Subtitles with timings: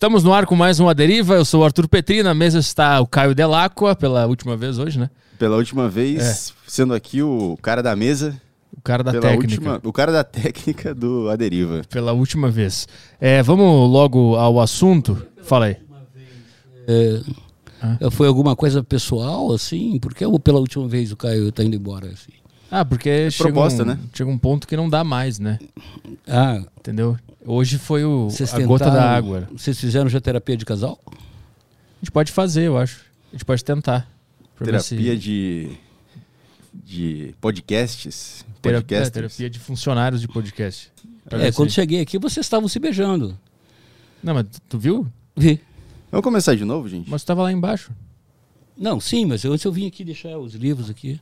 [0.00, 1.34] Estamos no ar com mais uma deriva.
[1.34, 4.98] Eu sou o Arthur Petri, na mesa está o Caio Delacqua, pela última vez hoje,
[4.98, 5.10] né?
[5.38, 8.40] Pela última vez, sendo aqui o cara da mesa,
[8.74, 9.52] O cara da pela técnica.
[9.52, 11.82] última, o cara da técnica do A Deriva.
[11.90, 12.88] Pela última vez.
[13.20, 15.22] É, vamos logo ao assunto.
[15.42, 15.76] Fala aí.
[16.88, 17.20] É,
[18.10, 19.98] Foi alguma coisa pessoal, assim?
[20.00, 22.32] Porque eu, pela última vez o Caio tá indo embora, assim.
[22.70, 23.98] Ah, porque chega, proposta, um, né?
[24.14, 25.58] chega um ponto que não dá mais, né?
[26.26, 27.18] Ah, Entendeu?
[27.44, 29.48] Hoje foi o, vocês a gota tentaram- da água.
[29.52, 30.98] Vocês fizeram já terapia de casal?
[31.06, 31.10] A
[32.02, 33.00] gente pode fazer, eu acho.
[33.30, 34.10] A gente pode tentar.
[34.60, 35.70] Ver se- Terapia de,
[36.74, 38.44] de podcasts.
[38.60, 39.12] Terapia, é, Podcasters.
[39.36, 40.92] terapia de funcionários de podcast.
[41.30, 43.38] É, se- quando cheguei aqui, vocês estavam se beijando.
[44.22, 45.06] Não, mas tu viu?
[45.34, 45.60] Vi.
[46.10, 47.08] Vamos começar de novo, gente?
[47.08, 47.90] Mas tu tava lá embaixo.
[48.76, 51.18] Não, sim, mas eu- antes eu vim aqui deixar os livros aqui.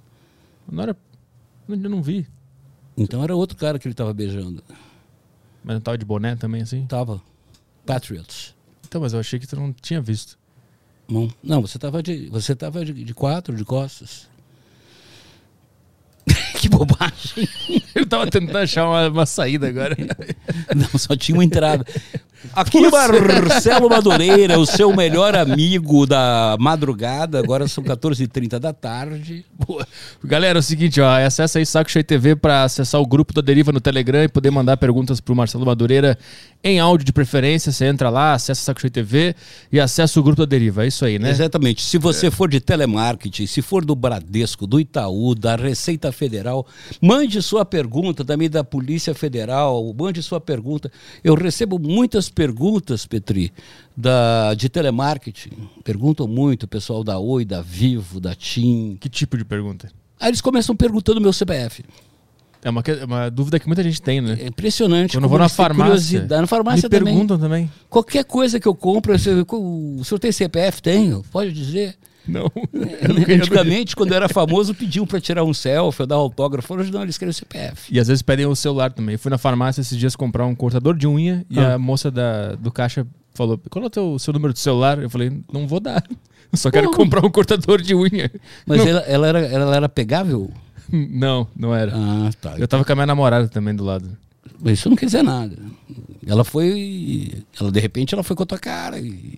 [0.71, 0.97] Não era.
[1.69, 2.27] Eu não vi.
[2.97, 4.63] Então era outro cara que ele tava beijando.
[5.69, 6.87] Mas não tava de boné também, assim?
[6.87, 7.21] Tava.
[7.85, 8.55] Patriots.
[8.87, 10.39] Então, mas eu achei que tu não tinha visto.
[11.07, 12.27] Não, não você tava de.
[12.31, 14.27] Você tava de, de quatro, de costas.
[16.59, 17.47] que bobagem.
[17.95, 19.95] Eu tava tentando achar uma, uma saída agora.
[20.75, 21.85] Não, só tinha uma entrada.
[22.55, 29.45] Aqui Marcelo Madureira, o seu melhor amigo da madrugada, agora são 14h30 da tarde.
[29.67, 29.87] Boa.
[30.23, 33.41] Galera, é o seguinte, ó, acessa aí Saco Cheio TV pra acessar o grupo da
[33.41, 36.17] Deriva no Telegram e poder mandar perguntas pro Marcelo Madureira
[36.63, 37.73] em áudio de preferência.
[37.73, 39.35] Você entra lá, acessa Saco Cheio TV
[39.73, 40.85] e acessa o grupo da Deriva.
[40.85, 41.31] É isso aí, né?
[41.31, 41.83] Exatamente.
[41.83, 46.67] Se você for de telemarketing, se for do Bradesco, do Itaú, da Receita Federal,
[47.01, 50.91] mande sua pergunta, também da Polícia Federal, mande sua pergunta.
[51.23, 53.53] Eu recebo muitas perguntas, Petri,
[53.97, 55.51] da, de telemarketing.
[55.83, 58.97] Perguntam muito, o pessoal da Oi, da Vivo, da TIM.
[59.01, 59.91] Que tipo de pergunta?
[60.21, 61.85] Aí eles começam perguntando meu CPF.
[62.63, 64.37] É uma, é uma dúvida que muita gente tem, né?
[64.41, 65.17] É impressionante.
[65.17, 66.41] Quando eu vou na farmácia, curiosidade.
[66.41, 67.15] Na farmácia me também.
[67.15, 67.71] perguntam também.
[67.89, 70.83] Qualquer coisa que eu compro, eu o senhor tem CPF?
[70.83, 71.97] Tenho, pode dizer.
[72.29, 72.51] Não.
[73.35, 76.75] Antigamente, quando eu era famoso, pediam para tirar um selfie, eu dar autógrafo.
[76.75, 77.93] Hoje não, eles querem o CPF.
[77.95, 79.15] E às vezes pedem o celular também.
[79.15, 81.75] Eu fui na farmácia esses dias comprar um cortador de unha e Ah.
[81.75, 84.99] a moça da, do caixa falou: qual é o teu, seu número de celular?
[84.99, 86.05] Eu falei: não vou dar.
[86.51, 88.31] Eu só quero comprar um cortador de unha.
[88.67, 90.51] Mas ela, ela era, ela era pegável?
[90.91, 91.93] Não, não era.
[91.95, 92.55] Ah, tá.
[92.57, 94.09] Eu tava com a minha namorada também do lado.
[94.65, 95.55] Isso não quer dizer nada.
[96.27, 97.45] Ela foi.
[97.61, 98.99] Ela, de repente, ela foi com a tua cara.
[98.99, 99.37] E...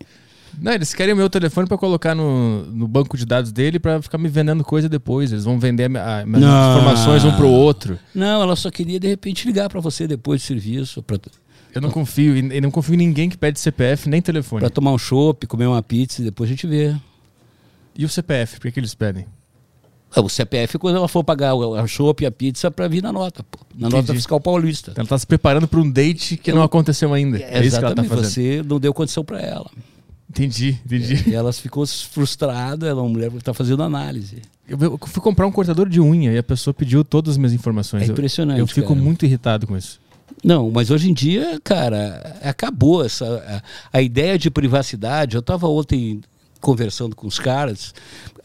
[0.58, 4.00] Não, eles querem o meu telefone pra colocar no, no banco de dados dele pra
[4.02, 5.30] ficar me vendendo coisa depois.
[5.32, 6.70] Eles vão vender a minha- a- minhas Não.
[6.78, 7.98] informações um pro outro.
[8.14, 11.18] Não, ela só queria, de repente, ligar para você depois do serviço, para
[11.74, 14.68] Eu não confio, e não confio em ninguém que pede CPF nem telefone.
[14.70, 16.94] tomar um chopp, comer uma pizza e depois a gente vê.
[17.96, 19.26] E o CPF, por que, que eles pedem?
[20.14, 23.00] Ah, O CPF quando ela for pagar o a chopp e a pizza para vir
[23.00, 23.60] na nota, pô.
[23.72, 23.96] Na Entendi.
[24.02, 24.92] nota fiscal paulista.
[24.96, 27.38] Ela tá se preparando pra um date que não aconteceu ainda.
[27.38, 28.24] É isso que ela tá Exatamente, fazendo.
[28.32, 29.70] você não deu condição para ela.
[30.30, 31.28] Entendi, entendi.
[31.30, 34.36] E ela ficou frustrada, ela é uma mulher que está fazendo análise.
[34.68, 37.52] Eu, eu fui comprar um cortador de unha e a pessoa pediu todas as minhas
[37.52, 38.04] informações.
[38.04, 39.00] É Eu- impressionante, Eu, fico cara.
[39.00, 40.00] muito irritado com isso.
[40.44, 45.34] Não, mas hoje em dia, cara, acabou essa a, a ideia de privacidade.
[45.34, 46.20] Eu estava ontem
[46.60, 47.94] conversando com os caras.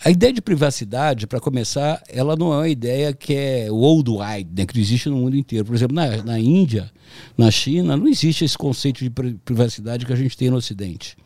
[0.03, 4.65] A ideia de privacidade, para começar, ela não é uma ideia que é worldwide, né,
[4.65, 5.65] que existe no mundo inteiro.
[5.65, 6.91] Por exemplo, na, na Índia,
[7.37, 11.17] na China, não existe esse conceito de pri- privacidade que a gente tem no Ocidente.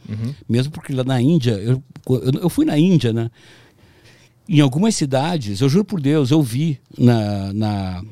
[0.48, 3.30] Mesmo porque lá na Índia, eu, eu, eu fui na Índia, né?
[4.48, 8.04] Em algumas cidades, eu juro por Deus, eu vi na, na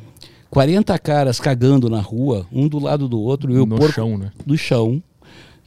[0.52, 4.18] 40 caras cagando na rua, um do lado do outro, e o no porco chão,
[4.18, 4.32] né?
[4.46, 5.02] do chão,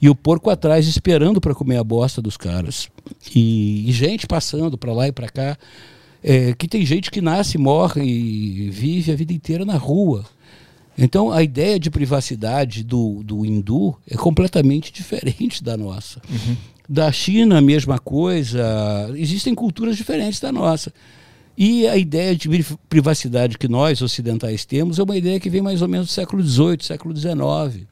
[0.01, 2.89] e o porco atrás esperando para comer a bosta dos caras.
[3.35, 5.59] E, e gente passando para lá e para cá.
[6.23, 10.25] É, que tem gente que nasce, morre e vive a vida inteira na rua.
[10.99, 16.21] Então a ideia de privacidade do, do hindu é completamente diferente da nossa.
[16.89, 18.63] Da China, a mesma coisa.
[19.15, 20.93] Existem culturas diferentes da nossa.
[21.57, 25.63] E a ideia de pri- privacidade que nós ocidentais temos é uma ideia que vem
[25.63, 27.87] mais ou menos do século XVIII, século XIX.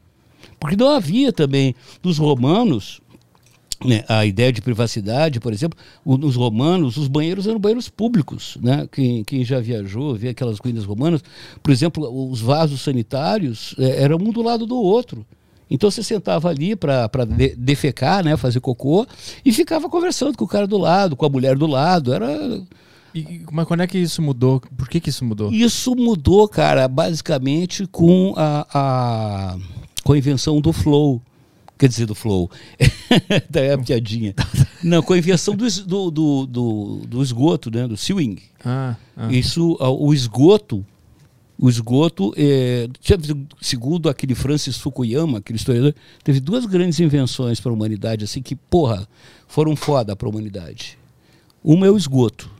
[0.58, 3.00] Porque não havia também dos romanos
[3.84, 8.58] né, a ideia de privacidade, por exemplo, nos romanos, os banheiros eram banheiros públicos.
[8.60, 8.88] Né?
[8.90, 11.22] Quem, quem já viajou, vê aquelas ruínas romanas,
[11.62, 15.24] por exemplo, os vasos sanitários eh, eram um do lado do outro.
[15.70, 17.08] Então você sentava ali para
[17.56, 19.06] defecar, né, fazer cocô,
[19.44, 22.12] e ficava conversando com o cara do lado, com a mulher do lado.
[22.12, 22.60] Era
[23.14, 24.60] e- mas quando é que isso mudou?
[24.76, 25.52] Por que, que isso mudou?
[25.52, 29.58] isso mudou, cara, basicamente com a, a,
[30.02, 31.22] com a invenção do flow.
[31.78, 32.50] Quer dizer, do flow.
[33.48, 34.34] Daí é a piadinha.
[34.82, 37.86] Não, com a invenção do, do, do, do, esgoto, né?
[37.86, 38.38] Do sewing.
[38.64, 39.32] Ah, ah.
[39.32, 40.84] Isso, o esgoto
[41.56, 42.88] O esgoto, é,
[43.60, 48.56] segundo aquele Francis Fukuyama, aquele historiador, teve duas grandes invenções para a humanidade, assim, que,
[48.56, 49.08] porra,
[49.46, 50.98] foram foda para a humanidade.
[51.62, 52.50] Uma é o esgoto,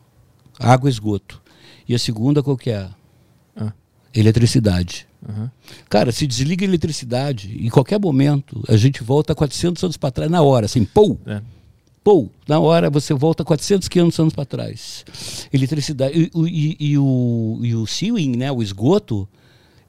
[0.61, 1.43] água e esgoto.
[1.89, 2.89] E a segunda qual que é?
[4.19, 5.07] Eletricidade.
[5.27, 5.49] Uhum.
[5.89, 10.31] Cara, se desliga a eletricidade, em qualquer momento, a gente volta 400 anos para trás,
[10.31, 11.21] na hora, assim, pou!
[11.27, 11.41] É.
[12.03, 12.31] Pou!
[12.49, 15.05] Na hora você volta 400, 500 anos para trás.
[15.53, 16.19] Eletricidade.
[16.19, 19.29] E, e, e, o, e o sewing, né, o esgoto,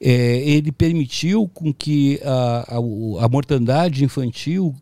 [0.01, 4.75] é, ele permitiu com que a, a, a, mortandade infantil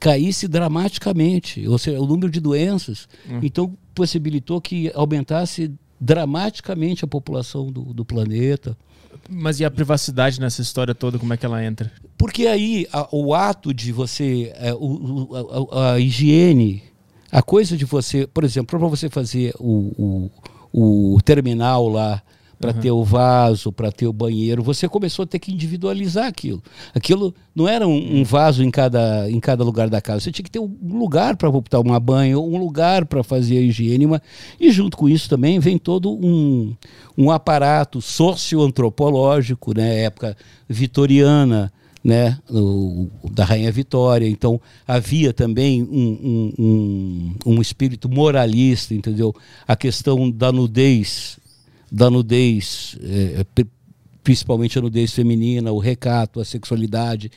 [0.00, 3.08] caísse dramaticamente, ou seja, o número de doenças.
[3.28, 3.40] Hum.
[3.42, 8.76] Então, possibilitou que aumentasse dramaticamente a população do, do planeta.
[9.28, 11.90] Mas e a privacidade nessa história toda, como é que ela entra?
[12.16, 15.28] Porque aí a, o ato de você, é, o,
[15.72, 16.82] a, a, higiene,
[17.30, 20.30] a coisa de você, por exemplo, para você fazer o,
[20.72, 22.22] o, o terminal lá
[22.58, 22.80] para uhum.
[22.80, 26.62] ter o vaso, para ter o banheiro, você começou a ter que individualizar aquilo.
[26.94, 30.20] Aquilo não era um, um, vaso em cada, em cada lugar da casa.
[30.20, 34.06] Você tinha que ter um lugar para tomar banho, um lugar para fazer a higiene.
[34.06, 34.22] Uma...
[34.58, 36.74] E junto com isso também vem todo um,
[37.16, 40.02] um aparato socioantropológico, né?
[40.02, 40.36] época
[40.68, 41.72] vitoriana,
[42.04, 44.28] né, o, da Rainha Vitória.
[44.28, 49.34] Então havia também um, um, um, um, espírito moralista, entendeu?
[49.66, 51.38] A questão da nudez
[51.94, 53.64] da nudez, é, é
[54.24, 57.30] principalmente a nudez feminina, o recato, a sexualidade.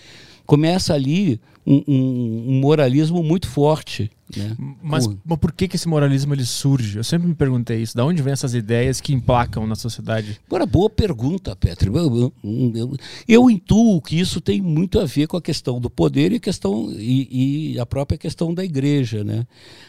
[0.47, 4.09] Começa ali um, um, um moralismo muito forte.
[4.35, 4.55] Né?
[4.81, 6.97] Mas, mas, por que, que esse moralismo ele surge?
[6.97, 7.95] Eu sempre me perguntei isso.
[7.95, 10.39] Da onde vem essas ideias que emplacam na sociedade?
[10.47, 11.95] Agora, boa pergunta, Petro.
[11.95, 16.31] Eu, eu, eu, intuo que isso tem muito a ver com a questão do poder
[16.31, 19.23] e, questão, e, e a própria questão da igreja.
[19.23, 19.45] Né?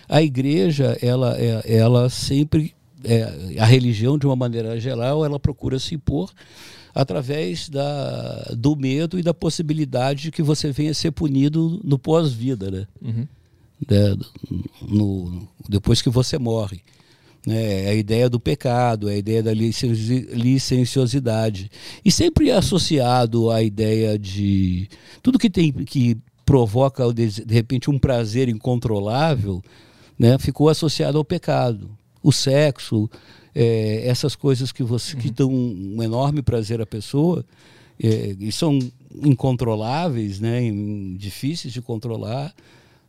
[0.09, 2.75] A igreja, ela, é, ela sempre
[3.05, 6.33] é, a religião, de uma maneira geral, ela procura se impor
[6.95, 12.71] através da, do medo e da possibilidade de que você venha ser punido no pós-vida,
[12.71, 12.87] né?
[13.01, 13.27] Uhum.
[13.89, 14.17] É,
[14.83, 16.81] no, depois que você morre.
[17.47, 17.85] Né?
[17.85, 21.71] É a ideia do pecado, é a ideia da licenciosidade.
[22.05, 24.89] E sempre associado à ideia de
[25.23, 29.63] tudo que tem que provoca, de repente, um prazer incontrolável,
[30.19, 30.37] né?
[30.39, 31.97] ficou associado ao pecado
[32.29, 33.09] o sexo,
[33.55, 35.21] é, essas coisas que você uhum.
[35.21, 37.45] que dão um enorme prazer à pessoa
[37.99, 38.79] é, e são
[39.23, 40.61] incontroláveis, né,
[41.17, 42.55] difíceis de controlar,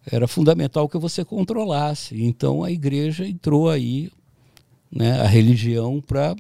[0.10, 2.24] era fundamental que você controlasse.
[2.24, 4.10] Então a igreja entrou aí,
[4.90, 6.36] né, a religião para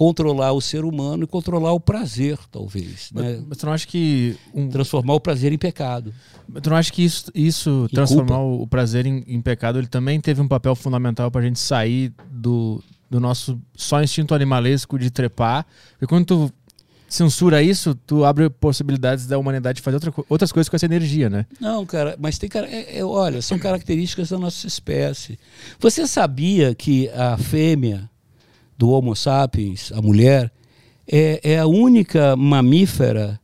[0.00, 3.10] controlar o ser humano e controlar o prazer, talvez.
[3.12, 3.44] Mas, né?
[3.46, 4.34] mas tu não acha que.
[4.54, 4.66] Um...
[4.70, 6.14] Transformar o prazer em pecado.
[6.48, 8.62] Mas tu não acha que isso, isso transformar culpa.
[8.62, 12.14] o prazer em, em, pecado, ele também teve um papel fundamental para a gente sair
[12.30, 15.66] do, do nosso só instinto animalesco de trepar?
[15.90, 16.52] Porque quando tu
[17.06, 21.44] censura isso, tu abre possibilidades da humanidade fazer outra, outras coisas com essa energia, né?
[21.60, 25.38] Não, cara, mas tem cara, é, é, olha, são características da nossa espécie.
[25.78, 28.08] Você sabia que a fêmea
[28.80, 30.50] do Homo sapiens, a mulher,
[31.06, 33.38] é, é a única mamífera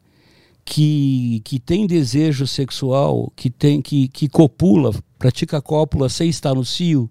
[0.65, 6.65] que, que tem desejo sexual, que, tem, que, que copula, pratica cópula sem estar no
[6.65, 7.11] cio.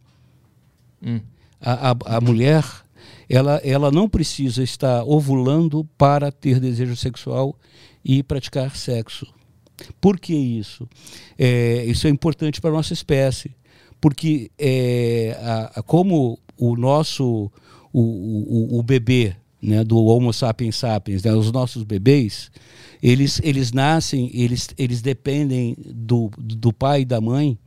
[1.06, 1.22] Hum.
[1.62, 2.66] A, a, a mulher,
[3.30, 7.56] ela, ela não precisa estar ovulando para ter desejo sexual
[8.04, 9.28] e praticar sexo.
[10.02, 10.90] Por que isso?
[11.38, 13.56] É, isso é importante para a nossa espécie,
[14.02, 17.52] porque é, a, a, como o nosso
[17.98, 22.52] o, o, o bebê né, do Homo sapiens sapiens, né, os nossos bebês,
[23.02, 27.58] eles, eles nascem, eles, eles dependem do, do pai e da mãe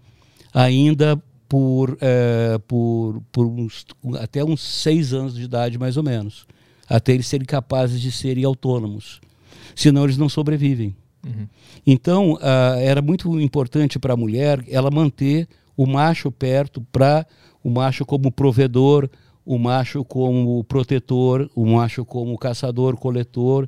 [0.53, 3.87] ainda por, é, por, por uns,
[4.21, 6.47] até uns seis anos de idade, mais ou menos,
[6.89, 9.21] até eles serem capazes de serem autônomos.
[9.75, 10.95] Senão eles não sobrevivem.
[11.25, 11.47] Uhum.
[11.87, 17.27] Então, uh, era muito importante para a mulher ela manter o macho perto, para
[17.63, 19.09] o macho como provedor,
[19.49, 23.67] o macho como protetor, o macho como caçador, coletor,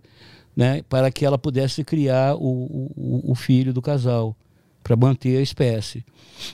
[0.54, 4.36] né, para que ela pudesse criar o, o, o filho do casal,
[4.82, 6.04] para manter a espécie.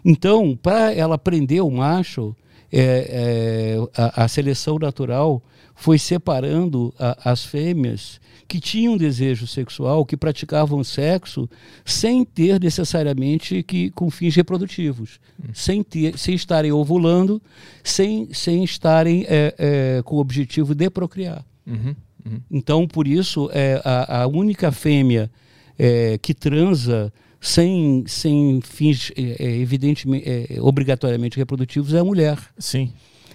[0.05, 2.37] Então, para ela prender o macho,
[2.73, 5.43] é, é, a, a, seleção natural
[5.75, 11.49] foi separando a, as fêmeas que tinham desejo sexual, que praticavam sexo
[11.85, 15.49] sem ter necessariamente que com fins reprodutivos, hum.
[15.53, 17.41] sem, ter, sem estarem ovulando,
[17.83, 21.45] sem, sem estarem é, é, com o objetivo de procriar.
[21.67, 22.41] Uhum, uhum.
[22.51, 25.31] Então, por isso, é, a, a única fêmea
[25.79, 32.39] é, que transa sem, sem fins é, é, evidentemente, é, obrigatoriamente reprodutivos é a mulher.
[32.59, 32.93] Sim.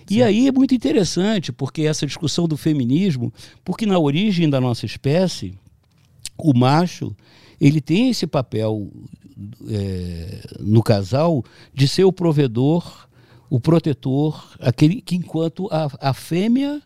[0.10, 4.86] E aí é muito interessante, porque essa discussão do feminismo, porque na origem da nossa
[4.86, 5.53] espécie,
[6.38, 7.15] o macho,
[7.60, 8.89] ele tem esse papel
[9.70, 11.43] é, no casal
[11.74, 13.08] de ser o provedor,
[13.50, 16.81] o protetor, aquele que enquanto a, a fêmea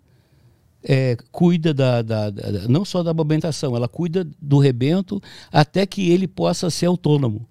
[0.83, 6.11] é, cuida da, da, da, não só da amamentação, ela cuida do rebento até que
[6.11, 7.47] ele possa ser autônomo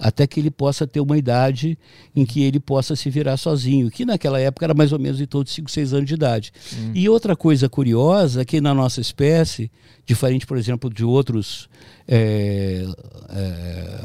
[0.00, 1.78] até que ele possa ter uma idade
[2.16, 5.26] em que ele possa se virar sozinho, que naquela época era mais ou menos de
[5.26, 6.52] todos 5, 6 anos de idade.
[6.74, 6.92] Hum.
[6.94, 9.70] E outra coisa curiosa é que na nossa espécie,
[10.06, 11.68] diferente, por exemplo, de outros.
[12.08, 12.84] É,
[13.28, 14.04] é,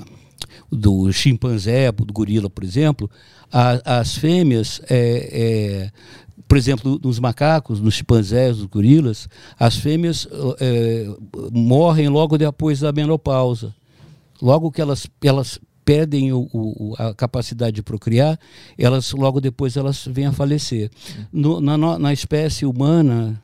[0.71, 3.09] do chimpanzé, do gorila, por exemplo,
[3.51, 5.91] a, as fêmeas, é, é
[6.47, 10.27] por exemplo, nos macacos, nos chimpanzés, nos gorilas, as fêmeas
[10.59, 11.07] é,
[11.51, 13.73] morrem logo depois da menopausa.
[14.41, 18.39] Logo que elas, elas perdem o, o, a capacidade de procriar,
[18.77, 20.89] elas logo depois elas vêm a falecer.
[21.31, 23.39] No, na, na espécie humana,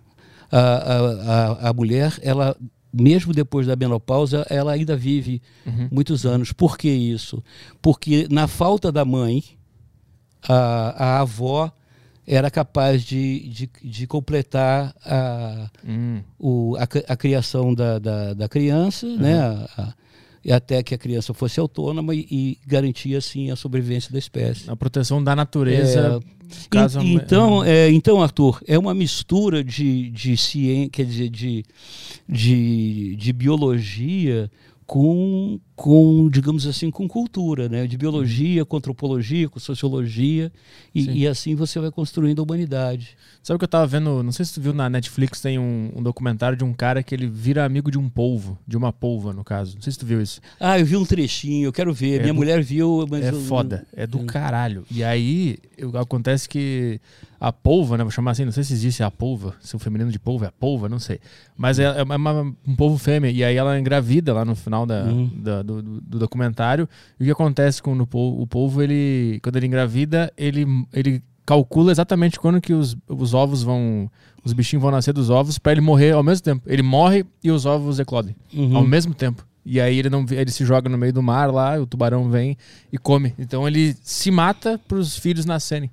[0.51, 2.57] a, a, a, mulher, ela
[2.91, 5.87] mesmo depois da menopausa, ela ainda vive uhum.
[5.91, 6.51] muitos anos.
[6.51, 7.41] Por que isso?
[7.81, 9.43] Porque na falta da mãe,
[10.49, 11.71] a, a avó
[12.27, 16.21] era capaz de, de, de completar a, hum.
[16.39, 16.83] o, a,
[17.13, 19.17] a, criação da, da, da criança, uhum.
[19.17, 19.39] né?
[19.77, 19.93] A,
[20.43, 24.69] e até que a criança fosse autônoma e, e garantia assim a sobrevivência da espécie.
[24.69, 26.21] A proteção da natureza.
[26.23, 26.99] É, caso...
[27.01, 31.63] então, é, então, Arthur, é uma mistura de, de ciência, quer dizer, de,
[32.27, 34.49] de, de biologia
[34.91, 37.87] com, com, digamos assim, com cultura, né?
[37.87, 40.51] de biologia, com antropologia, com sociologia,
[40.93, 43.15] e, e, assim você vai construindo a humanidade.
[43.41, 44.21] Sabe o que eu estava vendo?
[44.21, 47.15] Não sei se tu viu na Netflix, tem um, um, documentário de um cara que
[47.15, 49.75] ele vira amigo de um polvo, de uma polva, no caso.
[49.75, 50.41] Não sei se tu viu isso.
[50.59, 52.17] Ah, eu vi um trechinho, eu quero ver.
[52.17, 53.23] É Minha do, mulher viu, mas.
[53.23, 54.83] É eu, foda, é do caralho.
[54.91, 56.99] E aí eu, acontece que
[57.41, 58.03] a polva, né?
[58.03, 60.47] Vou chamar assim, não sei se existe a polva, se o feminino de polva é
[60.49, 61.19] a polva, não sei.
[61.57, 63.31] Mas é, é uma, um polvo fêmea.
[63.31, 65.31] E aí ela engravida lá no final da, uhum.
[65.35, 66.87] da do, do, documentário.
[67.19, 71.23] E o que acontece com o polvo, o polvo, ele, quando ele engravida, ele, ele
[71.45, 74.09] calcula exatamente quando que os, os ovos vão.
[74.43, 76.63] Os bichinhos vão nascer dos ovos para ele morrer ao mesmo tempo.
[76.65, 78.77] Ele morre e os ovos eclodem uhum.
[78.77, 79.45] ao mesmo tempo.
[79.63, 82.57] E aí ele não ele se joga no meio do mar lá, o tubarão vem
[82.91, 83.35] e come.
[83.37, 85.91] Então ele se mata para os filhos nascerem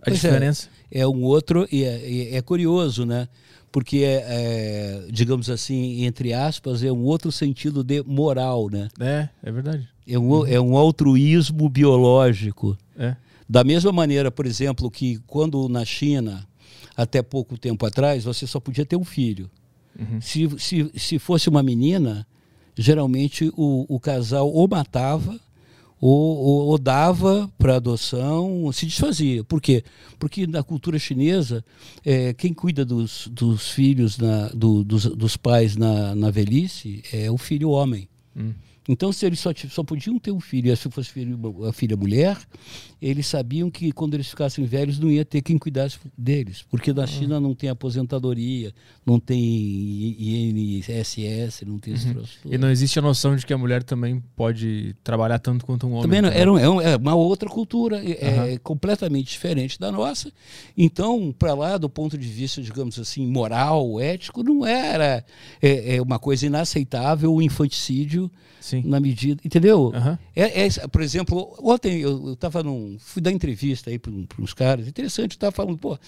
[0.00, 0.68] a pois é, diferença.
[0.90, 3.28] É, é um outro, e é, é, curioso, né?
[3.76, 8.88] Porque, é, é, digamos assim, entre aspas, é um outro sentido de moral, né?
[8.98, 9.86] É, é verdade.
[10.08, 12.74] É um, é um altruísmo biológico.
[12.98, 13.16] É.
[13.46, 16.48] Da mesma maneira, por exemplo, que quando na China,
[16.96, 19.50] até pouco tempo atrás, você só podia ter um filho.
[20.00, 20.22] Uhum.
[20.22, 22.26] Se, se, se fosse uma menina,
[22.74, 25.38] geralmente o, o casal ou matava
[26.00, 29.42] ou, ou, ou dava para adoção, se desfazia.
[29.42, 29.82] Por quê?
[30.18, 31.64] Porque na cultura chinesa,
[32.04, 37.30] é, quem cuida dos, dos filhos, na, do, dos, dos pais na, na velhice é
[37.30, 38.08] o filho homem.
[38.36, 38.52] Hum.
[38.88, 41.96] Então, se eles só, só podiam ter um filho, e se fosse filho, a filha
[41.96, 42.38] mulher,
[43.00, 47.06] eles sabiam que quando eles ficassem velhos não ia ter quem cuidasse deles, porque na
[47.06, 48.72] China não tem aposentadoria,
[49.04, 52.24] não tem INSS, não tem uhum.
[52.46, 55.92] E não existe a noção de que a mulher também pode trabalhar tanto quanto um
[55.92, 56.02] homem.
[56.02, 56.50] Também não, era,
[56.82, 60.32] é, é uma outra cultura, é, é completamente diferente da nossa.
[60.76, 65.24] Então, para lá, do ponto de vista, digamos assim, moral, ético, não era
[65.60, 68.30] é, é uma coisa inaceitável o infanticídio
[68.66, 68.82] Sim.
[68.84, 69.40] na medida.
[69.44, 69.92] Entendeu?
[69.94, 70.18] Uhum.
[70.34, 72.95] É, é, por exemplo, ontem eu estava num.
[72.98, 75.98] Fui dar entrevista aí para uns caras, interessante, estava falando, pô,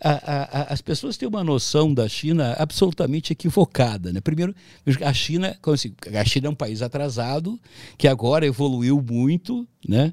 [0.00, 4.12] a, a, as pessoas têm uma noção da China absolutamente equivocada.
[4.12, 4.20] Né?
[4.20, 4.54] Primeiro,
[5.02, 7.58] a China, assim, a China é um país atrasado,
[7.96, 10.12] que agora evoluiu muito, né?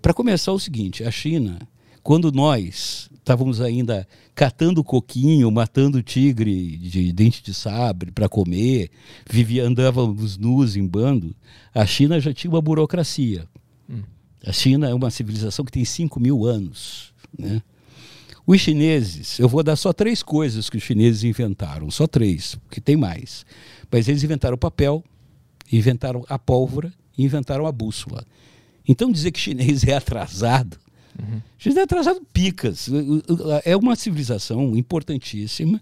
[0.00, 1.58] Para começar, o seguinte, a China,
[2.02, 8.90] quando nós estávamos ainda catando coquinho, matando tigre de dente de sabre para comer,
[9.28, 11.34] vivia, andávamos nus em bando,
[11.74, 13.46] a China já tinha uma burocracia.
[14.46, 17.12] A China é uma civilização que tem 5 mil anos.
[17.36, 17.60] Né?
[18.46, 22.80] Os chineses, eu vou dar só três coisas que os chineses inventaram, só três, porque
[22.80, 23.44] tem mais.
[23.90, 25.02] Mas eles inventaram o papel,
[25.70, 28.24] inventaram a pólvora e inventaram a bússola.
[28.86, 30.78] Então dizer que chinês é atrasado
[31.18, 31.40] Uhum.
[31.58, 32.88] Jesus é atrasado picas.
[33.64, 35.80] É uma civilização importantíssima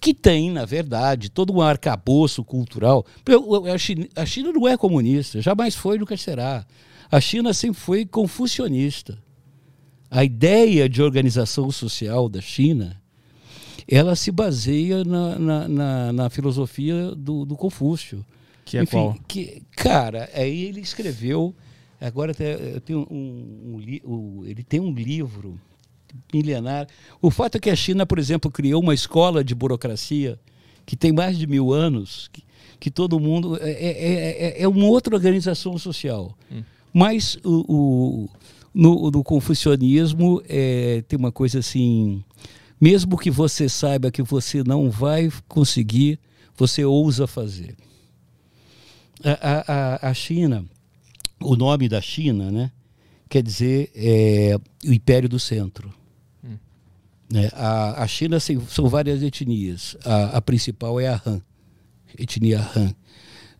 [0.00, 3.04] que tem, na verdade, todo um arcabouço cultural.
[3.72, 6.64] A China, a China não é comunista, jamais foi, nunca será.
[7.10, 9.18] A China sempre foi confucionista.
[10.10, 13.00] A ideia de organização social da China,
[13.88, 18.24] ela se baseia na, na, na, na filosofia do, do, Confúcio.
[18.64, 19.16] Que é Enfim, qual?
[19.26, 21.54] Que, cara, aí ele escreveu
[22.04, 25.58] Agora eu tenho um, um, um, ele tem um livro
[26.32, 26.86] milenar.
[27.20, 30.38] O fato é que a China, por exemplo, criou uma escola de burocracia
[30.84, 32.44] que tem mais de mil anos, que,
[32.78, 33.56] que todo mundo.
[33.58, 36.36] É, é, é, é uma outra organização social.
[36.52, 36.62] Hum.
[36.94, 38.28] Mas o, o
[38.72, 42.22] no, no, confucionismo é, tem uma coisa assim:
[42.80, 46.20] mesmo que você saiba que você não vai conseguir,
[46.56, 47.74] você ousa fazer.
[49.24, 49.72] A,
[50.06, 50.64] a, a China,
[51.40, 52.70] o nome da China, né,
[53.28, 55.92] quer dizer é, o Império do Centro.
[56.44, 56.56] Hum.
[57.34, 59.96] É, a, a China assim, são várias etnias.
[60.04, 61.42] A, a principal é a Han,
[62.16, 62.94] etnia Han.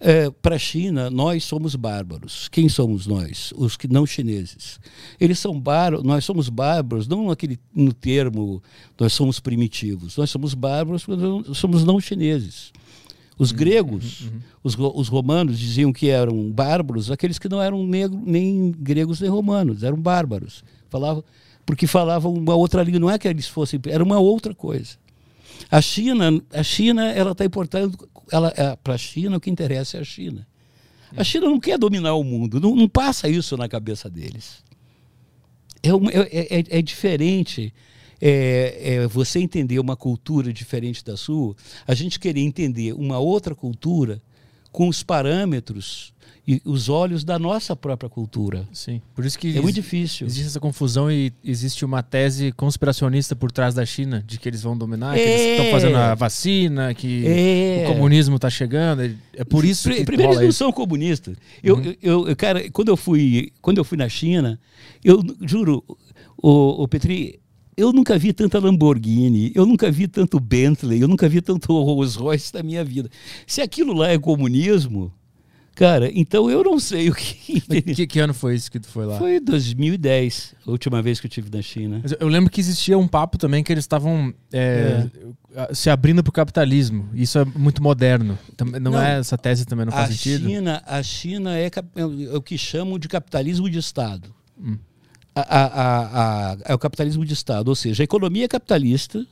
[0.07, 2.47] É, Para a China, nós somos bárbaros.
[2.49, 3.55] Quem somos nós?
[3.57, 4.79] Os que não chineses.
[5.19, 8.63] Eles são bárbaros, nós somos bárbaros, não aquele, no termo
[9.01, 10.19] nós somos primitivos.
[10.19, 12.71] Nós somos bárbaros porque somos não chineses.
[13.39, 14.41] Os uhum, gregos, uhum, uhum.
[14.63, 19.31] Os, os, romanos diziam que eram bárbaros, aqueles que não eram negro, nem gregos nem
[19.31, 20.63] romanos, eram bárbaros.
[20.91, 21.25] Falavam,
[21.65, 24.99] porque falavam uma outra língua, não é que eles fossem, era uma outra coisa.
[25.71, 27.97] A China, a China, ela está importando,
[28.31, 30.47] ela é, para a China o que interessa é a China.
[31.17, 31.25] A hum.
[31.25, 34.63] China não quer dominar o mundo, não, não passa isso na cabeça deles.
[35.83, 37.73] É, uma, é, é, é diferente
[38.21, 41.55] é, é, você entender uma cultura diferente da sua,
[41.87, 44.23] a gente querer entender uma outra cultura
[44.73, 46.14] com os parâmetros
[46.47, 48.69] e os olhos da nossa própria cultura.
[48.73, 50.27] Sim, por isso que é muito difícil.
[50.27, 54.63] Existe essa confusão e existe uma tese conspiracionista por trás da China de que eles
[54.63, 55.23] vão dominar, é.
[55.23, 55.71] que eles estão é.
[55.71, 57.85] fazendo a vacina, que é.
[57.87, 59.17] o comunismo está chegando.
[59.33, 60.59] É por isso que primeiro eles não isso.
[60.59, 61.37] são comunistas.
[61.63, 61.95] Eu, uhum.
[62.03, 64.61] eu, eu, cara, quando eu fui, quando eu fui na China,
[65.03, 65.83] eu juro,
[66.37, 67.41] o, o Petri,
[67.77, 72.19] eu nunca vi tanta Lamborghini, eu nunca vi tanto Bentley, eu nunca vi tanto Rolls
[72.19, 73.09] Royce na minha vida.
[73.47, 75.11] Se aquilo lá é comunismo,
[75.75, 77.61] cara, então eu não sei o que.
[77.61, 79.19] que, que ano foi isso que tu foi lá?
[79.19, 82.03] Foi 2010, a última vez que eu tive na China.
[82.19, 85.07] Eu lembro que existia um papo também que eles estavam é,
[85.55, 85.75] é.
[85.75, 87.09] se abrindo para o capitalismo.
[87.15, 88.39] Isso é muito moderno.
[88.81, 90.49] Não, não, é essa tese também não faz a sentido?
[90.49, 92.05] China, a China é, é
[92.37, 94.35] o que chamam de capitalismo de Estado.
[94.59, 94.79] Hum
[95.35, 99.27] a, a, a, é o capitalismo de Estado, ou seja, a economia é capitalista,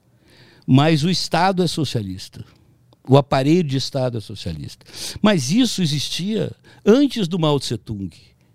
[0.67, 2.45] mas o Estado é socialista.
[3.09, 4.87] O aparelho de Estado é socialista.
[5.21, 6.53] Mas isso existia
[6.85, 8.11] antes do Mao Tse Tung.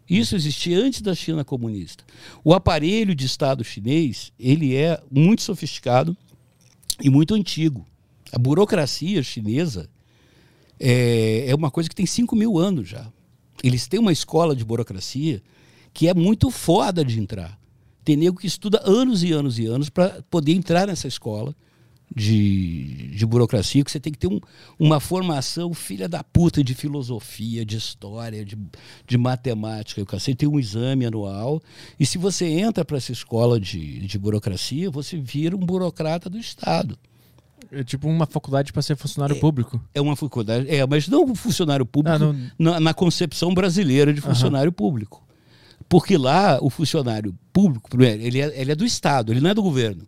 [0.09, 2.03] Isso existia antes da China comunista.
[2.43, 6.15] O aparelho de Estado chinês ele é muito sofisticado
[7.01, 7.85] e muito antigo.
[8.31, 9.89] A burocracia chinesa
[10.79, 13.11] é, é uma coisa que tem 5 mil anos já.
[13.61, 15.41] Eles têm uma escola de burocracia
[15.93, 17.59] que é muito foda de entrar.
[18.05, 21.53] Tem nego que estuda anos e anos e anos para poder entrar nessa escola
[22.13, 24.39] de, de burocracia, que você tem que ter um,
[24.79, 28.57] uma formação filha da puta de filosofia, de história, de,
[29.05, 30.03] de matemática.
[30.19, 31.61] Você tem um exame anual,
[31.99, 36.37] e se você entra para essa escola de, de burocracia, você vira um burocrata do
[36.37, 36.97] Estado.
[37.71, 39.81] É tipo uma faculdade para ser funcionário é, público.
[39.93, 42.35] É uma faculdade, é, mas não funcionário público ah, não...
[42.57, 44.73] na, na, concepção brasileira de funcionário uhum.
[44.73, 45.27] público.
[45.89, 49.61] Porque lá o funcionário público, ele é, ele é do Estado, ele não é do
[49.61, 50.03] governo.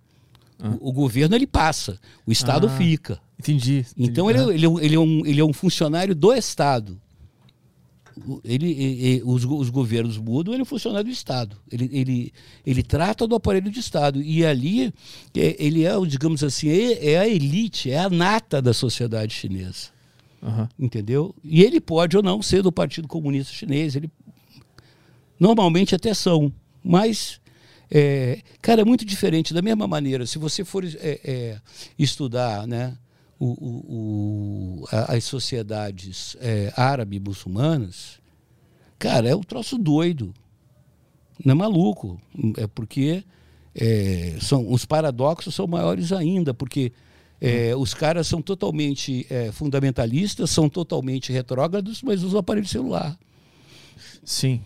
[0.62, 0.70] Ah.
[0.80, 3.20] O, o, governo ele passa, o Estado ah, fica.
[3.40, 3.80] Entendi.
[3.80, 4.10] entendi.
[4.10, 7.00] Então ele, é, ele, é, ele, é um, ele é um funcionário do Estado.
[8.44, 11.56] Ele, ele os, os, governos mudam, ele é um funcionário do Estado.
[11.72, 12.34] Ele, ele,
[12.66, 14.22] ele trata do aparelho de Estado.
[14.22, 14.94] E ali
[15.36, 19.88] é, ele é, digamos assim, é, é, a elite, é a nata da sociedade chinesa.
[20.42, 20.68] Uhum.
[20.78, 21.34] Entendeu?
[21.44, 24.12] E ele pode ou não ser do Partido Comunista Chinês, ele
[25.40, 26.52] Normalmente até são,
[26.84, 27.40] mas,
[27.92, 29.54] é, cara, é muito diferente.
[29.54, 31.62] Da mesma maneira, se você for é, é,
[31.98, 32.98] estudar né,
[33.40, 38.20] o, o, o, as sociedades é, árabe-muçulmanas,
[38.98, 40.34] cara, é um troço doido.
[41.44, 42.20] Não é maluco.
[42.58, 43.24] É porque
[43.74, 46.92] é, são, os paradoxos são maiores ainda, porque
[47.42, 53.18] é, os caras são totalmente é, fundamentalistas, são totalmente retrógrados, mas usam aparelho celular.
[54.24, 54.62] Sim.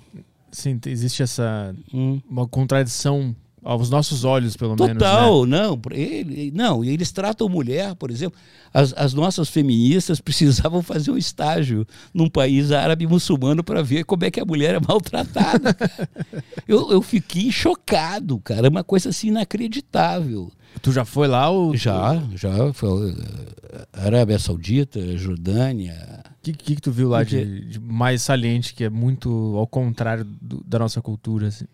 [0.54, 2.22] Sim, existe essa hum.
[2.30, 5.04] uma contradição aos nossos olhos, pelo Total, menos.
[5.04, 5.58] Total, né?
[5.58, 5.82] não.
[5.92, 8.38] Ele, não, eles tratam mulher, por exemplo.
[8.74, 14.26] As, as nossas feministas precisavam fazer um estágio num país árabe muçulmano para ver como
[14.26, 15.76] é que a mulher é maltratada.
[16.68, 18.68] eu, eu fiquei chocado, cara.
[18.68, 20.52] É uma coisa assim inacreditável.
[20.82, 21.50] Tu já foi lá?
[21.50, 21.76] Ou...
[21.76, 22.74] Já, já.
[22.74, 28.74] Foi eh, Arábia Saudita, Jordânia, que, que, que tu viu lá de, de, mais saliente,
[28.74, 31.48] que é muito ao contrário do, da nossa cultura?
[31.48, 31.66] Assim?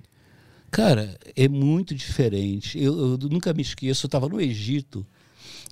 [0.69, 2.81] Cara, é muito diferente.
[2.81, 5.05] Eu, eu nunca me esqueço, eu estava no Egito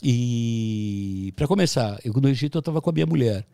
[0.02, 3.46] e, para começar, eu, no Egito eu estava com a minha mulher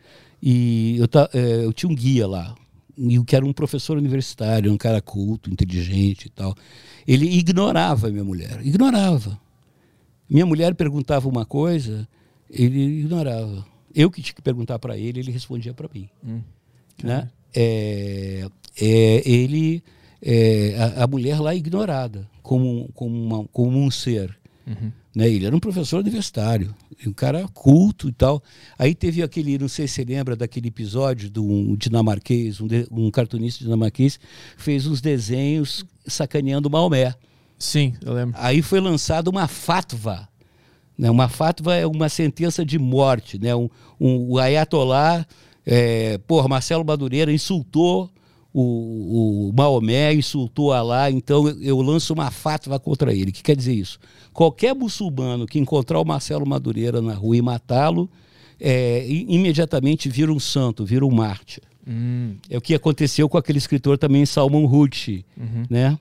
[0.41, 2.56] e eu, é, eu tinha um guia lá,
[2.97, 6.56] e o que era um professor universitário, um cara culto, inteligente e tal.
[7.08, 9.39] Ele ignorava a minha mulher, ignorava.
[10.29, 12.08] Minha mulher perguntava uma coisa,
[12.49, 13.65] ele ignorava.
[13.95, 16.10] Eu que tinha que perguntar para ele, ele respondia para mim.
[16.25, 16.41] Hum.
[17.03, 17.29] Né?
[17.53, 18.47] É,
[18.79, 19.84] é, ele,
[20.21, 24.36] é, a, a, mulher lá ignorada como, como, uma, como um ser.
[24.65, 24.91] Uhum.
[25.15, 25.29] Né?
[25.29, 26.73] Ele era um professor universitário,
[27.06, 28.41] um cara culto e tal.
[28.77, 32.88] Aí teve aquele, não sei se você lembra daquele episódio de um dinamarquês, um, de,
[32.91, 34.19] um cartunista dinamarquês,
[34.58, 37.13] fez uns desenhos sacaneando Maomé.
[37.60, 38.36] Sim, eu lembro.
[38.38, 40.27] Aí foi lançada uma fatwa.
[40.97, 41.10] Né?
[41.10, 43.39] Uma fatwa é uma sentença de morte.
[43.39, 43.56] Né?
[43.56, 45.25] Um, um, o Ayatollah,
[45.65, 48.10] é, porra, Marcelo Madureira insultou
[48.53, 53.32] o, o Maomé, insultou Alá, então eu, eu lanço uma fatwa contra ele.
[53.32, 53.99] O que quer dizer isso?
[54.32, 58.10] Qualquer muçulmano que encontrar o Marcelo Madureira na rua e matá-lo,
[58.60, 61.63] é, imediatamente vira um santo, vira um mártir.
[61.86, 62.36] Hum.
[62.49, 65.63] É o que aconteceu com aquele escritor também, Salman Rushdie, uhum.
[65.69, 65.97] né?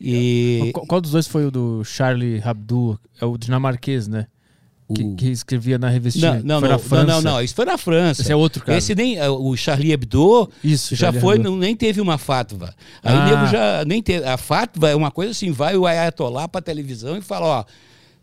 [0.00, 0.70] E...
[0.72, 2.98] Qual, qual, dos dois foi o do Charlie Hebdo?
[3.20, 4.26] É o dinamarquês, né?
[4.94, 5.16] Que, o...
[5.16, 6.42] que, escrevia na revistinha.
[6.44, 8.20] Não, não, não, não, não, isso foi na França.
[8.20, 8.76] Esse é outro cara.
[8.76, 11.50] Esse nem, é, o Charlie Hebdo isso, já Charlie foi, Hebdo.
[11.50, 12.74] não, nem teve uma fatwa.
[13.02, 13.20] Aí Ah.
[13.22, 14.26] o nego já nem teve.
[14.26, 17.64] A fatwa é uma coisa assim, vai o Ayatollah pra televisão e fala, ó,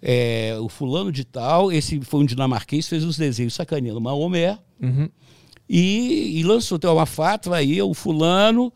[0.03, 5.09] é, o fulano de tal, esse foi um dinamarquês, fez os desenhos sacaneando Maomé Uhum.
[5.69, 8.71] e, e lançou tem uma fatwa aí, o fulano,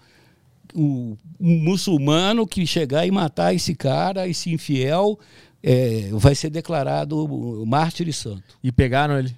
[0.76, 5.18] um muçulmano que chegar e matar esse cara, esse infiel,
[5.64, 8.44] é, vai ser declarado mártir e santo.
[8.64, 9.36] E pegaram ele.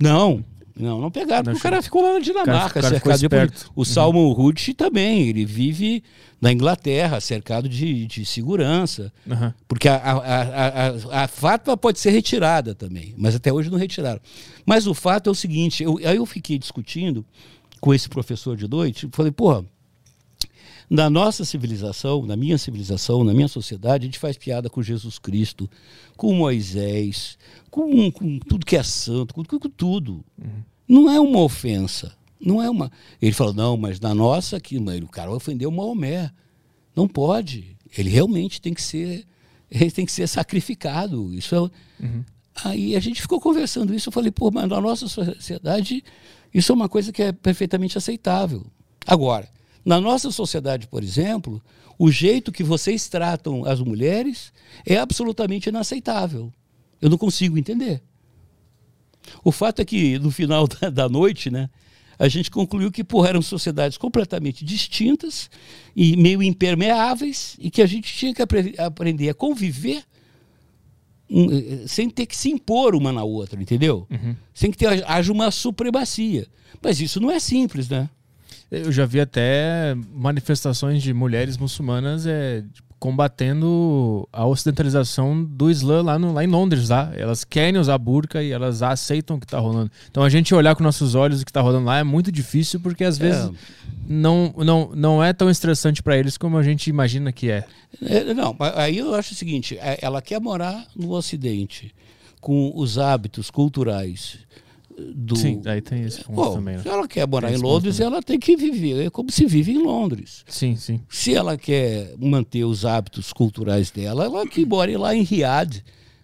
[0.00, 0.44] Não,
[0.78, 3.68] não, não pegaram, Não, porque o cara ficou lá na Dinamarca, cara cercado de polícia.
[3.74, 6.04] O Salman Rushdie também, ele vive
[6.40, 9.12] na Inglaterra, cercado de, de segurança.
[9.28, 9.52] Aham.
[9.66, 14.20] Porque a, a, a, a, pode ser retirada também, mas até hoje não retiraram.
[14.64, 17.26] Mas o fato é o seguinte, eu, aí eu fiquei discutindo
[17.80, 19.64] com esse professor de noite, falei, porra,
[20.90, 25.18] na nossa civilização, na minha civilização, na minha sociedade, a gente faz piada com Jesus
[25.18, 25.68] Cristo,
[26.16, 27.36] com Moisés,
[27.70, 30.24] com, com tudo que é santo, com, com tudo.
[30.88, 32.16] Não é uma ofensa.
[32.40, 32.90] Não é uma.
[33.20, 36.30] Ele falou, não, mas na nossa aqui, o cara ofendeu Maomé.
[36.96, 37.76] Não pode.
[37.96, 39.26] Ele realmente tem que ser.
[39.70, 41.34] Ele tem que ser sacrificado.
[41.34, 41.70] Isso é.
[42.64, 44.08] Aí a gente ficou conversando isso.
[44.08, 46.02] Eu falei, pô, mas na nossa sociedade,
[46.52, 48.64] isso é uma coisa que é perfeitamente aceitável.
[49.06, 49.48] Agora,
[49.88, 51.62] na nossa sociedade, por exemplo,
[51.98, 54.52] o jeito que vocês tratam as mulheres
[54.84, 56.52] é absolutamente inaceitável.
[57.00, 58.02] Eu não consigo entender.
[59.42, 61.70] O fato é que no final da, da noite, né,
[62.18, 65.48] a gente concluiu que porra, eram sociedades completamente distintas
[65.96, 70.04] e meio impermeáveis e que a gente tinha que apre aprender a conviver
[71.30, 74.06] um, eh, sem ter que se impor uma na outra, entendeu?
[74.10, 74.36] Uhum.
[74.52, 76.46] Sem que ter, haja uma supremacia.
[76.82, 78.10] Mas isso não é simples, né?
[78.70, 86.02] Eu já vi até manifestações de mulheres muçulmanas é, tipo, combatendo a ocidentalização do Islã
[86.02, 86.88] lá, no, lá em Londres.
[86.88, 87.12] Lá.
[87.16, 89.90] Elas querem usar burca e elas aceitam o que está rolando.
[90.10, 92.80] Então a gente olhar com nossos olhos o que está rolando lá é muito difícil
[92.80, 93.50] porque às vezes
[94.06, 97.64] não, não, não é tão estressante para eles como a gente imagina que é.
[98.02, 101.94] É, Não, aí eu acho o seguinte: é, ela quer morar no Ocidente
[102.40, 104.38] com os hábitos culturais
[105.14, 105.36] do.
[105.36, 106.76] Sim, aí tem esse ponto Bom, também.
[106.76, 106.82] Né?
[106.82, 109.72] se ela quer morar Tem em Londres, ela tem que viver é como se vive
[109.72, 110.44] em Londres.
[110.48, 111.00] Sim, sim.
[111.08, 115.82] Se ela quer manter os hábitos culturais dela, ela que more lá em Riad,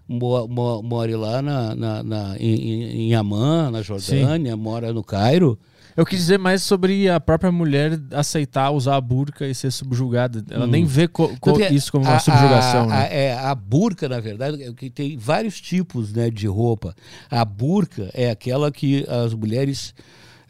[0.08, 5.58] mo- mo- more lá na, na, na- em, em- Amman, na Jordânia, mora no Cairo.
[5.96, 10.44] Eu quis dizer mais sobre a própria mulher aceitar usar a burca e ser subjugada.
[10.50, 12.84] Ela nem vê co- co- isso como uma a- subjugação.
[12.84, 12.96] A, né?
[12.96, 16.94] a, é, a burca, na verdade, é que tem vários tipos né, de roupa.
[17.30, 19.94] A burca é aquela que as mulheres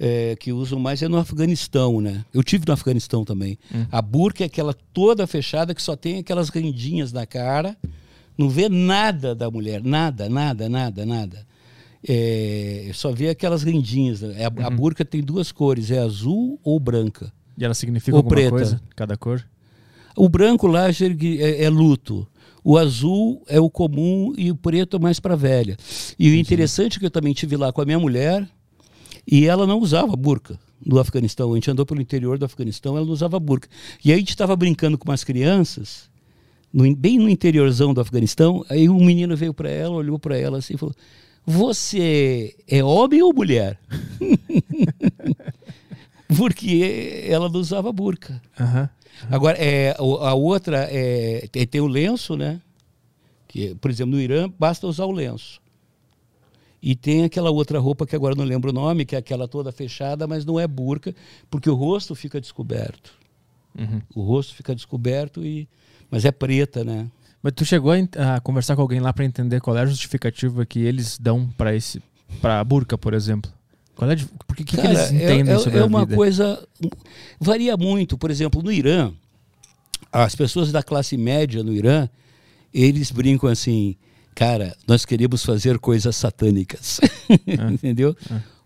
[0.01, 2.25] é, que usam mais é no Afeganistão, né?
[2.33, 3.59] Eu tive no Afeganistão também.
[3.73, 3.85] Hum.
[3.93, 7.77] A burca é aquela toda fechada que só tem aquelas rendinhas na cara,
[8.37, 11.47] não vê nada da mulher, nada, nada, nada, nada.
[12.07, 14.21] É, só vê aquelas rendinhas.
[14.21, 14.45] né?
[14.45, 14.77] A, a Uhum.
[14.77, 17.33] burca tem duas cores, é azul ou branca.
[17.57, 18.51] E ela significa Ou alguma preta.
[18.51, 18.81] coisa?
[18.95, 19.45] Cada cor?
[20.17, 22.27] O branco lá é, é luto.
[22.63, 25.77] O azul é o comum e o preto é mais para velha.
[26.19, 28.49] E o interessante é que eu também tive lá com a minha mulher
[29.31, 31.53] e ela não usava burca no Afeganistão.
[31.53, 33.69] A gente andou pelo interior do Afeganistão, ela não usava burca.
[34.05, 36.09] E aí a gente estava brincando com umas crianças,
[36.73, 38.65] no bem no interiorzão do Afeganistão.
[38.69, 40.95] Aí um menino veio para ela, olhou para ela assim e falou:
[41.47, 43.79] Você é homem ou mulher?
[46.37, 48.41] Porque ela não usava burca.
[48.59, 48.89] Aham.
[49.31, 52.61] Agora, é, a outra é, tem, tem o lenço, né?
[53.47, 55.61] Que, por exemplo, no Irã, basta usar o lenço.
[56.83, 59.73] E tem aquela outra roupa que agora não lembro o nome, que é aquela toda
[59.73, 61.15] fechada, mas não é burca,
[61.51, 63.15] porque o rosto fica descoberto.
[63.79, 64.03] Uhum.
[64.15, 65.69] O rosto fica descoberto e
[66.11, 67.11] mas é preta, né?
[67.45, 70.65] Mas tu chegou a, a conversar com alguém lá pra entender qual é a justificativa
[70.65, 72.03] que eles dão pra esse
[72.41, 73.53] para burca, por exemplo?
[73.95, 76.17] Qual é a, por que, que, eles entendem é, é, sobre é a uma vida?
[76.17, 76.67] coisa
[77.39, 78.17] varia muito.
[78.17, 79.13] Por exemplo, no Irã,
[80.11, 82.09] as pessoas da classe média no Irã,
[82.73, 83.95] eles brincam assim,
[84.35, 86.99] cara, nós queremos fazer coisas satânicas,
[87.71, 88.17] entendeu?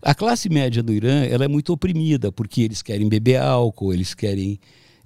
[0.01, 4.13] A classe média do Irã, ela é muito oprimida porque eles querem beber álcool, eles
[4.13, 4.57] querem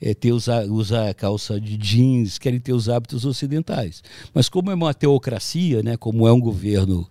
[0.03, 4.03] é, ter usar, usar calça de jeans, querem ter os hábitos ocidentais.
[4.33, 7.07] Mas como é uma teocracia, né, como é um governo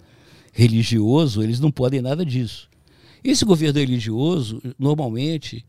[0.52, 2.68] religioso, eles não podem nada disso.
[3.24, 5.64] Esse governo religioso, normalmente,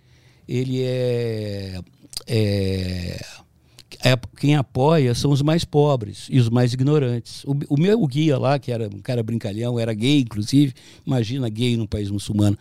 [0.46, 1.80] ele é,
[2.28, 3.26] é,
[4.04, 7.46] é- quem apoia são os mais pobres e os mais ignorantes.
[7.46, 10.74] O, o meu guia lá, que era um cara brincalhão, era gay, inclusive,
[11.08, 12.58] imagina gay num país muçulmano.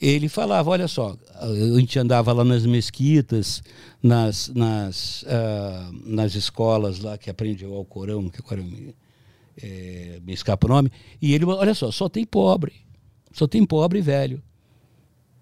[0.00, 3.62] Ele falava, olha só, a gente andava lá nas mesquitas,
[4.02, 8.94] nas, nas, ah, nas escolas lá que aprende o Alcorão, que agora me,
[9.62, 10.90] é, me escapa o nome,
[11.22, 12.72] e ele, olha só, só tem pobre,
[13.32, 14.42] só tem pobre e velho.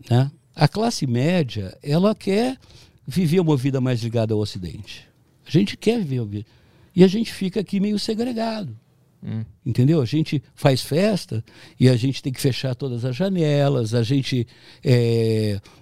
[0.09, 0.31] Né?
[0.55, 2.59] A classe média, ela quer
[3.07, 5.09] viver uma vida mais ligada ao Ocidente.
[5.47, 6.47] A gente quer viver uma vida.
[6.95, 8.79] E a gente fica aqui meio segregado.
[9.25, 9.45] Hum.
[9.65, 10.01] Entendeu?
[10.01, 11.45] A gente faz festa
[11.79, 14.47] e a gente tem que fechar todas as janelas, a gente,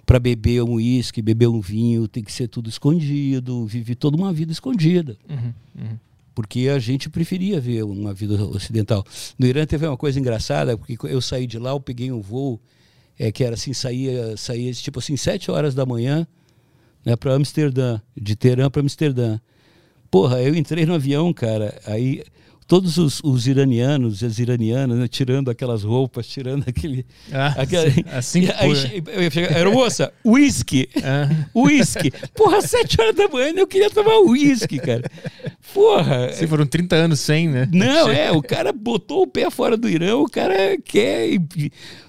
[0.05, 4.31] para beber um uísque, beber um vinho, tem que ser tudo escondido, vive toda uma
[4.31, 5.17] vida escondida.
[5.27, 5.97] Uhum, uhum.
[6.35, 9.03] Porque a gente preferia ver uma vida ocidental.
[9.37, 12.59] No Irã teve uma coisa engraçada, porque eu saí de lá, eu peguei um voo
[13.17, 16.25] é, que era assim, saía, saía tipo assim, sete horas da manhã
[17.03, 19.39] né, para Amsterdã, de Teherã para Amsterdã.
[20.09, 22.23] Porra, eu entrei no avião, cara, aí
[22.71, 27.05] todos os, os iranianos e as iranianas, né, tirando aquelas roupas, tirando aquele...
[27.29, 27.53] Ah,
[28.13, 30.87] assim E aí, eu ia chegar, Aeromoça, uísque!
[31.03, 31.27] Ah.
[31.53, 32.13] Uísque!
[32.33, 35.03] Porra, sete horas da manhã eu queria tomar uísque, cara.
[35.73, 36.31] Porra!
[36.31, 37.67] Sim, foram 30 anos sem, né?
[37.73, 41.27] Não, é, o cara botou o pé fora do Irã, o cara quer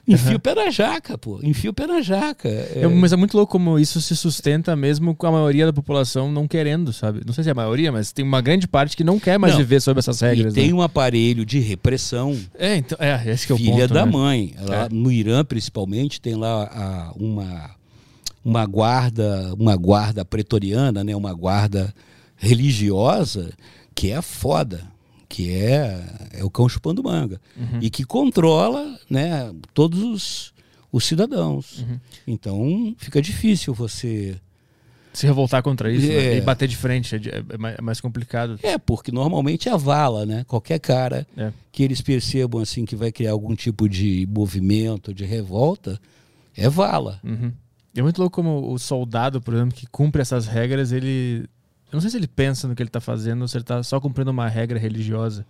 [0.06, 1.38] enfia o pé na jaca, pô.
[1.42, 2.48] Enfia o pé na jaca.
[2.48, 5.72] É, É, mas é muito louco como isso se sustenta mesmo com a maioria da
[5.72, 7.20] população não querendo, sabe?
[7.24, 9.52] Não sei se é a maioria, mas tem uma grande parte que não quer mais
[9.54, 9.60] Não.
[9.60, 10.54] viver sob essas e regras.
[10.54, 10.74] tem né?
[10.74, 14.12] um aparelho de repressão, É, então, é, esse que é o filha ponto, da né?
[14.12, 14.54] mãe.
[14.60, 14.88] Lá É.
[14.90, 17.70] No Irã, principalmente, tem lá a- uma,
[18.44, 21.14] uma guarda, uma guarda pretoriana, né?
[21.14, 21.94] uma guarda
[22.36, 23.52] religiosa,
[23.94, 24.80] que é foda.
[25.34, 27.40] Que é, é o cão chupando manga.
[27.56, 27.78] Uhum.
[27.80, 30.54] E que controla né, todos os,
[30.92, 31.78] os cidadãos.
[31.78, 31.98] Uhum.
[32.26, 34.36] Então fica difícil você.
[35.14, 36.14] Se revoltar contra isso né?
[36.14, 36.36] É.
[36.36, 38.58] e bater de frente é, é mais, é mais complicado.
[38.62, 40.44] É, porque normalmente é a vala, né?
[40.46, 41.50] Qualquer cara É.
[41.70, 45.98] que eles percebam assim que vai criar algum tipo de movimento, de revolta,
[46.54, 47.18] é vala.
[47.24, 47.52] Uhum.
[47.96, 51.46] É muito louco como o soldado, por exemplo, que cumpre essas regras, ele.
[51.92, 53.82] Eu não sei se ele pensa no que ele tá fazendo ou se ele tá
[53.82, 55.46] só cumprindo uma regra religiosa.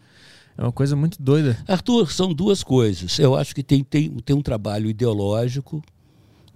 [0.58, 1.56] É uma coisa muito doida.
[1.68, 3.18] Arthur, são duas coisas.
[3.18, 5.82] Eu acho que tem, tem, tem um trabalho ideológico,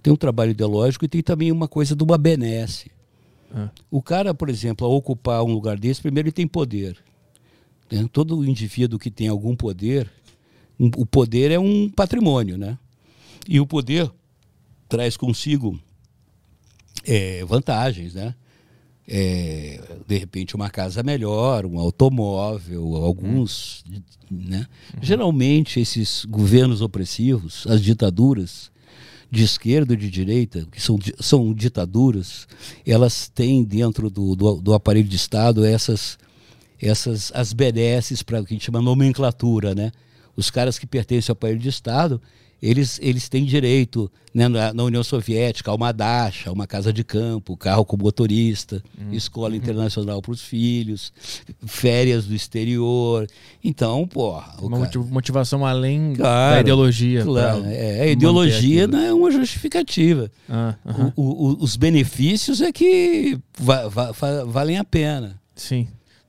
[0.03, 2.91] tem um trabalho ideológico e tem também uma coisa de uma benesse.
[3.51, 3.69] Ah.
[3.89, 6.97] O cara, por exemplo, ao ocupar um lugar desse, primeiro ele tem poder.
[7.89, 8.05] né?
[8.11, 10.11] Todo indivíduo que tem algum poder,
[10.77, 12.77] um- o poder é um patrimônio, né?
[13.47, 14.11] E o poder
[14.89, 15.79] traz consigo
[17.05, 18.35] é, vantagens, né?
[19.09, 23.85] É, de repente uma casa melhor, um automóvel, alguns,
[24.29, 24.67] né?
[25.01, 28.69] Geralmente esses governos opressivos, as ditaduras
[29.31, 32.47] de esquerda e de direita, que são, são ditaduras,
[32.85, 36.17] elas têm dentro do, do, do aparelho de Estado essas
[36.79, 39.91] essas as benesses para o que a gente chama nomenclatura, né?
[40.35, 42.21] Os caras que pertencem ao aparelho de Estado,
[42.61, 47.03] eles, eles têm direito, né, na, na União Soviética, a uma dacha, uma casa de
[47.03, 51.13] campo, carro com motorista, escola internacional para os filhos,
[51.65, 53.27] férias do exterior.
[53.63, 57.23] Então, porra, Uma cara- motiv- motivação além da Claro, ideologia.
[57.23, 60.31] Claro, pra é, a ideologia não é uma justificativa.
[60.49, 60.75] Ah,
[61.15, 65.39] o- o- os benefícios é que va- va- va- valem a pena.
[65.55, 65.87] Sim.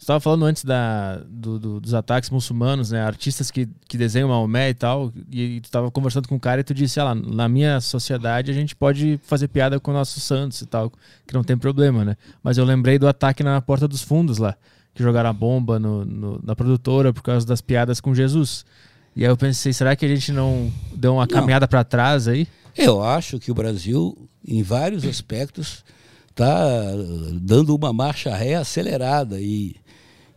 [0.08, 3.02] Você estava falando antes da, do- do- dos ataques muçulmanos, né?
[3.02, 5.12] Artistas que, que desenham Maomé e tal.
[5.30, 8.50] E, tu estava conversando com um cara e tu disse, ah, lá, na minha sociedade
[8.50, 10.90] a gente pode fazer piada com nossos santos e tal,
[11.26, 12.16] que não tem problema, né?
[12.42, 14.56] Mas eu lembrei do ataque na Porta dos Fundos lá,
[14.94, 18.64] que jogaram a bomba no, no- na produtora por causa das piadas com Jesus.
[19.14, 22.48] E aí eu pensei, será que a gente não deu uma caminhada para trás aí?
[22.74, 25.84] Eu acho que o Brasil, em vários aspectos,
[26.30, 26.48] está
[27.42, 29.76] dando uma marcha ré acelerada e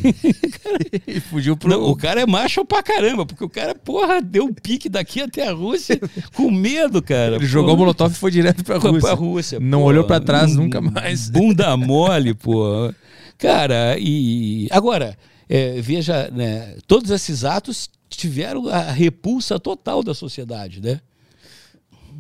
[1.08, 1.70] e fugiu pro...
[1.70, 5.22] Não, o cara é macho pra caramba, porque o cara, porra, deu um pique daqui
[5.22, 6.00] até a Rússia
[6.34, 7.36] com medo, cara.
[7.36, 9.02] Ele jogou o Molotov e foi direto pra Rússia.
[9.02, 11.30] Pra Rússia Não olhou para trás um, nunca mais.
[11.30, 12.94] Bunda mole, pô.
[13.38, 14.68] Cara, e.
[14.72, 15.18] Agora,
[15.50, 21.00] é, veja, né, todos esses atos tiveram a repulsa total da sociedade, né?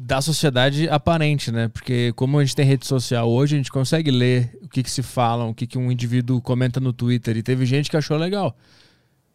[0.05, 1.67] da sociedade aparente, né?
[1.67, 4.91] Porque como a gente tem rede social hoje, a gente consegue ler o que, que
[4.91, 7.35] se fala, o que, que um indivíduo comenta no Twitter.
[7.35, 8.55] E teve gente que achou legal.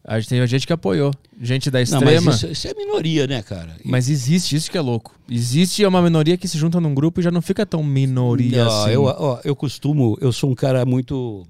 [0.03, 1.13] A gente tem gente que apoiou.
[1.39, 2.11] Gente da extrema.
[2.21, 3.75] Não, isso, isso, é minoria, né, cara?
[3.85, 5.15] Mas existe, isso que é louco.
[5.29, 8.81] Existe uma minoria que se junta num grupo e já não fica tão minoria não,
[8.81, 8.91] assim.
[8.91, 11.45] Eu, ó, eu costumo, eu sou um cara muito.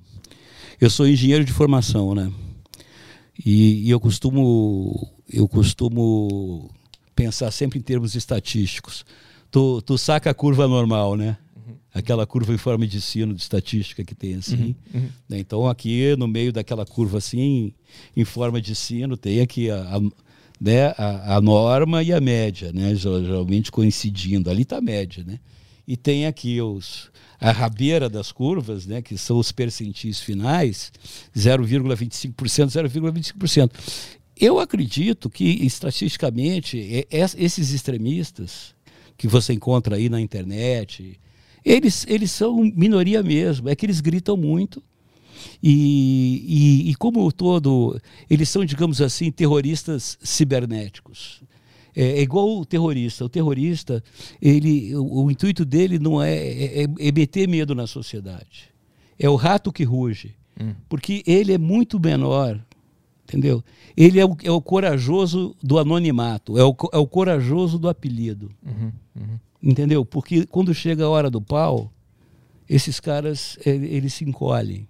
[0.80, 2.30] Eu sou engenheiro de formação, né?
[3.46, 5.10] E, e eu costumo.
[5.32, 6.70] Eu costumo
[7.16, 9.06] pensar sempre em termos estatísticos.
[9.50, 11.38] Tu, tu saca a curva normal, né?
[11.94, 14.76] Aquela curva em forma de sino de estatística que tem assim.
[14.94, 15.10] Uhum, uhum.
[15.30, 15.40] Né?
[15.40, 17.74] Então aqui no meio daquela curva assim,
[18.16, 20.02] em forma de sino, tem aqui a, a
[20.60, 24.48] né, a, a, norma e a média, né, geralmente coincidindo.
[24.48, 25.40] Ali está a média, né?
[25.88, 30.92] E tem aqui os, a rabeira das curvas, né, que são os percentis finais,
[31.36, 33.72] 0,25%, 0,25%.
[34.40, 38.76] Eu acredito que, estatisticamente, esses extremistas
[39.18, 41.20] que você encontra aí na internet,
[41.64, 44.82] eles, eles são minoria mesmo, é que eles gritam muito.
[45.62, 46.44] E,
[46.86, 51.44] e, e como todo, eles são, digamos assim, terroristas cibernéticos.
[51.96, 53.26] É, é, igual o terrorista.
[53.26, 54.04] O terrorista,
[54.42, 58.72] ele, o, o intuito dele não é, é, é, meter medo na sociedade.
[59.20, 60.36] É o rato que ruge.
[60.60, 60.74] Hum.
[60.90, 62.60] Porque ele é muito menor,
[63.24, 63.64] entendeu?
[63.96, 68.52] Ele é o, é o corajoso do anonimato, é o, é o corajoso do apelido.
[68.66, 69.40] Uhum, uhum.
[69.62, 70.04] Entendeu?
[70.04, 71.92] Porque quando chega a hora do pau,
[72.68, 74.88] esses caras eles se encolhem.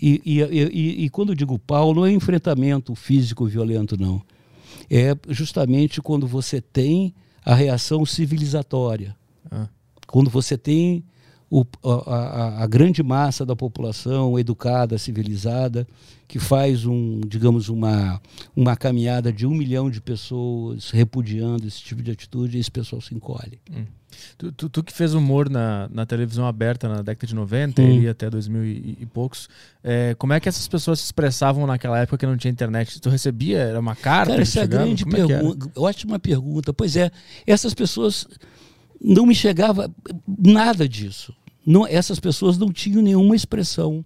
[0.00, 4.22] E, e, e, e quando eu digo pau, não é enfrentamento físico violento, não.
[4.90, 9.16] É justamente quando você tem a reação civilizatória.
[9.50, 9.68] Ah.
[10.06, 11.04] Quando você tem
[11.50, 15.86] o, a, a, grande massa da população educada, civilizada,
[16.26, 18.20] que faz um, digamos, uma,
[18.54, 23.00] uma caminhada de um milhão de pessoas repudiando esse tipo de atitude, e esse pessoal
[23.00, 23.58] se encolhe.
[23.70, 23.86] Hum.
[24.36, 28.02] Tu, tu, tu, que fez humor na, na televisão aberta na década de 90 hum.
[28.02, 29.48] e até 2000 e, e poucos,
[29.82, 33.00] é, como é que essas pessoas se expressavam naquela época que não tinha internet?
[33.00, 33.58] Tu recebia?
[33.58, 34.32] Era uma carta?
[34.32, 35.70] Cara, essa é a grande é pergunta.
[35.74, 36.72] É ótima pergunta.
[36.74, 37.10] Pois é,
[37.46, 38.26] essas pessoas
[39.00, 39.92] não me chegava
[40.26, 41.34] nada disso.
[41.64, 44.04] Não, essas pessoas não tinham nenhuma expressão.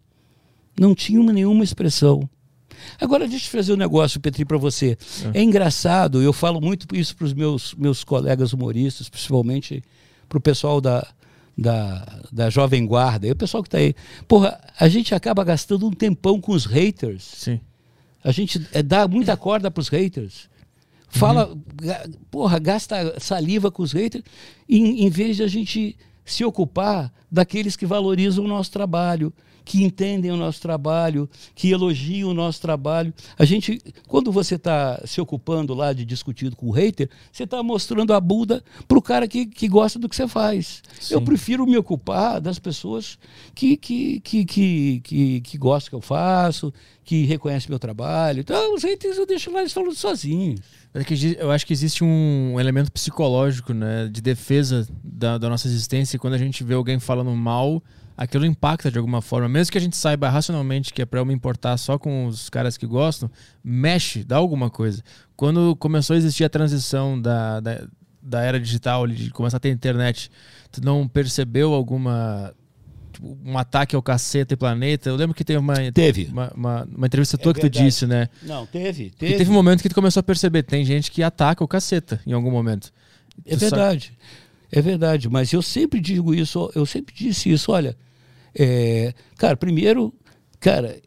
[0.78, 2.28] Não tinham nenhuma expressão.
[3.00, 4.96] Agora, deixa eu fazer um negócio, Petri, para você.
[5.33, 5.38] É.
[5.38, 5.42] é.
[5.42, 9.83] engraçado, eu falo muito isso para os meus, meus colegas humoristas, principalmente
[10.28, 11.06] para o pessoal da,
[11.56, 13.94] da, da Jovem Guarda, e o pessoal que está aí.
[14.27, 17.23] Porra, a gente acaba gastando um tempão com os haters.
[17.23, 17.60] Sim.
[18.25, 20.48] A gente é, dá muita corda para os haters.
[21.15, 22.13] Fala, uhum.
[22.31, 24.25] porra, gasta saliva com os haters,
[24.67, 25.94] em, em vez de a gente
[26.25, 29.31] se ocupar daqueles que valorizam o nosso trabalho,
[29.65, 33.13] que entendem o nosso trabalho, que elogiam o nosso trabalho.
[33.38, 37.63] A gente, quando você está se ocupando lá de discutir com o hater, você está
[37.63, 40.83] mostrando a Buda para o cara que, que gosta do que você faz.
[41.00, 41.15] Sim.
[41.15, 43.19] Eu prefiro me ocupar das pessoas
[43.54, 46.73] que, que, que, que, que, que gostam que eu faço,
[47.04, 48.40] que reconhecem meu trabalho.
[48.40, 50.60] Então, os haters eu deixo lá eles falando sozinhos.
[50.94, 56.19] É eu acho que existe um elemento psicológico, né, de defesa da, da nossa existência.
[56.19, 57.83] Quando a gente vê alguém falando mal,
[58.23, 59.48] aquilo impacta de alguma forma.
[59.48, 62.48] Mesmo que a gente saiba racionalmente que é pra eu me importar só com os
[62.48, 63.31] caras que gostam,
[63.62, 65.02] mexe, dá alguma coisa.
[65.37, 67.87] Quando começou a existir a transição da, da,
[68.23, 70.31] da era digital, de começar a ter internet,
[70.70, 72.52] tu não percebeu alguma.
[73.12, 75.08] tipo, um ataque ao caceta e planeta?
[75.08, 76.29] Eu lembro que teve uma, Teve.
[76.33, 77.85] uma, uma, uma entrevista tua que tu verdade.
[77.85, 78.29] disse, né?
[78.42, 79.12] Não, teve.
[79.20, 82.20] E teve um momento que tu começou a perceber, tem gente que ataca o caceta
[82.27, 82.92] em algum momento.
[83.46, 84.12] É Tu verdade.
[84.75, 87.94] É verdade, mas eu sempre digo isso, eu sempre disse isso, olha,
[88.55, 90.13] é, cara, primeiro,
[90.61, 91.00] cara,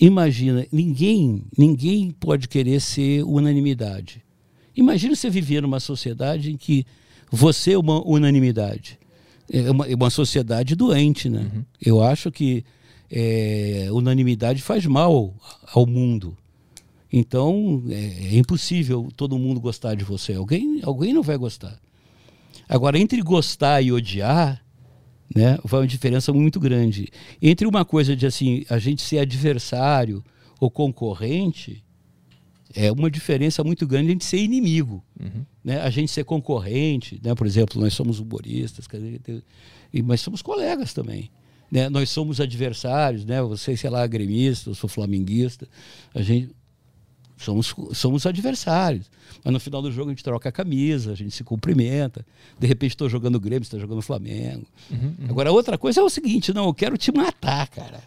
[0.00, 4.22] imagina, ninguém, ninguém pode querer ser unanimidade.
[4.76, 6.86] Imagina você viver numa sociedade em que
[7.30, 8.98] você é uma unanimidade.
[9.50, 11.50] É uma, é uma sociedade doente, né?
[11.80, 12.64] Eu acho que
[13.10, 15.34] é, unanimidade faz mal
[15.74, 16.36] ao mundo.
[17.12, 20.32] Então, é, é impossível todo mundo gostar de você.
[20.34, 21.78] Alguém, alguém não vai gostar.
[22.66, 24.64] Agora, entre gostar e odiar,
[25.34, 27.08] né, vai uma diferença muito grande.
[27.40, 30.24] Entre uma coisa de assim, a gente ser adversário
[30.60, 31.84] ou concorrente,
[32.74, 35.04] é uma diferença muito grande entre ser inimigo.
[35.62, 35.80] Né?
[35.80, 37.34] A gente ser concorrente, né?
[37.34, 38.86] por exemplo, nós somos humoristas,
[40.04, 41.30] mas somos colegas também.
[41.70, 41.88] Né?
[41.88, 43.42] Nós somos adversários, né?
[43.42, 45.68] você, sei lá, gremista, eu sou flamenguista,
[46.14, 46.54] a gente
[47.36, 49.10] somos, somos adversários.
[49.44, 52.24] Mas no final do jogo a gente troca a camisa, a gente se cumprimenta.
[52.58, 54.66] De repente estou jogando Grêmio, está jogando Flamengo.
[55.28, 58.02] Agora, outra coisa é o seguinte: não, eu quero te matar, cara.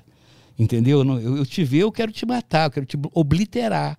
[0.58, 1.04] Entendeu?
[1.04, 3.98] Não, Eu, eu te ver, eu quero te matar, eu quero te obliterar.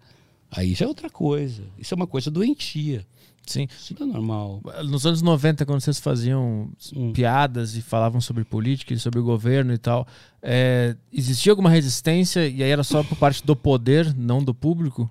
[0.51, 1.63] Aí já é outra coisa.
[1.79, 3.05] Isso é uma coisa doentia.
[3.47, 3.69] Sim.
[3.79, 4.61] Isso não é normal.
[4.89, 7.13] Nos anos 90, quando vocês faziam Hum.
[7.13, 10.07] piadas e falavam sobre política e sobre o governo e tal,
[10.43, 15.09] é, existia alguma resistência e aí era só por parte do poder, não do público?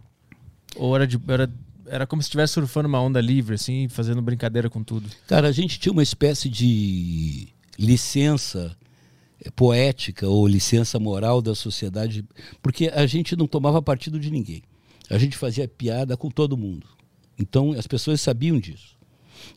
[0.76, 1.50] Ou era, de- era,
[1.88, 5.10] era como se estivesse surfando uma onda livre, assim, fazendo brincadeira com tudo?
[5.28, 8.76] Cara, a gente tinha uma espécie de licença
[9.44, 12.26] eh, poética ou licença moral da sociedade,
[12.62, 14.62] porque a gente não tomava partido de ninguém.
[15.10, 16.88] A gente fazia piada com todo mundo.
[17.38, 18.96] Então as pessoas sabiam disso.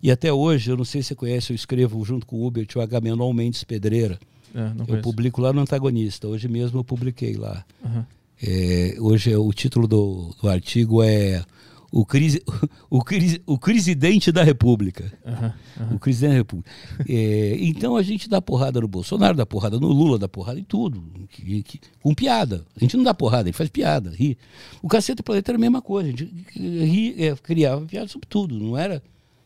[0.02, 2.66] E até hoje, eu não sei se você conhece, eu escrevo junto com o Uber,
[2.76, 4.18] o Agamenon Mendes Pedreira.
[4.54, 5.02] É, Eu conheço.
[5.02, 6.26] publico lá no Antagonista.
[6.26, 7.64] Hoje mesmo eu publiquei lá.
[7.84, 8.06] Aham.
[8.42, 11.44] É, hoje é, o título do, do artigo é
[11.90, 12.42] o, crise,
[12.90, 15.12] o, crise, o Presidente da República.
[15.24, 15.54] Aham,
[15.94, 16.70] O presidente da República.
[17.08, 20.64] É, então a gente dá porrada no Bolsonaro, dá porrada no Lula, dá porrada em
[20.64, 21.02] tudo.
[21.30, 22.64] que- que- com piada.
[22.76, 24.36] A gente não dá porrada, a gente faz piada, ri.
[24.82, 26.08] O Cacete Planeta era a mesma coisa.
[26.08, 26.24] A gente
[26.54, 29.02] ri, é, criava piada sobre tudo, não era?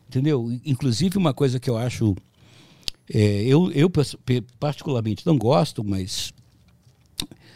[0.09, 0.51] Entendeu?
[0.65, 2.15] Inclusive, uma coisa que eu acho.
[3.13, 3.89] é, eu, eu
[4.59, 6.31] particularmente não gosto, mas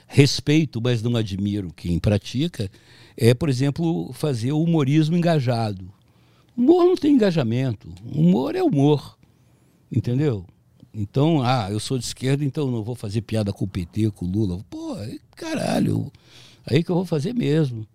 [0.07, 2.69] respeito, mas não admiro quem pratica,
[3.18, 5.91] é, por exemplo, fazer o humorismo engajado.
[6.55, 7.89] Humor não tem engajamento.
[8.13, 9.18] Humor é humor.
[9.91, 10.45] Entendeu?
[10.93, 14.26] Então, ah, eu sou de esquerda, então não vou fazer piada com o PT, com
[14.26, 14.59] o Lula.
[14.70, 14.95] Pô,
[15.36, 16.11] caralho,
[16.65, 17.86] aí que eu vou fazer mesmo.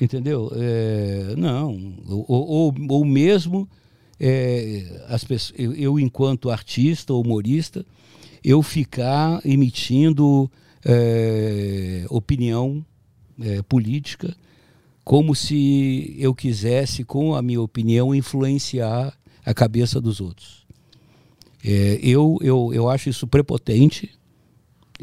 [0.00, 0.50] Entendeu?
[0.54, 1.94] É, não.
[2.06, 3.68] Ou, ou, ou mesmo,
[4.18, 7.84] é, as pessoas, eu, eu, enquanto artista, humorista,
[8.42, 10.50] eu ficar emitindo
[10.84, 12.84] é, opinião
[13.40, 14.36] é, política
[15.04, 19.12] como se eu quisesse, com a minha opinião, influenciar
[19.44, 20.64] a cabeça dos outros.
[21.62, 24.10] É, eu, eu, eu acho isso prepotente.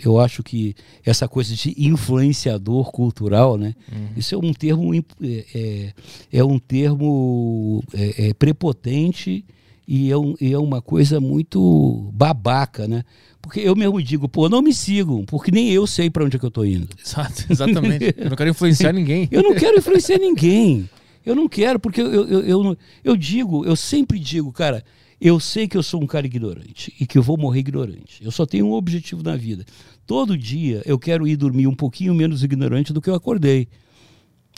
[0.03, 0.73] Eu acho que
[1.05, 3.75] essa coisa de influenciador cultural, né?
[3.91, 4.07] Uhum.
[4.15, 5.93] Isso é um termo é,
[6.31, 9.43] é um termo é, é, prepotente
[9.85, 13.03] e é, um, é uma coisa muito babaca, né?
[13.51, 16.39] Porque eu mesmo digo, pô, não me sigam, porque nem eu sei para onde é
[16.39, 16.87] que eu estou indo.
[17.05, 18.15] Exato, exatamente.
[18.17, 19.27] eu não quero influenciar ninguém.
[19.29, 20.89] eu não quero influenciar ninguém.
[21.25, 24.85] Eu não quero, porque eu, eu, eu, eu, eu digo, eu sempre digo, cara,
[25.19, 28.23] eu sei que eu sou um cara ignorante e que eu vou morrer ignorante.
[28.23, 29.65] Eu só tenho um objetivo na vida.
[30.07, 33.67] Todo dia eu quero ir dormir um pouquinho menos ignorante do que eu acordei.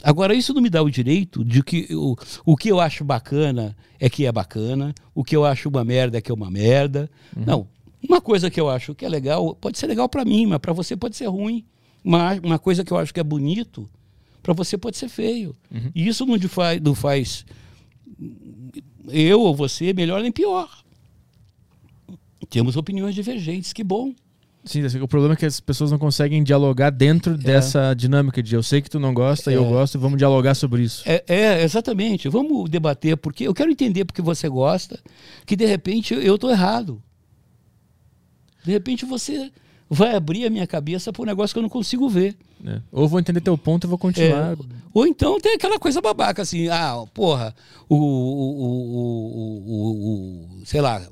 [0.04, 2.16] Agora, isso não me dá o direito de que eu,
[2.46, 6.18] o que eu acho bacana é que é bacana, o que eu acho uma merda
[6.18, 7.10] é que é uma merda.
[7.36, 7.44] Uhum.
[7.44, 7.73] Não.
[8.06, 10.72] Uma coisa que eu acho que é legal pode ser legal para mim, mas para
[10.72, 11.64] você pode ser ruim.
[12.04, 13.88] Uma, uma coisa que eu acho que é bonito,
[14.42, 15.56] para você pode ser feio.
[15.72, 15.90] Uhum.
[15.94, 17.46] E isso não faz, não faz
[19.08, 20.68] eu ou você melhor nem pior.
[22.50, 24.12] Temos opiniões divergentes, que bom.
[24.64, 28.54] Sim, assim, o problema é que as pessoas não conseguem dialogar dentro dessa dinâmica de
[28.54, 29.68] eu sei que tu não gosta e eu É.
[29.68, 31.02] gosto e vamos dialogar sobre isso.
[31.06, 32.30] É, é, exatamente.
[32.30, 34.98] Vamos debater, porque eu quero entender porque você gosta,
[35.44, 37.02] que de repente eu estou errado.
[38.64, 39.50] De repente você
[39.88, 42.34] vai abrir a minha cabeça para um negócio que eu não consigo ver.
[42.60, 42.80] né?
[42.90, 44.52] Ou vou entender teu ponto e vou continuar.
[44.52, 44.56] É,
[44.92, 47.54] ou então tem aquela coisa babaca assim, ah, porra,
[47.88, 47.98] o, o,
[48.94, 51.02] o, o, o- sei lá,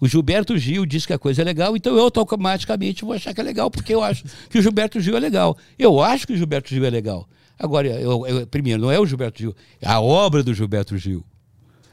[0.00, 3.40] o Gilberto Gil diz que a coisa é legal, então eu automaticamente vou achar que
[3.40, 5.56] é legal, porque eu acho que o Gilberto Gil é legal.
[5.78, 7.28] Eu acho que o Gilberto Gil é legal.
[7.58, 11.22] Agora, eu, eu- primeiro, não é o Gilberto Gil, é a obra do Gilberto Gil.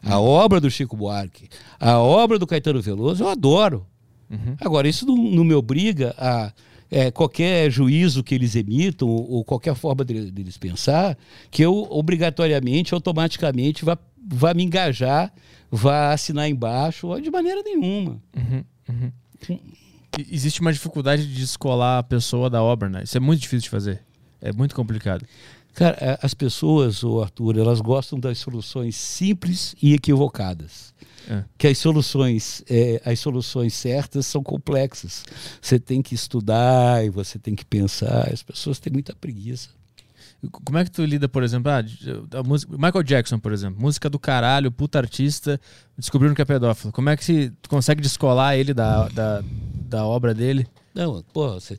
[0.01, 3.85] A obra do Chico Buarque, a obra do Caetano Veloso, eu adoro.
[4.59, 6.51] Agora, isso não, não me obriga a
[6.89, 11.17] é, qualquer juízo que eles emitam ou, ou qualquer forma de- deles pensar,
[11.51, 15.33] que eu obrigatoriamente, automaticamente, vá, vá me engajar,
[15.69, 18.21] vá assinar embaixo, ou de maneira nenhuma.
[19.49, 23.03] E- Existe uma dificuldade de descolar a pessoa da obra, né?
[23.03, 24.01] Isso é muito difícil de fazer.
[24.41, 25.25] É muito complicado.
[25.73, 30.93] Cara, a- as pessoas, o Arthur, elas gostam das soluções simples e equivocadas.
[31.29, 31.43] É.
[31.57, 35.25] Que as soluções, é, as soluções certas são complexas.
[35.61, 38.31] Você tem que estudar e você tem que pensar.
[38.31, 39.69] As pessoas têm muita preguiça.
[40.51, 41.83] Como é que tu lida, por exemplo, ah,
[42.37, 45.59] a música, Michael Jackson, por exemplo, música do caralho, puta artista,
[45.97, 46.91] descobriram que é pedófilo.
[46.91, 50.67] Como é que se, tu consegue descolar ele da, da, da obra dele?
[50.93, 51.77] Não, pô, você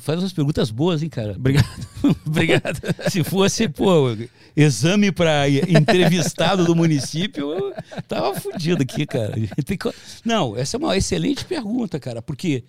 [0.00, 1.32] faz umas perguntas boas, hein, cara?
[1.32, 1.68] Obrigado.
[2.26, 2.80] Obrigado.
[3.10, 4.16] Se fosse, pô,
[4.56, 7.74] exame para entrevistado do município, eu
[8.08, 9.34] tava fudido aqui, cara.
[10.24, 12.64] Não, essa é uma excelente pergunta, cara, porque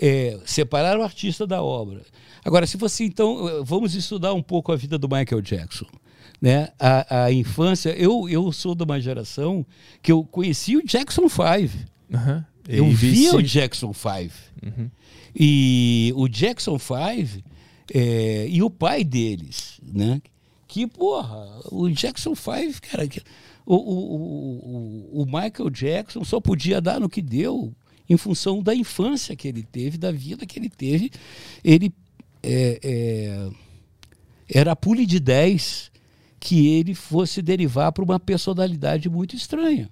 [0.00, 2.02] é, separar o artista da obra.
[2.44, 5.84] Agora, se você, então, eh, vamos estudar um pouco a vida do Michael Jackson.
[6.40, 6.70] Né?
[6.78, 9.64] A, a infância, eu, eu sou de uma geração
[10.02, 11.44] que eu conheci o Jackson 5.
[12.14, 12.46] Aham.
[12.66, 13.06] Eu ABC.
[13.06, 14.34] vi o Jackson 5.
[15.34, 17.42] E o Jackson 5
[17.92, 20.20] é, e o pai deles, né?
[20.66, 23.20] Que, porra, o Jackson 5, cara, que-
[23.66, 27.74] o, o, o, o Michael Jackson só podia dar no que deu
[28.10, 31.10] em função da infância que ele teve, da vida que ele teve.
[31.64, 31.92] Ele
[32.42, 33.50] é, é,
[34.52, 35.90] era a pule de 10
[36.40, 39.88] que ele fosse derivar para uma personalidade muito estranha.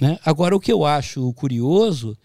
[0.00, 0.18] Né?
[0.24, 2.18] Agora, o que eu acho curioso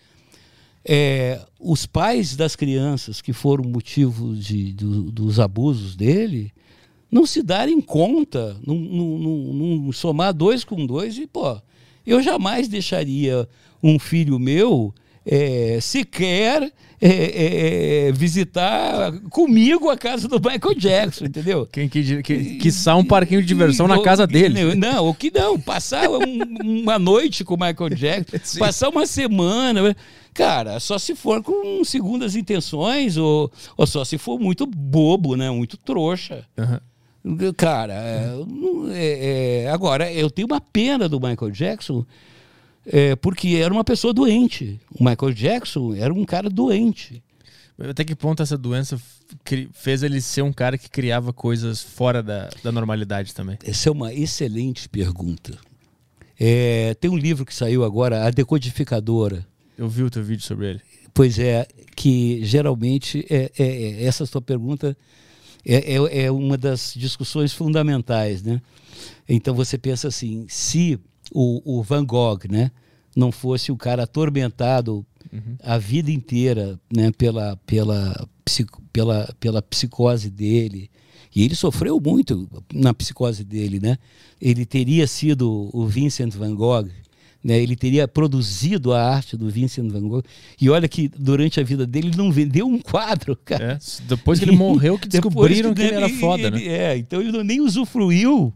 [0.84, 6.52] é os pais das crianças que foram motivo de, do- dos abusos dele
[7.12, 11.62] não se darem conta, não, não- não- não somar dois com dois e, pô,
[12.06, 13.48] eu jamais deixaria
[13.82, 14.94] um filho meu
[15.26, 16.72] é, sequer
[17.02, 21.66] é, é, é, visitar comigo a casa do Michael Jackson, entendeu?
[21.72, 24.76] Quem que, que, quiçá um parquinho de diversão na Ou- casa dele.
[24.76, 29.96] Não, o que não, passar um- uma noite com o Michael Jackson, passar uma semana.
[30.34, 35.50] Cara, só se for com segundas intenções ou, ou só se for muito bobo, né?
[35.52, 36.46] Muito trouxa.
[36.58, 36.82] Aham.
[37.56, 38.34] Cara, é,
[38.94, 42.06] é- é, agora, eu tenho uma pena do Michael Jackson
[42.86, 44.80] é, porque era uma pessoa doente.
[44.94, 47.22] O Michael Jackson era um cara doente.
[47.80, 49.00] Até que ponto essa doença
[49.74, 53.58] fez ele ser um cara que criava coisas fora da, da normalidade também?
[53.64, 55.58] Essa é uma excelente pergunta.
[56.38, 59.46] É, tem um livro que saiu agora, A Decodificadora.
[59.78, 60.82] Eu vi o teu vídeo sobre ele.
[61.14, 61.66] Pois é,
[61.96, 64.96] que geralmente é, é- é- essa sua pergunta
[65.66, 68.62] é, é- é uma das discussões fundamentais, né?
[69.28, 71.00] Então você pensa assim, se
[71.34, 72.72] o, o Van Gogh, né,
[73.16, 75.06] não fosse o cara atormentado
[75.64, 80.90] a vida inteira, né, pela, pela, psico- pela, pela psicose dele,
[81.36, 83.98] e ele sofreu muito na psicose dele, né?
[84.42, 86.88] Ele teria sido o Vincent Van Gogh,
[87.44, 87.62] né?
[87.62, 90.24] Ele teria produzido a arte do Vincent Van Gogh.
[90.60, 93.74] E olha que durante a vida dele ele não vendeu um quadro, cara.
[93.74, 96.58] É, depois que ele morreu, que descobriram que ele era ele- foda, né?
[96.60, 98.52] ele- É, então ele nem usufruiu.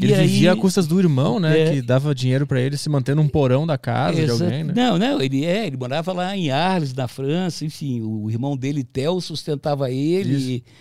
[0.00, 1.60] Ele E aí- vivia a custas do irmão, né?
[1.60, 1.72] É.
[1.74, 4.72] Que dava dinheiro pra ele se manter num porão da casa de alguém, né?
[4.74, 8.82] Não, não, ele é, ele morava lá em Arles, na França, enfim, o irmão dele,
[8.82, 10.36] Theo, sustentava ele.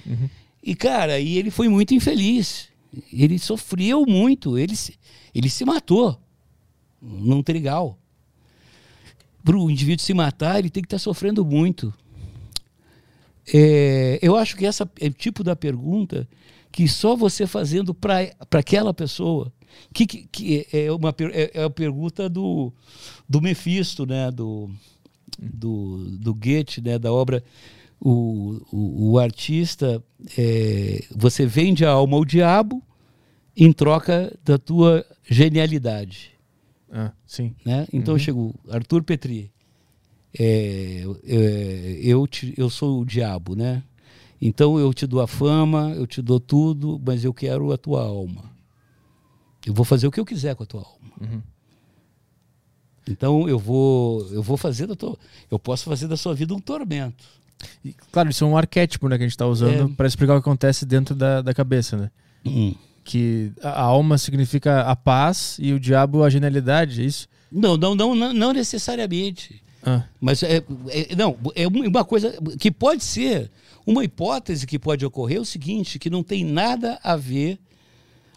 [0.06, 0.30] E, Uhum.
[0.64, 2.70] e, cara, e ele foi muito infeliz.
[3.12, 4.96] Ele sofreu muito, ele se,
[5.36, 6.20] ele se matou
[7.02, 7.98] num trigal.
[9.44, 11.94] Para o indivíduo se matar, ele tem que estar sofrendo muito.
[13.54, 16.28] É, eu acho que essa é o tipo da pergunta
[16.72, 19.52] que só você fazendo para aquela pessoa.
[19.94, 22.74] Que, que, que é, uma, per- é, é a pergunta do,
[23.28, 24.30] do Mephisto, né?
[24.32, 24.70] do,
[25.38, 26.98] do, do Goethe, né?
[27.00, 27.44] da obra.
[28.02, 30.04] O, o, o artista,
[30.38, 32.82] é, você vende a alma ao diabo
[33.56, 36.32] em troca da tua genialidade.
[36.92, 37.54] Ah, sim.
[37.66, 37.86] Né?
[37.92, 39.52] Então eu chego, Arthur Petri,
[40.38, 43.84] é, é, eu, te- eu sou o diabo, né?
[44.42, 48.04] Então eu te dou a fama, eu te dou tudo, mas eu quero a tua
[48.04, 48.44] alma.
[49.66, 51.12] Eu vou fazer o que eu quiser com a tua alma.
[51.20, 51.42] Uhum.
[53.08, 55.18] Então eu vou, eu vou fazer da tua,
[55.50, 57.26] eu posso fazer da sua vida um tormento.
[57.84, 59.96] E, claro, isso é um arquétipo né, que a gente está usando É.
[59.96, 62.12] para explicar o que acontece dentro da, da cabeça, né?
[63.04, 67.28] Que a alma significa a paz e o diabo a genialidade, é isso?
[67.52, 69.62] Não, não, não, não necessariamente.
[69.84, 70.58] Ah, Mas é,
[70.90, 73.50] é- não, é uma coisa que pode ser,
[73.86, 77.60] uma hipótese que pode ocorrer é o seguinte, que não tem nada a ver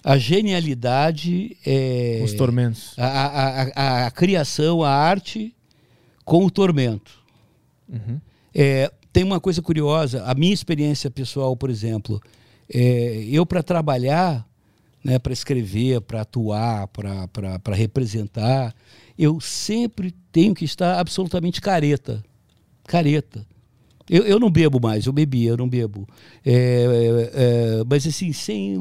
[0.04, 2.94] a genialidade, é, os tormentos.
[2.98, 5.54] a, a, a, a criação, a arte
[6.24, 7.12] com o tormento.
[7.88, 8.20] Uhum.
[8.54, 12.20] É, tem uma coisa curiosa, a minha experiência pessoal, por exemplo,
[12.72, 14.46] é, eu para trabalhar,
[15.04, 18.74] né, para escrever, para atuar, para representar,
[19.18, 22.22] eu sempre tenho que estar absolutamente careta.
[22.84, 23.46] Careta.
[24.10, 26.08] Eu, eu não bebo mais, eu bebia, eu não bebo.
[26.44, 28.76] É, é, é, mas assim, sem,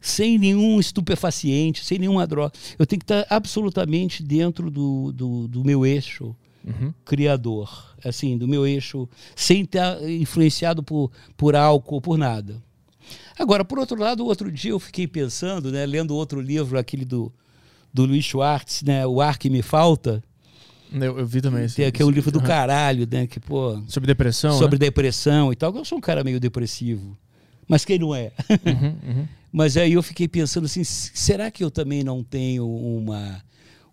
[0.00, 2.52] sem nenhum estupefaciente, sem nenhuma droga.
[2.78, 6.94] Eu tenho que estar absolutamente dentro do, do, do meu eixo Uhum.
[7.04, 12.62] criador, assim, do meu eixo, sem estar influenciado por, por álcool, por nada.
[13.36, 17.32] Agora, por outro lado, outro dia eu fiquei pensando, né, lendo outro livro, aquele do,
[17.92, 20.22] do Luiz Schwartz, né, O Ar Que Me Falta,
[20.92, 21.76] Eu, eu vi também esse.
[21.76, 24.58] tem aqui é um livro do caralho, né, que, pô, Sobre depressão.
[24.58, 24.86] sobre né?
[24.86, 25.74] depressão e tal.
[25.74, 27.16] Eu sou um cara meio depressivo,
[27.68, 28.32] mas quem não é?
[28.50, 29.28] Uhum, uhum.
[29.52, 33.42] Mas aí eu fiquei pensando assim, será que eu também não tenho uma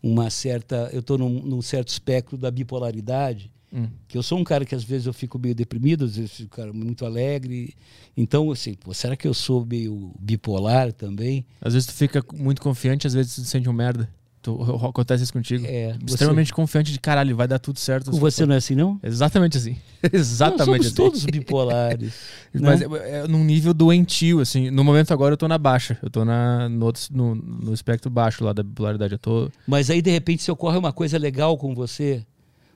[0.02, 3.52] uma certa, eu estou num, num certo espectro da bipolaridade?
[3.74, 3.88] Hum.
[4.08, 6.54] que eu sou um cara que às vezes eu fico meio deprimido, às vezes fico
[6.54, 7.74] um cara muito alegre.
[8.18, 11.46] Então, assim, pô, será que eu sou meio bipolar também?
[11.62, 14.10] Às vezes tu fica muito confiante, às vezes tu se sente um merda.
[14.42, 14.58] Tu,
[14.88, 15.66] acontece isso contigo.
[15.68, 18.10] É, você- Extremamente confiante de caralho, vai dar tudo certo.
[18.10, 18.98] Com você não é assim, não?
[19.04, 19.76] Exatamente assim.
[20.14, 20.96] Exatamente Nós somos assim.
[20.96, 22.14] todos bipolares.
[22.54, 22.88] Mas né?
[23.04, 24.72] é, é num nível doentio, assim.
[24.72, 25.98] No momento agora eu tô na baixa.
[26.02, 29.14] Eu tô na, no, outro- no, no espectro baixo lá da bipolaridade.
[29.14, 29.52] Eu tô.
[29.68, 32.26] Mas aí, de repente, se ocorre uma coisa legal com você,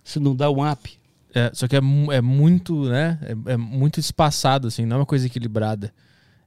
[0.03, 0.91] se não dá um up.
[1.33, 1.81] É, só que é,
[2.11, 3.17] é muito, né?
[3.21, 5.93] É, é muito espaçado, assim, não é uma coisa equilibrada.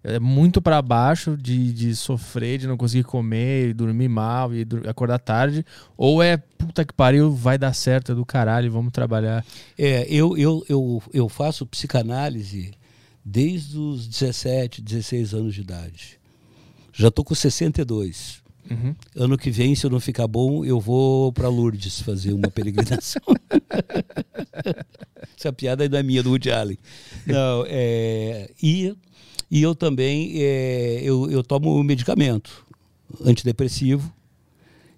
[0.04, 4.64] É muito pra baixo de, de sofrer, de não conseguir comer, e dormir mal e
[4.88, 5.66] acordar tarde.
[5.96, 9.44] Ou é puta que pariu, vai dar certo, é do caralho, vamos trabalhar.
[9.76, 12.72] É, eu, eu, eu, eu faço psicanálise
[13.24, 16.20] desde os 17, 16 anos de idade.
[16.92, 18.45] Já estou com 62.
[18.70, 18.94] Uhum.
[19.14, 23.22] Ano que vem, se eu não ficar bom, eu vou para Lourdes fazer uma peregrinação.
[25.38, 26.78] Essa piada é da minha, do Woody Allen.
[27.26, 28.94] Não, é, e,
[29.50, 32.64] e eu também é, eu, eu tomo medicamento
[33.24, 34.12] antidepressivo.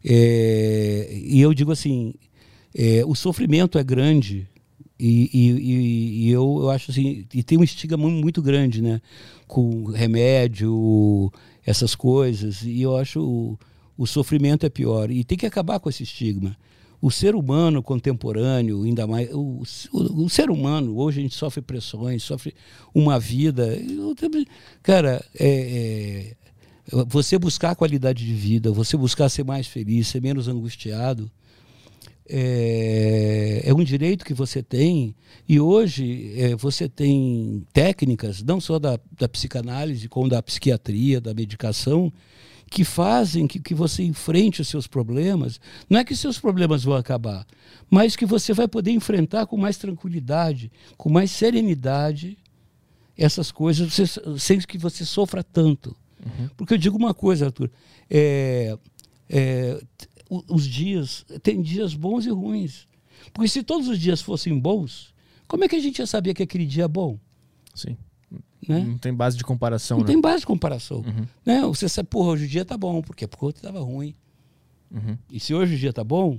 [0.05, 2.15] É, e eu digo assim,
[2.75, 4.47] é, o sofrimento é grande
[4.99, 9.01] e, e, e- eu, eu acho assim, e tem um estigma mu- muito grande, né?
[9.47, 11.33] Com remédio,
[11.69, 13.59] essas coisas, e eu acho o,
[13.97, 15.11] o sofrimento é pior.
[15.11, 16.57] E tem que acabar com esse estigma.
[16.99, 19.29] O ser humano contemporâneo, ainda mais.
[19.35, 19.63] O,
[19.93, 22.55] o, o ser humano, hoje a gente sofre pressões, sofre
[22.95, 23.79] uma vida.
[24.83, 26.35] Cara, é,
[26.91, 31.31] é, você buscar qualidade de vida, você buscar ser mais feliz, ser menos angustiado,
[32.29, 35.15] é, é um direito que você tem.
[35.49, 41.33] E hoje é, você tem técnicas, não só da, da psicanálise, como da psiquiatria, da
[41.35, 42.13] medicação,
[42.71, 45.59] que fazem que, que você enfrente os seus problemas.
[45.89, 47.47] Não é que seus problemas vão acabar,
[47.91, 52.37] mas que você vai poder enfrentar com mais tranquilidade, com mais serenidade
[53.17, 55.97] essas coisas, você- sem que você sofra tanto.
[56.57, 57.71] Porque eu digo uma coisa, Arthur,
[58.11, 58.77] é,
[59.31, 59.81] é,
[60.29, 62.87] os dias, tem dias bons e ruins.
[63.33, 65.15] Porque se todos os dias fossem bons,
[65.47, 67.19] como é que a gente ia saber que aquele dia é bom?
[67.75, 67.97] Sim.
[68.69, 68.81] Né?
[68.81, 70.13] Não tem base de comparação, Não né?
[70.13, 70.99] tem base de comparação.
[70.99, 71.27] Uhum.
[71.47, 71.63] Né?
[71.63, 74.15] Você sabe, porra, hoje o dia tá bom, porque porque ontem estava ruim.
[74.91, 75.17] Uhum.
[75.33, 76.39] E se hoje o dia tá bom,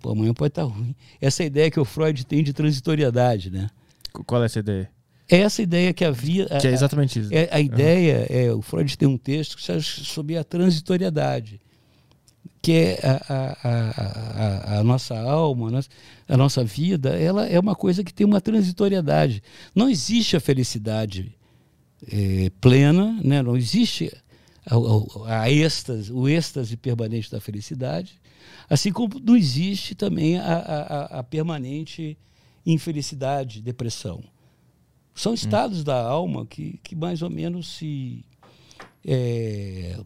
[0.00, 0.94] pô, amanhã pode estar ruim.
[1.20, 3.68] Essa é a ideia que o Freud tem de transitoriedade, né?
[4.12, 4.90] Qu- Qual é essa ideia?
[5.28, 6.46] É essa ideia que havia.
[6.60, 7.32] Que é exatamente isso.
[7.32, 11.60] É, a ideia é, o Freud tem um texto que sobre a transitoriedade,
[12.64, 15.82] que é a, a, a, a, nossa alma,
[16.26, 19.42] a nossa, vida, ela é uma coisa que tem uma transitoriedade.
[19.74, 21.36] Não existe a felicidade
[22.10, 23.42] eh, plena, né?
[23.42, 24.10] não existe
[24.64, 28.18] a, a, êxtase, o êxtase permanente da felicidade,
[28.66, 32.16] assim como não existe também a, permanente
[32.64, 34.24] infelicidade, depressão.
[35.14, 38.24] São estados da alma que, que mais ou menos se.
[39.04, 40.00] é,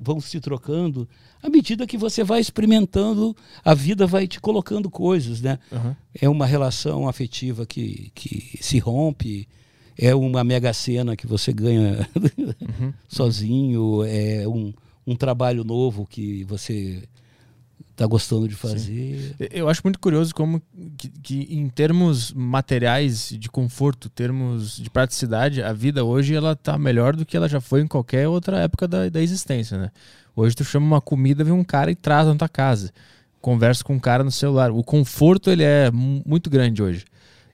[0.00, 1.08] vão se trocando
[1.42, 5.58] à medida que você vai experimentando, a vida vai te colocando coisas, né?
[5.72, 5.96] Aham.
[6.14, 9.48] É uma relação afetiva que, que se rompe,
[9.98, 12.08] é uma mega cena que você ganha
[13.08, 14.72] sozinho, é um,
[15.06, 17.02] um trabalho novo que você
[17.90, 19.34] está gostando de fazer.
[19.50, 20.62] Eu acho muito curioso como
[20.96, 26.78] que, que em termos materiais de conforto, termos de praticidade, a vida hoje ela tá
[26.78, 29.90] melhor do que ela já foi em qualquer outra época da, da existência, né?
[30.34, 32.90] Hoje tu chama uma comida, vem um cara e traz na tua casa.
[33.40, 34.70] Conversa com um cara no celular.
[34.70, 37.04] O conforto ele é mu- muito grande hoje.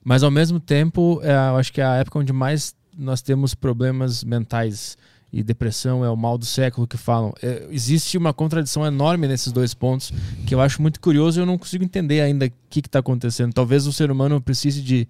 [0.05, 3.55] Mas ao mesmo tempo, é, eu acho que é a época onde mais nós temos
[3.55, 4.97] problemas mentais
[5.33, 7.35] e depressão é o mal do século que falam.
[7.43, 10.13] É, existe uma contradição enorme nesses dois pontos
[10.47, 13.53] que eu acho muito curioso e eu não consigo entender ainda o que está acontecendo.
[13.53, 15.07] Talvez o ser humano precise de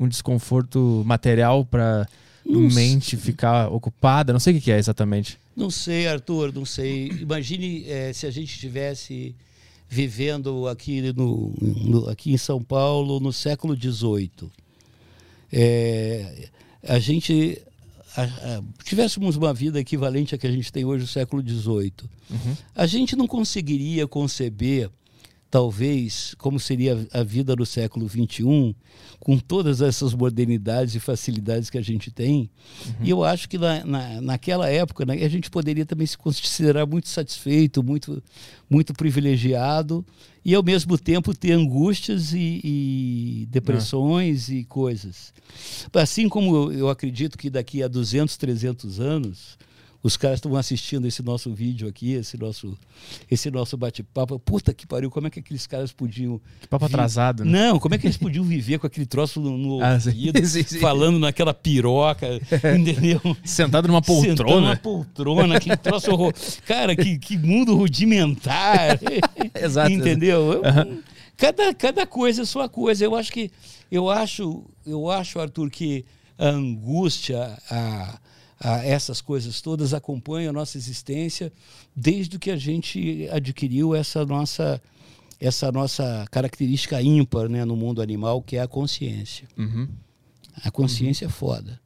[0.00, 2.08] um desconforto material para
[2.44, 2.68] sei.
[2.74, 4.32] mente ficar ocupada.
[4.32, 5.38] Não sei o que que é exatamente.
[5.56, 7.08] Não sei, Arthur, não sei.
[7.08, 9.34] Imagine eh, se a gente estivesse
[9.88, 14.50] vivendo aqui, no, no- aqui em São Paulo no século XVIII.
[15.52, 16.48] Eh,
[16.82, 17.60] a gente
[18.16, 21.92] a- a- tivéssemos uma vida equivalente à que a gente tem hoje no século XVIII.
[22.74, 24.90] A gente não conseguiria conceber,
[25.54, 28.74] talvez, como seria a vida no século XXI,
[29.20, 32.50] com todas essas modernidades e facilidades que a gente tem.
[33.00, 36.84] E eu acho que na, na, naquela época né, a gente poderia também se considerar
[36.86, 38.20] muito satisfeito, muito,
[38.68, 40.04] muito privilegiado,
[40.44, 45.32] e ao mesmo tempo ter angústias e, e depressões e coisas.
[45.92, 49.56] Assim como eu acredito que daqui a 200, 300 anos,
[50.04, 52.76] os caras estão assistindo esse nosso vídeo aqui, esse nosso,
[53.30, 54.38] esse nosso bate-papo.
[54.38, 56.38] Puta que pariu, como é que aqueles caras podiam.
[56.60, 57.50] Que papo atrasado, né?
[57.70, 60.62] Não, como é que eles podiam viver com aquele troço no, no Ah, ouvido, Sim,
[60.62, 60.78] sim.
[60.78, 62.28] falando naquela piroca,
[62.78, 63.18] entendeu?
[63.42, 64.76] Sentado numa Sentando numa poltrona.
[64.76, 66.34] poltrona, aquele troço horror.
[66.66, 69.00] Cara, que, que mundo rudimentar.
[69.58, 69.90] Exato.
[69.90, 70.52] Entendeu?
[70.52, 71.02] Eu-
[71.36, 73.02] cada, cada coisa é sua coisa.
[73.04, 73.50] Eu acho que
[73.90, 76.04] eu acho, eu acho, Arthur, que
[76.36, 78.18] a angústia, a,
[78.84, 81.52] essas coisas todas acompanham a nossa existência
[81.94, 84.80] desde que a gente adquiriu essa nossa
[85.40, 89.46] essa nossa característica ímpar né, no mundo animal, que é a consciência.
[89.58, 89.88] Uhum.
[90.62, 91.80] A consciência é foda.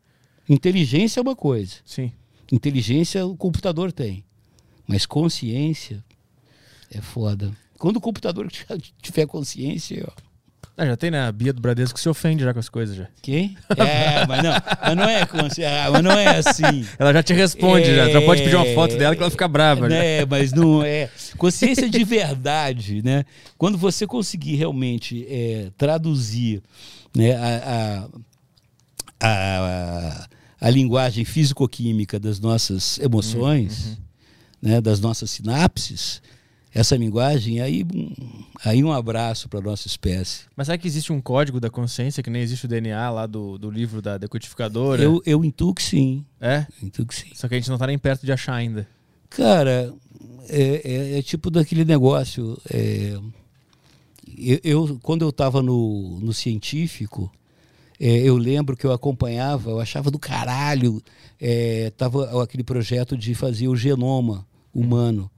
[0.48, 1.76] Inteligência é uma coisa.
[1.84, 2.12] Sim.
[2.52, 4.24] Inteligência o computador tem.
[4.86, 6.04] Mas consciência
[6.90, 7.52] é foda.
[7.78, 8.48] Quando o computador
[9.02, 10.27] tiver consciência, ó.
[10.80, 11.26] Ah, já tem, né?
[11.26, 13.08] A Bia do Bradesco que se ofende já com as coisas já.
[13.20, 13.56] Quem?
[13.76, 16.86] É, mas não, mas não é ah, mas não é assim.
[16.96, 18.08] Ela já te responde, já.
[18.08, 19.90] Tu pode pedir uma foto dela que ela fica brava.
[19.90, 19.96] já.
[19.96, 21.10] né, mas não é.
[21.36, 23.24] Consciência de verdade, né?
[23.56, 26.62] Quando você conseguir realmente é, traduzir
[27.12, 28.08] né, a,
[29.20, 30.28] a, a,
[30.60, 33.98] a linguagem físico-química das nossas emoções,
[34.62, 36.22] né, das nossas sinapses,
[36.78, 38.12] essa linguagem, aí, um-
[38.64, 40.42] aí um abraço para nossa espécie.
[40.56, 43.58] Mas será que existe um código da consciência que nem existe o DNA lá do,
[43.58, 45.02] do livro da decodificadora?
[45.02, 46.24] Eu, eu intuo que sim.
[46.40, 46.66] É?
[46.82, 47.30] Intuo que sim.
[47.34, 48.86] Só que a gente não tá nem perto de achar ainda.
[49.30, 49.92] Cara,
[50.48, 52.56] é, é- é tipo daquele negócio.
[52.72, 53.18] é,
[54.36, 57.30] eu, eu- quando eu estava no, no científico,
[57.98, 61.02] é, eu lembro que eu acompanhava, eu achava do caralho.
[61.40, 65.30] É, tava aquele projeto de fazer o genoma humano,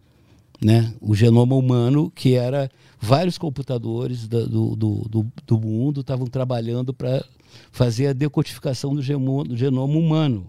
[0.60, 0.92] né?
[1.00, 6.92] O genoma humano, que era vários computadores da- do, do, do, do mundo estavam trabalhando
[6.92, 7.24] para
[7.72, 10.46] fazer a decodificação do, gemo- do genoma humano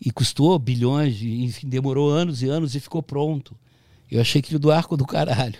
[0.00, 3.54] e custou bilhões, de- enfim, demorou anos e anos e ficou pronto.
[4.10, 5.58] Eu achei aquilo do arco do caralho.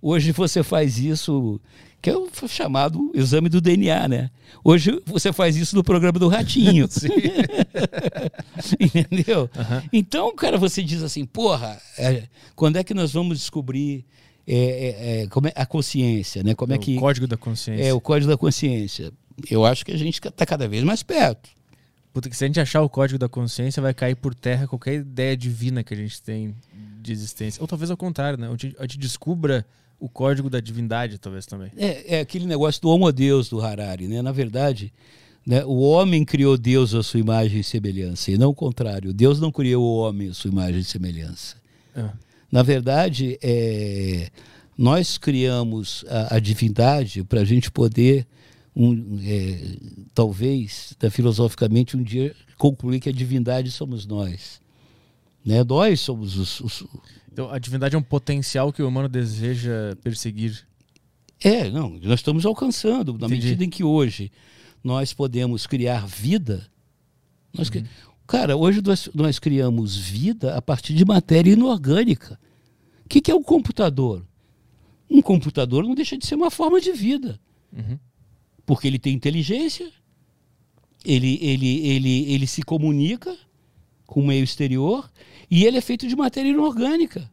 [0.00, 1.60] Hoje você faz isso,
[2.02, 4.30] que é o chamado exame do DNA, né?
[4.64, 6.88] Hoje você faz isso no programa do Ratinho.
[8.78, 9.48] Entendeu?
[9.92, 12.24] Então, cara, você diz assim, porra, é,
[12.56, 14.04] quando é que nós vamos descobrir
[14.44, 16.56] é, é, é, como é, a consciência, né?
[16.56, 17.84] Como é que O código da consciência.
[17.84, 19.12] é o código da consciência?
[19.48, 21.50] Eu acho que a gente está cada vez mais perto.
[22.12, 24.94] Puta, que se a gente achar o código da consciência, vai cair por terra qualquer
[24.94, 26.54] ideia divina que a gente tem
[27.00, 27.62] de existência.
[27.62, 28.48] Ou talvez ao contrário, né?
[28.48, 29.64] A gente, a gente descubra
[30.02, 31.70] o código da divindade, talvez também.
[31.76, 34.20] É, é aquele negócio do homo deus do Harari, né?
[34.20, 34.92] Na verdade,
[35.46, 39.14] né, o homem criou Deus à sua imagem e semelhança, e não o contrário.
[39.14, 41.54] Deus não criou o homem à sua imagem e semelhança.
[41.94, 42.10] É.
[42.50, 44.28] Na verdade, é,
[44.76, 48.26] nós criamos a, a divindade para a gente poder,
[48.74, 49.76] um, é,
[50.12, 54.60] talvez, né, filosoficamente, um dia concluir que a divindade somos nós.
[55.46, 55.62] Né?
[55.62, 56.84] Nós somos os, os,
[57.32, 60.66] Então, a divindade é um potencial que o humano deseja perseguir.
[61.42, 63.46] É, não, nós estamos alcançando, na Entendi.
[63.46, 64.30] medida em que hoje
[64.84, 66.66] nós podemos criar vida.
[67.56, 67.86] Nós cri-
[68.26, 72.38] Cara, hoje nós, nós criamos vida a partir de matéria inorgânica.
[73.04, 74.24] O que, que é um computador?
[75.10, 77.38] Um computador não deixa de ser uma forma de vida.
[77.72, 77.98] Uhum.
[78.64, 79.90] Porque ele tem inteligência,
[81.04, 83.36] ele, ele, ele, ele se comunica
[84.06, 85.10] com o meio exterior
[85.54, 87.30] e ele é feito de matéria inorgânica.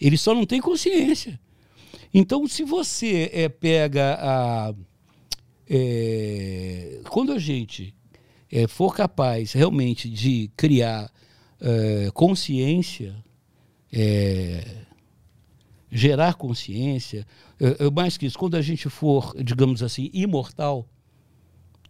[0.00, 1.38] Ele só não tem consciência.
[2.12, 4.74] Então, se você é, pega a.
[5.70, 7.94] é, quando a gente
[8.50, 11.12] é, for capaz realmente de criar
[11.60, 13.14] é, consciência,
[13.92, 14.64] é,
[15.92, 17.24] gerar consciência,
[17.60, 20.88] é, é, mais que isso, quando a gente for, digamos assim, imortal,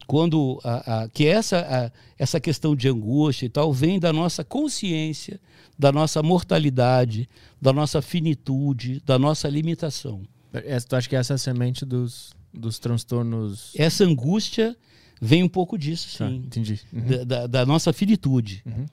[0.07, 4.45] quando a, a- que essa, a- essa questão de angústia e tal vem da nossa
[4.45, 5.41] consciência,
[5.79, 7.29] da nossa mortalidade,
[7.61, 10.23] da nossa finitude, da nossa limitação.
[10.53, 13.73] Essa, tu acha que essa é a semente dos, dos transtornos.
[13.77, 14.77] Essa angústia
[15.21, 16.81] vem um pouco disso, Tá, sim, entendi.
[16.93, 17.01] Uhum.
[17.07, 18.87] da, da- da nossa finitude, Uhum.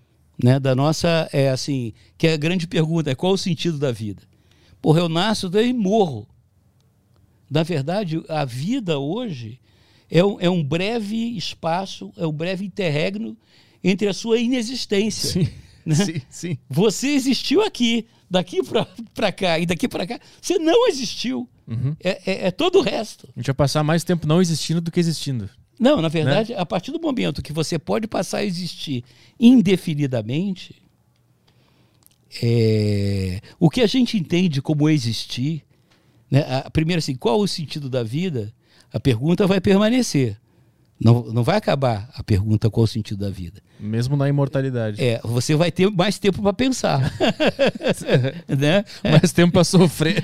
[0.44, 0.60] né?
[0.60, 4.24] Da nossa, é assim, que é a grande pergunta é qual o sentido da vida?
[4.82, 6.28] Porra, eu nasço daí morro.
[7.50, 9.60] Na verdade, a vida hoje
[10.10, 13.38] é um, é um breve espaço, é um breve interregno
[13.84, 15.30] entre a sua inexistência.
[15.44, 15.50] Sim,
[15.86, 15.96] né?
[15.96, 16.58] sim, sim.
[16.70, 18.60] Você existiu aqui, daqui
[19.14, 20.20] para cá e daqui para cá.
[20.42, 21.48] Você não existiu.
[21.68, 21.96] Uhum.
[22.04, 23.28] É, é- é todo o resto.
[23.36, 25.50] A gente vai passar mais tempo não existindo do que existindo.
[25.80, 29.04] Não, na verdade, a partir do momento que você pode passar a existir
[29.40, 30.76] indefinidamente,
[32.42, 35.64] é, o que a gente entende como existir,
[36.30, 36.42] né,
[36.72, 38.54] primeiro assim, qual o sentido da vida?
[38.94, 40.38] A pergunta vai permanecer.
[41.04, 43.62] Não, não vai acabar a pergunta qual o sentido da vida.
[43.80, 45.04] Mesmo na imortalidade.
[45.04, 47.12] É, você vai ter mais tempo para pensar.
[48.48, 48.86] né?
[49.04, 50.24] Mais tempo pra sofrer.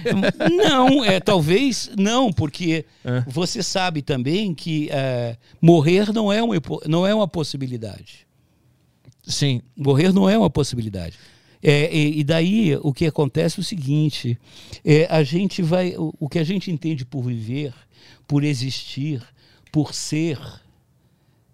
[0.50, 3.24] Não, é talvez não, porque É.
[3.28, 6.56] você sabe também que é, morrer não é, uma,
[6.88, 8.26] não é uma possibilidade.
[9.24, 9.62] Sim.
[9.76, 11.18] Morrer não é uma possibilidade.
[11.62, 14.40] É, e, e daí o que acontece é o seguinte:
[14.86, 17.74] é, a gente vai, o, o que a gente entende por viver,
[18.28, 19.22] por existir,
[19.72, 20.40] por ser,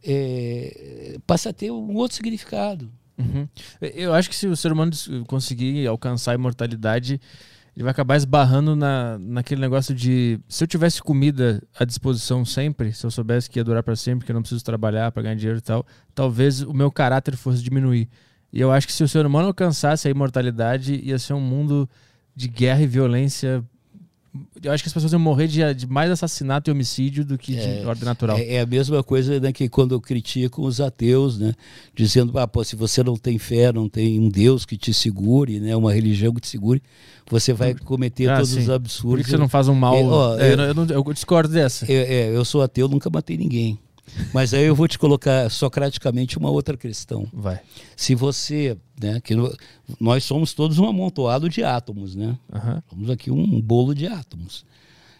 [0.03, 2.91] é, passa a ter um outro significado.
[3.17, 3.47] Uhum.
[3.81, 4.91] Eu acho que se o ser humano
[5.27, 7.19] conseguir alcançar a imortalidade,
[7.75, 12.93] ele vai acabar esbarrando na, naquele negócio de se eu tivesse comida à disposição sempre,
[12.93, 15.35] se eu soubesse que ia durar para sempre, que eu não preciso trabalhar para ganhar
[15.35, 18.09] dinheiro e tal, talvez o meu caráter fosse diminuir.
[18.51, 21.89] E eu acho que se o ser humano alcançasse a imortalidade, ia ser um mundo
[22.33, 23.61] de guerra e violência.
[24.61, 27.55] Eu acho que as pessoas iam morrer de, de mais assassinato e homicídio do que
[27.55, 28.37] de ordem natural.
[28.37, 31.53] É, é a mesma coisa né, que quando eu critico os ateus, né,
[31.95, 35.59] dizendo, ah, pô, se você não tem fé, não tem um Deus que te segure,
[35.59, 36.81] né, uma religião que te segure,
[37.29, 38.59] você vai cometer Ah, todos sim.
[38.59, 39.25] os Por absurdos.
[39.25, 39.95] que você não faz um mal?
[39.95, 41.85] É, ó, É, eu- eu, não- eu discordo dessa.
[41.91, 43.79] É, é, eu sou ateu, nunca matei ninguém.
[44.33, 47.27] Mas aí eu vou te colocar socraticamente uma outra questão.
[47.33, 47.59] Vai.
[47.95, 49.35] Se você, né, que
[49.99, 52.37] nós somos todos um amontoado de átomos, né?
[52.51, 52.83] Aham.
[52.89, 54.65] Somos aqui um bolo de átomos.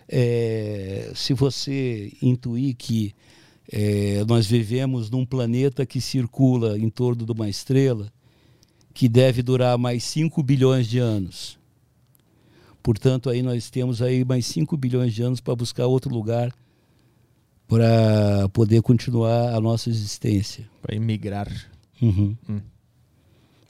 [0.08, 3.14] É, se você intuir que
[3.72, 8.12] é, nós vivemos num planeta que circula em torno de uma estrela
[8.94, 11.58] que deve durar mais 5 bilhões de anos.
[12.84, 16.54] Portanto, aí nós temos aí mais 5 bilhões de anos para buscar outro lugar
[17.68, 20.68] para poder continuar a nossa existência.
[20.82, 21.51] Para emigrar.
[22.01, 22.36] Uhum.
[22.49, 22.61] Hum.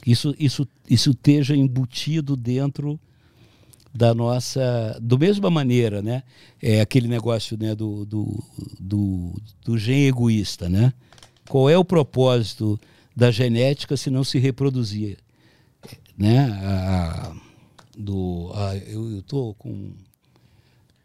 [0.06, 3.00] Isso, isso, isso esteja embutido dentro
[3.94, 5.00] da nossa.
[5.02, 6.24] Do mesma maneira, né?
[6.62, 8.44] É aquele negócio né, do, do,
[8.80, 9.34] do,
[9.64, 10.94] do gene egoísta, né?
[11.50, 12.80] Qual é o propósito
[13.16, 15.18] da genética se não se reproduzir?
[16.18, 16.40] Né?
[16.40, 17.34] A,
[17.98, 19.94] do, a, eu, tô com.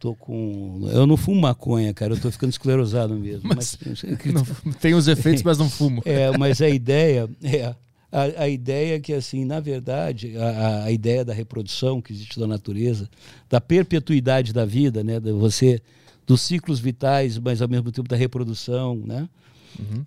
[0.00, 0.88] Tô com.
[0.92, 2.14] Eu não fumo maconha, cara.
[2.14, 3.50] Eu tô ficando esclerosado mesmo.
[3.54, 4.44] Mas- mas Não-
[4.80, 6.02] tem os efeitos, mas não fumo.
[6.06, 7.74] é, mas a ideia é
[8.10, 12.40] a, a ideia é que assim, na verdade, a, a- ideia da reprodução que existe
[12.40, 13.08] na natureza,
[13.48, 15.80] da perpetuidade da vida, né, da você
[16.26, 19.28] dos ciclos vitais, mas ao mesmo tempo da reprodução, né?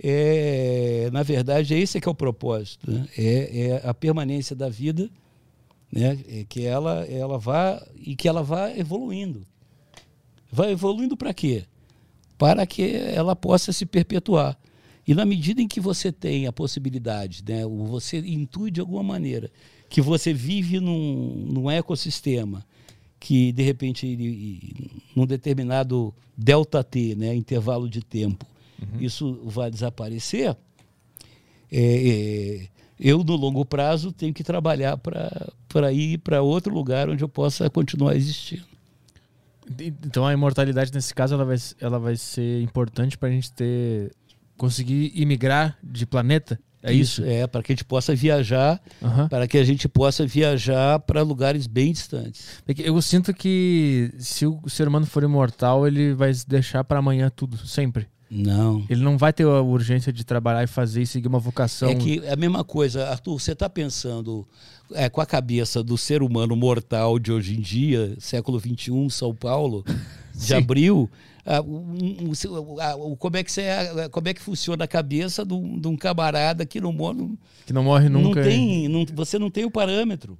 [0.01, 3.05] É, na verdade, esse é que é o propósito, né?
[3.17, 5.09] é, é a permanência da vida,
[5.91, 6.17] né?
[6.27, 9.45] É que ela ela vá e que ela vá evoluindo.
[10.53, 11.65] Vai evoluindo para quê?
[12.37, 14.57] para que ela possa se perpetuar.
[15.07, 19.03] E na medida em que você tem a possibilidade, né, ou você intui de alguma
[19.03, 19.49] maneira
[19.89, 22.65] que você vive num, num ecossistema
[23.19, 28.45] que de repente ele- num determinado delta t, né, intervalo de tempo,
[28.99, 30.57] isso vai desaparecer,
[31.71, 32.67] é, é,
[32.99, 37.69] eu no longo prazo tenho que trabalhar para ir para outro lugar onde eu possa
[37.69, 38.72] continuar existindo.
[40.05, 44.11] Então a imortalidade, nesse caso, ela vai, ela vai ser importante pra gente ter
[44.57, 46.59] conseguir imigrar de planeta?
[46.85, 47.23] É isso?
[47.23, 49.29] É, para que a gente possa viajar, Aham.
[49.29, 52.61] para que a gente possa viajar para lugares bem distantes.
[52.67, 57.31] É Eu sinto que se o ser humano for imortal, ele vai deixar pra amanhã
[57.33, 58.07] tudo, sempre.
[58.29, 58.83] Não.
[58.89, 61.87] Ele não vai ter a urgência de trabalhar e fazer e seguir uma vocação.
[61.87, 64.45] É que é a mesma coisa, Arthur, você está pensando
[64.91, 69.33] é, com a cabeça do ser humano mortal de hoje em dia, século XXI, São
[69.33, 69.83] Paulo,
[70.35, 70.53] de Sim.
[70.55, 71.09] abril,
[71.45, 73.63] ah, um- um- ah, como, é que você,
[74.11, 77.73] como é que funciona a cabeça de um, de camarada que não, mo- não, Que
[77.73, 78.41] não morre nunca.
[78.41, 80.37] não tem, não- você não tem o parâmetro.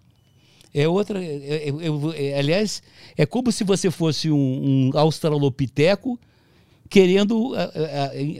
[0.76, 1.24] É outra.
[1.24, 2.82] é- é- é- aliás,
[3.16, 6.20] é como se você fosse um, australopiteco
[6.90, 7.72] querendo ah,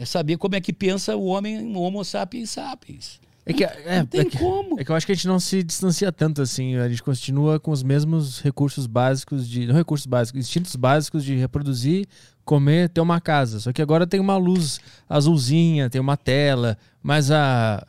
[0.02, 3.20] ah, saber como é que pensa o homem, o Homo sapiens sapiens.
[3.46, 4.80] É que, é, Não tem é que, como.
[4.80, 6.76] é que eu acho que a gente não se distancia tanto assim.
[6.78, 9.68] A gente continua com os mesmos recursos básicos de.
[9.68, 12.08] Não recursos básicos, instintos básicos de reproduzir,
[12.46, 13.60] comer, ter uma casa.
[13.60, 14.80] Só que agora tem uma luz
[15.10, 17.86] azulzinha, tem uma tela, mas a.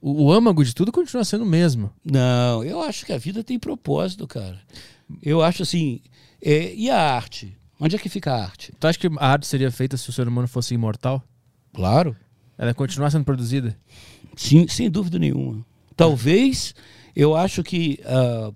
[0.00, 1.90] O, o âmago de tudo continua sendo o mesmo.
[2.04, 4.58] Não, eu acho que a vida tem propósito, cara.
[5.22, 6.00] Eu acho assim.
[6.44, 7.56] é, e a arte?
[7.80, 8.72] Onde é que fica a arte?
[8.78, 11.22] Tu acha que a arte seria feita se o ser humano fosse imortal?
[11.72, 12.14] Claro.
[12.58, 13.76] Ela continuar sendo produzida?
[14.36, 15.64] Sim, sem dúvida nenhuma.
[15.96, 16.74] Talvez
[17.14, 18.52] eu acho que ah,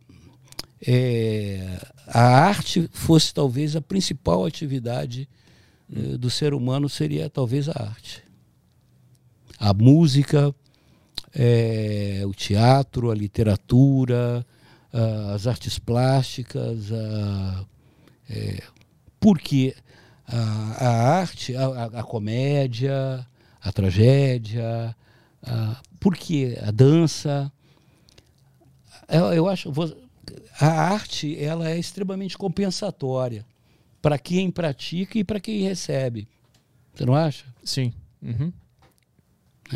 [0.86, 5.28] é, a arte fosse talvez a principal atividade
[5.94, 8.22] eh, do ser humano seria talvez a arte.
[9.58, 10.54] A música,
[11.34, 14.44] eh, o teatro, a literatura,
[14.92, 16.90] ah, as artes plásticas,
[18.28, 18.62] eh,
[19.20, 19.74] porque
[20.26, 20.38] a,
[20.86, 20.88] a
[21.20, 23.26] arte, a- a comédia,
[23.60, 24.94] a tragédia,
[25.46, 27.50] a, porque a dança,
[29.08, 29.70] eu, eu acho,
[30.60, 33.44] a arte ela é extremamente compensatória
[34.02, 36.28] para quem pratica e para quem recebe.
[36.94, 37.44] Você não acha?
[37.64, 37.92] Sim.
[38.22, 38.52] Uhum.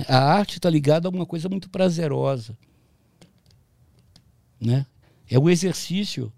[0.09, 2.57] A arte está ligada a uma coisa muito prazerosa.
[4.61, 4.87] Né?
[5.29, 6.33] É um exercício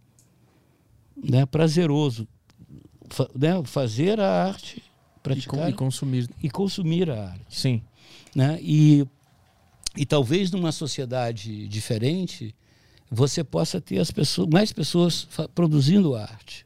[1.16, 2.26] né, prazeroso.
[3.10, 6.30] Fa- né, Fazer a arte, E, com- praticar e consumir.
[6.42, 7.44] e consumir a arte.
[7.48, 7.82] Sim.
[8.34, 8.58] Né?
[8.62, 9.06] E,
[9.97, 12.55] e talvez numa sociedade diferente
[13.11, 16.64] você possa ter as pessoas, mais pessoas produzindo arte.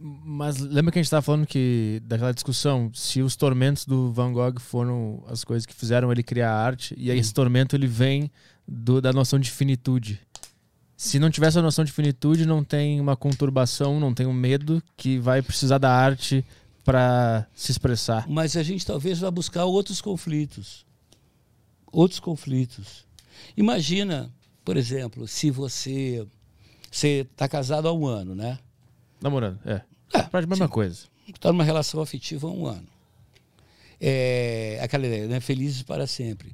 [0.00, 4.32] Mas lembra que a gente estava falando que daquela discussão se os tormentos do Van
[4.32, 8.30] Gogh foram as coisas que fizeram ele criar arte e aí esse tormento ele vem
[8.66, 10.20] do- da noção de finitude.
[10.96, 14.82] Se não tivesse a noção de finitude, não tem uma conturbação, não tem um medo
[14.96, 16.44] que vai precisar da arte
[16.84, 18.26] para se expressar.
[18.28, 20.84] Mas a gente talvez vá buscar outros conflitos.
[21.94, 23.06] Outros conflitos.
[23.56, 24.28] Imagina,
[24.64, 26.26] por exemplo, se você
[26.90, 28.58] você está casado há um ano, né?
[29.20, 29.74] Namorando, é.
[30.12, 31.06] É, Praticamente a mesma coisa.
[31.28, 32.86] Está numa relação afetiva há um ano.
[34.00, 35.38] É, aquela ideia, né?
[35.40, 36.52] Felizes para sempre.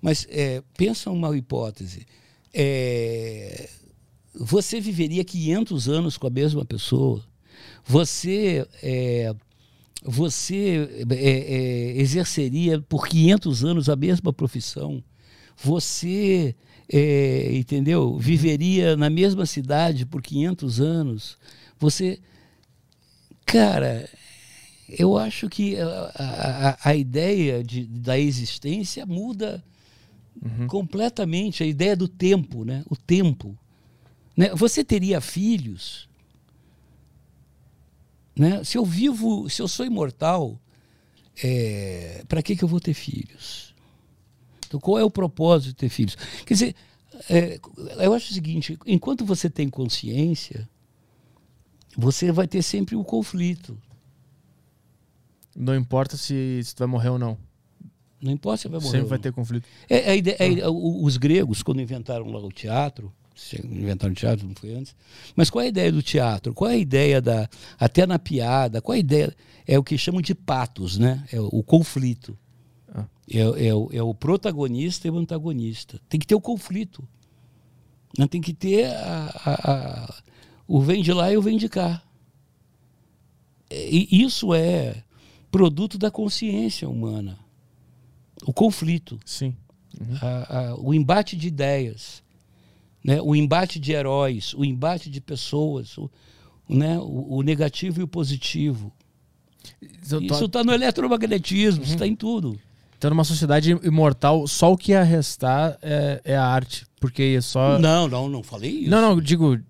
[0.00, 2.06] Mas é, pensa uma hipótese.
[2.52, 3.70] É,
[4.34, 7.24] você viveria 500 anos com a mesma pessoa?
[7.84, 9.34] Você é,
[10.04, 15.02] você é, é, exerceria por 500 anos a mesma profissão?
[15.56, 16.56] Você,
[16.92, 18.18] é, entendeu?
[18.18, 21.38] Viveria na mesma cidade por 500 anos?
[21.78, 22.20] Você,
[23.46, 24.08] cara,
[24.88, 29.62] eu acho que a, a, a ideia de, da existência muda
[30.66, 32.82] completamente a ideia do tempo, né?
[32.90, 33.56] O tempo.
[34.36, 34.50] Né?
[34.54, 36.08] Você teria filhos?
[38.34, 38.62] Né?
[38.64, 40.58] Se eu vivo, se eu sou imortal,
[41.42, 43.74] é, para que, que eu vou ter filhos?
[44.66, 46.16] Então, qual é o propósito de ter filhos?
[46.46, 46.76] Quer dizer,
[47.28, 47.60] é,
[48.04, 50.68] eu acho o seguinte: enquanto você tem consciência,
[51.96, 53.76] você vai ter sempre o conflito.
[55.54, 57.36] Não importa se, se tu vai morrer ou não.
[58.20, 58.90] Não importa se vai morrer.
[58.92, 59.68] Sempre vai ter conflito.
[59.90, 63.12] É, a ideia- é, os gregos, quando inventaram lá o teatro,
[63.64, 64.94] inventaram o teatro, não foi antes,
[65.36, 66.54] mas qual é a ideia do teatro?
[66.54, 67.48] Qual é a ideia da.
[67.78, 69.36] Até na piada, qual é a ideia?
[69.66, 71.24] É o que chamam de patos, né?
[71.32, 72.36] É o, o conflito.
[72.94, 73.04] Ah.
[73.30, 73.38] É,
[73.68, 76.00] é o, é o protagonista e o antagonista.
[76.08, 77.06] Tem que ter o conflito.
[78.18, 80.14] Não tem que ter a- a- a-
[80.68, 82.02] o vem de lá e o vem de cá.
[83.70, 85.02] E isso é
[85.50, 87.38] produto da consciência humana.
[88.44, 89.54] O conflito Sim.
[90.20, 92.21] a- o embate de ideias,
[93.04, 93.20] né?
[93.20, 96.10] o embate de heróis, o embate de pessoas, o,
[96.68, 96.98] né?
[96.98, 98.92] o, o negativo e o positivo.
[99.80, 102.58] Então, tu- Isso está no eletromagnetismo, isso está em tudo.
[102.98, 106.86] Então, numa sociedade imortal, só o que ia restar é, é a arte.
[107.00, 107.78] Porque só.
[107.78, 108.90] Não, não, não falei isso.
[108.90, 109.54] Não, não, digo.
[109.54, 109.62] Hum.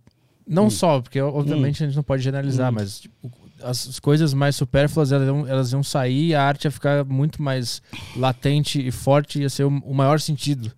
[0.46, 3.30] Não só, porque obviamente a gente não pode generalizar, mas tipo,
[3.62, 7.40] as coisas mais supérfluas elas iam, elas iam sair e a arte ia ficar muito
[7.40, 7.80] mais
[8.16, 10.70] latente e forte, ia ser o, o maior sentido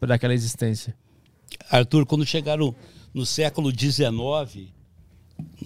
[0.00, 0.94] daquela existência.
[1.70, 2.74] Arthur, quando chegaram
[3.12, 4.68] no século XIX,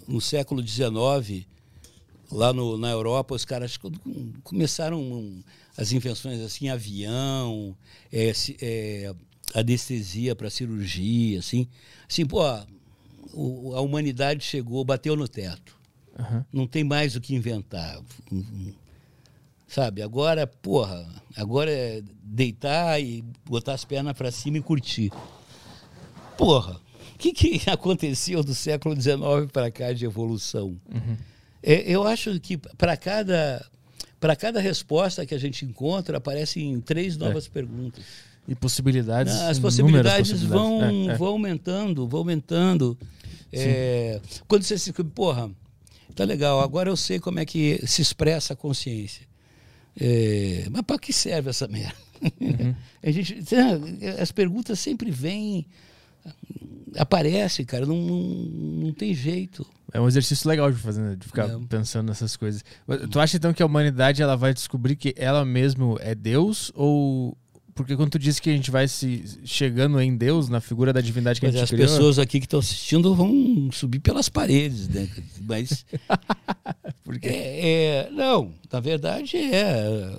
[0.07, 1.47] no século XIX,
[2.31, 3.79] lá no, na Europa, os caras
[4.43, 5.43] começaram
[5.77, 7.77] as invenções assim, avião,
[8.13, 9.15] é, é,
[9.55, 11.69] anestesia para cirurgia, assim.
[12.09, 12.67] Assim, pô, a,
[13.75, 15.77] a humanidade chegou, bateu no teto.
[16.19, 16.45] Uhum.
[16.53, 18.01] Não tem mais o que inventar.
[19.67, 25.13] Sabe, agora, porra, agora é deitar e botar as pernas para cima e curtir.
[26.39, 26.81] Porra,
[27.15, 30.81] o que, que aconteceu do século XIX para cá de evolução?
[30.89, 31.17] Uhum.
[31.61, 33.67] É, eu acho que para cada,
[34.21, 37.19] para cada resposta que a gente encontra, aparecem três é.
[37.19, 37.51] novas é.
[37.51, 38.05] perguntas.
[38.47, 39.35] E possibilidades.
[39.35, 40.43] Não, as possibilidades, possibilidades.
[40.43, 41.17] Vão, é, é.
[41.17, 42.97] vão aumentando, vão aumentando.
[43.53, 44.93] É, quando você se.
[44.93, 45.51] Porra,
[46.15, 49.27] tá legal, agora eu sei como é que se expressa a consciência.
[50.71, 52.09] Mas para que serve essa merda?
[52.41, 52.75] Uhum.
[53.03, 53.37] a gente,
[54.21, 55.67] as perguntas sempre vêm,
[56.97, 58.19] aparecem, cara, não, não,
[58.87, 59.67] não tem jeito.
[59.93, 61.17] É um exercício legal de fazer, né?
[61.17, 61.59] de ficar é.
[61.69, 62.63] pensando nessas coisas.
[63.11, 67.37] Tu acha então que a humanidade ela vai descobrir que ela mesmo é Deus ou
[67.79, 71.01] porque quando tu disse que a gente vai se chegando em Deus, na figura da
[71.01, 71.85] divindade que Mas a gente as criou...
[71.85, 75.09] As pessoas aqui que estão assistindo vão subir pelas paredes, né?
[75.43, 75.87] Mas...
[77.05, 77.29] Porque...
[77.29, 80.19] É, é, não, na verdade é,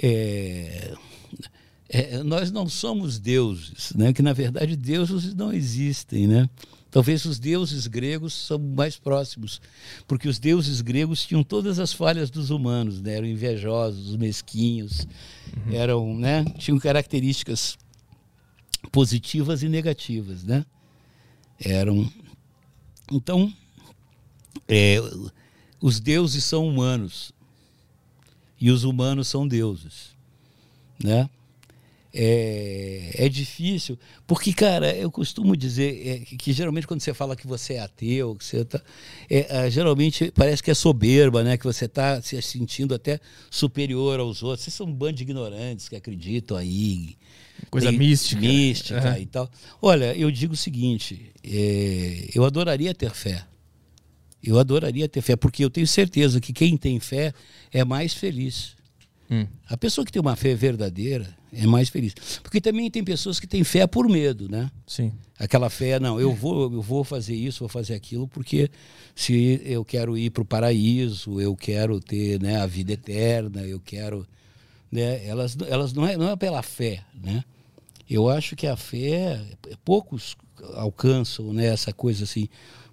[0.00, 0.94] é,
[1.92, 4.12] é, Nós não somos deuses, né?
[4.12, 6.48] Que na verdade deuses não existem, né?
[6.90, 9.60] Talvez os deuses gregos são mais próximos,
[10.08, 13.14] porque os deuses gregos tinham todas as falhas dos humanos, né?
[13.14, 15.06] eram invejosos, mesquinhos,
[15.56, 15.72] uhum.
[15.72, 16.44] eram, né?
[16.58, 17.78] tinham características
[18.90, 20.66] positivas e negativas, né?
[21.60, 22.10] Eram,
[23.12, 23.52] então,
[24.66, 24.98] é,
[25.80, 27.32] os deuses são humanos
[28.60, 30.16] e os humanos são deuses,
[31.02, 31.30] né?
[32.12, 37.46] É, é difícil, porque, cara, eu costumo dizer é, que geralmente quando você fala que
[37.46, 38.80] você é ateu, que você tá,
[39.28, 41.56] é, é, geralmente parece que é soberba, né?
[41.56, 44.64] Que você está se sentindo até superior aos outros.
[44.64, 47.16] Vocês são um bando de ignorantes que acreditam aí.
[47.70, 48.40] Coisa mística.
[48.40, 49.18] Mística uhum.
[49.18, 49.50] e tal.
[49.80, 53.44] Olha, eu digo o seguinte: é, eu adoraria ter fé.
[54.42, 57.32] Eu adoraria ter fé, porque eu tenho certeza que quem tem fé
[57.70, 58.79] é mais feliz.
[59.30, 59.46] Hum.
[59.68, 62.14] A pessoa que tem uma fé verdadeira é mais feliz.
[62.42, 64.70] Porque também tem pessoas que têm fé por medo, né?
[64.86, 65.12] Sim.
[65.38, 68.68] Aquela fé, não, eu vou, eu vou fazer isso, vou fazer aquilo, porque
[69.14, 73.80] se eu quero ir para o paraíso, eu quero ter né, a vida eterna, eu
[73.80, 74.26] quero.
[74.90, 77.44] Né, elas elas não, é, não é pela fé, né?
[78.08, 79.40] Eu acho que a fé,
[79.84, 80.36] poucos
[80.74, 82.48] alcançam né, essa coisa assim,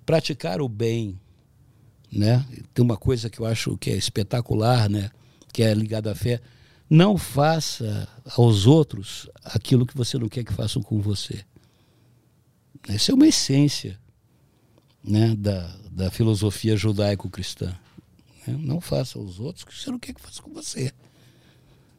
[0.06, 1.20] praticar o bem,
[2.12, 2.46] né?
[2.74, 5.10] Tem uma coisa que eu acho que é espetacular, né?
[5.52, 6.42] Que é ligado à fé,
[6.90, 11.44] não faça aos outros aquilo que você não quer que façam com você.
[12.88, 14.00] Essa é uma essência
[15.04, 17.78] né, da, da filosofia judaico-cristã.
[18.46, 18.58] Né?
[18.60, 20.92] Não faça aos outros o que você não quer que façam com você.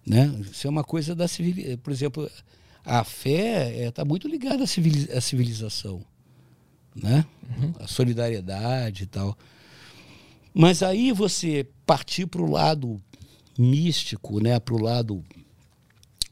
[0.07, 0.27] Né?
[0.51, 1.79] Isso é uma coisa da civilização.
[1.79, 2.31] Por exemplo,
[2.85, 6.03] a fé está é, tá muito ligada à, civilização.
[6.95, 7.25] Né?
[7.43, 7.75] Uhum.
[7.81, 9.37] A solidariedade e tal.
[10.55, 13.01] Mas aí você partir para o lado
[13.59, 15.25] místico, né, para o lado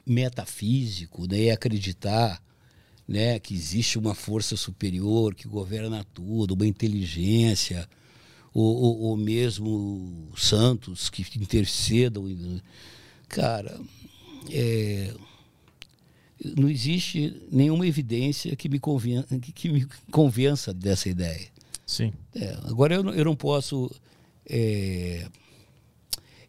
[0.06, 2.40] metafísico, né, e acreditar
[3.08, 7.88] né, que existe uma força superior que governa tudo, uma inteligência,
[8.54, 12.24] ou, ou, ou mesmo santos que intercedam.
[13.28, 13.78] Cara,
[14.50, 15.12] é,
[16.56, 21.48] não existe nenhuma evidência que me, convença, que me convença dessa ideia.
[21.86, 22.12] Sim.
[22.34, 23.90] É, agora eu não, eu não posso
[24.48, 25.28] é,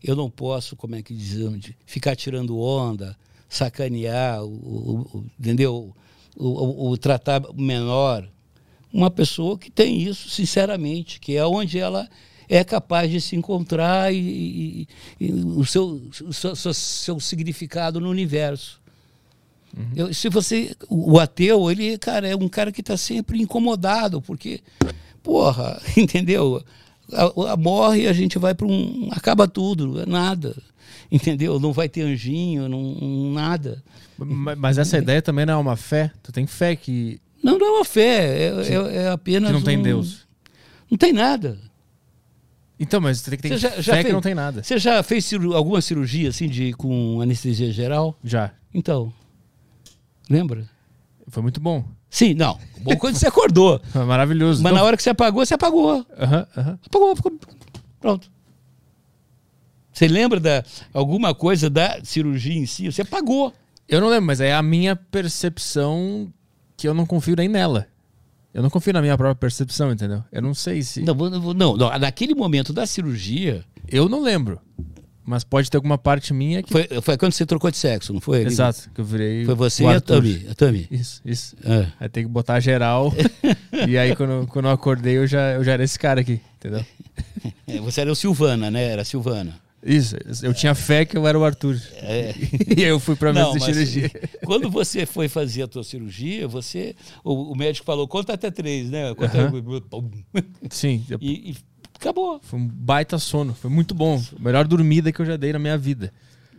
[0.03, 3.17] eu não posso, como é que dizemos, ficar tirando onda,
[3.49, 5.93] sacanear, o, o, o entendeu?
[6.35, 8.27] O, o, tratar menor.
[8.93, 12.07] Uma pessoa que tem isso, sinceramente, que é onde ela
[12.47, 14.87] é capaz de se encontrar e,
[15.19, 18.79] e, e o, seu, o seu, seu, seu, significado no universo.
[19.75, 19.91] Uhum.
[19.95, 24.61] Eu, se você, o ateu, ele, cara, é um cara que está sempre incomodado, porque,
[25.21, 26.63] porra, entendeu?
[27.13, 29.09] A, a morre, a gente vai para um.
[29.11, 30.55] acaba tudo, é nada.
[31.11, 31.59] Entendeu?
[31.59, 33.83] Não vai ter anjinho, não, nada.
[34.17, 36.11] Mas essa ideia também não é uma fé?
[36.21, 37.19] Tu tem fé que.
[37.43, 39.49] Não, não é uma fé, é, é, é apenas.
[39.49, 39.63] Que não um...
[39.63, 40.27] tem Deus.
[40.89, 41.57] Não tem nada.
[42.79, 44.61] Então, mas você tem que ter já, já fé fez, que não tem nada.
[44.63, 48.17] Você já fez ciru alguma cirurgia assim de com anestesia geral?
[48.23, 48.51] Já.
[48.73, 49.11] Então.
[50.29, 50.69] Lembra?
[51.27, 51.83] Foi muito bom.
[52.09, 52.57] Sim, não.
[52.81, 53.81] Bom quando você acordou.
[53.91, 54.63] Foi maravilhoso.
[54.63, 56.05] Mas Não- na hora que você apagou, você apagou.
[56.17, 56.47] Aham.
[56.85, 57.33] Apagou, ficou...
[57.99, 58.29] Pronto.
[59.91, 60.63] Você lembra da
[60.93, 62.85] alguma coisa da cirurgia em si?
[62.91, 63.51] Você apagou.
[63.87, 66.31] Eu não lembro, mas é a minha percepção
[66.75, 67.87] que eu não confio nem nela.
[68.53, 70.23] Eu não confio na minha própria percepção, entendeu?
[70.31, 71.01] Eu não sei se.
[71.01, 71.99] Não, não, não, não.
[71.99, 74.59] Naquele momento da cirurgia, Eu não lembro.
[75.27, 76.71] Mas pode ter alguma parte minha que.
[76.71, 78.45] foi, foi quando você trocou de sexo, não foi?
[78.45, 79.43] Exato, que eu virei.
[79.43, 79.99] Foi você e a.
[79.99, 80.47] Tami.
[80.49, 80.87] A Tami.
[80.89, 81.53] Isso, isso.
[81.65, 81.87] É.
[81.99, 83.13] Aí tem que botar geral.
[83.85, 86.83] e aí, quando, quando eu acordei, eu já, eu já era esse cara aqui, entendeu?
[87.67, 88.83] É, Você era o Silvana, né?
[88.85, 89.59] Era a Silvana.
[89.83, 91.79] Isso, eu tinha fé que eu era o Arthur.
[91.95, 92.33] É.
[92.77, 94.11] e aí eu fui mesa Não, de mas cirurgia.
[94.45, 96.95] Quando você foi fazer a tua cirurgia, você.
[97.23, 99.13] O, o médico falou, conta até três, né?
[99.13, 99.51] Conta,
[99.89, 100.09] Pum.
[100.69, 101.55] Sim, e, e
[101.97, 102.39] acabou.
[102.41, 103.53] foi um baita sono.
[103.53, 104.21] Foi muito bom.
[104.37, 106.13] A melhor dormida que eu já dei na minha vida.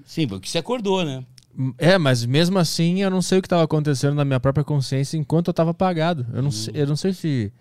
[0.04, 1.24] Sim, porque você acordou, né?
[1.76, 5.16] É, mas mesmo assim eu não sei o que estava acontecendo na minha própria consciência
[5.16, 6.26] enquanto eu estava apagado.
[6.32, 7.52] Eu não, sei, eu não sei se.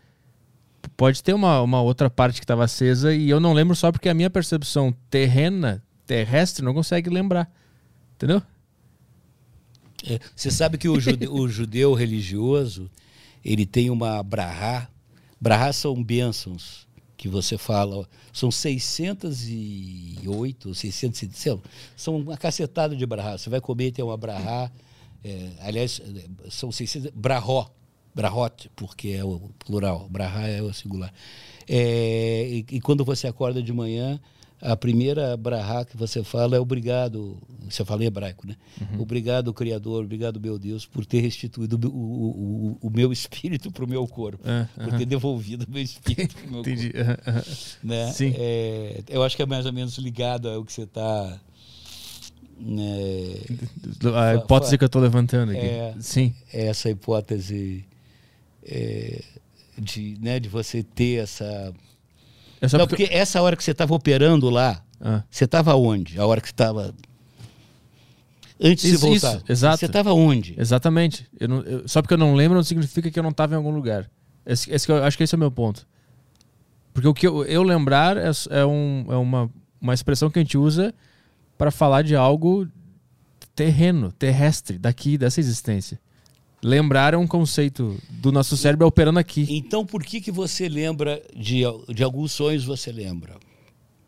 [0.95, 4.07] Pode ter uma, uma outra parte que estava acesa e eu não lembro só porque
[4.07, 7.51] a minha percepção terrena, terrestre, não consegue lembrar.
[8.15, 8.41] Entendeu?
[10.05, 12.89] É, Você sabe que o judeu, o judeu religioso,
[13.43, 14.87] ele tem uma brahá.
[15.41, 16.86] Brahá são bênçãos
[17.17, 18.07] que você fala.
[18.31, 21.59] São 608, 600, e- sei lá,
[21.95, 23.37] são uma cacetada de brahá.
[23.37, 24.71] Você vai comer tem uma brahá.
[25.23, 27.11] é, aliás, é, são 600...
[27.13, 27.69] Brahó.
[28.13, 30.07] Brahot, porque é o plural.
[30.09, 31.13] Brahá é o singular.
[31.67, 34.19] É, e, e quando você acorda de manhã,
[34.59, 37.37] a primeira brahá que você fala é obrigado,
[37.69, 38.55] você fala em hebraico, né?
[38.97, 43.85] Obrigado, Criador, obrigado, meu Deus, por ter restituído o, o, o, o meu espírito para
[43.85, 46.91] o meu corpo, Ah, por ter devolvido o meu espírito para o meu Entendi.
[46.91, 47.21] corpo.
[47.29, 47.43] Aham.
[47.83, 48.11] Né?
[48.11, 48.33] Sim.
[48.35, 51.39] É, eu acho que é mais ou menos ligado ao que você está...
[52.59, 53.35] Né,
[54.15, 55.59] A hipótese que eu tô levantando aqui.
[55.65, 55.93] É.
[55.99, 56.33] Sim.
[56.51, 57.85] essa hipótese
[58.65, 59.23] é,
[59.77, 61.71] de, né, de você ter essa...
[62.61, 63.03] É só Não, porque...
[63.05, 65.23] porque essa hora que você estava operando lá, Ah.
[65.29, 66.19] você estava onde?
[66.19, 66.93] A hora que você estava.
[68.59, 69.35] Antes de Isso, você voltar.
[69.37, 69.77] isso, exato.
[69.77, 70.55] Você estava onde?
[70.57, 71.27] Exatamente.
[71.39, 73.57] Eu não- eu- só porque eu não lembro não significa que eu não estava em
[73.57, 74.09] algum lugar.
[74.45, 75.85] Esse, esse eu- acho que esse é o meu ponto.
[76.93, 80.41] Porque o que eu, eu lembrar é, é um- é uma, uma expressão que a
[80.41, 80.91] gente usa
[81.55, 82.67] para falar de algo
[83.53, 85.99] terreno, terrestre, daqui, dessa existência.
[86.63, 89.45] Lembrar é um conceito do nosso cérebro operando aqui.
[89.49, 91.61] Então por que, que você lembra de,
[91.93, 93.35] de alguns sonhos você lembra?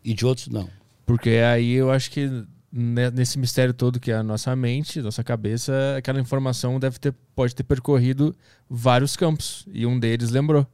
[0.04, 0.68] E de outros não.
[1.06, 2.28] Porque aí eu acho que
[2.72, 7.14] né, nesse mistério todo que é a nossa mente, nossa cabeça, aquela informação deve ter,
[7.34, 8.34] pode ter percorrido
[8.68, 9.66] vários campos.
[9.72, 10.66] E um deles lembrou.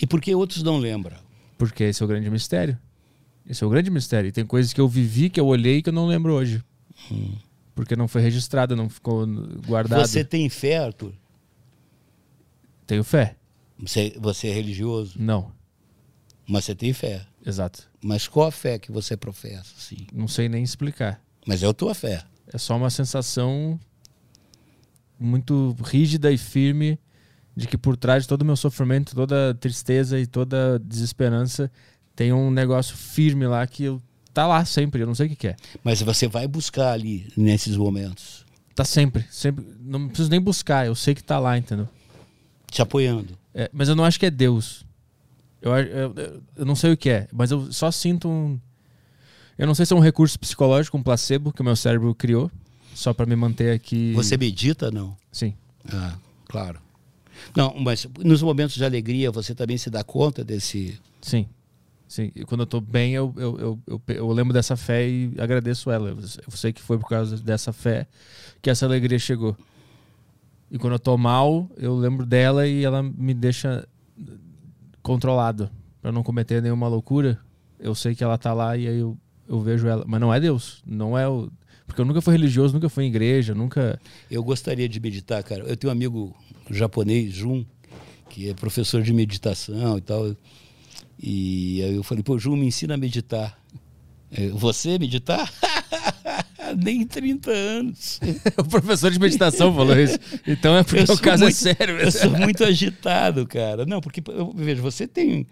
[0.00, 1.16] E por que outros não lembram?
[1.56, 2.78] Porque esse é o grande mistério.
[3.48, 4.28] Esse é o grande mistério.
[4.28, 6.62] E tem coisas que eu vivi, que eu olhei que eu não lembro hoje.
[7.74, 9.26] Porque não foi registrado, não ficou
[9.66, 10.06] guardado.
[10.06, 11.12] Você tem fé, Arthur?
[12.86, 13.36] Tenho fé?
[13.78, 15.50] Você, você é religioso, Não.
[16.46, 17.26] mas você tem fé.
[17.44, 17.90] Exato.
[18.00, 19.72] Mas qual a fé que você professa?
[19.76, 20.06] Sim.
[20.12, 21.20] Não sei nem explicar.
[21.46, 22.22] Mas é a tua fé.
[22.52, 23.78] É só uma sensação
[25.18, 26.98] muito rígida e firme
[27.56, 31.70] de que por trás de todo o meu sofrimento, toda tristeza e toda desesperança,
[32.14, 34.02] tem um negócio firme lá que eu,
[34.34, 35.00] tá lá sempre.
[35.02, 35.56] Eu não sei o que, que é.
[35.82, 38.44] Mas você vai buscar ali, nesses momentos,
[38.74, 39.64] Tá sempre, sempre.
[39.80, 41.88] Não preciso nem buscar, eu sei que tá lá, entendeu?
[42.68, 43.38] te apoiando.
[43.54, 44.84] É, mas eu não acho que é Deus.
[45.62, 46.14] Eu, eu,
[46.56, 48.58] eu- não sei o que é, mas eu só sinto um.
[49.56, 52.50] Eu não sei se é um recurso psicológico, um placebo que o meu cérebro criou,
[52.92, 54.12] só pra me manter aqui.
[54.16, 55.16] Você medita, não?
[55.30, 55.54] Sim.
[55.88, 56.16] Ah,
[56.48, 56.80] claro.
[57.54, 60.98] Não, mas nos momentos de alegria você também se dá conta desse.
[61.22, 61.46] Sim.
[62.34, 66.10] E quando eu tô bem, eu, eu, eu, eu, lembro dessa fé e agradeço ela.
[66.10, 68.06] Eu, sei que foi por causa dessa fé
[68.62, 69.56] que essa alegria chegou.
[70.70, 73.86] E quando eu tô mal, eu lembro dela e ela me deixa
[75.02, 75.70] controlado.
[76.00, 77.38] Pra não cometer nenhuma loucura.
[77.78, 79.16] Eu sei que ela tá lá e aí eu,
[79.48, 80.04] eu vejo ela.
[80.06, 80.82] Mas não é Deus.
[80.86, 81.50] Não é o.
[81.86, 84.00] Porque eu nunca fui religioso, nunca fui em igreja, nunca.
[84.30, 85.64] Eu gostaria de meditar, cara.
[85.64, 86.34] Eu tenho um amigo
[86.70, 87.64] japonês, Jun,
[88.28, 90.36] que é professor de meditação e tal.
[91.26, 93.58] E aí eu falei, pô, Jun, me ensina a meditar.
[94.30, 95.50] É, Você meditar?
[96.76, 98.20] Nem 30 anos.
[98.58, 100.18] o professor de meditação falou isso.
[100.46, 101.98] Então é porque o caso muito- é sério.
[101.98, 103.86] Eu sou muito agitado, cara.
[103.86, 105.46] Não, porque eu vejo, você tem.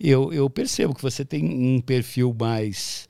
[0.00, 3.08] Eu, eu percebo que você tem um perfil mais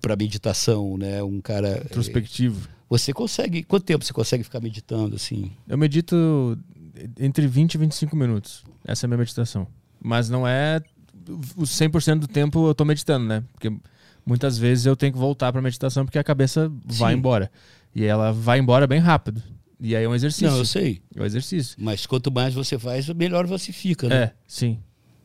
[0.00, 1.22] para meditação, né?
[1.22, 1.82] Um cara.
[1.84, 2.68] Introspectivo.
[2.88, 3.64] Você consegue.
[3.64, 5.50] Quanto tempo você consegue ficar meditando assim?
[5.68, 6.56] Eu medito
[7.18, 8.62] entre 20 e 25 minutos.
[8.86, 9.66] Essa é a minha meditação.
[10.06, 10.80] Mas não é
[11.56, 13.42] o 100% do tempo eu tô meditando, né?
[13.52, 13.76] Porque
[14.24, 17.18] muitas vezes eu tenho que voltar pra meditação porque a cabeça vai Sim.
[17.18, 17.50] embora.
[17.92, 19.42] E ela vai embora bem rápido.
[19.80, 20.48] E aí é um exercício.
[20.48, 21.02] Não, eu sei.
[21.12, 21.76] É um exercício.
[21.80, 24.16] Mas quanto mais você faz, melhor você fica, né?
[24.16, 24.78] É, sim.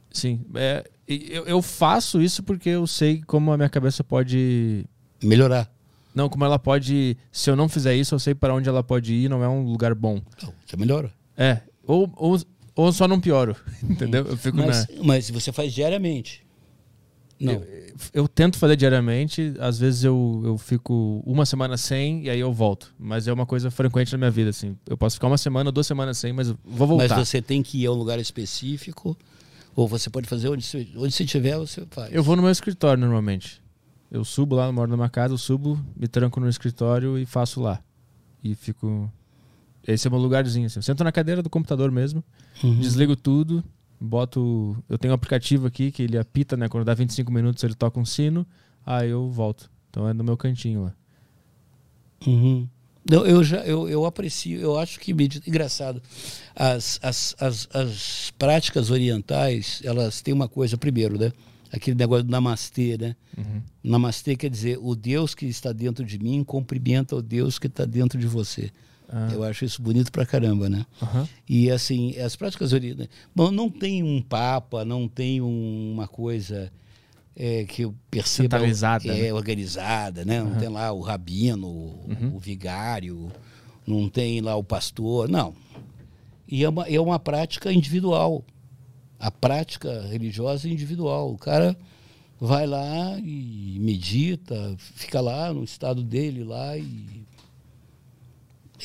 [0.10, 0.42] Sim.
[0.56, 4.84] É, eu, eu faço isso porque eu sei como a minha cabeça pode.
[5.22, 5.72] Melhorar.
[6.16, 7.16] Não, como ela pode.
[7.32, 9.64] Se eu não fizer isso, eu sei para onde ela pode ir, não é um
[9.64, 10.20] lugar bom.
[10.42, 11.14] Não, você melhora.
[11.38, 11.62] É.
[11.86, 12.40] Ou, ou,
[12.82, 13.56] ou só não pioro.
[13.84, 14.26] Entendeu?
[14.26, 15.04] Eu fico Mas, na.
[15.04, 16.46] mas você faz diariamente.
[17.40, 17.54] Não.
[17.54, 22.40] Eu, eu tento fazer diariamente, às vezes eu, eu fico uma semana sem e aí
[22.40, 22.94] eu volto.
[23.00, 24.78] Mas é uma coisa frequente na minha vida, assim.
[24.88, 27.16] Eu posso ficar uma semana, duas semanas sem, mas vou voltar.
[27.18, 29.18] Mas você tem que ir a um lugar específico,
[29.76, 32.14] ou você pode fazer onde você, onde você tiver, você faz.
[32.14, 33.62] Eu vou no meu escritório normalmente.
[34.12, 37.82] Eu subo lá, moro numa casa, eu subo, me tranco no escritório e faço lá.
[38.44, 39.12] E fico.
[39.88, 40.68] Esse é o meu lugarzinho.
[40.68, 40.80] Assim.
[40.80, 42.24] Eu sento na cadeira do computador mesmo,
[42.64, 42.80] Uhum.
[42.80, 43.64] desligo tudo,
[44.00, 44.78] boto.
[44.90, 46.68] Eu tenho um aplicativo aqui que ele apita, né?
[46.68, 48.46] Quando dá 25 minutos ele toca um sino,
[48.86, 49.70] aí eu volto.
[49.90, 50.94] Então é no meu cantinho lá.
[52.26, 52.68] Uhum.
[53.10, 56.02] Não, eu já eu, eu aprecio, eu acho que engraçado.
[56.56, 61.32] As, as, as, as práticas orientais, elas têm uma coisa, primeiro, né?
[61.72, 63.16] Aquele negócio do namastê, né?
[63.38, 63.62] Uhum.
[63.84, 67.86] Namastê quer dizer o Deus que está dentro de mim cumprimenta o Deus que está
[67.86, 68.72] dentro de você.
[69.12, 69.30] Ah.
[69.34, 70.86] Eu acho isso bonito pra caramba, né?
[71.02, 71.28] Aham.
[71.50, 73.10] E assim, as práticas orientais.
[73.36, 76.72] Bom, não tem um papa, não tem um- uma coisa
[77.36, 78.44] é, que eu perceba.
[78.46, 79.34] Centralizada, É, né?
[79.34, 80.42] organizada, né?
[80.44, 83.32] Não tem lá o rabino, o, o vigário,
[83.88, 85.54] não tem lá o pastor, não.
[86.48, 88.44] E é uma, é uma prática individual.
[89.20, 91.32] A prática religiosa é individual.
[91.32, 91.78] O cara
[92.40, 97.21] vai lá e medita, fica lá no estado dele lá e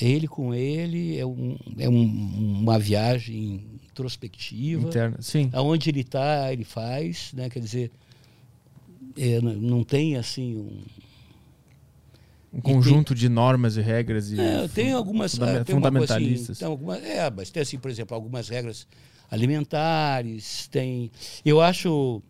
[0.00, 4.86] ele com ele é, um, é um- uma viagem introspectiva.
[4.88, 5.16] Interna.
[5.20, 5.48] Sim.
[5.52, 7.48] Aonde ele está, ele faz, né?
[7.48, 7.90] Quer dizer,
[9.16, 10.82] é, não tem assim um.
[12.52, 16.58] Um conjunto de normas e regras e É, tem algumas ah, tem coisa assim, fundamentalistas.
[16.58, 18.86] tem algumas, é, mas tem assim, por exemplo, algumas regras
[19.30, 20.66] alimentares.
[20.68, 21.10] Tem,
[21.44, 22.22] eu acho,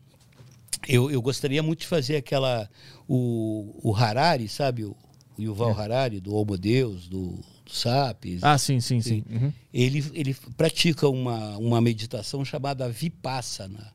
[0.88, 2.68] eu, eu gostaria muito de fazer aquela
[3.06, 4.96] o, o Harari, sabe, o,
[5.38, 8.42] o Yuval Harari do Homo Deus, do, do Sapiens.
[8.42, 9.22] Ah, sim, sim, sim.
[9.28, 9.52] Uhum.
[9.74, 13.92] Ele ele pratica uma uma meditação chamada Vipassana.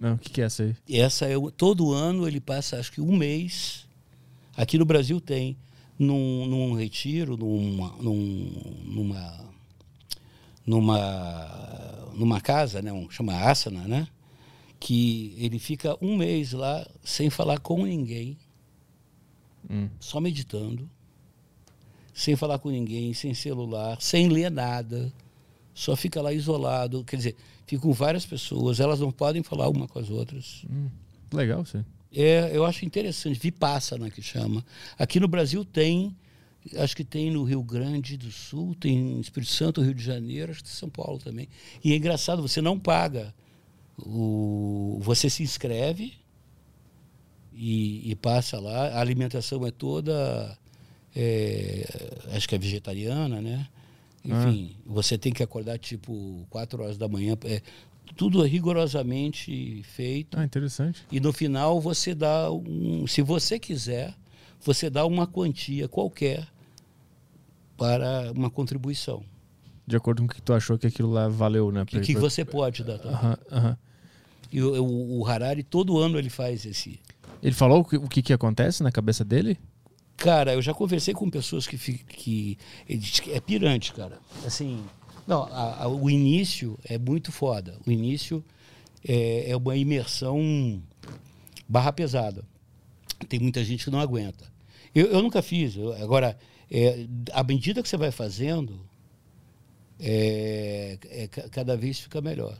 [0.00, 0.74] Não, o que, que é essa aí?
[0.88, 3.86] Essa é todo ano ele passa acho que um mês.
[4.56, 5.56] Aqui no Brasil tem
[5.98, 9.50] num, num retiro, numa, num- numa
[10.66, 14.06] numa numa casa, né, um, chama asana, né,
[14.78, 18.36] que ele fica um mês lá sem falar com ninguém,
[19.68, 19.88] Hum.
[20.00, 20.88] só meditando,
[22.12, 25.12] sem falar com ninguém, sem celular, sem ler nada,
[25.74, 29.88] só fica lá isolado, quer dizer, fica com várias pessoas, elas não podem falar uma
[29.88, 30.64] com as outras.
[31.32, 31.84] Legal, sim.
[32.12, 34.64] É, eu acho interessante, Vipassana que chama.
[34.98, 36.16] Aqui no Brasil tem,
[36.76, 40.50] acho que tem no Rio Grande do Sul, tem em Espírito Santo, Rio de Janeiro,
[40.50, 41.48] acho que tem São Paulo também.
[41.84, 43.32] E é engraçado, você não paga.
[43.96, 46.14] O, você se inscreve
[47.52, 48.88] e, e passa lá.
[48.88, 50.58] A alimentação é toda,
[51.14, 51.86] é,
[52.32, 53.66] acho que é vegetariana, né?
[54.24, 57.36] Enfim, você tem que acordar tipo 4 horas da manhã.
[57.44, 57.62] É,
[58.16, 60.38] tudo rigorosamente feito.
[60.38, 61.02] Ah, interessante.
[61.10, 64.14] E no final você dá um, se você quiser,
[64.60, 66.46] você dá uma quantia qualquer
[67.76, 69.22] para uma contribuição.
[69.86, 71.82] De acordo com o que tu achou que aquilo lá valeu, né?
[71.82, 72.98] O que, que você pode dar.
[72.98, 73.38] Tá?
[73.50, 73.76] Aham.
[74.52, 77.00] E o, o- o Harari todo ano ele faz esse.
[77.42, 79.58] Ele falou o que, o que, que acontece na cabeça dele?
[80.20, 84.18] Cara, eu já conversei com pessoas que que que é pirante, cara.
[84.46, 84.84] Assim,
[85.26, 87.74] não, a- a- o início é muito foda.
[87.86, 88.44] O início
[89.02, 90.82] é, é uma imersão
[91.66, 92.44] barra pesada.
[93.28, 94.44] Tem muita gente que não aguenta.
[94.94, 95.74] Eu, eu nunca fiz.
[95.76, 96.36] eu- agora,
[96.70, 98.78] é, à medida que você vai fazendo,
[99.98, 102.56] é, é ca- cada vez fica melhor.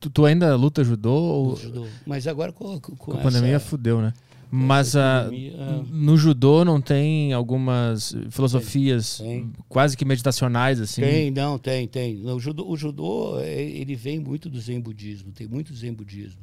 [0.00, 1.86] Tu, tu ainda luta judô ou Judô.
[2.06, 4.12] Mas agora com, com, com a pandemia essa- fudeu, né?
[4.50, 5.84] Mas essa ah, pandemia, ah.
[5.88, 9.52] no judô não tem algumas filosofias Tem.
[9.68, 11.02] quase que meditacionais, assim?
[11.02, 12.26] Tem, não, tem, tem.
[12.26, 16.42] O judô, o judô é, ele vem muito do zen budismo, tem muito zen budismo.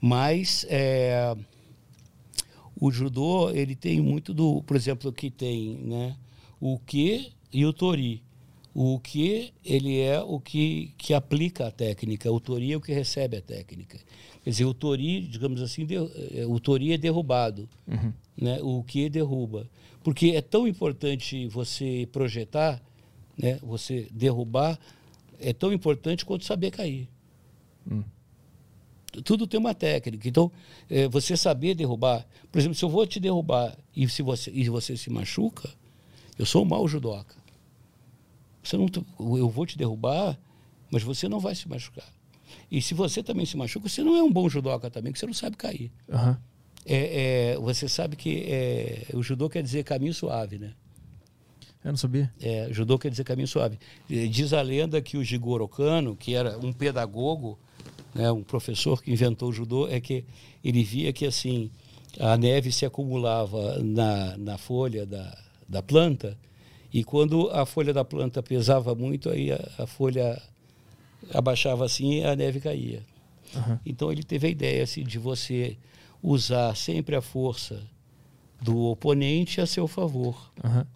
[0.00, 1.36] Mas é,
[2.80, 6.16] o judô, ele tem muito do, por exemplo, que tem né,
[6.60, 8.22] o que e o tori.
[8.74, 12.92] O que ele é o que, que aplica a técnica, o tori é o que
[12.92, 13.98] recebe a técnica.
[14.48, 15.98] Quer dizer, o tori, digamos assim, de-
[16.48, 17.68] o tori é derrubado,
[18.34, 18.58] né?
[18.62, 19.68] o que derruba.
[20.02, 22.80] Porque é tão importante você projetar,
[23.36, 23.56] né?
[23.62, 24.78] você derrubar,
[25.38, 27.10] é tão importante quanto saber cair.
[29.22, 30.26] Tudo tem uma técnica.
[30.26, 30.50] Então,
[30.88, 32.26] é, você saber derrubar.
[32.50, 35.68] Por exemplo, se eu vou te derrubar e, se você, e você se machuca,
[36.38, 37.36] eu sou um mau judoca.
[38.62, 38.86] Você não,
[39.36, 40.38] eu vou te derrubar,
[40.90, 42.16] mas você não vai se machucar.
[42.70, 45.26] E se você também se machuca, você não é um bom judoca também, porque você
[45.26, 45.90] não sabe cair.
[46.10, 46.38] Aham.
[46.84, 50.72] É, é, você sabe que é, o judô quer dizer caminho suave, né?
[51.84, 52.32] Eu não sabia.
[52.40, 53.78] É, judô quer dizer caminho suave.
[54.08, 57.58] Diz a lenda que o Jigoro Kano, que era um pedagogo,
[58.14, 60.24] né, um professor que inventou o judô, é que
[60.64, 61.70] ele via que assim
[62.18, 65.38] a neve se acumulava na, na folha da,
[65.68, 66.36] da planta
[66.92, 70.40] e quando a folha da planta pesava muito, aí a, a folha
[71.32, 73.02] abaixava assim e a neve caía.
[73.54, 73.80] Aham.
[73.84, 75.76] Então ele teve a ideia assim, de você
[76.22, 77.82] usar sempre a força
[78.60, 80.86] do oponente a seu favor Aham.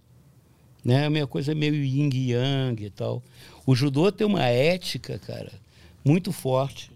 [0.85, 1.07] né?
[1.07, 3.23] A minha coisa é meio yin yang e tal.
[3.65, 5.53] O judô tem uma ética, cara,
[6.05, 6.91] muito forte.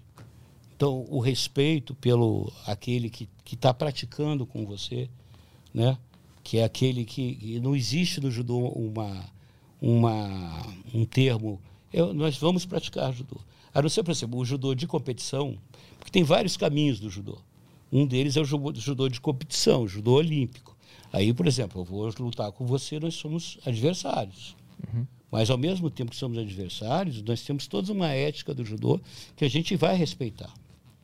[0.74, 5.08] Então, o respeito pelo aquele que está praticando com você,
[5.72, 5.96] né?
[6.42, 9.24] Que é aquele que, que não existe no judô uma,
[9.80, 11.60] uma um termo.
[11.92, 13.36] Eu, nós vamos praticar judô.
[13.74, 15.56] A não ser, por exemplo, o judô de competição,
[15.98, 17.38] porque tem vários caminhos do judô.
[17.92, 20.76] Um deles é o judô, de competição, o judô olímpico.
[21.12, 24.56] Aí, por exemplo, eu vou lutar com você, nós somos adversários.
[25.30, 29.00] Mas, ao mesmo tempo que somos adversários, nós temos toda uma ética do judô
[29.36, 30.52] que a gente vai respeitar.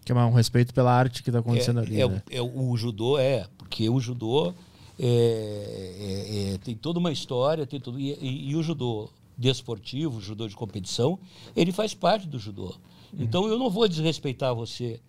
[0.04, 2.00] Que é um respeito pela arte que está acontecendo é, ali.
[2.00, 2.22] é, né?
[2.30, 4.52] o- é o, o judô é, porque o judô
[4.98, 9.08] é, é- é- tem toda uma história, tem tudo, e, e- e o judô
[9.42, 11.18] desportivo, o judô de competição,
[11.56, 12.74] ele faz parte do judô.
[13.18, 15.00] Então eu não vou desrespeitar você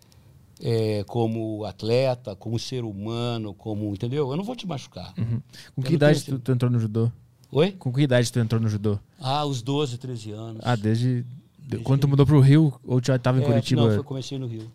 [0.61, 4.29] é, como atleta, como ser humano, como entendeu?
[4.29, 5.13] Eu não vou te machucar.
[5.17, 5.39] Uhum.
[5.75, 7.11] Com Eu que idade tenho tu, tu entrou no judô?
[7.51, 7.71] Oi?
[7.71, 8.99] Com que idade tu entrou no judô?
[9.19, 10.61] Ah, os 12, 13 anos.
[10.65, 11.23] Ah, desde.
[11.57, 13.83] Desde Quando tu mudou pro Rio ou já estava em É, Curitiba?
[13.87, 14.69] Não, foi, comecei no Rio.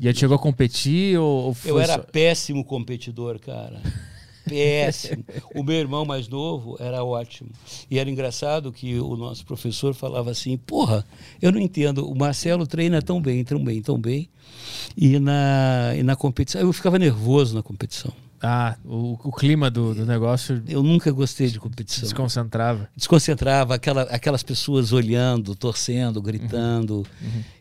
[0.00, 3.80] E aí chegou a competir ou, ou foi Eu era só- péssimo competidor, cara.
[4.48, 5.24] Péssimo.
[5.54, 7.50] O meu irmão mais novo era ótimo.
[7.90, 11.04] E era engraçado que o nosso professor falava assim: Porra,
[11.40, 12.08] eu não entendo.
[12.08, 14.28] O Marcelo treina tão bem, tão bem, tão bem.
[14.96, 16.60] E na, e na competição.
[16.60, 18.12] Eu ficava nervoso na competição.
[18.40, 22.04] Ah, o, o clima do, do negócio Eu nunca gostei de competição.
[22.04, 22.88] desconcentrava.
[22.96, 27.04] Desconcentrava, aquela, aquelas pessoas olhando, torcendo, gritando.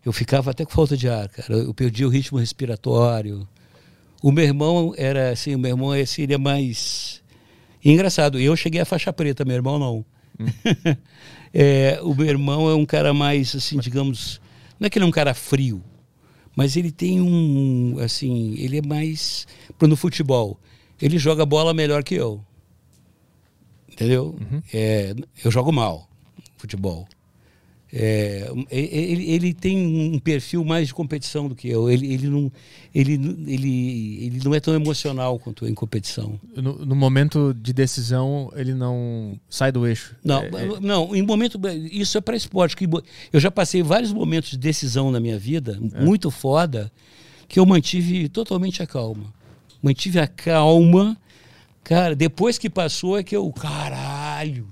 [0.06, 1.54] Eu ficava até com falta de ar, cara.
[1.54, 3.48] Eu perdia o ritmo respiratório.
[4.22, 7.22] O meu irmão era assim, o meu irmão é mais
[7.84, 8.40] engraçado.
[8.40, 10.06] Eu cheguei à faixa preta, meu irmão não.
[11.54, 14.40] É, o meu irmão é um cara mais assim, digamos,
[14.78, 15.82] não é que ele é um cara frio,
[16.56, 20.60] mas ele tem um assim, ele é mais pro no futebol.
[21.02, 22.44] Ele joga bola melhor que eu.
[23.90, 24.36] Entendeu?
[24.74, 26.08] É, eu jogo mal
[26.58, 27.08] futebol.
[27.92, 29.78] É, ele, ele tem
[30.14, 31.90] um perfil mais de competição do que eu.
[31.90, 32.52] Ele, ele, não,
[32.94, 33.14] ele,
[33.48, 36.38] ele, ele não é tão emocional quanto eu em competição.
[36.56, 40.16] No, no momento de decisão, ele não sai do eixo.
[40.24, 41.60] Não, É, é- não em momento.
[41.90, 42.76] Isso é para esporte.
[42.76, 42.86] Que
[43.32, 46.92] eu já passei vários momentos de decisão na minha vida, muito foda,
[47.48, 49.34] que eu mantive totalmente a calma.
[49.82, 51.18] Mantive a calma.
[51.86, 53.50] Cara, depois que passou é que eu.
[53.54, 54.68] Caralho!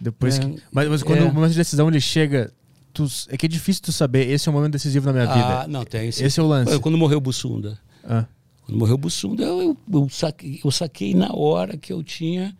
[0.00, 1.24] Depois É, que, mas, mas quando é.
[1.24, 2.52] o momento de decisão ele chega,
[2.92, 4.28] tu, é que é difícil tu saber.
[4.28, 5.68] Esse é o momento decisivo na minha Ah, vida.
[5.68, 6.24] não, tem esse.
[6.24, 6.78] Esse é o lance.
[6.80, 7.78] Quando morreu o Bussunda.
[8.04, 8.24] Ah,
[8.64, 12.56] Quando morreu o Bussunda, eu, eu, eu, saquei, eu saquei na hora que eu tinha.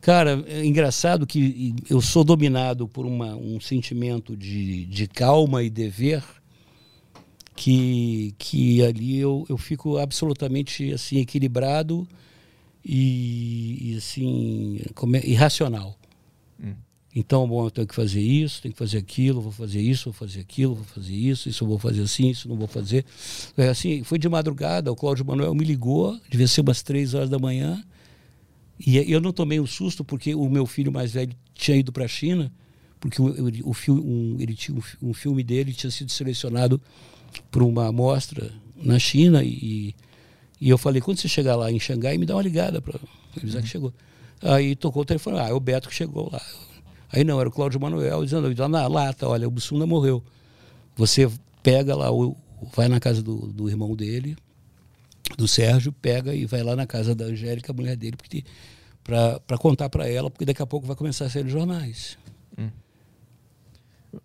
[0.00, 5.68] Cara, é engraçado que eu sou dominado por uma, um sentimento de, de calma e
[5.68, 6.24] dever
[7.54, 12.08] que, que ali eu, eu fico absolutamente assim equilibrado
[12.82, 15.96] e, e, assim como é, irracional.
[17.14, 20.12] Então, bom, eu tenho que fazer isso, tenho que fazer aquilo, vou fazer isso, vou
[20.12, 23.04] fazer aquilo, vou fazer isso, isso eu vou fazer assim, isso não vou fazer.
[23.56, 27.28] É, assim, foi de madrugada, o Cláudio Manuel me ligou, devia ser umas três horas
[27.28, 27.82] da manhã,
[28.78, 32.04] e eu não tomei um susto porque o meu filho mais velho tinha ido para
[32.04, 32.50] a China,
[33.00, 36.80] porque o, o, o filme, um, ele tinha um, fi- filme dele tinha sido selecionado
[37.50, 39.94] para uma mostra na China e,
[40.60, 43.00] e eu falei, quando você chegar lá em Xangai, me dá uma ligada para
[43.36, 43.92] avisar que chegou.
[44.42, 46.40] Aí tocou o telefone, ah, é o Beto que chegou lá.
[47.12, 50.22] Aí não, era o Cláudio Manuel dizendo, tá na lata, olha, o Bussunda morreu.
[50.96, 51.30] Você
[51.62, 52.36] pega lá, o,
[52.74, 54.36] vai na casa do, do irmão dele,
[55.36, 58.44] do Sérgio, pega e vai lá na casa da Angélica, a mulher dele, porque
[59.02, 62.16] para contar para ela, porque daqui a pouco vai começar a sair nos jornais.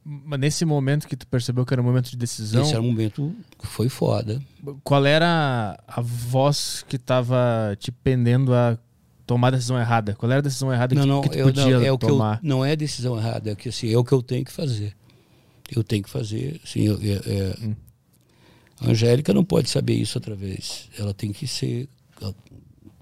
[0.04, 2.88] mas nesse momento que tu percebeu que era um momento de decisão, Esse era um
[2.88, 4.42] momento que foi foda.
[4.84, 8.78] qual era a voz que tava te pendendo a
[9.26, 10.14] tomar a decisão errada?
[10.16, 11.90] Qual era a decisão errada Não, que, não, que tu eu, podia não, é que
[11.90, 12.40] eu, tomar?
[12.44, 14.96] não é decisão errada, é que assim, é o que eu tenho que fazer.
[15.76, 17.76] Eu tenho que fazer, assim, eu- é- Hum.
[18.82, 20.90] a Angélica não pode saber isso outra vez.
[20.98, 21.90] Ela tem que ser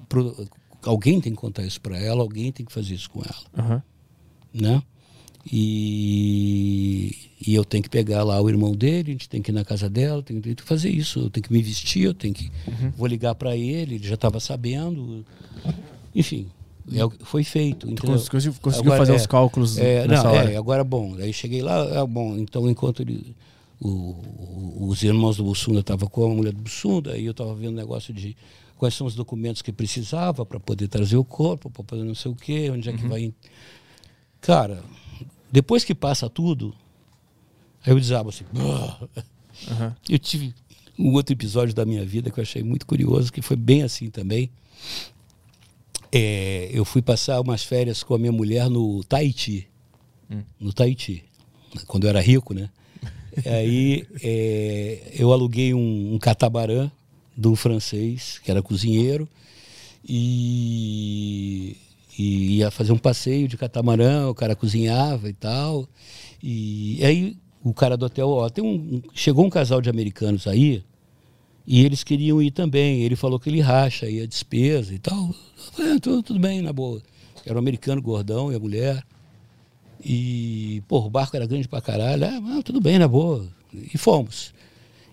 [0.07, 0.47] pro-
[0.83, 3.83] alguém tem que contar isso para ela, alguém tem que fazer isso com ela, Aham.
[4.53, 4.81] né?
[5.51, 9.53] E, e eu tenho que pegar lá o irmão dele, a gente tem que ir
[9.53, 12.49] na casa dela, tem, que fazer isso, eu tenho que me vestir, eu tenho que.
[12.95, 15.25] Vou ligar para ele, ele já estava sabendo.
[16.15, 16.49] Enfim,
[16.91, 17.87] é foi feito.
[18.01, 20.51] Cons- conseguiu, conseguiu Agora, fazer é, os cálculos É, nessa não, hora.
[20.51, 21.15] é, agora bom.
[21.15, 23.35] Aí cheguei lá, é, bom, então enquanto ele,
[23.79, 27.53] o- o- os irmãos do Bussunda estavam com a mulher do Bussunda, aí eu estava
[27.55, 28.35] vendo negócio de
[28.77, 32.31] quais são os documentos que precisava para poder trazer o corpo, para poder não sei
[32.31, 33.33] o quê, onde é que vai.
[34.41, 34.83] Cara,
[35.51, 36.73] depois que passa tudo,
[37.85, 38.43] aí eu desabo assim.
[39.71, 39.95] Aham.
[40.09, 40.53] Eu tive
[40.99, 44.09] um outro episódio da minha vida que eu achei muito curioso, que foi bem assim
[44.09, 44.49] também.
[46.15, 49.67] É, eu fui passar umas férias com a minha mulher no Tahiti.
[50.59, 51.23] No Tahiti.
[51.87, 52.69] Quando eu era rico, né?
[53.45, 56.91] Aí é, eu aluguei um, um catamarã
[57.35, 59.27] de um francês, que era cozinheiro,
[60.07, 61.75] e,
[62.17, 65.87] e ia fazer um passeio de catamarã, o cara cozinhava e tal.
[66.41, 70.83] E aí o cara do hotel, ó, tem um- chegou um casal de americanos aí,
[71.65, 73.01] e eles queriam ir também.
[73.01, 75.33] Ele falou que ele racha aí a despesa e tal.
[75.75, 77.01] Falei, "Ah, tudo, tudo bem, na boa.
[77.45, 79.03] Era um americano gordão e a mulher.
[80.03, 82.25] E, pô, o barco era grande pra caralho.
[82.25, 83.47] Ah, tudo bem, na boa.
[83.73, 84.53] E fomos.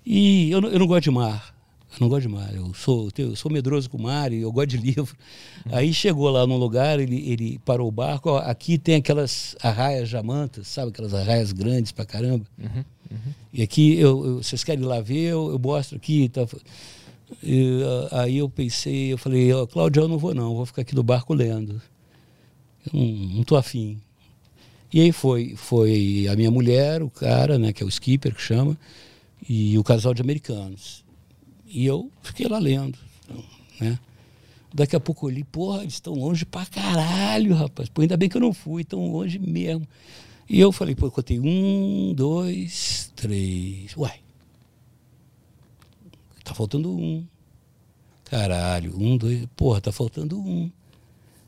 [0.05, 1.55] E eu não, eu não gosto de mar.
[1.93, 2.55] Eu não gosto de mar.
[2.55, 5.17] Eu sou, eu sou medroso com o mar e eu gosto de livro.
[5.71, 8.31] Aí chegou lá num lugar, ele, ele parou o barco.
[8.31, 10.91] Ó, aqui tem aquelas arraias jamantas, sabe?
[10.91, 12.45] Aquelas arraias grandes pra caramba.
[13.53, 15.31] E aqui, eu, eu- vocês querem ir lá ver?
[15.31, 16.29] Eu, eu mostro aqui.
[16.29, 16.47] Tá.
[17.43, 17.81] E,
[18.11, 20.95] ah, aí eu pensei, eu falei, ó, Cláudio, eu não vou não, vou ficar aqui
[20.95, 21.81] no barco lendo.
[22.87, 24.01] Eu não, não tô afim.
[24.93, 28.43] E aí foi, foi a minha mulher, o cara, né, que é o skipper que
[28.43, 28.77] chama,
[29.49, 31.05] e o casal de americanos.
[31.67, 32.99] E eu fiquei lá lendo,
[33.81, 33.99] né?
[34.73, 37.89] Daqui a pouco eu olhei, porra, eles estão longe pra caralho, rapaz.
[37.89, 39.87] Pô, ainda bem que eu não fui, tão longe mesmo.
[40.49, 43.97] E eu falei, pô, eu contei um, dois, três.
[43.97, 44.21] Uai,
[46.51, 47.25] tá faltando um.
[48.25, 50.71] Caralho, um, dois, porra, tá faltando um.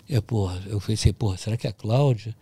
[0.09, 2.35] É, porra, eu pensei, porra, será que é a Cláudia?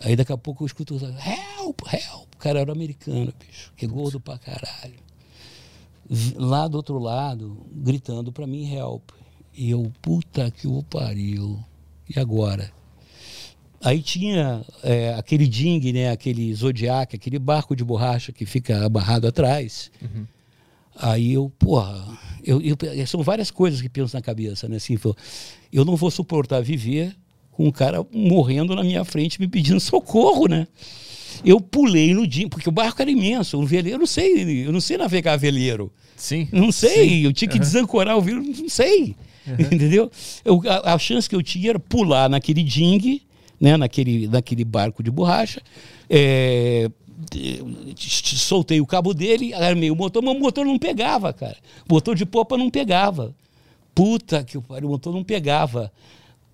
[0.00, 2.34] Aí daqui a pouco eu escuto, help, help.
[2.34, 4.98] O cara era americano, bicho, que gordo pra caralho.
[6.34, 9.10] Lá do outro lado, gritando pra mim, help.
[9.54, 11.58] E eu, puta que o pariu.
[12.08, 12.72] E agora?
[13.80, 19.28] Aí tinha é, aquele ding, né, aquele Zodiac, aquele barco de borracha que fica amarrado
[19.28, 19.90] atrás.
[21.00, 22.04] Aí eu, porra,
[22.44, 24.76] eu, eu- são várias coisas que penso na cabeça, né?
[24.76, 24.98] Assim,
[25.72, 27.14] eu não vou suportar viver
[27.52, 30.66] com um cara morrendo na minha frente me pedindo socorro, né?
[31.44, 34.72] Eu pulei no dia, porque o barco era imenso, um veleiro, eu não sei, eu
[34.72, 35.92] não sei navegar veleiro.
[36.16, 36.48] Sim.
[36.50, 39.14] Não sei, eu tinha que desancorar o vírus, não sei.
[39.46, 40.10] Entendeu?
[40.44, 43.22] Eu, a, a chance que eu tinha era pular naquele ding,
[43.60, 45.62] né, naquele, naquele barco de borracha,
[46.10, 46.90] é,
[48.36, 51.56] soltei o cabo dele, armei o motor, mas o motor não pegava, cara.
[51.88, 53.34] O motor de popa não pegava.
[53.94, 55.92] Puta que o pariu, o motor não pegava.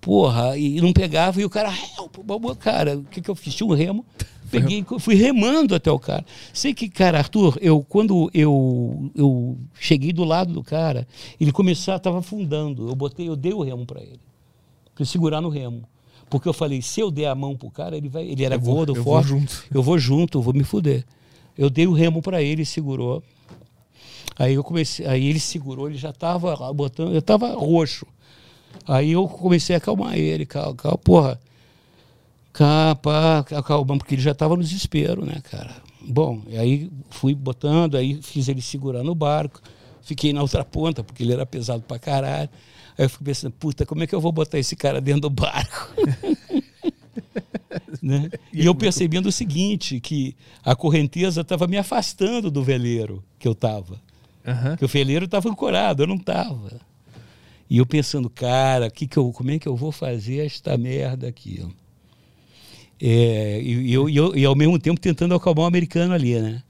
[0.01, 1.73] Porra, e não pegava, e o cara,
[2.59, 3.55] cara, o que, que eu fiz?
[3.55, 4.05] Tinha um remo,
[4.51, 6.23] peguei, fui remando até o cara.
[6.53, 11.07] Sei que, cara, Arthur, eu quando eu, eu cheguei do lado do cara,
[11.39, 12.87] ele começou, estava afundando.
[12.87, 14.19] Eu botei, eu dei o remo para ele,
[14.93, 15.87] para segurar no remo.
[16.29, 18.59] Porque eu falei, se eu der a mão pro cara, ele vai, ele era Eu
[18.59, 19.27] vou- gordo, eu vou forte.
[19.27, 19.63] junto.
[19.73, 21.05] Eu vou junto, eu vou me fuder.
[21.57, 23.23] Eu dei o remo para ele, segurou.
[24.37, 28.05] Aí eu comecei, aí ele segurou, ele já estava botando, eu estava roxo.
[28.85, 31.39] Aí eu comecei a acalmar ele, calma, calma, porra.
[32.51, 35.75] Capa, acalmando, porque ele já estava no desespero, né, cara?
[36.07, 39.61] Bom, aí fui botando, aí fiz ele segurar no barco,
[40.01, 42.49] fiquei na outra ponta, porque ele era pesado pra caralho.
[42.97, 45.29] Aí eu fiquei pensando, puta, como é que eu vou botar esse cara dentro do
[45.29, 45.93] barco?
[48.01, 48.29] né?
[48.53, 53.51] E eu percebendo o seguinte, que a correnteza estava me afastando do veleiro que eu
[53.51, 53.99] estava.
[54.45, 54.77] Aham.
[54.77, 56.79] Que o veleiro estava ancorado, eu não estava.
[57.69, 61.27] E eu pensando, cara, que que eu, como é que eu vou fazer esta merda
[61.27, 61.65] aqui?
[63.01, 66.63] É, e eu, e, eu, e ao mesmo tempo tentando acalmar o americano ali, né?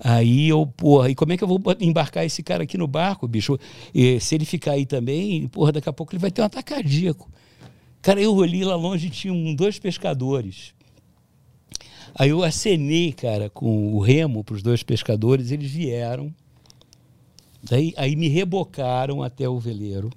[0.00, 3.26] Aí eu, porra, e como é que eu vou embarcar esse cara aqui no barco,
[3.26, 3.58] bicho?
[3.92, 6.74] E se ele ficar aí também, porra, daqui a pouco ele vai ter um ataque
[6.74, 7.28] cardíaco.
[8.00, 10.72] Cara, eu olhei lá longe, tinham dois pescadores.
[12.14, 16.32] Aí eu acenei, cara, com o remo para os dois pescadores, eles vieram.
[17.62, 20.10] Daí, aí me rebocaram até o veleiro.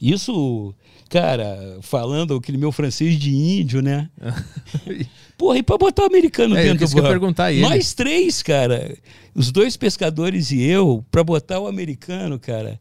[0.00, 0.74] Isso,
[1.08, 4.08] cara, falando aquele meu francês de índio, né?
[5.38, 7.62] Porra, e pra botar o americano É, dentro do perguntar ele.
[7.62, 8.96] Nós três, cara.
[9.34, 12.80] Os dois pescadores e eu, pra botar o americano, cara,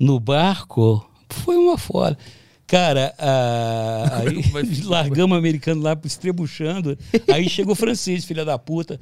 [0.00, 2.18] no barco, foi uma foda.
[2.66, 6.98] Cara, a- aí largamos o americano lá estrebuchando.
[7.32, 8.98] Aí chegou o francês, filha da puta.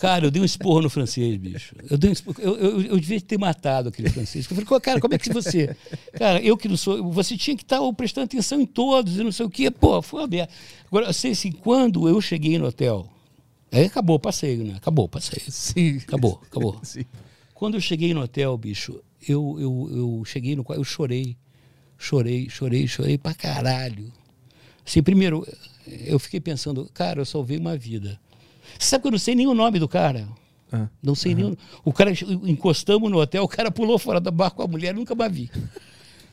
[0.00, 1.74] Cara, eu dei um esporro no francês, bicho.
[1.90, 4.46] Eu, dei um esporro, eu, eu, eu devia ter matado aquele francês.
[4.50, 5.76] Eu falei, cara, como é que você.
[6.16, 7.12] Cara, eu que não sou.
[7.12, 9.70] Você tinha que estar prestando atenção em todos e não sei o quê.
[9.70, 10.50] Pô, foi merda.
[10.86, 13.06] Agora, eu sei assim, quando eu cheguei no hotel.
[13.70, 14.74] Aí acabou o passeio, né?
[14.76, 15.42] Acabou o passeio.
[15.50, 15.98] Sim.
[15.98, 16.80] Acabou, acabou.
[16.82, 17.04] Sim.
[17.52, 18.98] Quando eu cheguei no hotel, bicho,
[19.28, 21.36] eu, eu, eu cheguei no quarto, eu chorei.
[21.98, 24.10] Chorei, chorei, chorei pra caralho.
[24.86, 25.46] Assim, primeiro,
[25.86, 28.18] eu fiquei pensando, cara, eu salvei uma vida.
[28.78, 30.28] Você sabe que eu não sei nem o nome do cara?
[30.72, 30.88] Ah.
[31.02, 32.12] Não sei nem o cara,
[32.44, 35.50] encostamos no hotel, o cara pulou fora da barca com a mulher, nunca mais vi.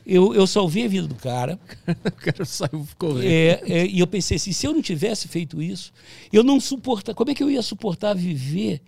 [0.06, 1.58] Eu, eu salvei a vida do cara.
[2.06, 3.24] O cara saiu correndo.
[3.24, 5.92] É, é, e eu pensei assim, se eu não tivesse feito isso,
[6.32, 7.14] eu não suportar.
[7.14, 8.80] Como é que eu ia suportar viver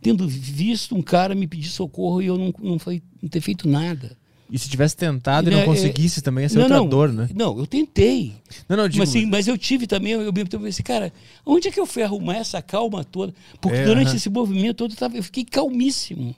[0.00, 3.68] tendo visto um cara me pedir socorro e eu não, não, foi, não ter feito
[3.68, 4.16] nada?
[4.54, 6.86] E se tivesse tentado e Né, não é- conseguisse também, ia ser não, outra não,
[6.88, 7.28] dor, né?
[7.34, 8.34] Não, eu tentei.
[8.68, 11.12] Não, não, digo, Mas, assim, mas eu tive também, eu mesmo tempo pensei, cara,
[11.44, 13.34] onde é que eu fui arrumar essa calma toda?
[13.60, 14.16] Porque É, durante aham.
[14.16, 16.36] esse movimento todo eu, tava, eu fiquei calmíssimo.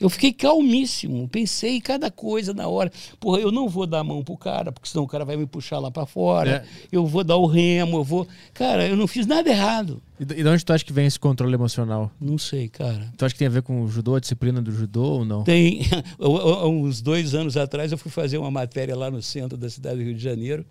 [0.00, 2.90] Eu fiquei calmíssimo, pensei cada coisa na hora.
[3.18, 5.44] Porra, eu não vou dar a mão pro cara, porque senão o cara vai me
[5.44, 6.64] puxar lá para fora.
[6.64, 6.86] É.
[6.92, 8.26] Eu vou dar o remo, eu vou.
[8.54, 10.00] Cara, eu não fiz nada errado.
[10.20, 12.10] E de de onde tu acha que vem esse controle emocional?
[12.20, 13.12] Não sei, cara.
[13.16, 15.42] Tu acha que tem a ver com o judô, a disciplina do judô ou não?
[15.42, 15.82] Tem
[16.18, 20.04] uns dois anos atrás eu fui fazer uma matéria lá no centro da cidade do
[20.04, 20.64] Rio de Janeiro.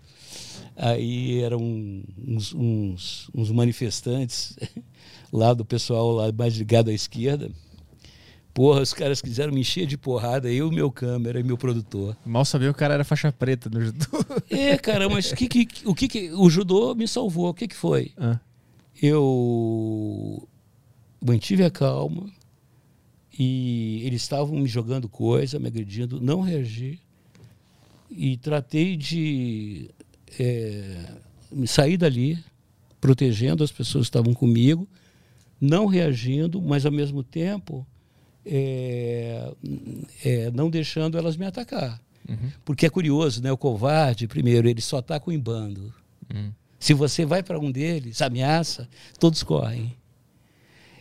[0.75, 4.55] Aí eram uns, uns, uns manifestantes
[5.33, 7.49] lá do pessoal lá mais ligado à esquerda.
[8.57, 12.17] Porra, os caras quiseram me encher de porrada, eu, meu câmera e meu produtor.
[12.25, 14.07] Mal sabia que o cara era faixa preta no judô.
[14.49, 17.49] É, cara, mas que, que, o que, que o judô me salvou?
[17.49, 18.13] O que, que foi?
[18.17, 18.39] Ah,
[18.99, 20.49] eu
[21.23, 22.31] mantive a calma
[23.37, 26.99] e eles estavam me jogando coisa, me agredindo, não reagi
[28.09, 29.91] e tratei de
[30.39, 31.11] é,
[31.67, 32.43] sair dali,
[32.99, 34.87] protegendo as pessoas que estavam comigo,
[35.61, 37.85] não reagindo, mas ao mesmo tempo
[38.49, 39.51] é,
[40.23, 42.01] é, não deixando elas me atacar.
[42.65, 43.51] Porque é curioso, né?
[43.51, 45.93] O covarde, primeiro, ele só ataca em bando.
[46.33, 46.51] hum.
[46.79, 48.87] Se você vai para um deles, ameaça,
[49.19, 49.95] todos correm.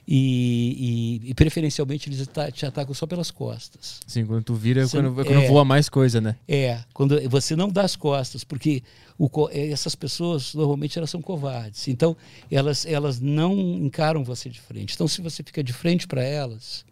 [0.09, 3.99] E, e- e, preferencialmente eles te atacam só pelas costas.
[4.07, 5.49] Sim, quando tu vira, é Você- quando, é quando é.
[5.49, 6.37] voa mais coisa, né?
[6.47, 8.85] É, quando você não dá as costas, porque
[9.19, 11.89] o eh, essas pessoas normalmente elas são covardes.
[11.89, 12.17] Então
[12.49, 14.95] elas elas não encaram você de frente.
[14.95, 16.85] Então se você fica de frente para elas,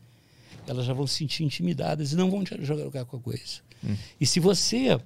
[0.67, 3.61] elas já vão se sentir intimidadas e não vão te jogar com a coisa.
[4.21, 4.99] E se você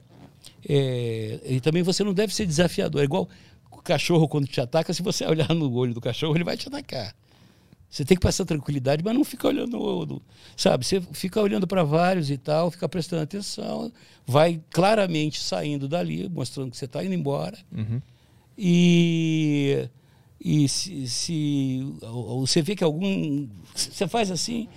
[0.69, 3.01] é, e também você não deve ser desafiador.
[3.01, 3.29] É igual
[3.71, 6.69] o cachorro quando te ataca, se você olhar no olho do cachorro, ele vai te
[6.69, 7.15] atacar.
[7.91, 10.21] Você tem que passar tranquilidade, mas não fica olhando,
[10.55, 10.85] sabe?
[10.85, 13.91] Você fica olhando para vários e tal, fica prestando atenção,
[14.27, 17.57] vai claramente saindo dali, mostrando que você está indo embora.
[17.75, 18.03] Uhum.
[18.59, 19.89] E,
[20.39, 23.49] e se, se você vê que algum.
[23.75, 24.69] Você faz assim,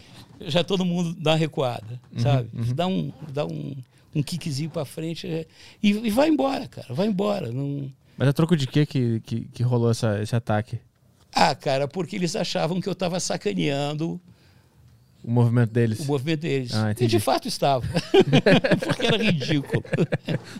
[0.47, 2.49] já todo mundo dá uma recuada, sabe?
[2.73, 3.75] Dá um, dá um,
[4.15, 5.45] um kickzinho para frente é,
[5.81, 7.51] e, e vai embora, cara, vai embora.
[7.51, 7.91] Não...
[8.17, 10.79] Mas a troco de quê que, que, que rolou essa, esse ataque?
[11.33, 14.19] Ah, cara, porque eles achavam que eu estava sacaneando
[15.23, 15.99] O movimento deles?
[15.99, 16.73] o movimento deles.
[16.73, 17.85] Ah, e de fato estava.
[18.85, 19.83] porque era ridículo.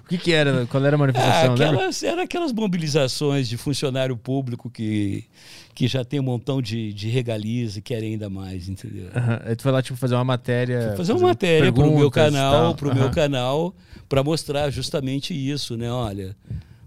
[0.06, 0.66] O que que era?
[0.68, 1.54] Qual era a Ah, manifestação?
[1.56, 1.68] lembra?
[1.78, 5.24] aquelas, eram aquelas mobilizações de funcionário público que,
[5.74, 9.08] que já tem um montão de, de regalias e querem ainda mais, entendeu?
[9.46, 10.94] Aí tu foi lá, tipo, fazer uma matéria...
[10.96, 13.76] Fazer uma matéria para o meu canal, para o meu canal,
[14.08, 15.92] para mostrar justamente isso, né?
[15.92, 16.36] Olha,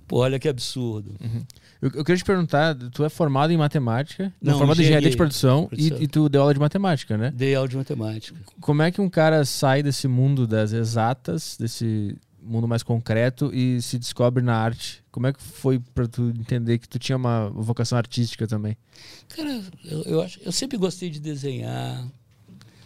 [0.07, 1.15] pô, olha que absurdo.
[1.85, 5.11] Eu, eu queria te perguntar, tu é formado em matemática, não, Não, formado em engenharia
[5.11, 5.99] de produção, Produção.
[5.99, 7.31] E, e tu deu aula de matemática, né?
[7.31, 8.41] Dei aula de matemática.
[8.59, 13.83] Como é que um cara sai desse mundo das exatas, desse mundo mais concreto e
[13.83, 15.05] se descobre na arte?
[15.13, 18.79] Como é que foi pra tu entender que tu tinha uma vocação artística também?
[19.29, 22.03] Cara, eu, eu, acho, eu sempre gostei de desenhar,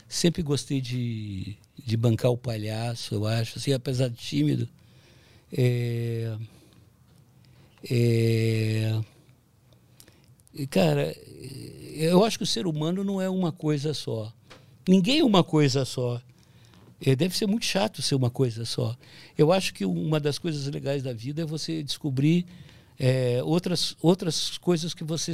[0.09, 1.57] sempre gostei de,
[1.87, 4.69] de bancar o palhaço, eu acho, assim, apesar de tímido.
[5.53, 6.37] É,
[7.91, 9.01] é,
[10.55, 11.15] e, cara,
[11.95, 14.33] eu acho que o ser humano não é uma coisa só.
[14.89, 16.21] Ninguém é uma coisa só.
[17.01, 18.97] É, deve ser muito chato ser uma coisa só.
[19.37, 22.45] Eu acho que uma das coisas legais da vida é você descobrir
[22.99, 25.33] é, outras, outras coisas que você,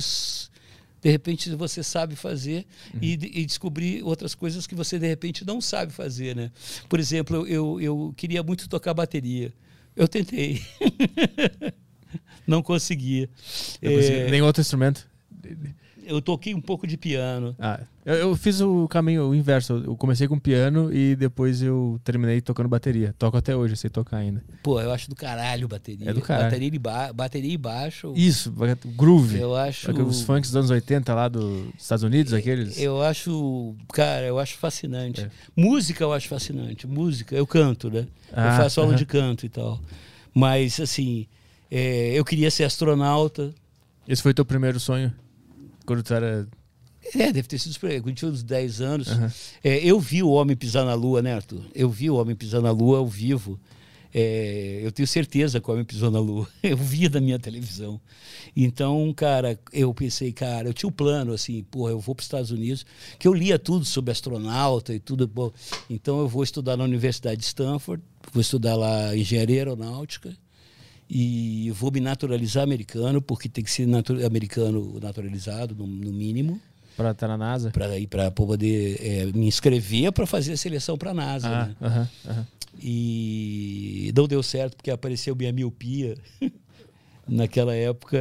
[1.00, 2.66] de repente, você sabe fazer
[3.00, 6.36] e, de- e descobrir outras coisas que você, de repente, não sabe fazer.
[6.36, 6.50] Né?
[6.86, 9.50] Por exemplo, eu, eu queria muito tocar bateria.
[9.96, 10.60] Eu tentei.
[12.46, 13.28] não conseguia.
[13.82, 15.06] Não É, Nem outro instrumento?
[16.06, 17.56] Eu toquei um pouco de piano.
[17.58, 19.82] Ah, eu, eu fiz o caminho o inverso.
[19.84, 23.14] Eu comecei com piano e depois eu terminei tocando bateria.
[23.18, 24.44] Toco até hoje, sei tocar ainda.
[24.62, 26.10] Pô, eu acho do caralho bateria.
[26.10, 26.46] É do caralho.
[26.46, 28.12] Bateria e, ba bateria e baixo.
[28.14, 28.52] Isso,
[28.94, 29.38] groove.
[29.38, 29.90] Eu acho.
[30.02, 32.78] Os funks dos anos 80 lá dos Estados Unidos, aqueles.
[32.78, 33.74] Eu acho.
[33.92, 35.22] Cara, eu acho fascinante.
[35.22, 35.30] É.
[35.56, 36.86] Música eu acho fascinante.
[36.86, 38.06] Música, eu canto, né?
[38.30, 38.98] Ah, eu faço aula uh -huh.
[38.98, 39.80] de canto e tal.
[40.34, 41.26] Mas, assim,
[41.76, 43.52] é, eu queria ser astronauta.
[44.06, 45.12] Esse foi teu primeiro sonho?
[45.84, 46.46] Quando tu era.
[47.16, 49.08] É, deve ter sido quando tinha uns 10 anos.
[49.08, 49.28] Uhum.
[49.64, 51.62] É, eu vi o homem pisar na lua, né, Arthur?
[51.74, 53.58] Eu vi o homem pisar na lua ao vivo.
[54.14, 56.48] É, eu tenho certeza que o homem pisou na lua.
[56.62, 58.00] Eu via da minha televisão.
[58.56, 62.26] Então, cara, eu pensei, cara, eu tinha um plano assim, porra, eu vou para os
[62.26, 62.86] Estados Unidos,
[63.18, 65.26] que eu lia tudo sobre astronauta e tudo.
[65.26, 65.50] Bom,
[65.90, 68.00] então, eu vou estudar na Universidade de Stanford,
[68.32, 70.32] vou estudar lá engenharia aeronáutica
[71.08, 76.60] e vou me naturalizar americano, porque tem que ser natu americano naturalizado, no, no mínimo.
[76.96, 77.70] Para estar na NASA?
[77.70, 81.48] Para ir para poder é, me inscrever para fazer a seleção para a NASA.
[81.80, 82.46] Ah, né?
[82.80, 86.16] E não deu certo porque apareceu minha miopia.
[87.26, 88.18] Naquela época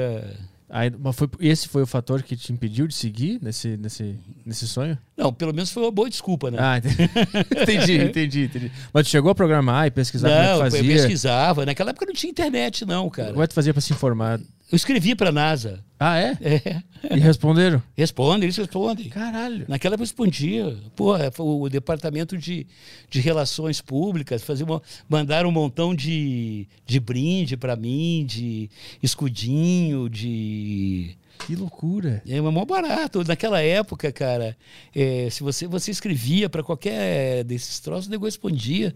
[0.75, 4.67] Aí, mas foi, esse foi o fator que te impediu de seguir nesse, nesse, nesse
[4.67, 4.97] sonho?
[5.15, 6.57] Não, pelo menos foi uma boa desculpa, né?
[6.59, 8.71] Ah, entendi, entendi, entendi.
[8.91, 10.91] Mas tu chegou a programar e pesquisar não, como é que fazia?
[10.91, 11.63] eu pesquisava.
[11.63, 13.29] Naquela época não tinha internet, não, cara.
[13.29, 14.39] Como é que tu fazia para se informar?
[14.73, 15.85] Eu escrevi para a NASA.
[15.99, 16.35] Ah, é?
[16.41, 17.15] É.
[17.15, 17.79] E responderam?
[17.95, 19.07] Respondem, eles respondem.
[19.07, 19.65] Caralho.
[19.67, 20.75] Naquela época respondia.
[20.95, 22.65] Pô, é, o departamento de,
[23.07, 28.67] de relações públicas fazia uma, mandaram um montão de, de brinde para mim, de
[29.03, 31.15] escudinho, de.
[31.45, 32.23] Que loucura.
[32.27, 33.23] É mó barato.
[33.23, 34.57] Naquela época, cara,
[34.95, 38.95] é, se você, você escrevia para qualquer desses troços, o negócio respondia.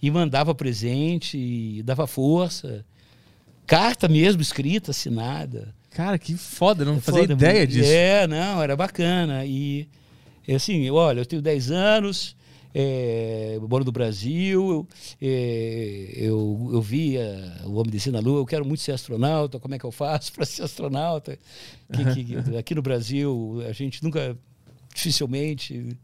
[0.00, 2.84] E mandava presente, e dava força
[3.66, 5.74] carta mesmo, escrita, assinada.
[5.90, 7.90] Cara, que foda, não é fazia foda, ideia disso.
[7.90, 9.44] É, não, era bacana.
[9.46, 9.88] E
[10.54, 12.36] assim, olha, eu tenho 10 anos,
[12.78, 14.86] é, moro no Brasil,
[15.20, 19.74] é, eu, eu via o Homem Descer na Lua, eu quero muito ser astronauta, como
[19.74, 21.38] é que eu faço para ser astronauta?
[21.90, 24.36] Que, que, aqui no Brasil, a gente nunca,
[24.94, 25.96] dificilmente...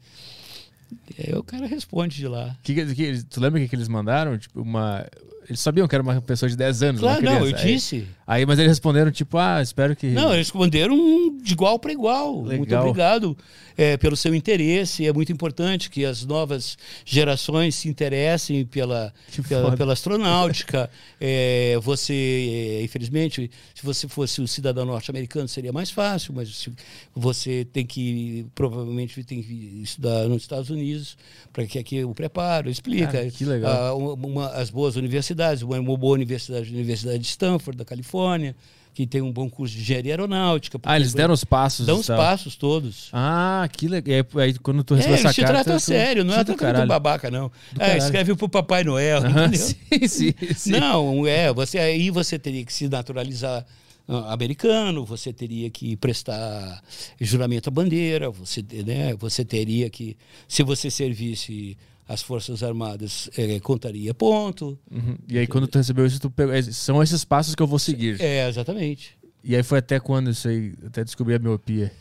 [1.18, 2.54] Aí o cara responde de lá.
[2.62, 4.36] Que, que, tu lembra o que, que eles mandaram?
[4.36, 5.06] Tipo, uma,
[5.52, 7.00] eles sabiam que era uma pessoa de 10 anos.
[7.00, 8.08] Claro, não, eu disse.
[8.26, 10.06] Aí, aí, mas eles responderam, tipo, ah, espero que.
[10.08, 10.96] Não, eles responderam
[11.42, 12.42] de igual para igual.
[12.42, 12.58] Legal.
[12.58, 13.36] Muito obrigado
[13.76, 15.06] é, pelo seu interesse.
[15.06, 19.12] É muito importante que as novas gerações se interessem pela,
[19.46, 20.88] pela, pela, astronáutica.
[21.20, 26.68] é, você, é, infelizmente, se você fosse um cidadão norte-americano, seria mais fácil, mas
[27.14, 31.16] você tem que, provavelmente, tem que estudar nos Estados Unidos
[31.52, 33.12] para que aqui o preparo, explica.
[33.12, 33.72] Cara, que legal.
[33.72, 38.54] A, uma, as boas universidades, uma, uma boa universidade, a Universidade de Stanford, da Califórnia
[38.94, 40.78] que tem um bom curso de engenharia aeronáutica.
[40.82, 41.86] Ah, eles deram os passos.
[41.86, 43.08] Dão os passos todos.
[43.12, 44.14] Ah, que legal.
[44.34, 45.40] Aí, aí quando tu recebeu é, essa carta...
[45.40, 47.50] Eles te tratam sério, não é tratando babaca, não.
[47.78, 49.52] É, escreve pro Papai Noel, entendeu?
[50.02, 50.70] Sim, sim, sim.
[50.72, 53.64] Não, é, você, aí você teria que se naturalizar
[54.08, 56.82] ah, americano, você teria que prestar
[57.20, 60.16] juramento à bandeira, você, né, você teria que,
[60.48, 61.76] se você servisse
[62.08, 64.78] as Forças Armadas é, contaria ponto.
[64.90, 65.16] Uhum.
[65.28, 67.78] E aí, quando tu recebeu isso, tu pegou, é, são esses passos que eu vou
[67.78, 68.20] seguir.
[68.20, 69.16] É, exatamente.
[69.44, 71.92] E aí foi até quando isso aí, até descobrir a miopia?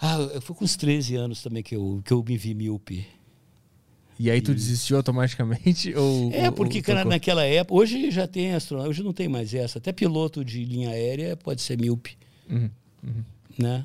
[0.00, 3.06] Ah, foi com uns 13 anos também que eu, que eu me vi míope.
[4.18, 4.54] E aí tu e...
[4.54, 5.94] desistiu automaticamente?
[5.96, 9.78] Ou, é, porque ou, naquela época, hoje já tem astronauta, hoje não tem mais essa.
[9.78, 12.16] Até piloto de linha aérea pode ser míope.
[12.48, 12.70] Uhum,
[13.02, 13.24] uhum.
[13.58, 13.84] Né?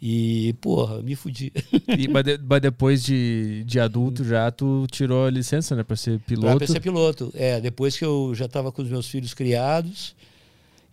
[0.00, 1.52] E, porra, me fudi.
[1.98, 5.82] E, mas, de, mas, depois de, de adulto já, tu tirou a licença, né?
[5.82, 6.58] Pra ser piloto?
[6.58, 7.60] Pra ser piloto, é.
[7.60, 10.14] Depois que eu já tava com os meus filhos criados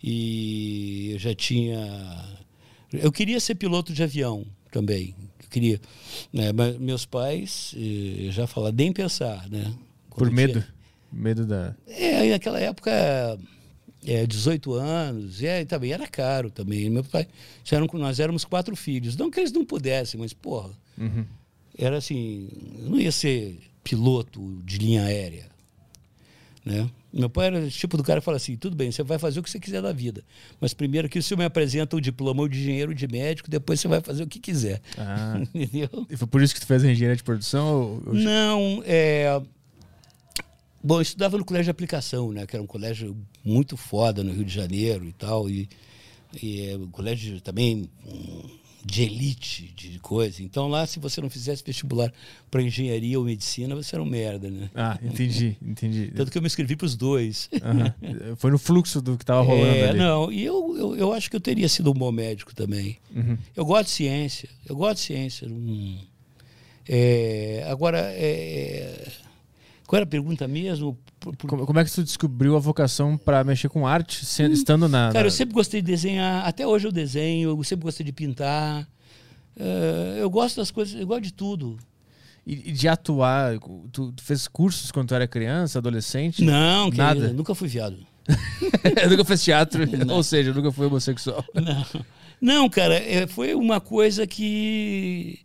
[0.02, 2.38] e eu já tinha...
[2.92, 5.14] Eu queria ser piloto de avião também.
[5.42, 5.80] Eu queria.
[6.32, 6.52] Né?
[6.52, 9.74] Mas meus pais eh, já falaram, nem pensar, né?
[10.08, 10.60] Quando Por medo?
[10.60, 10.74] Tinha...
[11.12, 11.76] Medo da...
[11.86, 12.90] É, naquela época
[14.06, 16.88] é, 18 anos, e é, também era caro também.
[16.90, 17.26] Meu pai,
[17.70, 19.16] eram, nós éramos quatro filhos.
[19.16, 21.24] Não que eles não pudessem, mas, porra, uhum.
[21.76, 22.48] era assim,
[22.80, 25.46] não ia ser piloto de linha aérea.
[26.64, 26.88] Né?
[27.12, 29.42] Meu pai era tipo do cara que fala assim: tudo bem, você vai fazer o
[29.42, 30.24] que você quiser da vida,
[30.58, 33.86] mas primeiro que o senhor me apresenta o diploma de engenheiro de médico, depois você
[33.86, 34.80] vai fazer o que quiser.
[34.96, 35.40] Ah.
[35.54, 36.06] Entendeu?
[36.08, 38.02] E foi por isso que tu fez a engenharia de produção?
[38.06, 38.14] Ou...
[38.14, 39.40] Não, é,
[40.86, 42.46] Bom, eu estudava no colégio de aplicação, né?
[42.46, 45.48] Que era um colégio muito foda no Rio de Janeiro e tal.
[45.48, 45.66] E,
[46.42, 48.42] e é um colégio também um
[48.84, 50.42] de elite, de coisa.
[50.42, 52.12] Então lá, se você não fizesse vestibular
[52.50, 54.70] para engenharia ou medicina, você era um merda, né?
[54.74, 56.12] Ah, entendi, entendi.
[56.14, 57.48] Tanto que eu me inscrevi para os dois.
[57.54, 58.36] Uhum.
[58.36, 59.98] Foi no fluxo do que estava rolando é, ali.
[59.98, 62.98] Não, e eu, eu, eu, acho que eu teria sido um bom médico também.
[63.14, 63.38] Uhum.
[63.56, 65.48] Eu gosto de ciência, eu gosto de ciência.
[65.48, 65.98] Hum.
[66.86, 69.06] É, agora, é,
[69.94, 70.98] qual era a pergunta mesmo?
[71.20, 71.48] Por, por...
[71.48, 75.12] Como, como, é que você descobriu a vocação para mexer com arte, hum, estando na.
[75.12, 78.82] Cara, eu sempre gostei de desenhar, até hoje eu desenho, eu sempre gostei de pintar.
[79.56, 81.78] Uh, eu gosto das coisas, eu gosto de tudo.
[82.44, 83.58] E, de atuar,
[83.92, 86.42] tu, tu, fez cursos quando tu era criança, adolescente?
[86.42, 87.32] Não, nada.
[87.32, 87.96] Nunca fui viado.
[89.08, 90.16] nunca fez teatro, Não.
[90.16, 91.44] ou seja, nunca fui homossexual.
[91.54, 91.86] Não,
[92.40, 95.38] Não cara, é, foi uma coisa que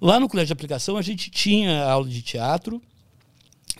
[0.00, 2.80] lá no colégio de aplicação a gente tinha aula de teatro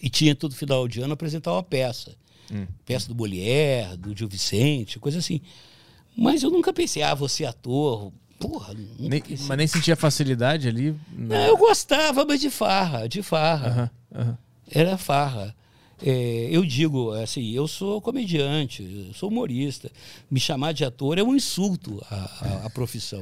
[0.02, 2.14] e tinha todo final de ano apresentar uma peça.
[2.52, 2.66] Hum.
[2.84, 5.40] Peça do Molière, do Gil Vicente, coisa assim.
[6.16, 8.12] Mas eu nunca pensei, ah, você é ator.
[8.38, 10.96] Porra, nem, mas nem sentia facilidade ali?
[11.12, 13.92] Não, eu gostava, mas de farra, de farra.
[14.12, 14.38] Uh -huh, uh -huh.
[14.70, 15.54] Era farra.
[16.02, 19.90] É, eu digo assim, eu sou comediante, eu sou humorista.
[20.30, 23.18] Me chamar de ator é um insulto à, à, à profissão.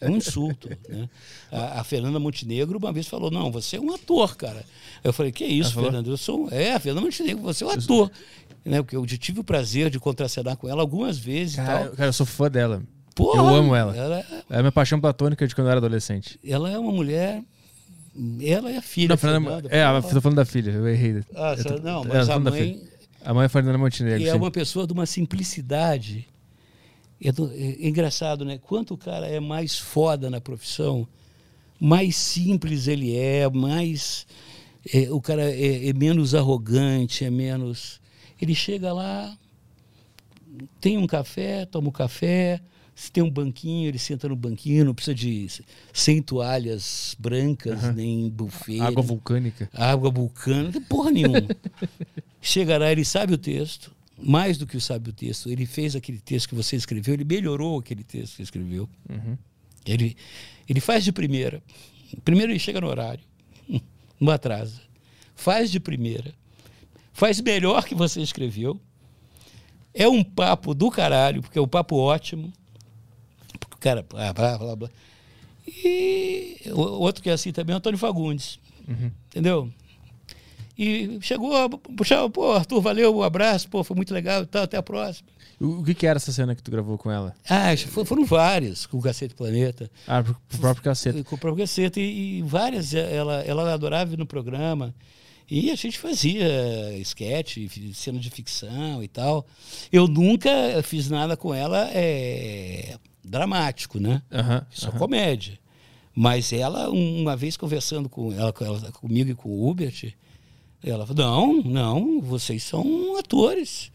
[0.00, 0.68] É um insulto.
[0.88, 1.08] Né?
[1.50, 4.64] A, a, Fernanda Montenegro uma vez falou: não, você é um ator, cara.
[5.02, 6.08] Eu falei, que é isso, Fernanda?
[6.08, 6.48] Eu sou.
[6.50, 8.10] É, a Fernanda Montenegro, você é um ator.
[8.64, 8.82] Né?
[8.82, 11.56] Porque eu tive o prazer de contracenar com ela algumas vezes.
[11.56, 11.96] Cara, tal.
[11.96, 12.82] cara eu sou fã dela.
[13.14, 13.96] Porra, eu amo ela.
[13.96, 14.24] ela é...
[14.50, 16.38] é a minha paixão platônica de quando eu era adolescente.
[16.44, 17.42] Ela é uma mulher
[18.42, 19.08] ela é a filha.
[19.08, 21.22] Não, Fernanda, é, estou falando da filha, eu errei.
[21.34, 22.82] Ah, eu tô, não, mas a mãe.
[23.24, 24.22] A mãe é Fernanda Montenegro.
[24.22, 26.26] E é uma pessoa de uma simplicidade.
[27.22, 28.58] É, do, é, é, engraçado, né?
[28.58, 31.06] Quanto o cara é mais foda na profissão,
[31.78, 34.26] mais simples ele é, mais.
[34.92, 38.00] É, o cara é, é menos arrogante, é menos.
[38.40, 39.36] Ele chega lá,
[40.80, 42.60] tem um café, toma um café,
[43.00, 45.48] se tem um banquinho, ele senta no banquinho, não precisa de
[45.90, 47.92] sem toalhas brancas, uhum.
[47.94, 48.78] nem buffet.
[48.78, 49.70] Água vulcânica.
[49.72, 51.48] Água vulcânica, porra nenhuma.
[52.42, 53.90] Chegará, ele sabe o texto,
[54.22, 55.50] mais do que sabe o texto.
[55.50, 58.86] Ele fez aquele texto que você escreveu, ele melhorou aquele texto que escreveu.
[59.08, 59.38] Uhum.
[59.86, 60.14] Ele,
[60.68, 61.62] ele faz de primeira.
[62.22, 63.24] Primeiro ele chega no horário,
[64.20, 64.78] não atrasa.
[65.34, 66.34] Faz de primeira.
[67.14, 68.78] Faz melhor que você escreveu.
[69.94, 72.52] É um papo do caralho, porque é um papo ótimo
[73.80, 74.90] cara, blá, blá, blá, blá.
[75.66, 78.58] E outro que é assim também é o Antônio Fagundes.
[78.88, 79.10] Uhum.
[79.28, 79.70] Entendeu?
[80.76, 84.76] E chegou, puxava, pô, Arthur, valeu, um abraço, pô, foi muito legal e tal, até
[84.76, 85.28] a próxima.
[85.60, 87.34] O que, que era essa cena que tu gravou com ela?
[87.46, 87.76] Ah,
[88.06, 89.90] foram várias, com o Cacete Planeta.
[90.08, 91.22] Ah, com o próprio Cacete.
[91.22, 94.94] Com o próprio Cacete, e, e várias, ela, ela adorava ir no programa.
[95.50, 99.46] E a gente fazia esquete, cena de ficção e tal.
[99.92, 100.50] Eu nunca
[100.82, 104.22] fiz nada com ela é, dramático, né?
[104.30, 104.98] Uhum, Só uhum.
[104.98, 105.58] comédia.
[106.14, 110.12] Mas ela, uma vez conversando com ela, ela, comigo e com o Hubert,
[110.82, 113.90] ela falou: não, não, vocês são atores.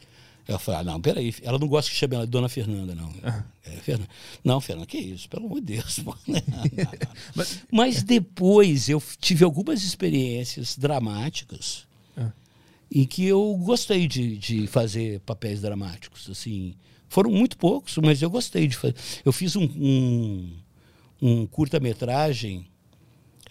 [0.48, 1.34] Ela falou: ah, não, peraí.
[1.42, 3.08] Ela não gosta que chame ela de Dona Fernanda, não.
[3.08, 3.44] Uhum.
[3.64, 4.10] É, Fernanda.
[4.44, 5.28] Não, Fernanda, que isso?
[5.28, 6.00] Pelo amor de Deus.
[7.36, 12.32] Mas, Mas depois eu tive algumas experiências dramáticas uhum.
[12.92, 16.30] em que eu gostei de, de fazer papéis dramáticos.
[16.30, 16.76] Assim,
[17.10, 18.96] foram muito poucos, mas eu gostei de fazer.
[19.24, 20.54] Eu fiz um, um,
[21.22, 22.68] um curta-metragem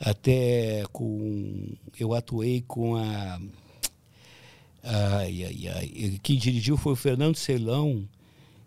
[0.01, 1.75] até com.
[1.99, 3.41] Eu atuei com a.
[4.83, 6.21] Ai, ai, ai.
[6.23, 8.07] Quem dirigiu foi o Fernando Ceilão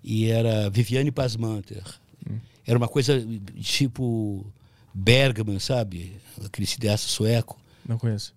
[0.04, 1.84] e era Viviane Pasmanter.
[2.30, 2.40] Hum.
[2.66, 3.26] Era uma coisa
[3.62, 4.46] tipo
[4.94, 6.18] Bergman, sabe?
[6.44, 7.60] Aquele cineasta sueco.
[7.88, 8.34] Não conheço.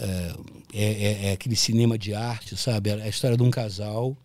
[0.00, 0.34] É,
[0.74, 2.90] é, é, aquele cinema de arte, sabe?
[2.90, 4.16] É a história de um casal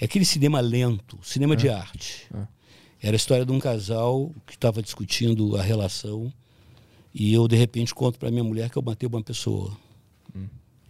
[0.00, 1.56] é aquele cinema lento, cinema é.
[1.56, 2.26] de arte.
[2.34, 2.46] É.
[3.00, 6.32] Era a história de um casal que estava discutindo a relação
[7.14, 9.76] e eu, de repente, conto para minha mulher que eu matei uma pessoa.
[10.34, 10.46] Hum.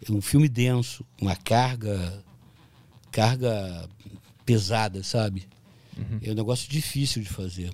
[0.07, 2.23] É um filme denso, uma carga,
[3.11, 3.89] carga
[4.45, 5.47] pesada, sabe?
[5.97, 6.21] Uhum.
[6.23, 7.73] É um negócio difícil de fazer.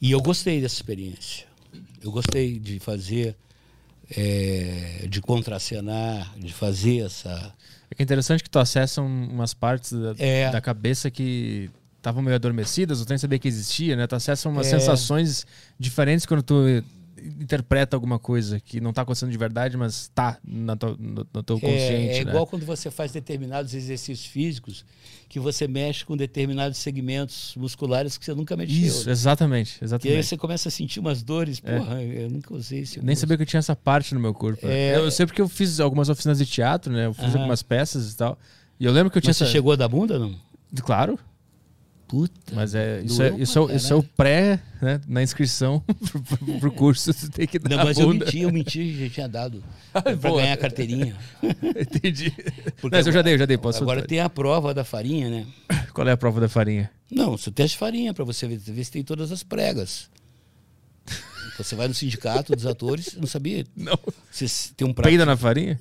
[0.00, 1.46] E eu gostei dessa experiência.
[2.02, 3.36] Eu gostei de fazer,
[4.10, 7.54] é, de contracenar, de fazer essa
[7.98, 10.50] é interessante que tu acessa umas partes da, é.
[10.50, 14.06] da cabeça que estavam meio adormecidas, tu nem sabia que existia, né?
[14.06, 14.70] Tu acessa umas é.
[14.70, 15.46] sensações
[15.78, 16.82] diferentes quando tu
[17.40, 20.74] interpreta alguma coisa que não está acontecendo de verdade, mas está no,
[21.32, 21.70] no, teu consciente.
[21.70, 22.30] É, é né?
[22.30, 24.84] igual quando você faz determinados exercícios físicos
[25.28, 28.76] que você mexe com determinados segmentos musculares que você nunca mexeu.
[28.76, 29.12] Isso, né?
[29.12, 30.14] exatamente, exatamente.
[30.14, 31.78] E aí você começa a sentir umas dores, é.
[31.78, 33.00] porra, eu nunca usei isso.
[33.02, 34.66] Nem sabia que eu tinha essa parte no meu corpo.
[34.66, 34.96] É...
[34.96, 37.06] Eu, eu sei porque eu fiz algumas oficinas de teatro, né?
[37.06, 38.38] Eu fiz algumas peças e tal.
[38.80, 39.46] E eu lembro que eu tinha Mas essa...
[39.46, 40.34] você chegou da bunda, não?
[40.82, 41.18] Claro.
[42.08, 42.54] Puta.
[42.54, 44.98] Mas é, isso, é, isso, é, isso é o pré, né?
[45.06, 45.80] Na inscrição
[46.10, 48.98] pro, pro- pro curso, você tem que dar Não, a mas eu menti, eu menti,
[49.04, 49.62] já tinha dado.
[49.92, 50.40] Ah, pra boa.
[50.40, 51.14] ganhar a carteirinha.
[51.62, 52.30] Entendi.
[52.80, 53.58] Porque Mas eu já agora- dei, eu já dei.
[53.58, 55.46] Posso Agora tem a prova da farinha, né?
[55.92, 56.90] Qual é a prova da farinha?
[57.10, 60.08] Não, você testa farinha para você ver, ver se tem todas as pregas.
[61.58, 63.66] Você vai no sindicato dos atores, não sabia?
[63.76, 63.98] Não.
[64.30, 65.08] Você tem um prato.
[65.08, 65.78] Peida na farinha?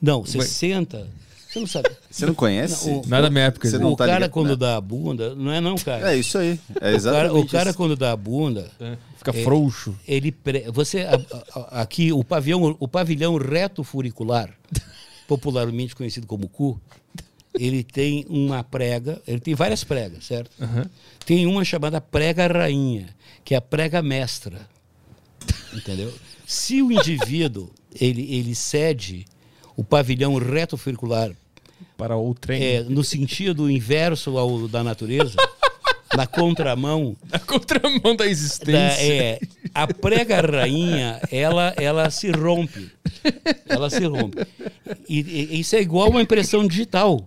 [0.00, 0.46] Não, você Vai.
[0.46, 1.08] senta.
[1.56, 1.88] Você não sabe.
[2.10, 2.90] Você não conhece?
[2.90, 3.68] Não, o- Nada da minha época.
[3.68, 3.84] Você né?
[3.84, 4.56] não o tá cara ligado, quando né?
[4.56, 6.12] dá a bunda, não é não, cara.
[6.12, 6.60] É isso aí.
[6.68, 9.42] É o cara, exatamente o cara quando dá a bunda, É, Fica É.
[9.42, 9.96] frouxo.
[10.06, 11.20] ele pre- você a-
[11.54, 14.50] a- aqui o pavilhão, o pavilhão reto furicular,
[15.26, 16.80] popularmente conhecido como cu,
[17.58, 20.50] ele tem uma prega, ele tem várias pregas, certo?
[21.24, 23.08] Tem uma chamada prega rainha,
[23.44, 24.60] que é a prega mestra.
[25.72, 26.12] Entendeu?
[26.46, 29.24] Se o indivíduo ele, ele cede
[29.76, 31.30] o pavilhão reto furicular
[31.96, 32.62] Para o trem.
[32.62, 35.36] é, no sentido inverso ao da natureza,
[36.14, 38.72] na contramão, A contramão da existência.
[38.72, 39.40] da- é,
[39.74, 42.90] a prega rainha, ela, ela se rompe.
[43.68, 44.46] Ela se rompe.
[45.08, 47.26] E, e- isso é igual uma impressão digital.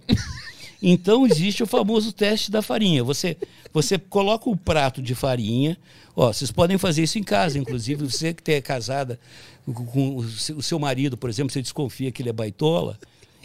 [0.81, 3.03] Então existe o famoso teste da farinha.
[3.03, 3.35] Você,
[3.73, 5.77] você coloca o prato de farinha.
[6.15, 9.19] Ó, vocês podem fazer isso em casa, inclusive você que é casada
[9.65, 12.97] com, o seu marido, por exemplo, você desconfia que ele é baitola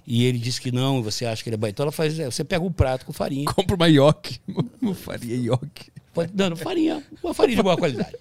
[0.06, 2.64] e ele diz que não, e você acha que ele é baitola, faz, você pega
[2.64, 3.46] um prato com farinha.
[3.46, 4.40] Compra uma ioki.
[4.80, 5.50] Uma farinha
[6.32, 8.14] não, não, farinha, uma farinha de boa qualidade.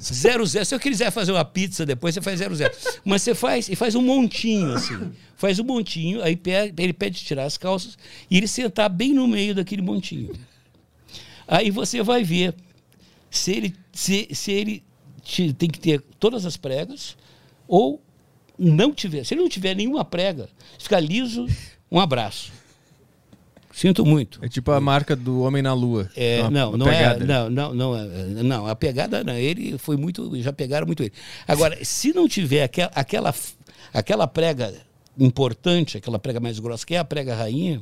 [0.00, 0.64] Zero, zero.
[0.64, 2.72] Se eu quiser fazer uma pizza depois, você faz zero, zero.
[3.04, 5.10] Mas você faz e faz um montinho, assim.
[5.36, 6.38] Faz um montinho, aí
[6.78, 7.98] ele pede tirar as calças
[8.30, 10.30] e ele sentar bem no meio daquele montinho.
[11.48, 12.54] Aí você vai ver
[13.30, 14.84] se ele, se, se ele
[15.22, 17.16] te- tem que ter todas as pregas
[17.66, 18.00] ou
[18.60, 19.24] não tiver.
[19.24, 21.46] Se ele não tiver nenhuma prega, fica liso,
[21.90, 22.52] um abraço.
[23.72, 24.44] Sinto muito.
[24.44, 26.10] É tipo a marca do Homem na Lua.
[26.16, 27.24] É, Uma- não, uma não pegada.
[27.24, 31.02] é, não, não, não, é- não, a pegada não, ele foi muito, já pegaram muito
[31.02, 31.12] ele.
[31.46, 33.34] Agora, se não tiver aquela, aquela,
[33.94, 34.74] aquela prega
[35.18, 37.80] importante, aquela prega mais grossa, que é a prega rainha,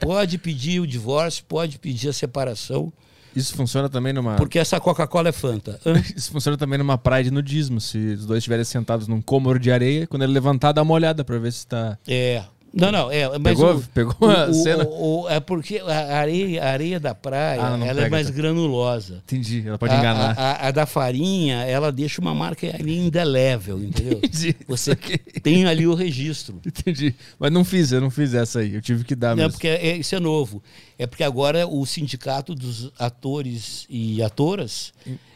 [0.00, 2.92] pode pedir o divórcio, pode pedir a separação,
[3.34, 4.36] Isso funciona também numa.
[4.36, 5.80] porque essa Coca-Cola é Fanta.
[5.84, 5.94] Hã?
[6.16, 7.80] Isso funciona também numa praia de nudismo.
[7.80, 11.24] Se os dois estiverem sentados num cômoro de areia, quando ele levantar, dá uma olhada
[11.24, 11.98] pra ver se tá.
[12.06, 12.42] É.
[12.76, 14.84] Não, não, é, mas Pegou- o- pegou a o- cena?
[14.84, 18.32] o- é porque a areia, a areia da praia, Ah, não ela é mais tá.
[18.32, 19.22] granulosa.
[19.26, 20.34] Entendi, ela pode A- enganar.
[20.36, 24.18] A, a- da farinha, ela deixa uma marca ali indelével, entendeu?
[24.24, 24.56] Entendi.
[24.66, 25.18] Você Saquei.
[25.18, 26.60] tem ali o registro.
[26.66, 27.14] Entendi.
[27.38, 28.74] Mas não fiz, eu não fiz essa aí.
[28.74, 29.52] Eu tive que dar Não, mesmo.
[29.52, 30.60] porque é- isso é novo.
[30.98, 34.92] É porque agora o sindicato dos atores e atoras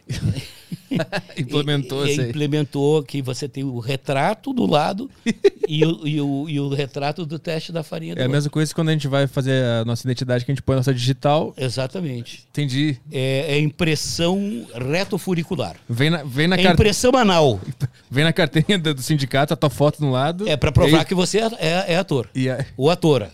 [1.36, 2.28] Implementou e- e- aí.
[2.30, 5.10] implementou que você tem o retrato do lado
[5.68, 8.70] e, o, e, o, e o retrato do teste da farinha É a mesma coisa
[8.70, 10.94] que quando a gente vai fazer a nossa identidade, que a gente põe a nossa
[10.94, 11.54] digital.
[11.56, 12.46] Exatamente.
[12.50, 12.98] Entendi.
[13.12, 15.76] É, é impressão retofuricular.
[15.88, 17.60] Vem na, vem na, É impressão anal.
[18.10, 20.48] vem na carteirinha do sindicato, a tua foto no lado.
[20.48, 22.28] É para e provar aí- que você é, é- é ator.
[22.34, 22.64] E a...
[22.76, 23.30] Ou atora.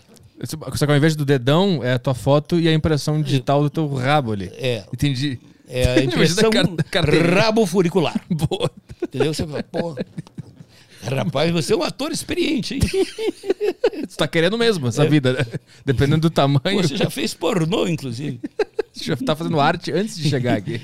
[0.74, 3.70] Só que ao invés do dedão, é a tua foto e a impressão digital do
[3.70, 4.50] teu rabo ali.
[4.56, 4.84] É.
[4.92, 5.38] Entendi.
[5.68, 6.50] É a impressão
[7.34, 8.20] rabo furicular.
[8.28, 8.70] Boa.
[9.02, 9.32] Entendeu?
[9.32, 9.96] Você fala, pô.
[11.02, 12.80] Rapaz, você é um ator experiente, hein?
[14.08, 15.46] Tu tá querendo mesmo essa vida, né?
[15.84, 16.82] Dependendo do tamanho.
[16.82, 18.40] Você já fez pornô, inclusive.
[18.94, 20.80] já tá fazendo arte antes de chegar aqui.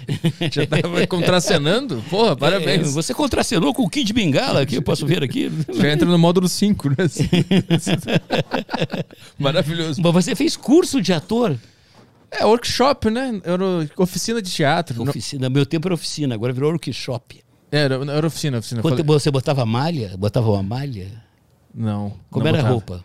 [0.53, 2.05] Já tava contracenando?
[2.11, 2.89] Porra, parabéns.
[2.89, 5.51] É, você contracenou com o Kid Bengala aqui, eu posso ver aqui.
[5.73, 6.97] Já entra no módulo 5, né?
[9.39, 10.03] Maravilhoso.
[10.03, 11.57] Mas você fez curso de ator?
[12.31, 13.41] É, workshop, né?
[13.45, 13.63] Era
[13.97, 15.03] oficina de teatro.
[15.03, 15.51] Oficina.
[15.51, 17.43] Meu tempo era oficina, agora virou workshop.
[17.73, 18.83] Era, era oficina, oficina.
[18.83, 20.17] Quando Falei- você botava malha?
[20.17, 21.09] Botava uma malha?
[21.75, 22.13] Não.
[22.31, 22.73] Como não era a botava.
[22.75, 23.05] roupa?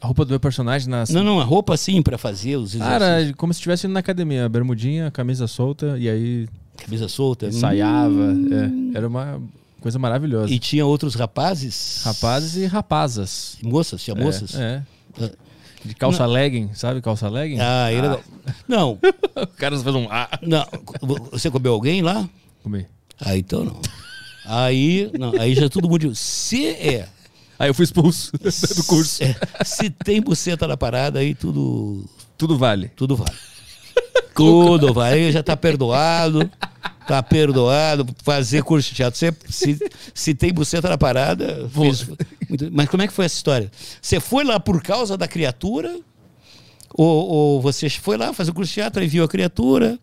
[0.00, 1.04] A roupa do meu personagem na.
[1.10, 3.02] Não, não, a roupa assim pra fazer os exercícios.
[3.02, 7.46] era como se estivesse indo na academia, bermudinha, camisa solta, e aí Camisa solta.
[7.46, 8.34] ensaiava.
[8.92, 8.96] é.
[8.98, 9.40] Era uma
[9.80, 10.52] coisa maravilhosa.
[10.52, 12.02] E tinha outros rapazes?
[12.04, 13.56] Rapazes e rapazas.
[13.62, 14.02] Moças?
[14.04, 14.54] Tinha moças?
[14.54, 14.82] É.
[15.20, 15.32] é.
[15.84, 17.00] De calça legging, sabe?
[17.00, 17.58] Calça legging?
[17.60, 18.20] Ah, ele não.
[18.68, 18.98] Não,
[19.36, 20.28] O cara faz um ah.
[20.42, 20.64] não.
[21.32, 22.28] Você comeu alguém lá?
[22.62, 22.86] Comi.
[23.20, 23.80] Ah, então não.
[24.44, 26.14] Aí, não, aí já todo mundo.
[26.14, 27.08] Se é.
[27.58, 28.30] Aí eu fui expulso
[28.76, 29.22] do curso.
[29.24, 29.34] é,
[29.64, 32.04] se tem buceta na parada, aí tudo.
[32.38, 32.88] Tudo vale.
[32.94, 33.32] Tudo vale.
[34.34, 35.14] Tudo vale.
[35.16, 36.48] Aí já tá perdoado.
[37.08, 38.06] Tá perdoado.
[38.22, 39.18] Fazer curso de teatro.
[39.18, 39.78] Se, se,
[40.14, 41.68] se tem buceta na parada.
[41.72, 42.26] fez muito-
[42.72, 43.70] mas como é que foi essa história?
[44.00, 45.98] Você foi lá por causa da criatura?
[46.94, 49.98] Ou, ou você foi lá fazer o curso de teatro e viu a criatura?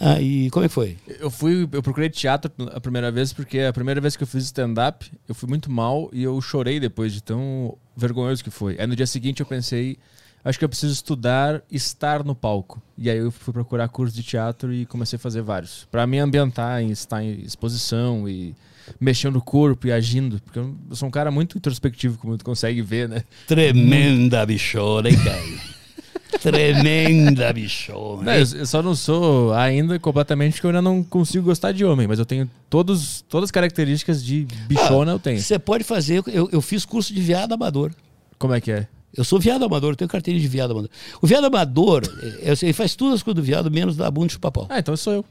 [0.00, 0.96] Aí, como é que foi?
[1.20, 4.44] Eu fui, eu procurei teatro a primeira vez porque a primeira vez que eu fiz
[4.44, 8.76] stand-up, eu fui muito mal e eu chorei depois de tão vergonhoso que foi.
[8.78, 9.98] Aí no dia seguinte eu pensei,
[10.42, 12.80] acho que eu preciso estudar estar no palco.
[12.96, 15.86] E aí eu fui procurar curso de teatro e comecei a fazer vários.
[15.90, 18.54] Pra me ambientar em estar em exposição e
[19.00, 20.40] mexendo o corpo e agindo.
[20.40, 23.22] Porque eu sou um cara muito introspectivo, como tu consegue ver, né?
[23.46, 25.42] Tremenda bichona, hein, cara?
[26.40, 28.22] Tremenda bichona.
[28.22, 32.06] Não, eu, só não sou ainda completamente porque eu ainda não consigo gostar de homem,
[32.06, 35.40] mas eu tenho todos, todas as características de bichona, eu tenho.
[35.40, 36.22] Você pode fazer.
[36.26, 37.92] Eu, eu fiz curso de viado amador.
[38.38, 38.88] Como é que é?
[39.14, 40.90] Eu sou viado amador, eu tenho carteirinha de viado amador.
[41.20, 42.02] O viado amador,
[42.40, 44.66] é, ele faz tudo as coisas do viado, menos da bunda e chupapau.
[44.70, 45.24] Ah, então sou eu.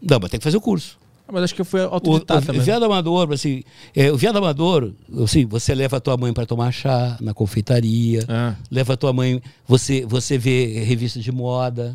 [0.00, 0.96] Não, mas tem que fazer o curso.
[1.28, 2.62] Ah, mas acho que O, autodidata o também.
[2.62, 3.62] viado amador, assim,
[3.94, 4.92] é, o viado amador,
[5.22, 8.54] assim, você leva a tua mãe para tomar chá na confeitaria, Ah.
[8.70, 11.94] leva a tua mãe, você, você vê revista de moda,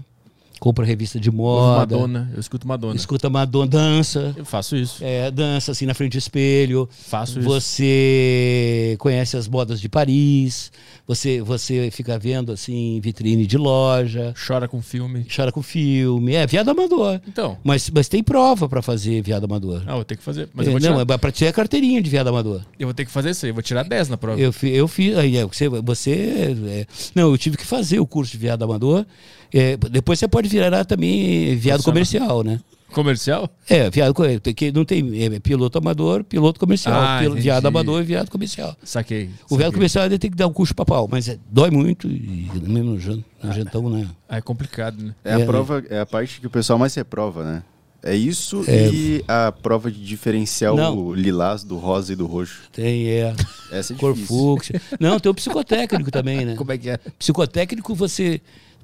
[0.63, 2.95] compra revista de moda, Madonna, eu escuto Madonna.
[2.95, 5.03] escuta Madonna, dança, Eu faço isso.
[5.03, 7.49] é, dança assim na frente do espelho, Faço isso.
[7.49, 10.71] você conhece as modas de Paris,
[11.05, 15.25] você, você fica vendo assim vitrine de loja, Chora com filme.
[15.35, 17.19] chora com filme, é viado amador.
[17.27, 17.57] Então.
[17.61, 19.83] Mas, mas tem prova para fazer viado amador.
[19.85, 20.47] Ah, eu vou ter que fazer.
[20.53, 21.13] Mas É, eu vou não, tirar.
[21.13, 22.61] é pra tirar a carteirinha de viado amador.
[22.79, 23.49] Eu vou ter que fazer isso aí.
[23.49, 24.39] Eu vou tirar 10 na prova.
[24.39, 25.17] Eu, eu fiz.
[25.17, 25.67] Aí, é, você.
[25.67, 29.05] você é, não, eu tive que fazer o curso de viado amador.
[29.53, 32.59] É, depois você pode virar também viado comercial, né?
[32.91, 33.49] Comercial?
[33.67, 34.13] É, viado
[34.55, 36.93] que não tem é, piloto amador, piloto comercial.
[37.01, 38.75] Ah, Pil- viado amador e viado comercial.
[38.83, 39.31] Saquei.
[39.49, 39.71] O viado saquei.
[39.71, 42.91] comercial ele tem que dar um curso pra pau, mas é, dói muito e mesmo
[42.91, 44.07] no jan- no jantão, né?
[44.29, 45.15] Ah, é complicado, né?
[45.25, 47.63] É, É, a prova, é a parte que o pessoal mais reprova, né?
[48.05, 48.89] É isso É.
[48.91, 50.95] e a prova de diferenciar Não.
[50.97, 52.63] o lilás do rosa e do roxo.
[52.71, 53.33] Tem, é.
[53.71, 54.35] Essa é Cor difícil.
[54.37, 54.81] fúcsia.
[54.99, 56.53] Não, tem o psicotécnico também, né?
[56.57, 56.99] Como é que é?
[57.17, 58.39] Psicotécnico, você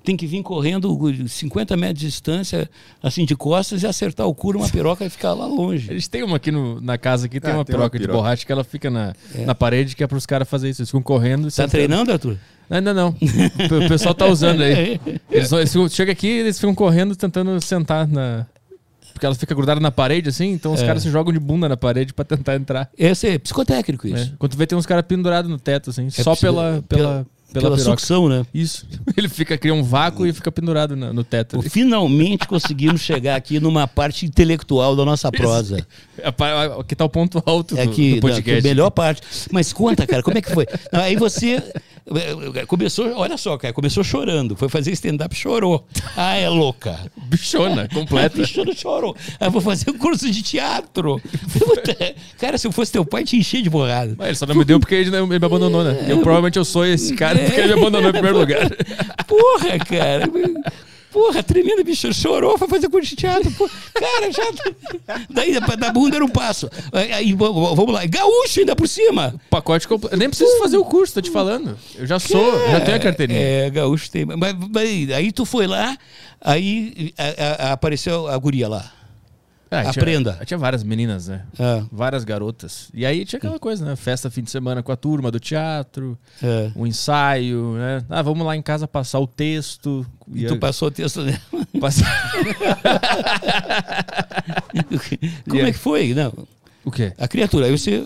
[0.09, 2.67] tem que vir correndo 50 metros de distância,
[3.03, 5.85] assim, de costas, e acertar o cu numa piroca e ficar lá A longe.
[5.93, 8.03] gente tem uma aqui no- na casa aqui, tem Ah, uma tem uma piroca de
[8.05, 8.17] piroca.
[8.17, 9.13] borracha que ela fica na,
[9.45, 10.81] na parede, que é pros caras fazerem isso.
[10.81, 11.41] Eles ficam correndo.
[11.43, 11.71] e Tá sentando.
[11.71, 12.37] treinando, Arthur?
[12.71, 13.09] Ainda não.
[13.09, 14.99] O pessoal tá usando aí.
[15.29, 18.47] Eles, eles ficam- chega aqui eles ficam correndo tentando sentar na.
[19.13, 20.85] Porque ela fica grudada na parede, assim, então os É.
[20.87, 22.89] caras se jogam de bunda na parede pra tentar entrar.
[22.97, 24.15] Esse é psicotécnico, isso.
[24.15, 24.31] né?
[24.39, 27.27] Quando tu vê, tem uns caras pendurados no teto, assim, só psi- pela, pela, pela,
[27.51, 27.83] Pela piroca.
[27.83, 28.45] sucção, né?
[28.53, 28.85] Isso.
[29.17, 31.61] Ele fica, cria um vácuo e fica pendurado na- no teto.
[31.63, 35.85] Finalmente conseguimos chegar aqui numa parte intelectual da nossa prosa.
[36.17, 36.27] É
[36.79, 38.59] Aqui tá o ponto alto do, É que, do podcast.
[38.65, 39.21] a melhor parte.
[39.51, 40.65] Mas conta, cara, como é que foi?
[40.91, 41.63] Não, aí você
[42.55, 45.87] eh, começou, olha só, cara, começou chorando, foi fazer stand-up, chorou.
[46.17, 46.99] Ah, é louca.
[47.25, 48.45] Bichona, completa.
[48.45, 49.15] Chorou, chorou.
[49.39, 51.21] Ah, vou fazer um curso de teatro.
[51.57, 54.13] Puta, cara, se eu fosse teu pai, te encher de borrada.
[54.17, 56.05] Mas ele só não me deu porque ele, me abandonou, né?
[56.07, 58.69] Eu provavelmente eu sou esse cara porque ele abandonou em primeiro lugar.
[59.27, 60.29] Porra, cara.
[61.11, 62.13] Porra, tremendo bicho.
[62.13, 63.49] Chorou, foi fazer curso de teatro.
[63.51, 64.43] Pô, cara, já.
[65.29, 66.69] Daí da bunda era um passo.
[66.93, 68.05] Aí, vamos lá.
[68.05, 69.33] Gaúcho ainda por cima.
[69.49, 70.15] Pacote completo.
[70.15, 71.75] Nem preciso fazer o curso, tô te falando.
[71.95, 73.39] Eu já sou, já tenho a carteirinha.
[73.39, 74.23] É, gaúcho tem.
[74.25, 75.97] Mas, mas aí tu foi lá,
[76.39, 78.91] aí a- a- apareceu a guria lá.
[79.71, 80.39] Ah, tinha- aprenda.
[80.45, 81.43] Tinha, várias meninas, né?
[81.59, 82.89] Ah, Várias garotas.
[82.93, 83.95] E aí tinha aquela coisa, né?
[83.95, 86.71] Festa fim de semana com a turma do teatro, é.
[86.75, 88.03] um ensaio, né?
[88.09, 90.05] Ah, vamos lá em casa passar o texto.
[90.33, 91.39] E tu aí- passou o texto dela.
[91.79, 92.31] passar-
[95.47, 96.13] Como E é que foi?
[96.13, 96.33] Não,
[96.83, 97.13] o quê?
[97.17, 97.65] a criatura.
[97.67, 98.05] Aí você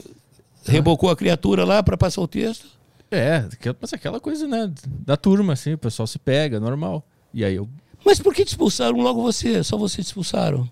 [0.67, 2.67] rebocou a criatura lá para passar o texto.
[3.11, 3.45] É,
[3.79, 4.71] mas aquela coisa, né?
[5.05, 7.05] Da turma, assim, o pessoal se pega, normal.
[7.33, 7.69] E aí eu.
[8.05, 9.63] Mas por que te expulsaram logo você?
[9.63, 10.67] Só você te expulsaram.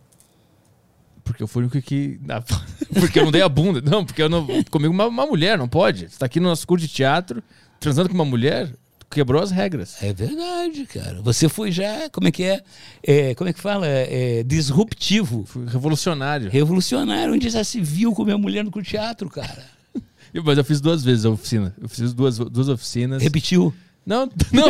[1.23, 2.19] Porque eu fui o único que.
[2.99, 3.81] Porque eu não dei a bunda.
[3.81, 4.45] Não, porque eu não.
[4.69, 6.09] Comigo uma, uma mulher, não pode.
[6.09, 7.41] Você tá aqui no nosso curso de teatro,
[7.79, 8.73] transando com uma mulher,
[9.09, 10.01] quebrou as regras.
[10.03, 11.21] É verdade, cara.
[11.21, 12.61] Você foi já, como é que é?
[13.03, 13.87] É, como é que fala?
[13.87, 15.45] É, disruptivo.
[15.45, 16.49] Fui revolucionário.
[16.49, 19.63] Revolucionário, onde já se viu com minha mulher no teatro, cara.
[20.33, 21.75] Eu- Mas eu fiz duas vezes a oficina.
[21.81, 23.21] Eu fiz duas, duas oficinas.
[23.21, 23.73] Repetiu.
[24.51, 24.69] Não,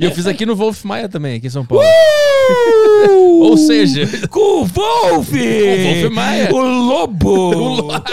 [0.00, 1.84] e eu fiz aqui no Wolf Maia também, aqui em São Paulo.
[3.42, 5.28] Ou seja, Com o Wolf!
[5.30, 6.54] Com o Wolf Maia.
[6.54, 7.54] O Lobo!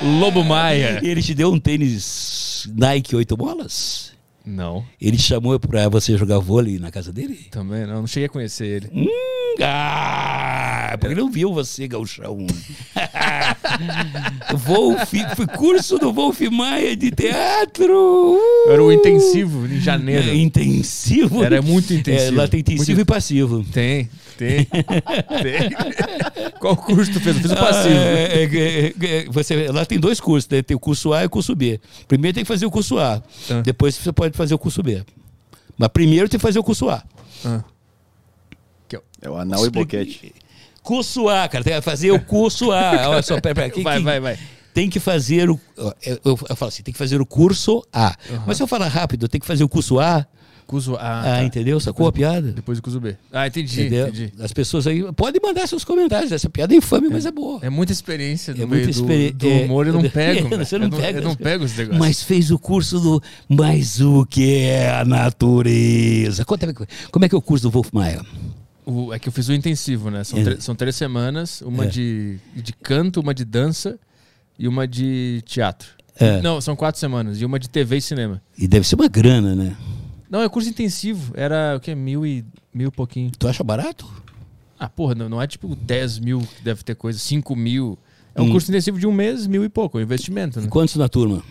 [0.00, 1.00] O Lo- Lobo Maia.
[1.02, 4.12] Ele te deu um tênis Nike 8 bolas?
[4.46, 7.48] Não, Ele te chamou pra você jogar vôlei na casa dele?
[7.50, 7.96] também não.
[8.00, 8.90] Não cheguei a conhecer ele.
[8.94, 9.06] Hum,
[9.62, 12.46] ah, porque não viu você, gauchão.
[14.64, 18.38] Wolf, foi curso do Wolf Maia de teatro.
[18.68, 20.28] Era o intensivo em janeiro.
[20.30, 21.42] É, intensivo.
[21.44, 22.36] Era muito É, intensivo.
[22.36, 23.64] lá tem intensivo Muito- e passivo.
[23.72, 24.64] Tem, tem.
[25.42, 26.50] tem.
[26.60, 27.36] Qual curso tu fez?
[27.36, 27.94] Eu fiz o passivo.
[27.94, 30.62] Ah, é, é, é, é, você, lá tem dois cursos, né?
[30.62, 31.80] tem o curso A e o curso B.
[32.06, 33.60] Primeiro tem que fazer o curso A, Ah.
[33.62, 35.02] depois você pode fazer o curso B.
[35.76, 37.02] Mas primeiro tem que fazer o curso A.
[37.44, 37.62] Ah.
[39.20, 40.32] É o anal e boquete.
[40.82, 43.08] Curso A, cara, tem que fazer o curso A.
[43.10, 44.38] Olha só, pera, pera, que- Vai, que- vai, vai.
[44.72, 45.60] tem que fazer o.
[45.76, 45.92] Eu,
[46.24, 48.16] eu, eu falo assim, tem que fazer o curso A.
[48.46, 50.26] Mas se eu falar rápido, tem que fazer o curso A.
[50.66, 51.20] Cuso A.
[51.20, 51.44] Ah, tá.
[51.44, 51.80] entendeu?
[51.80, 52.52] Sacou a piada?
[52.52, 53.16] Depois o Cuso B.
[53.32, 54.08] Ah, entendi, Entendeu?
[54.08, 54.34] entendi.
[54.38, 56.30] As pessoas aí podem mandar seus comentários.
[56.30, 57.58] Essa piada é infame, mas é boa.
[57.62, 60.46] É muita experiência É muita do, experi- do é, humor, eu não é, pego.
[60.50, 60.66] velho.
[60.66, 61.98] você não eu não, pega eu não pego os negócios.
[61.98, 66.44] Mas fez o curso do Mas o que é a natureza?
[66.44, 66.72] Conta,
[67.10, 68.20] como é que é o curso do Wolf Maia?
[68.90, 70.24] O- é que eu fiz o intensivo, né?
[70.24, 70.60] São, É.
[70.60, 71.88] são três semanas, uma É.
[71.88, 73.98] de, de canto, uma de dança
[74.58, 75.88] e uma de teatro.
[76.16, 76.40] É.
[76.40, 78.40] Não, são quatro semanas, e uma de TV e cinema.
[78.56, 79.76] E deve ser uma grana, né?
[80.30, 81.94] Não, é curso intensivo, era o que?
[81.94, 83.30] Mil e, mil e pouquinho.
[83.38, 84.08] Tu acha barato?
[84.78, 87.98] Ah, porra, não, não é tipo 10 mil que deve ter coisa, 5 mil.
[88.34, 88.52] É um Hum.
[88.52, 90.68] curso intensivo de um mês, mil e pouco, é um investimento, E né?
[90.68, 91.42] quantos na turma?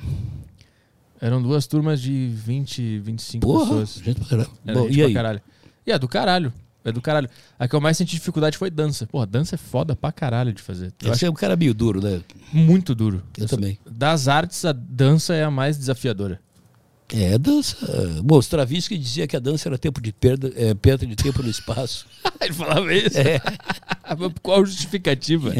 [1.22, 4.01] Eram duas turmas de 20, 25 Porra, pessoas.
[4.03, 4.49] gente pra caralho.
[4.65, 5.14] Era Bom, gente e pra aí?
[5.14, 5.41] caralho.
[5.85, 6.53] E é do caralho.
[6.88, 7.30] É do caralho.
[7.59, 9.05] A que eu mais senti dificuldade foi dança.
[9.07, 10.93] Porra, dança é foda pra caralho de fazer.
[11.03, 12.22] Eu Você é um cara meio duro, né?
[12.53, 13.22] muito duro.
[13.38, 13.77] Eu também.
[13.89, 16.39] Das artes, a dança é a mais desafiadora.
[17.14, 17.77] É, dança.
[18.22, 21.49] Bom, Stravinsky dizia que a dança era tempo de perda, é, perda de tempo no
[21.49, 22.05] espaço.
[22.41, 23.18] Ele falava isso?
[23.18, 23.39] É.
[24.43, 25.53] Qual a justificativa?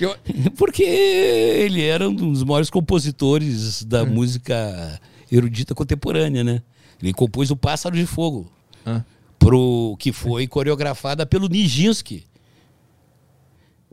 [0.00, 0.14] Eu-
[0.56, 4.06] Porque ele era um dos maiores compositores da Hum.
[4.14, 5.00] música
[5.30, 6.62] erudita contemporânea, né?
[7.02, 8.50] Ele compôs o Pássaro de Fogo,
[8.84, 9.02] Ah.
[9.40, 12.28] Pro, que foi coreografada pelo Nijinsky.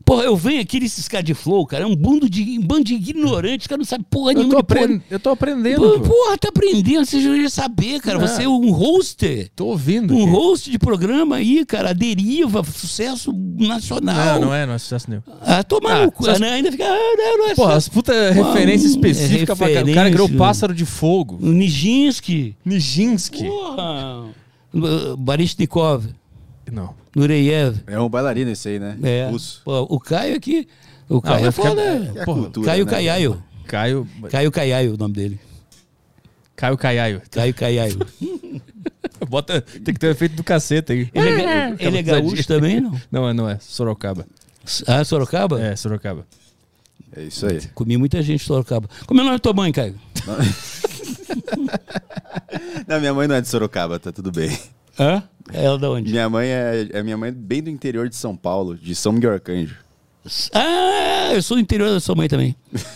[0.06, 2.86] Porra, eu venho aqui nesses caras de flow, cara, é um bando de, um bando
[2.86, 4.82] de ignorantes, cara, não sabe porra Eu nenhuma tô, de porra.
[4.86, 5.02] aprend...
[5.12, 5.82] eu tô aprendendo.
[5.82, 6.00] Pô.
[6.00, 8.18] Porra, tá aprendendo, você já ia saber, cara.
[8.18, 9.50] Você é um hoster.
[9.54, 10.14] Tô ouvindo.
[10.16, 10.32] Um aqui.
[10.32, 14.40] host de programa aí, cara, deriva, sucesso nacional.
[14.40, 15.24] Não, não é, não é sucesso nenhum.
[15.42, 16.24] Ah, toma Ah, no cu.
[16.24, 16.86] só- não, ainda fica.
[16.86, 19.86] Ah, não, não é Porra, as puta referência Hum, específica é pra cara.
[19.86, 20.38] O cara criou referência.
[20.38, 21.38] pássaro de fogo.
[21.42, 22.56] Nijinsky.
[22.64, 23.44] Nijinsky.
[23.46, 24.28] Porra.
[25.18, 26.06] Baryshnikov.
[26.72, 26.94] Não.
[27.16, 27.78] Nureyev.
[27.88, 28.98] É um bailarino esse aí, né?
[29.02, 29.30] É.
[29.30, 29.62] Russo.
[29.64, 30.68] Pô, o Caio aqui.
[31.10, 31.82] O Caio vai é foda.
[32.16, 32.92] É Porra, cultura, Caio né?
[32.92, 33.44] Caiaio.
[33.66, 34.08] Caio.
[34.30, 35.40] Caio Caiaio, o nome dele.
[36.56, 37.22] Caio Caiaio.
[37.32, 37.98] Caio Caiaio.
[39.30, 41.10] Bota, tem que ter o efeito do cacete aí.
[41.14, 41.36] Ele é,
[41.72, 43.00] ga- ele é gaúcho também, não?
[43.12, 43.58] Não, é, não é.
[43.60, 44.26] Sorocaba.
[44.86, 45.62] Ah, Sorocaba?
[45.62, 46.26] É, Sorocaba.
[47.16, 47.62] É isso aí.
[47.74, 48.88] Comi muita gente em Sorocaba.
[49.06, 49.96] Como é o nome da tua mãe, Caio?
[52.88, 54.58] Não, minha mãe não é de Sorocaba, tá tudo bem.
[55.00, 55.22] Hã?
[55.54, 56.12] Ela da onde?
[56.12, 59.34] Minha mãe é, é minha mãe bem do interior de São Paulo, de São Miguel
[59.34, 59.76] Arcanjo.
[60.54, 62.56] Ah, eu sou do interior da sua mãe também.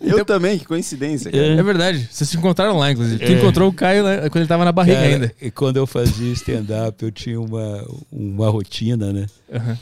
[0.00, 1.44] Eu também, que coincidência, cara.
[1.44, 2.08] É verdade.
[2.10, 3.24] Vocês se encontraram lá, inclusive.
[3.24, 3.38] Tu É.
[3.38, 5.32] encontrou o Caio né, quando ele tava na barriga Cara, ainda.
[5.40, 9.26] E quando eu fazia stand-up, eu tinha uma, uma rotina, né?
[9.52, 9.78] Aham.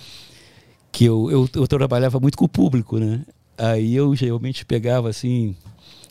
[0.93, 3.20] Que eu, eu, eu trabalhava muito com o público, né?
[3.62, 5.55] Aí eu geralmente pegava assim.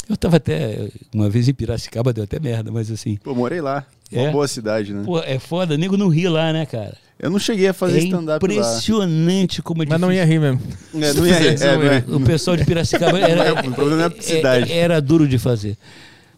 [0.07, 0.89] Eu tava até.
[1.13, 3.17] Uma vez em Piracicaba, deu até merda, mas assim.
[3.17, 3.85] Pô, morei lá.
[4.11, 4.31] Uma É?
[4.31, 5.03] boa cidade, né?
[5.05, 6.97] Pô, é foda, nego não ri lá, né, cara?
[7.19, 8.53] Eu não cheguei a fazer é stand-up lá.
[8.53, 10.61] impressionante como é Mas não ia rir mesmo.
[10.95, 12.03] É, não ia, Fizesse, é, não é.
[12.17, 13.53] O pessoal de Piracicaba era.
[13.67, 14.71] O problema é a cidade.
[14.71, 15.77] é- Era duro de fazer.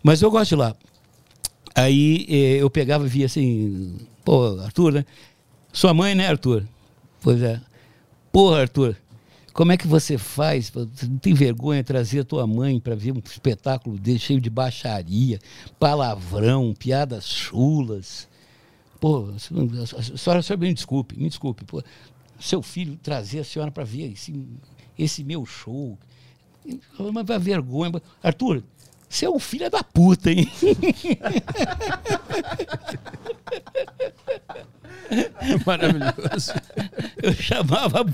[0.04, 0.76] Mas eu gosto de lá.
[1.76, 2.26] Aí
[2.60, 5.06] eu pegava e via assim, pô, Arthur, né?
[5.72, 6.64] Sua mãe, né, Arthur?
[7.22, 7.62] Pois é.
[8.32, 8.96] Porra, Arthur,
[9.54, 10.70] como é que você faz?
[10.70, 14.42] Você não tem vergonha de trazer a tua mãe para ver um espetáculo desse cheio
[14.42, 15.40] de baixaria,
[15.80, 18.30] palavrão, piadas chulas?
[19.00, 21.66] Pô, a senhora, a senhora me desculpe, me desculpe.
[21.66, 21.84] Pô,
[22.40, 24.34] seu filho trazer a senhora para ver esse,
[24.98, 25.98] esse meu show.
[26.98, 27.92] Uma vergonha.
[28.24, 28.64] Arthur,
[29.12, 30.50] você é um filho da puta, hein?
[35.66, 36.54] Maravilhoso.
[37.22, 38.06] Eu chamava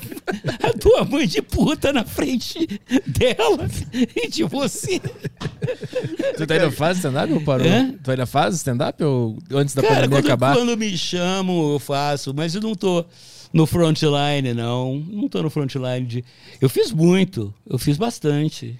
[0.63, 2.67] a tua mãe de puta na frente
[3.05, 3.69] dela
[4.15, 4.99] e de você.
[4.99, 7.67] Tu ainda faz stand-up ou parou?
[7.67, 7.93] Hã?
[8.03, 10.55] Tu ainda faz stand-up ou antes da Cara, pandemia quando, acabar?
[10.55, 13.05] quando me chamam, eu faço, mas eu não tô
[13.53, 14.95] no frontline, não.
[15.07, 16.25] Não tô no frontline de.
[16.59, 18.79] Eu fiz muito, eu fiz bastante.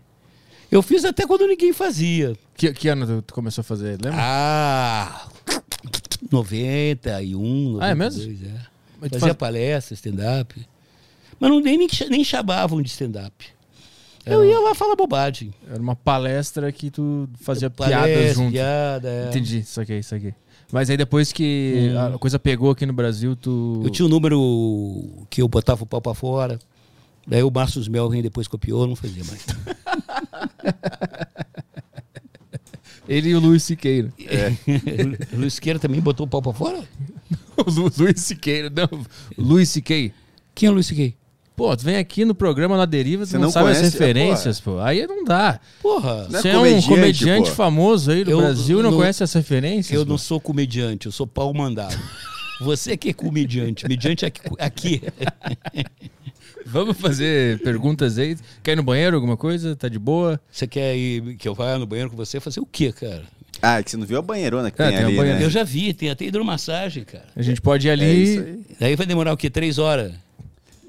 [0.72, 2.36] Eu fiz até quando ninguém fazia.
[2.56, 3.92] Que, que ano tu, começou a fazer?
[4.04, 4.14] Lembra?
[4.16, 5.28] Ah!
[6.32, 8.62] 91, Ah, é 92, é.
[9.00, 10.68] Mas Fazia faz- palestra, stand-up.
[11.40, 11.78] Mas não, nem,
[12.10, 13.46] nem, chamavam de stand-up.
[14.26, 15.54] Eu ia lá falar bobagem.
[15.70, 18.52] Era uma palestra que tu fazia Palestra, piadas junto.
[18.52, 19.30] piada, é.
[19.30, 20.34] Entendi, isso aqui, isso aqui.
[20.70, 23.82] Mas aí depois que a coisa pegou aqui no Brasil, tu.
[23.86, 26.60] Eu tinha um número que eu botava o pau pra fora.
[27.26, 29.46] Daí o Márcio Melvin depois copiou, não fazia mais.
[33.08, 34.12] Ele e o Luiz Siqueira.
[35.34, 36.84] o Luiz Queira também botou o pau pra fora?
[37.58, 38.90] o Lu- Luiz Siqueira, não.
[39.38, 40.12] o Luiz Siquei.
[40.54, 41.14] Quem é o Luiz Queira?
[41.56, 43.98] Pô, tu vem aqui no programa na Deriva, tu Você não, não sabe as conhece?
[43.98, 44.80] referências, pô.
[44.80, 45.60] Aí não dá.
[45.82, 47.56] Porra, Não é Você é um comediante, comediante pô.
[47.56, 49.98] famoso aí do Eu Brasil e não não- conhece as referências?
[49.98, 50.12] eu pô.
[50.12, 51.98] não sou comediante, eu sou pau mandado.
[52.62, 53.88] Você que é comediante.
[53.88, 54.42] Mediante aqui.
[54.60, 55.02] aqui.
[56.66, 58.38] Vamos fazer perguntas aí.
[58.64, 59.76] Quer ir no banheiro, alguma coisa?
[59.76, 60.40] Tá de boa?
[60.52, 63.24] Você quer ir, que eu vá no banheiro com você fazer o quê, cara?
[63.62, 65.44] Ah, é que você não viu a banheirona que É, tem, tem ali, né?
[65.44, 67.26] Eu já vi, tem até hidromassagem, cara.
[67.36, 68.06] A gente pode ir ali.
[68.06, 68.60] É isso aí.
[68.80, 69.50] Daí vai demorar o quê?
[69.50, 70.14] Três horas?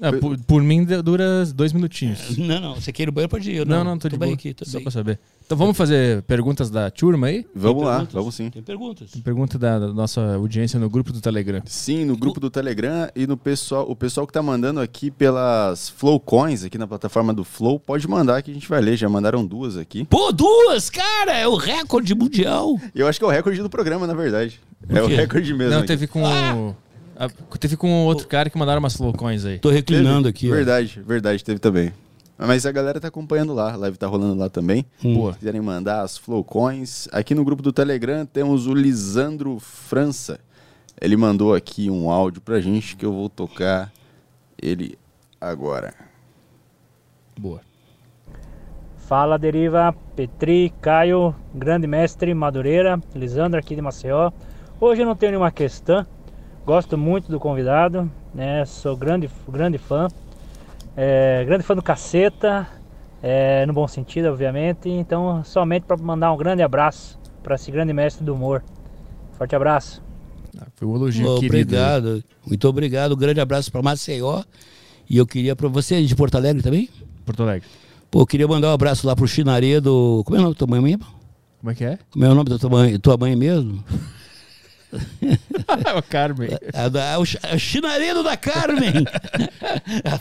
[0.01, 2.37] Ah, por, por mim dura dois minutinhos.
[2.37, 2.75] Não, não.
[2.75, 3.57] Você quer ir no banheiro, pode ir.
[3.57, 4.35] Eu Não, não, tô, de bem boa.
[4.35, 4.83] aqui, tô Só bem.
[4.83, 5.19] pra saber.
[5.45, 7.45] Então vamos fazer perguntas da turma aí?
[7.55, 8.49] Vamos lá, vamos sim.
[8.49, 9.11] Tem perguntas.
[9.23, 11.61] Pergunta da, da nossa audiência no grupo do Telegram.
[11.65, 15.89] Sim, no grupo do Telegram e no pessoal, o pessoal que tá mandando aqui pelas
[15.89, 18.95] Flowcoins, aqui na plataforma do Flow, pode mandar que a gente vai ler.
[18.95, 20.05] Já mandaram duas aqui.
[20.05, 21.35] Pô, duas, cara!
[21.35, 22.79] É o recorde mundial.
[22.95, 24.59] Eu acho que é o recorde do programa, na verdade.
[24.87, 25.71] É o recorde mesmo.
[25.71, 25.87] Não, aqui.
[25.87, 26.23] teve com.
[26.23, 26.75] o-
[27.25, 29.59] a- teve com outro cara que mandaram umas flowcoins aí.
[29.59, 30.29] Tô reclinando Teve?
[30.29, 30.51] aqui.
[30.51, 30.55] ó.
[30.55, 31.93] Verdade, verdade, teve também.
[32.37, 34.85] Mas a galera tá acompanhando lá, a live tá rolando lá também.
[35.03, 35.33] Boa.
[35.33, 37.09] Se quiserem mandar as Flowcoins.
[37.11, 40.39] Aqui no grupo do Telegram temos o Lisandro França.
[41.01, 43.91] Ele mandou aqui um áudio pra gente que eu vou tocar
[44.61, 44.97] ele
[45.41, 45.93] agora.
[47.37, 47.59] Boa.
[48.97, 54.31] Fala Deriva, Petri, Caio, grande mestre Madureira, Lisandro aqui de Maceió.
[54.79, 56.05] Hoje eu não tenho nenhuma questão,
[56.69, 58.63] gosto muito do convidado, né?
[58.63, 60.07] Sou grande, grande fã,
[60.95, 62.67] é, grande fã do caceta,
[63.23, 64.87] é, no bom sentido, obviamente.
[64.87, 68.63] Então, somente para mandar um grande abraço para esse grande mestre do humor.
[69.35, 69.99] Forte abraço.
[70.61, 71.55] Ah, Foi um elogio querido.
[71.75, 72.23] obrigado.
[72.45, 73.13] Muito obrigado.
[73.13, 74.43] Um grande abraço para Maceió.
[75.09, 76.87] E eu queria para você é de Porto Alegre também?
[77.25, 77.67] Porto Alegre.
[78.11, 80.21] Pô, eu queria mandar um abraço lá pro Chinaredo.
[80.23, 81.05] Como é o nome da tua mãe mesmo?
[81.61, 81.97] Como é que é?
[82.11, 83.83] Como é o nome da tua mãe, tua mãe mesmo?
[85.97, 86.49] o Carmen.
[86.73, 88.93] A, da, o, Ch- a Chinaredo da Carmen.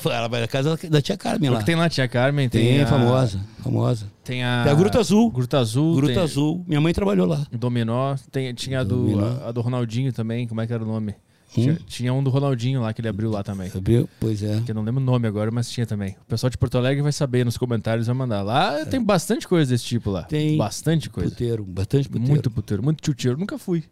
[0.05, 1.63] Ela vai na casa da tia Carmen O lá.
[1.63, 2.49] tem lá, tia Carmen?
[2.49, 4.07] Tem, Tem, a, famosa, famosa.
[4.25, 4.63] Tem a.
[4.65, 5.31] Tem a Gruta Azul.
[5.31, 5.97] Gruta Azul.
[5.97, 6.65] Gruta tem Azul.
[6.67, 7.47] Minha mãe trabalhou lá.
[7.53, 8.17] o Dominó.
[8.31, 10.47] Tem, tinha a do, a, a do Ronaldinho também.
[10.47, 11.13] Como é que era o nome?
[11.13, 11.63] Hum?
[11.63, 13.71] Tinha, tinha um do Ronaldinho lá que ele abriu lá também.
[13.75, 14.07] Abriu?
[14.21, 14.61] Pois é.
[14.67, 16.15] Que eu não lembro o nome agora, mas tinha também.
[16.23, 18.43] O pessoal de Porto Alegre vai saber nos comentários, vai mandar.
[18.43, 20.25] Lá tem bastante coisa desse tipo lá.
[20.25, 20.59] Tem.
[20.59, 21.31] Bastante coisa.
[21.31, 22.29] Puteiro, bastante puteiro.
[22.31, 23.39] Muito puteiro, muito tchutcheiro.
[23.39, 23.83] Nunca fui.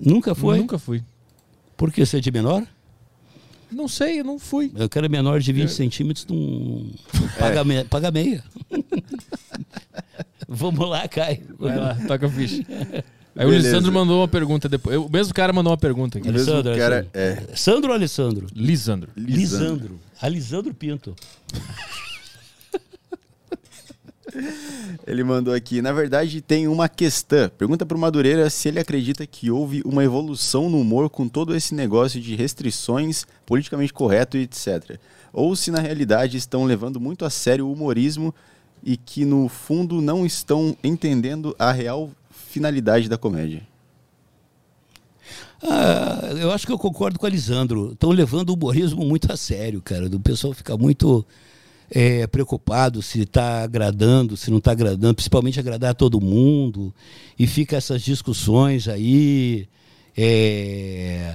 [0.00, 0.58] Nunca foi?
[0.58, 1.02] Nunca fui.
[1.76, 2.62] Por que você é de menor?
[3.70, 4.70] Não sei, eu não fui.
[4.76, 6.86] Eu quero menor de 20 centímetros, não
[7.38, 8.42] paga, me- paga meia.
[10.48, 11.42] Vamos lá, Caio.
[11.58, 12.62] Vai lá, toca a ficha.
[13.38, 13.68] Aí o Beleza.
[13.68, 14.96] Lisandro mandou uma pergunta depois.
[14.96, 16.26] O mesmo cara mandou uma pergunta aqui.
[16.28, 17.50] Alessandro, cara, Alessandro.
[17.52, 18.46] é, Sandro ou Alessandro?
[18.54, 19.10] Lisandro.
[19.14, 20.00] Lisandro.
[20.22, 21.14] Alisandro Pinto.
[25.06, 27.48] Ele mandou aqui, na verdade tem uma questão.
[27.50, 31.74] Pergunta pro Madureira se ele acredita que houve uma evolução no humor com todo esse
[31.74, 34.98] negócio de restrições, politicamente correto e etc.
[35.32, 38.34] Ou se na realidade estão levando muito a sério o humorismo
[38.82, 43.62] e que no fundo não estão entendendo a real finalidade da comédia.
[45.62, 47.92] Ah, eu acho que eu concordo com o Alisandro.
[47.92, 50.06] Estão levando o humorismo muito a sério, cara.
[50.06, 51.24] O pessoal fica muito
[51.90, 56.94] é, preocupado se está agradando, se não está agradando, principalmente agradar todo mundo.
[57.38, 59.68] E fica essas discussões aí.
[60.16, 61.34] é,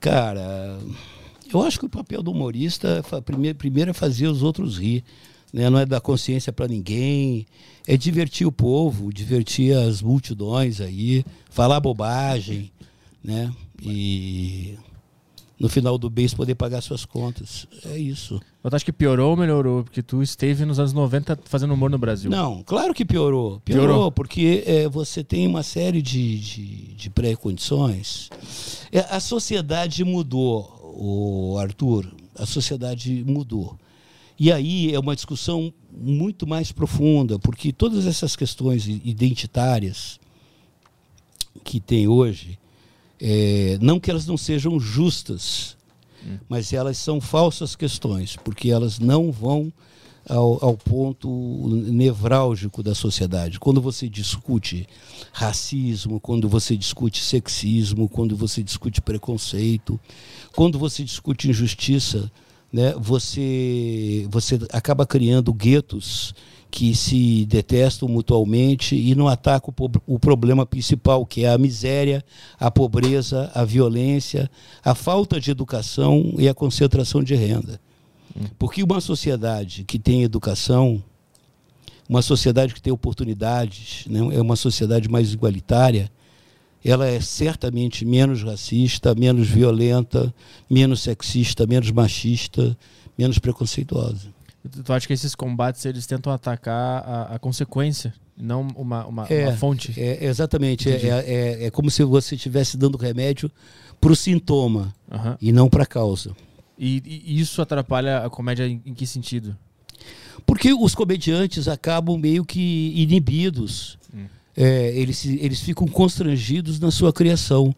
[0.00, 0.78] cara,
[1.52, 5.04] eu acho que o papel do humorista primeiro, primeiro é fazer os outros rir.
[5.52, 5.70] Né?
[5.70, 7.46] Não é dar consciência para ninguém,
[7.86, 12.70] é divertir o povo, divertir as multidões aí, falar bobagem,
[13.22, 13.52] né?
[13.80, 14.76] E
[15.58, 17.66] no final do mês poder pagar suas contas.
[17.86, 18.40] É isso.
[18.62, 19.84] Eu acho que piorou ou melhorou?
[19.84, 22.30] Porque tu esteve nos anos 90 fazendo humor no Brasil.
[22.30, 23.60] Não, claro que piorou.
[23.60, 24.12] Piorou, Piorou.
[24.12, 28.28] porque é, você tem uma série de, de, de pré-condições.
[28.92, 32.06] É, a sociedade mudou, o Arthur.
[32.34, 33.78] A sociedade mudou.
[34.38, 40.20] E aí é uma discussão muito mais profunda, porque todas essas questões identitárias
[41.64, 42.58] que tem hoje,
[43.20, 45.76] é, não que elas não sejam justas,
[46.48, 49.72] mas elas são falsas questões, porque elas não vão
[50.28, 53.60] ao, ao ponto nevrálgico da sociedade.
[53.60, 54.86] Quando você discute
[55.32, 60.00] racismo, quando você discute sexismo, quando você discute preconceito,
[60.54, 62.30] quando você discute injustiça,
[62.72, 66.34] né, você, você acaba criando guetos
[66.76, 69.72] que se detestam mutualmente e não atacam
[70.06, 72.22] o, problema principal, que é a miséria,
[72.60, 74.50] a pobreza, a violência,
[74.84, 77.80] a falta de educação e a concentração de renda.
[78.58, 81.02] Porque uma sociedade que tem educação,
[82.06, 86.12] uma sociedade que tem oportunidades, né, é uma sociedade mais igualitária,
[86.84, 90.32] ela é certamente menos racista, menos violenta,
[90.68, 92.76] menos sexista, menos machista,
[93.16, 94.35] menos preconceituosa.
[94.70, 99.26] Tu, tu acha que esses combates eles tentam atacar a, a consequência, não uma, uma,
[99.28, 99.92] É, uma fonte?
[100.00, 100.90] É, exatamente.
[100.90, 103.50] É, é, é- como se você estivesse dando remédio
[104.00, 105.36] para o sintoma Aham.
[105.40, 106.36] e não para a causa.
[106.78, 109.56] E, e isso atrapalha a comédia em, em que sentido?
[110.44, 113.98] Porque os comediantes acabam meio que inibidos.
[114.58, 117.74] É, eles, eles ficam constrangidos na sua criação.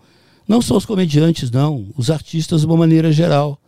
[0.46, 1.88] Não só os comediantes, não.
[1.96, 3.60] Os artistas de uma maneira geral.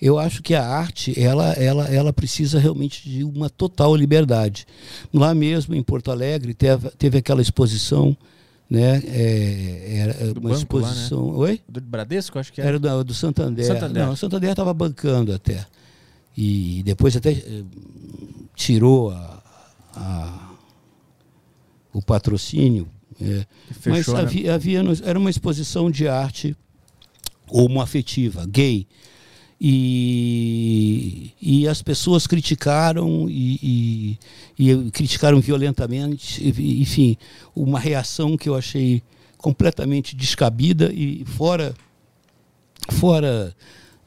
[0.00, 4.66] Eu acho que a arte, ela, ela, ela precisa realmente de uma total liberdade.
[5.12, 8.14] Lá mesmo, em Porto Alegre, teve, teve aquela exposição,
[8.68, 9.02] né?
[9.06, 10.92] É, era Do uma banco lá, né?
[10.94, 11.28] exposição...
[11.36, 11.60] Oi?
[11.68, 12.70] Do Bradesco, acho que era.
[12.70, 13.64] Era do, do Santander.
[13.64, 14.04] Santander.
[14.04, 15.64] Não, o Santander estava bancando até.
[16.36, 17.62] E depois até eh,
[18.54, 19.42] tirou a,
[19.94, 20.50] a-
[21.92, 22.86] o patrocínio.
[23.18, 23.46] é.
[23.86, 24.20] Mas Fechou, né?
[24.20, 26.54] havia, havia no- era uma exposição de arte
[27.48, 28.86] homoafetiva, gay.
[29.58, 34.18] E, e as pessoas criticaram e,
[34.58, 37.16] e- e criticaram violentamente, enfim,
[37.54, 39.02] uma reação que eu achei
[39.38, 41.74] completamente descabida e fora
[42.90, 43.54] fora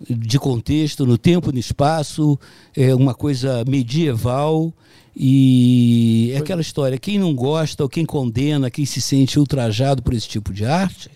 [0.10, 2.40] de contexto, no tempo, no espaço,
[2.76, 4.74] é uma coisa medieval.
[5.16, 10.14] E é aquela história, quem não gosta ou quem condena, quem se sente ultrajado por
[10.14, 11.10] esse tipo de arte,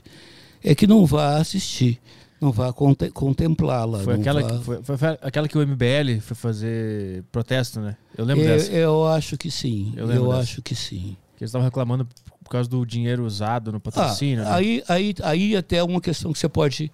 [0.62, 2.00] é que não vá assistir,
[2.44, 4.00] não vá conte- contemplá-la.
[4.00, 7.96] Foi aquela, vá- que, foi, foi- foi aquela que o MBL foi fazer protesto, né?
[8.18, 8.72] Eu lembro eu, dessa.
[8.72, 11.16] eu acho que sim, Eu eu, acho que sim.
[11.38, 12.08] Que eles estavam reclamando
[12.44, 14.44] por causa do dinheiro usado no Ah, patrocínio.
[14.44, 14.52] né?
[14.52, 16.92] aí, aí, aí até uma questão que você pode.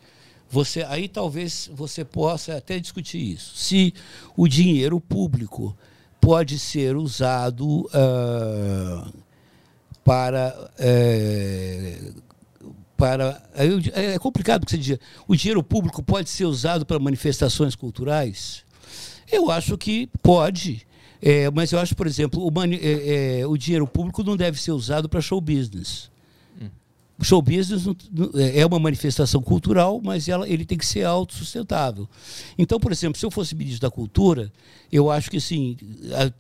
[0.51, 3.51] Você, aí talvez você possa até discutir isso.
[3.55, 3.93] Se
[4.37, 5.75] o dinheiro público
[6.21, 9.07] pode ser usado ah,
[10.03, 10.71] para.
[10.79, 11.99] eh,
[12.99, 16.99] para aí eu- é complicado porque você diz, o dinheiro público pode ser usado para
[16.99, 18.63] manifestações culturais?
[19.31, 20.85] Eu acho que pode.
[21.21, 24.71] É, mas eu acho, por exemplo, o, é, é, o dinheiro público não deve ser
[24.71, 26.09] usado para show business.
[27.19, 27.83] O show business
[28.55, 32.07] é uma manifestação cultural, mas ela, ele tem que ser autossustentável.
[32.57, 34.49] Então, por exemplo, se eu fosse ministro da Cultura,
[34.89, 35.75] eu acho que sim,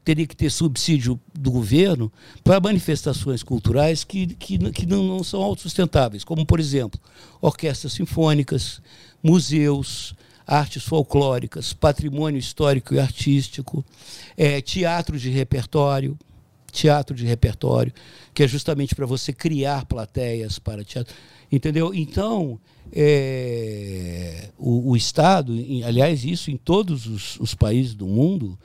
[0.05, 2.09] teria que ter subsídio do governo
[2.45, 6.97] para manifestações culturais que, que, que não, não são autossustentáveis, como, por exemplo,
[7.41, 8.81] orquestras sinfônicas,
[9.21, 10.15] museus,
[10.47, 13.83] artes folclóricas, patrimônio histórico e artístico,
[14.37, 16.17] eh, teatro de repertório
[16.71, 17.91] teatro de repertório,
[18.33, 21.13] que é justamente para você criar plateias para teatro.
[21.51, 21.93] Entendeu?
[21.93, 22.59] Então,
[22.91, 28.57] é, o, o Estado, em- aliás, isso em todos os, os países do mundo,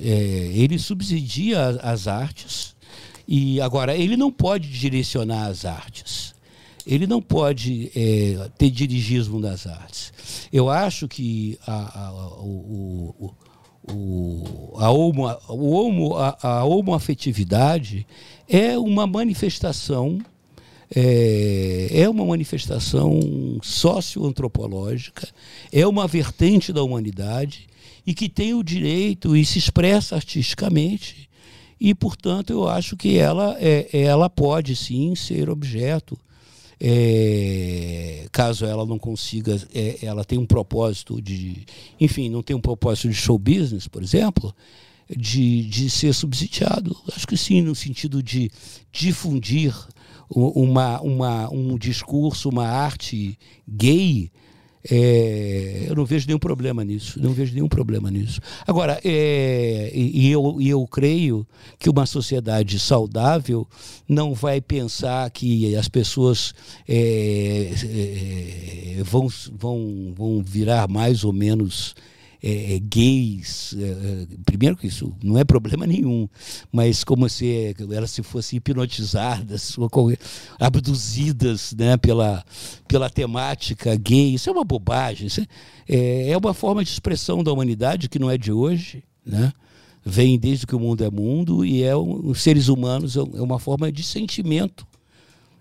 [0.00, 2.76] é, ele subsidia as, as artes,
[3.26, 6.34] e agora ele não pode direcionar as artes.
[6.86, 10.10] Ele não pode é, ter dirigismo das artes.
[10.50, 13.34] Eu acho que a, a- o- o-
[13.92, 18.06] o, a, homo, o homo, a, a homoafetividade
[18.48, 20.18] é uma manifestação
[20.94, 23.20] é, é uma manifestação
[23.62, 25.28] socioantropológica,
[25.70, 27.66] é uma vertente da humanidade
[28.06, 31.28] e que tem o direito e se expressa artisticamente
[31.80, 36.18] e, portanto, eu acho que ela, é, ela pode sim ser objeto
[36.80, 41.64] é, caso ela não consiga, é, ela tem um propósito de,
[42.00, 44.54] enfim, não tem um propósito de show business, por exemplo,
[45.08, 46.96] de, de ser subsidiado.
[47.14, 48.50] Acho que sim, no sentido de
[48.92, 49.74] difundir
[50.30, 54.30] uma, uma, um discurso, uma arte gay.
[54.90, 58.40] É, eu não vejo nenhum problema nisso, não vejo nenhum problema nisso.
[58.66, 61.46] Agora, é, e, eu, e eu creio
[61.78, 63.66] que uma sociedade saudável
[64.08, 66.54] não vai pensar que as pessoas
[66.88, 71.94] é, é, vão, vão, vão virar mais ou menos
[72.42, 73.74] é, é, gays.
[73.78, 76.28] é, é, primeiro que isso não é problema nenhum,
[76.72, 79.90] mas como se elas se fossem hipnotizadas, ou
[80.58, 82.44] abduzidas né, pela,
[82.86, 84.34] pela temática gay.
[84.34, 85.26] Isso é uma bobagem.
[85.26, 85.40] Isso
[85.88, 89.52] é, é uma forma de expressão da humanidade que não é de hoje, né?
[90.04, 93.42] vem desde que o mundo é mundo e é os seres humanos é um- é
[93.42, 94.86] uma forma de sentimento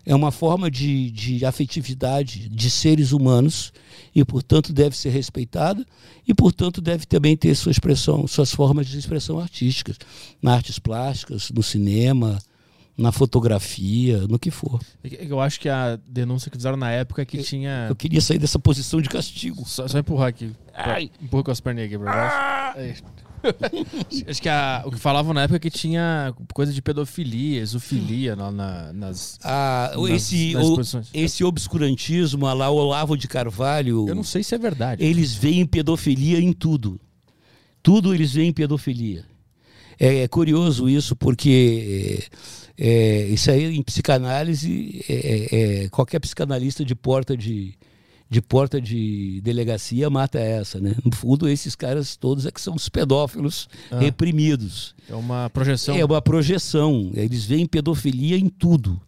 [0.07, 3.73] é uma forma de, de afetividade de seres humanos
[4.15, 5.85] e, portanto, deve ser respeitada
[6.25, 9.97] e, portanto, deve também ter sua expressão, suas formas de expressão artísticas,
[10.41, 12.39] nas artes plásticas, no cinema,
[12.97, 14.79] na fotografia, no que for.
[15.03, 17.87] É Eu acho que a denúncia que fizeram na época é que tinha.
[17.89, 19.67] Eu queria sair dessa posição de castigo.
[19.67, 20.53] Só, só empurrar aqui.
[21.21, 22.79] Empurra com as perninhas aqui pra baixo.
[22.79, 22.95] Aí.
[24.27, 28.35] Acho que a- o que falavam na época é que tinha coisa de pedofilia, exofilia
[28.35, 29.39] na- na- nas.
[29.43, 34.55] Ah, Nas- esse, nas o- esse obscurantismo, lá Olavo de Carvalho, Eu não sei se
[34.55, 35.03] é verdade.
[35.03, 36.99] eles veem pedofilia em tudo.
[37.83, 39.23] Tudo eles veem pedofilia.
[39.99, 42.27] É, é curioso isso, porque
[42.77, 47.73] é, é, isso aí em psicanálise, é, é, é, qualquer psicanalista de porta de,
[48.29, 50.95] de porta de delegacia mata essa, né?
[51.03, 53.99] No fundo, esses caras todos é que são os pedófilos Ah.
[53.99, 54.93] reprimidos.
[55.09, 55.95] É uma projeção.
[55.95, 57.11] É uma projeção.
[57.13, 58.99] Eles veem pedofilia em tudo.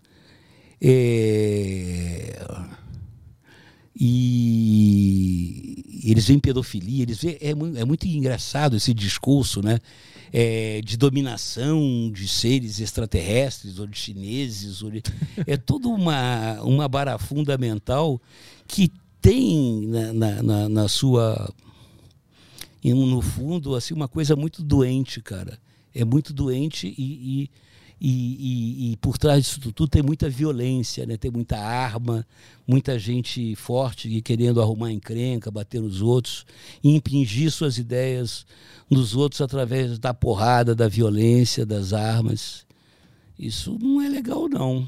[0.82, 2.40] É,
[4.02, 7.38] E eles veem pedofilia, eles veem...
[7.42, 9.80] É, é muito engraçado esse discurso, né?
[10.32, 14.82] É, de dominação de seres extraterrestres ou de chineses.
[14.82, 15.04] Ou de...
[15.46, 18.22] É toda uma, uma barafunda mental
[18.68, 18.90] que
[19.22, 21.54] tem na, na, na- na sua
[22.84, 25.60] no fundo assim uma coisa muito doente cara.
[25.94, 27.04] É muito doente e,
[27.42, 27.52] e,
[28.00, 31.18] e, e- e por trás disso tudo tem muita violência né?
[31.18, 32.26] Tem muita arma
[32.68, 36.46] muita gente forte querendo arrumar encrenca bater nos outros
[36.84, 38.46] e impingir suas ideias
[38.90, 42.66] nos outros através da porrada da violência das armas.
[43.38, 44.88] Isso não é legal não.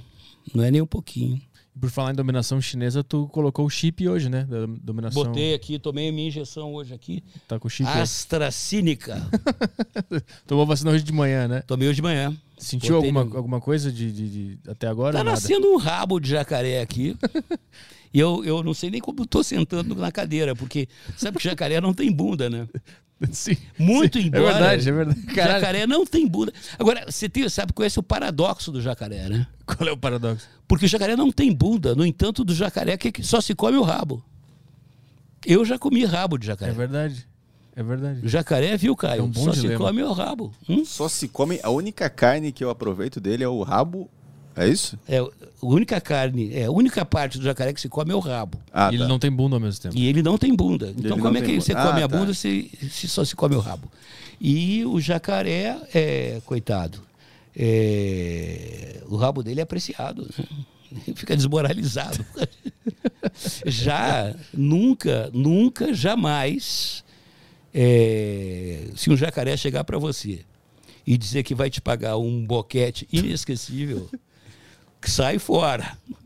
[0.53, 1.41] Não é nem um pouquinho
[1.79, 4.43] Por falar em dominação chinesa, tu colocou o chip hoje, né?
[4.43, 5.23] Da dominação.
[5.23, 7.87] botei aqui tomei a minha injeção hoje aqui Tá com o chip.
[7.89, 8.01] aí.
[8.01, 9.17] AstraZeneca
[10.45, 11.61] Tomou vacina hoje de manhã, né?
[11.65, 15.17] tomei hoje de manhã Sentiu Botei alguma, no- alguma coisa de, de- de- até agora?
[15.17, 17.17] Tá nascendo um rabo de jacaré aqui.
[18.13, 20.87] e eu, eu não sei nem como tô sentando na cadeira, porque
[21.17, 22.67] sabe que jacaré não tem bunda, né?
[23.31, 23.55] Sim.
[23.77, 24.27] Muito sim.
[24.27, 24.43] embora.
[24.43, 25.21] É verdade, é verdade.
[25.27, 26.51] Caralho, Jacaré não tem bunda.
[26.79, 29.47] Agora, você tem, sabe qual é o paradoxo do jacaré, né?
[29.65, 30.47] qual é o paradoxo?
[30.67, 31.93] Porque o jacaré não tem bunda.
[31.93, 34.23] No entanto, do jacaré que só se come o rabo.
[35.45, 36.71] Eu já comi rabo de É jacaré.
[36.71, 37.27] verdade.
[37.75, 38.25] É verdade.
[38.25, 39.21] O jacaré, viu, Caio?
[39.21, 39.73] É um bom só dilema.
[39.73, 40.51] se come o rabo.
[40.67, 40.83] Hum?
[40.83, 41.59] Só se come.
[41.63, 44.09] A única carne que eu aproveito dele é o rabo.
[44.55, 44.97] É isso?
[45.07, 45.27] É a
[45.61, 48.57] única carne, é a única parte do jacaré que se come é o rabo.
[48.73, 49.07] Ah, E ele tá.
[49.09, 49.95] não tem bunda ao mesmo tempo.
[49.97, 50.93] E ele não tem bunda.
[50.97, 51.61] Então, não como é que bunda.
[51.61, 52.17] você Ah, come a tá.
[52.17, 53.89] bunda se, se só se come o rabo?
[54.39, 56.99] E o jacaré, é, coitado,
[57.55, 60.23] é, o rabo dele é apreciado.
[60.37, 60.45] né?
[61.07, 62.25] Ele Fica desmoralizado.
[63.65, 67.03] Já, nunca, nunca, jamais,
[67.73, 70.41] é, se um jacaré chegar para você
[71.07, 74.09] e dizer que vai te pagar um boquete inesquecível,
[75.09, 75.97] sai fora.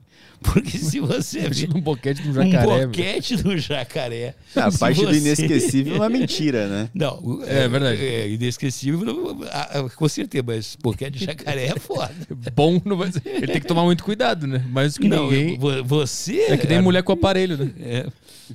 [0.46, 2.78] Porque se você Imagina um boquete de um um jacaré.
[2.78, 2.88] meu.
[2.90, 4.36] boquete do jacaré.
[4.56, 6.90] Ah, a parte do você- inesquecível é uma mentira, né?
[6.94, 8.06] Não, o- É verdade.
[8.06, 12.14] É, inesquecível, ah, ah, com certeza, mas boquete de jacaré é foda.
[12.56, 13.24] Bom não vai ser.
[13.26, 14.64] Ele tem que tomar muito cuidado, né?
[14.70, 15.58] Mais do que Não, ninguém.
[15.58, 16.42] vo- você.
[16.42, 17.72] É que nem mulher com aparelho, né?
[17.82, 18.06] É,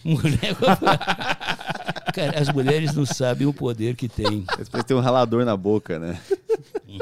[0.05, 0.55] mulher.
[2.15, 4.45] Cara, as mulheres não sabem o poder que tem.
[4.59, 6.19] Depois tem um ralador na boca, né?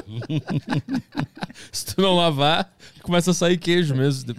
[1.72, 2.72] Se tu não lavar,
[3.02, 4.34] começa a sair queijo mesmo.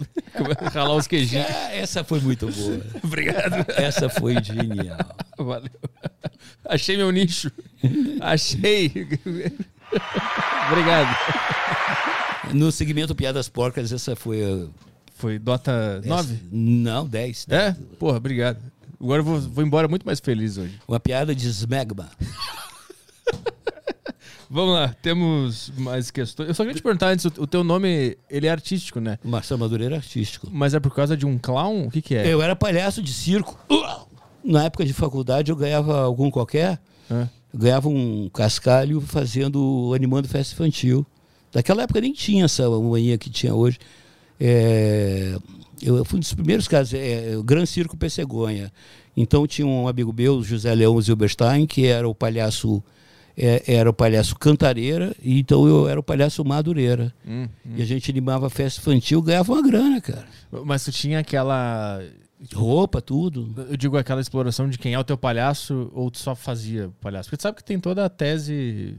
[0.72, 1.46] Ralar os queijinhos.
[1.48, 2.80] Ah, essa foi muito boa.
[3.02, 3.64] Obrigado.
[3.72, 4.98] Essa foi genial.
[5.38, 5.70] Valeu.
[6.64, 7.50] Achei meu nicho.
[8.20, 8.92] Achei.
[10.70, 11.16] Obrigado.
[12.54, 14.66] No segmento Piadas Porcas, essa foi a.
[15.14, 16.32] Foi Dota 9?
[16.34, 17.46] essa- Não, 10.
[17.50, 17.72] É?
[17.98, 18.58] Porra, obrigado.
[18.98, 20.78] Agora eu vou, vou embora muito mais feliz hoje.
[20.88, 22.08] Uma piada de Smegma.
[24.52, 26.48] Vamos lá, temos mais questões.
[26.48, 29.16] Eu só queria te perguntar antes, o teu nome, ele é artístico, né?
[29.22, 30.48] Marcelo Madureira artístico.
[30.50, 31.86] Mas é por causa de um clown?
[31.86, 32.26] O que que é?
[32.26, 33.56] Eu era palhaço de circo.
[34.42, 36.80] Na época de faculdade eu ganhava algum qualquer.
[37.08, 41.06] Eu ganhava um cascalho fazendo, animando festa infantil.
[41.54, 43.78] Naquela época nem tinha essa manhã que tinha hoje.
[44.40, 45.36] É,
[45.80, 48.72] eu fui um dos primeiros casos, é, o Gran Circo Pessegonha.
[49.16, 52.82] Então tinha um amigo meu, José Leão Zilberstein, que era o palhaço
[53.36, 57.12] é, era o palhaço cantareira, e então eu era o palhaço madureira.
[57.26, 60.26] Hum, E a gente animava festa infantil, ganhava uma grana, cara.
[60.64, 62.02] Mas tu tinha aquela.
[62.54, 63.54] Roupa, tudo.
[63.70, 67.28] Eu digo aquela exploração de quem é o teu palhaço ou tu só fazia palhaço?
[67.28, 68.96] Porque tu sabe que tem toda a tese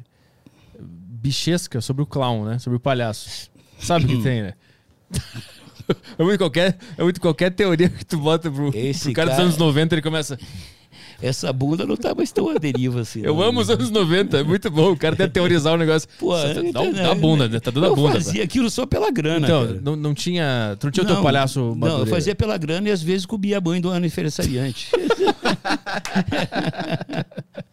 [0.80, 2.60] bichesca sobre o clown, né?
[2.60, 3.50] Sobre o palhaço.
[3.80, 4.54] Sabe que tem, né?
[6.18, 9.36] É muito, qualquer, é muito qualquer teoria que tu bota pro, Esse pro cara, dos
[9.36, 10.40] cara- anos 90, ele começa.
[11.22, 13.22] Essa bunda não tá mais tão à deriva assim.
[13.24, 13.42] Eu não.
[13.44, 14.92] amo os anos 90, é muito bom.
[14.92, 16.08] O cara até teorizar o negócio.
[16.20, 17.60] Pô, tá- dá, um- dá a bunda, né?
[17.60, 18.14] Tá dando a eu bunda.
[18.14, 19.46] fazia aquilo só pela grana.
[19.46, 19.80] Então, cara.
[19.84, 20.76] não, não tinha.
[20.80, 23.58] Tu não tinha o teu palhaço Não, eu fazia pela grana e às vezes comia
[23.58, 24.90] a mãe do aniversariante.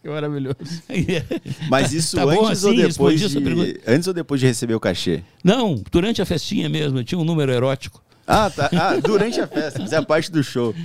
[0.03, 0.57] Que maravilhoso.
[1.71, 2.83] Mas isso Tá antes ou assim?
[2.89, 3.81] depois a sua de...
[3.87, 5.23] Antes ou depois de receber o cachê?
[5.43, 8.03] não, durante a festinha mesmo, eu tinha um número erótico.
[8.27, 8.69] Ah, tá.
[8.73, 9.81] Ah, durante a festa.
[9.81, 10.75] Fazia parte do show.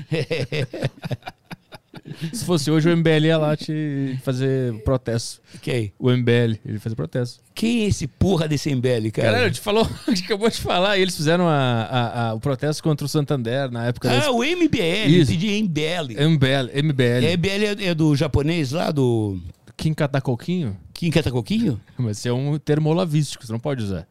[2.34, 5.42] Se fosse hoje, o MBL ia lá te fazer protesto.
[5.62, 5.94] Quem?
[5.98, 7.42] O MBL, ele fazia protesto.
[7.56, 9.32] Quem é esse porra desse MBL, cara?
[9.32, 11.54] Caralho, te falou, acabou de falar, eles fizeram a-
[11.84, 15.32] a- a- o protesto contra o Santander na época ah, da o MBL, Isso.
[15.32, 16.14] entendi, MBL.
[16.28, 16.82] MBL.
[16.84, 17.26] MBL.
[17.26, 19.40] É, MBL é, do japonês lá, do
[19.78, 20.76] Kim Catacoquinho?
[20.94, 21.80] Kim Catacoquinho?
[21.98, 24.06] Mas esse é um termo olavístico, você não pode usar.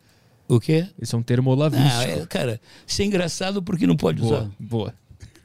[0.48, 0.86] O quê?
[1.01, 4.40] Esse é um termo Ah, é, cara, isso é engraçado porque não pode usar.
[4.40, 4.94] boa, boa.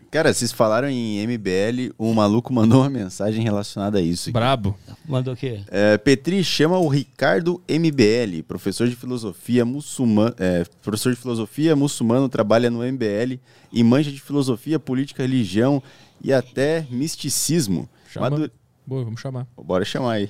[0.10, 4.30] Cara, vocês falaram em MBL, um maluco mandou uma mensagem relacionada a isso.
[4.30, 4.32] aqui.
[4.34, 4.78] Brabo.
[5.06, 5.60] Mandou o quê?
[5.68, 12.30] É, Petri chama o Ricardo MBL, professor de filosofia muçulmano, é, professor de filosofia muçulmano,
[12.30, 13.38] trabalha no MBL
[13.72, 15.84] e manja de filosofia, política, religião
[16.24, 17.88] e até misticismo.
[18.12, 18.30] Chama.
[18.30, 18.52] Madu-
[18.86, 19.46] Boa, vamos chamar.
[19.62, 20.30] Bora chamar aí.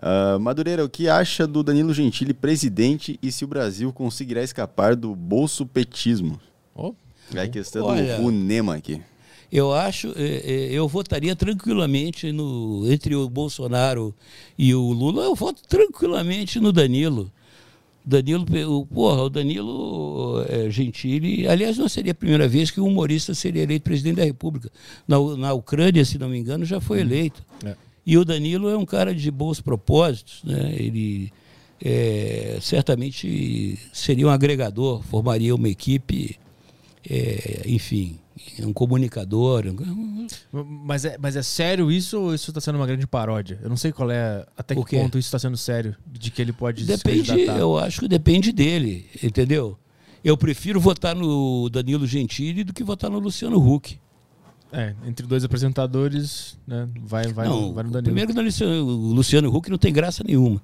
[0.00, 4.94] Ah, Madureira, o que acha do Danilo Gentili presidente e se o Brasil conseguirá escapar
[4.94, 6.40] do bolso-petismo?
[6.74, 6.92] Ó, É
[7.36, 9.00] a questão Olha, do Unema aqui.
[9.50, 14.14] Eu acho, eh, eh, eu votaria tranquilamente no entre o Bolsonaro
[14.58, 17.32] e o Lula, eu voto tranquilamente no Danilo.
[18.04, 22.86] Danilo, o- porra, o Danilo eh, Gentili, aliás, não seria a primeira vez que um
[22.86, 24.70] humorista seria eleito presidente da República.
[25.06, 27.42] Na, na Ucrânia, se não me engano, já foi eleito.
[27.64, 27.74] É.
[28.06, 30.74] E o Danilo é um cara de bons propósitos, né?
[30.78, 31.30] Ele
[31.82, 36.38] eh, certamente seria um agregador, formaria uma equipe,
[37.08, 38.18] eh, enfim,
[38.60, 39.64] um comunicador.
[40.52, 43.58] Mas é, mas é sério isso ou isso está sendo uma grande paródia?
[43.62, 46.52] Eu não sei qual é, até que ponto isso está sendo sério, de que ele
[46.52, 49.78] pode Depende, eu acho que depende dele, entendeu?
[50.24, 53.98] Eu prefiro votar no Danilo Gentili do que votar no Luciano Huck.
[54.70, 58.14] É, entre dois apresentadores, né, vai, vai, não, no, vai no Danilo.
[58.14, 60.60] primeiro que o Luciano, Huck não tem graça nenhuma.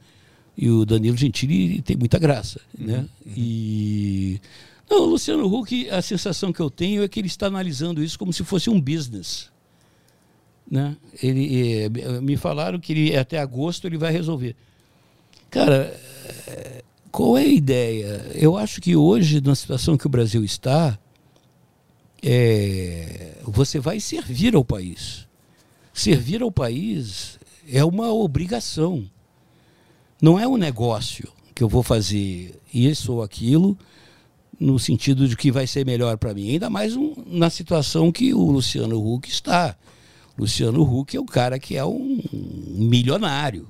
[0.56, 3.06] E o Danilo Gentili tem muita graça, Uhum, né?
[3.26, 4.40] E
[4.88, 8.18] não, o Luciano Huck, a sensação que eu tenho é que ele está analisando isso
[8.18, 9.50] como se fosse um business.
[10.70, 10.96] Né?
[11.22, 11.88] Ele, eh,
[12.20, 14.56] me falaram que ele, até agosto ele vai resolver.
[15.50, 15.98] Cara,
[16.46, 18.30] eh, qual é a ideia?
[18.34, 20.98] Eu acho que hoje, na situação que o Brasil está,
[22.22, 25.28] é, você vai servir ao país.
[25.92, 27.38] Servir ao país
[27.70, 29.08] é uma obrigação.
[30.20, 33.78] Não é um negócio que eu vou fazer isso ou aquilo
[34.60, 36.50] no sentido de que vai ser melhor para mim.
[36.50, 39.76] Ainda mais um- na situação que o Luciano Huck está.
[40.38, 42.20] Luciano Huck é um cara que é um
[42.66, 43.66] milionário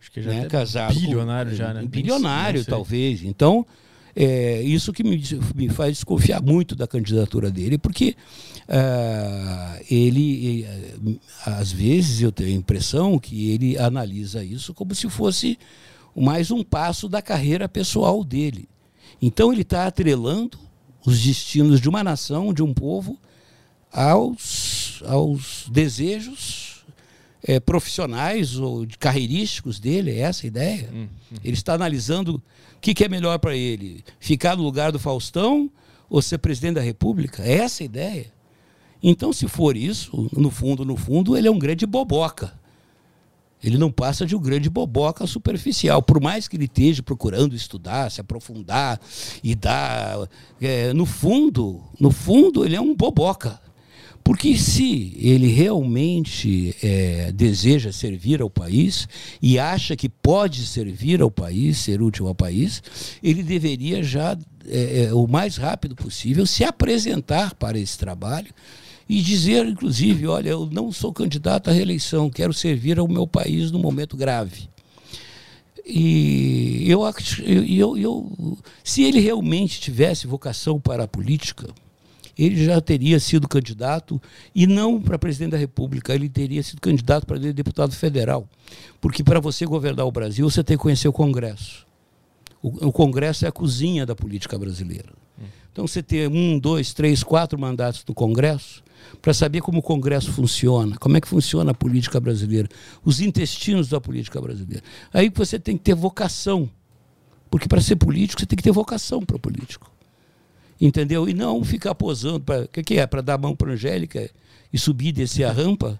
[0.00, 1.82] Acho que já né, casado com- bilionário já, né?
[1.82, 3.66] um bilionário talvez então
[4.14, 5.20] é isso que me,
[5.54, 8.14] me faz desconfiar muito da candidatura dele porque
[8.68, 10.94] ah, ele eh,
[11.44, 15.58] às vezes eu tenho a impressão que ele analisa isso como se fosse
[16.14, 18.68] mais um passo da carreira pessoal dele
[19.20, 20.58] então ele está atrelando
[21.04, 23.18] os destinos de uma nação de um povo
[23.92, 26.84] aos, aos desejos
[27.42, 30.90] eh, profissionais ou de carreirísticos dele, é essa a ideia.
[31.44, 32.42] Ele está analisando
[32.76, 35.70] o que, que é melhor para ele: ficar no lugar do Faustão
[36.10, 37.42] ou ser presidente da República?
[37.42, 38.32] É essa a ideia.
[39.02, 42.52] Então, se for isso, no fundo, no fundo, ele é um grande boboca.
[43.68, 46.00] Ele não passa de um grande boboca superficial.
[46.02, 49.00] Por mais que ele esteja procurando estudar, se aprofundar
[49.42, 50.28] e dar.
[50.60, 53.60] é, no fundo, no fundo, ele é um boboca.
[54.26, 59.08] Porque se ele realmente é, deseja servir ao país
[59.40, 62.82] e acha que pode servir ao país, ser útil ao país,
[63.22, 64.36] ele deveria já,
[64.66, 68.52] é, é, o mais rápido possível, se apresentar para esse trabalho
[69.08, 73.70] e dizer, inclusive, olha, eu não sou candidato à reeleição, quero servir ao meu país
[73.70, 74.68] num momento grave.
[75.84, 77.02] E eu,
[77.44, 81.68] eu, eu, eu- se ele realmente tivesse vocação para a política,
[82.36, 84.20] ele já teria sido candidato,
[84.54, 88.46] e não para presidente da República, ele teria sido candidato para deputado federal.
[89.00, 91.86] Porque para você governar o Brasil, você tem que conhecer o Congresso.
[92.62, 95.10] O, o Congresso é a cozinha da política brasileira.
[95.72, 98.82] Então você ter um, dois, três, quatro mandatos no Congresso,
[99.26, 102.68] para saber como o Congresso funciona, como é que funciona a política brasileira,
[103.04, 104.84] os intestinos da política brasileira.
[105.12, 106.70] Aí você tem que ter vocação.
[107.50, 109.90] Porque para ser político, você tem que ter vocação para político.
[110.80, 111.28] Entendeu?
[111.28, 112.44] E não ficar posando.
[112.52, 113.04] O que, que é?
[113.04, 114.30] Para dar a mão para Angélica
[114.72, 115.98] e subir, descer a rampa,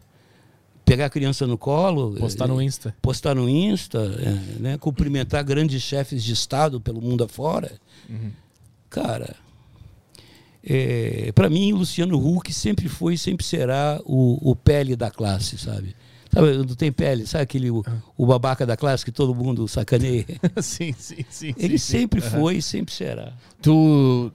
[0.84, 2.14] pegar a criança no colo.
[2.14, 2.94] Postar no eh, Insta.
[3.02, 4.78] Postar no Insta, é, né?
[4.78, 7.72] cumprimentar grandes chefes de Estado pelo mundo afora.
[8.88, 9.34] Cara,
[11.34, 15.94] para mim, Luciano Huck sempre foi e sempre será o, o pele da classe, sabe?
[16.32, 17.82] Sabe, não tem pele, sabe aquele o,
[18.16, 20.26] o babaca da classe que todo mundo sacaneia?
[20.60, 21.54] sim, sim, sim.
[21.56, 21.98] Ele sim, sim.
[21.98, 23.32] sempre foi e sempre será.
[23.62, 24.30] Tu,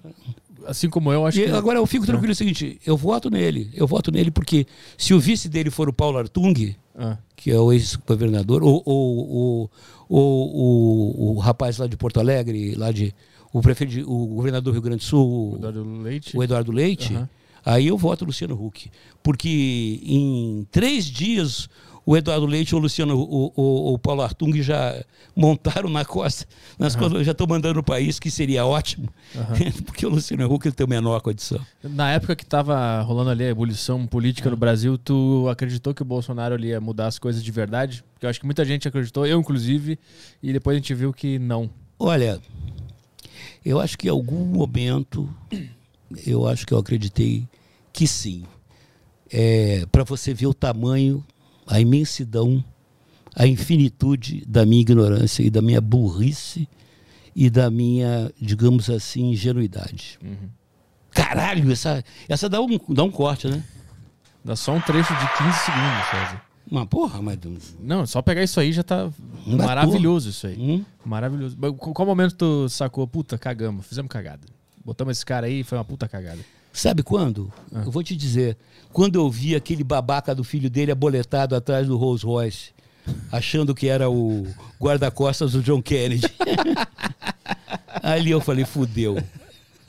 [0.66, 1.51] assim como eu, acho E que...
[1.51, 3.69] agora eu fico tranquilo é o seguinte, eu voto nele.
[3.74, 4.66] Eu voto nele porque
[4.98, 9.30] se o vice dele for o Paulo Artung, Ah, que é o ex-governador, ou, ou,
[9.30, 9.72] ou,
[10.10, 13.14] ou- o- o rapaz lá de Porto Alegre, lá de
[13.53, 16.38] o prefeito, o governador do Rio Grande do Sul, Eduardo Leite.
[16.38, 17.30] o Eduardo Leite, Aham.
[17.65, 18.89] aí eu voto Luciano Huck.
[19.21, 21.69] Porque em três dias
[22.05, 25.03] o Eduardo Leite, o Luciano, o, o, o Paulo Artung já
[25.35, 26.45] montaram na costa,
[26.77, 26.99] nas uhum.
[26.99, 29.71] costas, já estão mandando o país, que seria ótimo, uhum.
[29.85, 31.59] porque o Luciano Huck tem a menor condição.
[31.83, 34.51] Na época que estava rolando ali a ebulição política uhum.
[34.51, 38.03] no Brasil, tu acreditou que o Bolsonaro ali ia mudar as coisas de verdade?
[38.13, 39.99] Porque eu acho que muita gente acreditou, eu inclusive,
[40.41, 41.69] e depois a gente viu que não.
[41.99, 42.41] Olha,
[43.64, 45.30] eu acho que em algum momento,
[46.25, 47.48] eu acho que eu acreditei
[47.93, 48.43] que sim.
[49.31, 51.23] É, Para você ver o tamanho
[51.72, 52.64] a imensidão,
[53.33, 56.67] a infinitude da minha ignorância e da minha burrice
[57.33, 60.19] e da minha, digamos assim, ingenuidade.
[60.22, 60.49] Uhum.
[61.11, 63.64] Caralho, essa, essa dá, um, dá um corte, né?
[64.43, 66.50] Dá só um trecho de 15 segundos, César.
[66.72, 67.38] Uma porra, mas.
[67.82, 69.11] Não, só pegar isso aí já tá
[69.45, 70.30] mas maravilhoso porra.
[70.30, 70.58] isso aí.
[70.58, 70.85] Hum?
[71.03, 71.58] Maravilhoso.
[71.58, 73.06] Qual momento tu sacou?
[73.06, 74.48] Puta, cagamos, fizemos cagada.
[74.83, 76.40] Botamos esse cara aí foi uma puta cagada.
[76.72, 77.51] Sabe quando?
[77.74, 77.83] Ah.
[77.85, 78.58] Eu vou te dizer.
[78.93, 82.72] Quando eu vi aquele babaca do filho dele aboletado atrás do Rolls Royce,
[83.30, 84.48] achando que era o
[84.80, 86.27] guarda-costas do John Kennedy.
[88.01, 89.22] Ali eu falei, fudeu.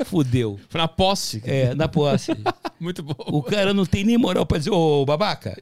[0.04, 0.58] Fudeu.
[0.74, 1.42] Na posse?
[1.44, 2.32] É, na posse.
[2.80, 3.14] Muito bom.
[3.18, 5.56] O cara não tem nem moral pra dizer, ô babaca,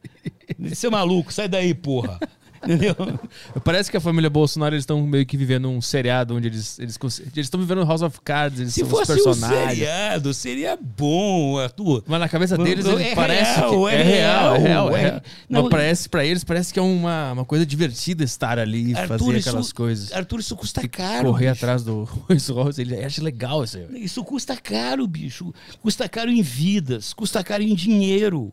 [0.58, 2.18] você é maluco, sai daí, porra.
[2.62, 2.94] Entendeu?
[3.64, 6.98] Parece que a família Bolsonaro eles estão meio que vivendo um seriado onde eles eles
[7.36, 9.72] estão vivendo House of Cards, eles Se são fosse os personagens.
[9.72, 12.04] Um seriado, seria bom, Arthur.
[12.06, 15.22] Mas na cabeça deles é parece real, que é, é, real, é real, é real.
[15.48, 18.94] Não, Mas parece para eles parece que é uma, uma coisa divertida estar ali e
[18.94, 20.12] fazer aquelas isso, coisas.
[20.12, 21.28] Arthur, isso custa caro.
[21.28, 21.64] Correr bicho.
[21.64, 22.04] atrás do
[22.50, 23.78] Rolls ele acha legal isso.
[23.78, 24.04] Aí.
[24.04, 25.52] Isso custa caro, bicho.
[25.80, 28.52] Custa caro em vidas, custa caro em dinheiro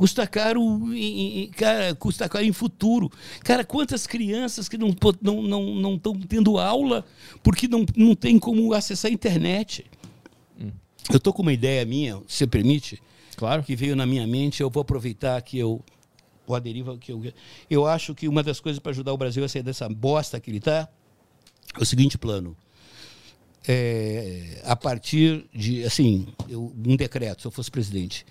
[0.00, 0.62] custa caro
[0.94, 3.12] em, cara, custa caro em futuro.
[3.44, 7.04] Cara, quantas crianças que não estão não, não, não tendo aula
[7.42, 9.84] porque não, não tem como acessar a internet.
[10.58, 10.70] Hum.
[11.10, 12.98] Eu estou com uma ideia minha, se permite,
[13.36, 13.62] claro.
[13.62, 15.84] que veio na minha mente, eu vou aproveitar que eu
[16.46, 17.22] o aderiva que eu
[17.68, 20.50] eu acho que uma das coisas para ajudar o Brasil a sair dessa bosta que
[20.50, 20.88] ele está
[21.76, 22.56] é o seguinte plano.
[23.68, 28.24] É, a partir de assim eu, um decreto se eu fosse presidente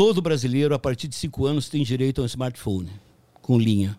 [0.00, 2.88] Todo brasileiro, a partir de 5 anos, tem direito a um smartphone
[3.42, 3.98] com linha.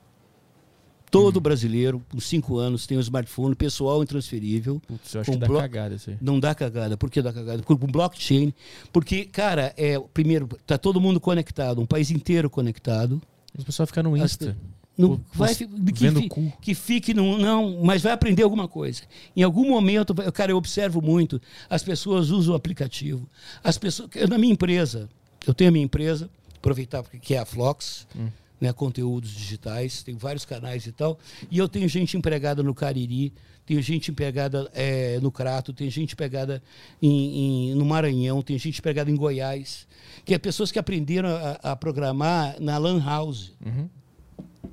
[1.12, 1.42] Todo hum.
[1.44, 4.82] brasileiro, com 5 anos, tem um smartphone pessoal intransferível.
[4.88, 6.18] Putz, eu acho que dá cagada isso aí.
[6.20, 6.98] Não dá cagada.
[6.98, 7.62] Por que dá cagada?
[7.62, 8.52] Porque com blockchain.
[8.92, 13.22] Porque, cara, é, primeiro, tá todo mundo conectado, um país inteiro conectado.
[13.56, 14.58] As pessoas ficam no Insta.
[14.98, 19.04] Não vai, que, vendo que, que fique no, não, mas vai aprender alguma coisa.
[19.36, 21.40] Em algum momento, cara, eu observo muito,
[21.70, 23.30] as pessoas usam o aplicativo.
[23.64, 25.08] As pessoas, na minha empresa,
[25.45, 28.30] eu tenho a minha empresa, aproveitar que é a Flox, hum.
[28.60, 31.18] né, conteúdos digitais, tem vários canais e tal.
[31.50, 33.34] E eu tenho gente empregada no Cariri,
[33.66, 36.61] tenho gente empregada é, no Crato, tem gente empregada
[37.02, 39.88] em, em, no Maranhão, tem gente empregada em Goiás,
[40.26, 43.53] que é pessoas que aprenderam a, a programar na Lan House.
[43.66, 43.90] Uhum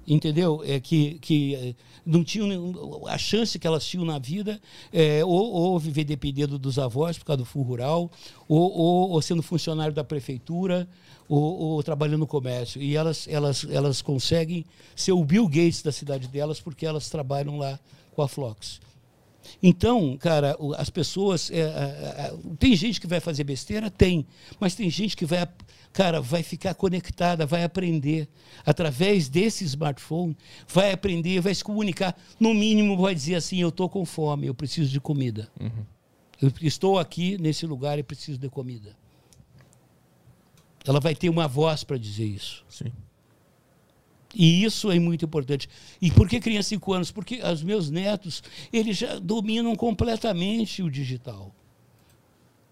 [0.09, 0.63] entendeu?
[0.65, 4.61] É que, que é, não tinham a chance que elas tinham na vida,
[4.93, 8.11] é, ou, ou viver dependendo dos avós por causa do fundo rural,
[8.49, 10.89] ou, ou, ou, sendo funcionário da prefeitura,
[11.29, 12.81] ou, ou, trabalhando no comércio.
[12.81, 14.65] E elas, elas, elas conseguem
[14.97, 17.79] ser o Bill Gates da cidade delas porque elas trabalham lá
[18.15, 18.81] com a Flox.
[19.63, 21.51] Então, cara, as pessoas.
[21.51, 23.91] É, é, é, tem gente que vai fazer besteira?
[23.91, 24.27] Tem.
[24.61, 25.47] Mas tem gente que vai
[25.93, 28.29] cara, vai ficar conectada, vai aprender
[28.65, 30.37] através desse smartphone,
[30.67, 32.17] vai aprender, vai se comunicar.
[32.39, 35.51] No mínimo, vai dizer assim: eu estou com fome, eu preciso de comida.
[35.61, 35.85] Uhum.
[36.41, 38.97] Eu estou aqui nesse lugar e preciso de comida.
[40.87, 42.65] Ela vai ter uma voz para dizer isso.
[42.69, 42.93] Sim.
[44.35, 45.69] E isso é muito importante.
[46.01, 47.11] E por que criança de 5 anos?
[47.11, 48.43] Porque os meus netos,
[48.73, 51.55] eles já dominam completamente o digital.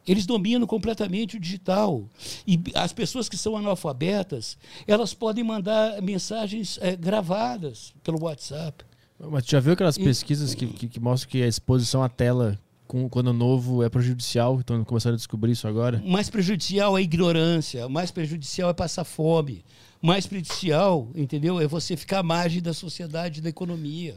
[0.06, 2.08] Eles dominam completamente o digital.
[2.46, 8.84] E as pessoas que são analfabetas, elas podem mandar mensagens é, gravadas pelo WhatsApp.
[9.18, 13.08] Mas já viu aquelas pesquisas que, que, que mostram que a exposição à tela com,
[13.08, 14.60] quando novo é prejudicial?
[14.60, 16.02] Estão começando a descobrir isso agora?
[16.04, 19.64] Mais prejudicial é a ignorância, mais prejudicial é passar fome,
[20.00, 21.60] mais prejudicial, entendeu?
[21.60, 24.16] É você ficar à margem da sociedade, da economia.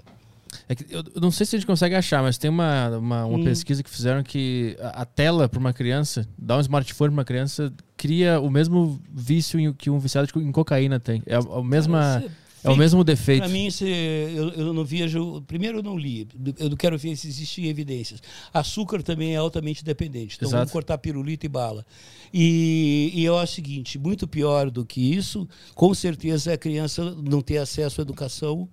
[0.67, 3.37] É que eu, não sei se a gente consegue achar, mas tem uma, uma, uma
[3.37, 3.43] hum.
[3.43, 7.25] pesquisa que fizeram que a, a tela para uma criança, dar um smartphone para uma
[7.25, 11.23] criança, cria o mesmo vício que um viciado em cocaína tem.
[11.25, 12.23] É a, a mesma.
[12.63, 13.41] é o mesmo defeito.
[13.41, 15.41] Para mim, eu, eu não vejo.
[15.47, 16.27] Primeiro, eu não li.
[16.57, 18.21] Eu não quero ver se existem evidências.
[18.53, 20.35] Açúcar também é altamente dependente.
[20.35, 20.59] Então, Exato.
[20.59, 21.85] vamos cortar pirulito e bala.
[22.33, 26.57] E, e eu acho o seguinte: muito pior do que isso, com certeza, é a
[26.57, 28.69] criança não ter acesso à educação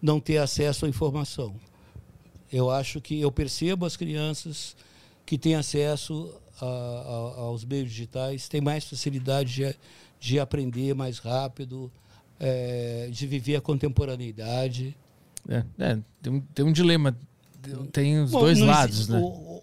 [0.00, 1.54] não ter acesso à informação.
[2.52, 4.76] Eu acho que eu percebo as crianças
[5.24, 9.76] que têm acesso a, a, aos meios digitais, têm mais facilidade de,
[10.18, 11.90] de aprender mais rápido,
[12.38, 14.96] é, de viver a contemporaneidade.
[15.48, 17.16] É, é, tem, um, tem um dilema.
[17.92, 19.18] Tem os Bom, dois lados, existe- né?
[19.20, 19.62] o-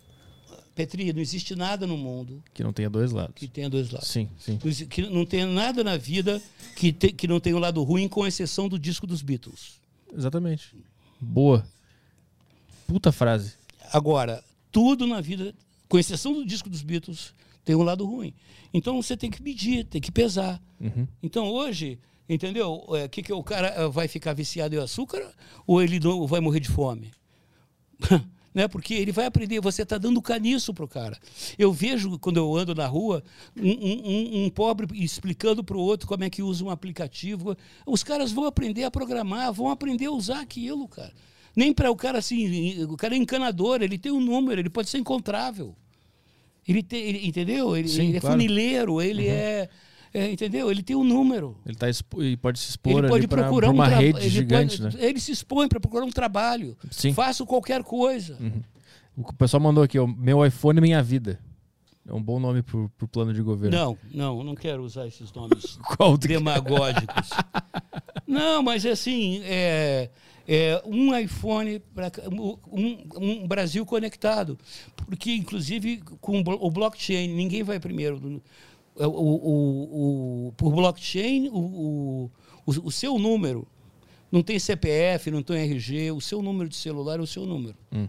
[0.76, 3.34] Petri, não existe nada no mundo Que não tenha dois lados.
[3.36, 4.08] que tenha dois lados.
[4.08, 4.60] Sim, sim.
[4.88, 6.40] Que não tem nada na vida
[6.76, 9.82] que, te- que não tenha o lado ruim, com exceção do disco dos Beatles.
[10.16, 10.76] Exatamente.
[11.20, 11.66] Boa.
[12.88, 13.54] Puta frase.
[13.92, 15.54] Agora, tudo na vida,
[15.90, 18.34] com exceção do disco dos Beatles, tem um lado ruim.
[18.74, 20.62] Então você tem que medir, tem que pesar.
[20.80, 21.08] Uhum.
[21.22, 22.86] Então hoje, entendeu?
[22.88, 25.34] O que, que o cara eh, vai ficar viciado em açúcar
[25.66, 27.12] ou ele vai morrer de fome?
[28.58, 28.68] né?
[28.68, 31.18] Porque ele vai aprender, você está dando caniço pro cara.
[31.60, 33.24] Eu vejo, quando eu ando na rua,
[33.56, 37.56] um, um- um pobre explicando para o outro como é que usa um aplicativo.
[37.86, 41.14] Os caras vão aprender a programar, vão aprender a usar aquilo, cara.
[41.56, 44.90] Nem para o cara assim, o cara é encanador, ele tem um número, ele pode
[44.90, 45.76] ser encontrável.
[46.68, 47.78] Ele tem, ele- entendeu?
[47.78, 48.36] Ele, Sim, ele é claro.
[48.36, 48.42] Uhum.
[48.42, 49.70] funileiro, ele é,
[50.18, 50.70] é, entendeu?
[50.72, 51.58] Ele tem um número.
[51.66, 53.98] Ele tá expo- e pode se expor Ele pode pra- procurar pra uma um tra-
[54.00, 55.04] rede ele gigante, pode- né?
[55.06, 56.78] Ele se expõe para procurar um trabalho.
[56.92, 57.10] Sim.
[57.10, 57.14] Uhum.
[57.14, 58.38] Faço qualquer coisa.
[59.16, 61.40] O pessoal mandou aqui, ó, meu iPhone Minha Vida.
[62.08, 63.76] É um bom nome pro, pro plano de governo.
[63.78, 65.78] Não, não, não quero usar esses nomes
[66.22, 67.30] demagógicos.
[68.26, 70.10] não, mas assim, é,
[70.48, 71.82] é um iPhone
[72.72, 74.58] um, um Brasil conectado,
[74.96, 78.42] porque inclusive com o blockchain ninguém vai primeiro.
[79.00, 82.30] O, o, o- o- por blockchain, o,
[82.66, 83.68] o, seu número
[84.32, 87.76] não tem CPF, não tem RG, o seu número de celular é o seu número
[87.94, 88.08] Hum.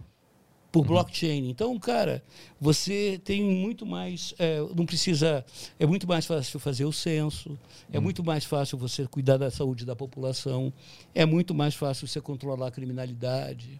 [0.72, 1.48] por blockchain.
[1.50, 2.22] Então, cara,
[2.60, 4.34] você tem muito mais.
[4.38, 5.44] é, não precisa.
[5.78, 7.58] É muito mais fácil fazer o censo,
[7.92, 10.72] é muito mais fácil você cuidar da saúde da população,
[11.14, 13.78] é muito mais fácil você controlar a criminalidade,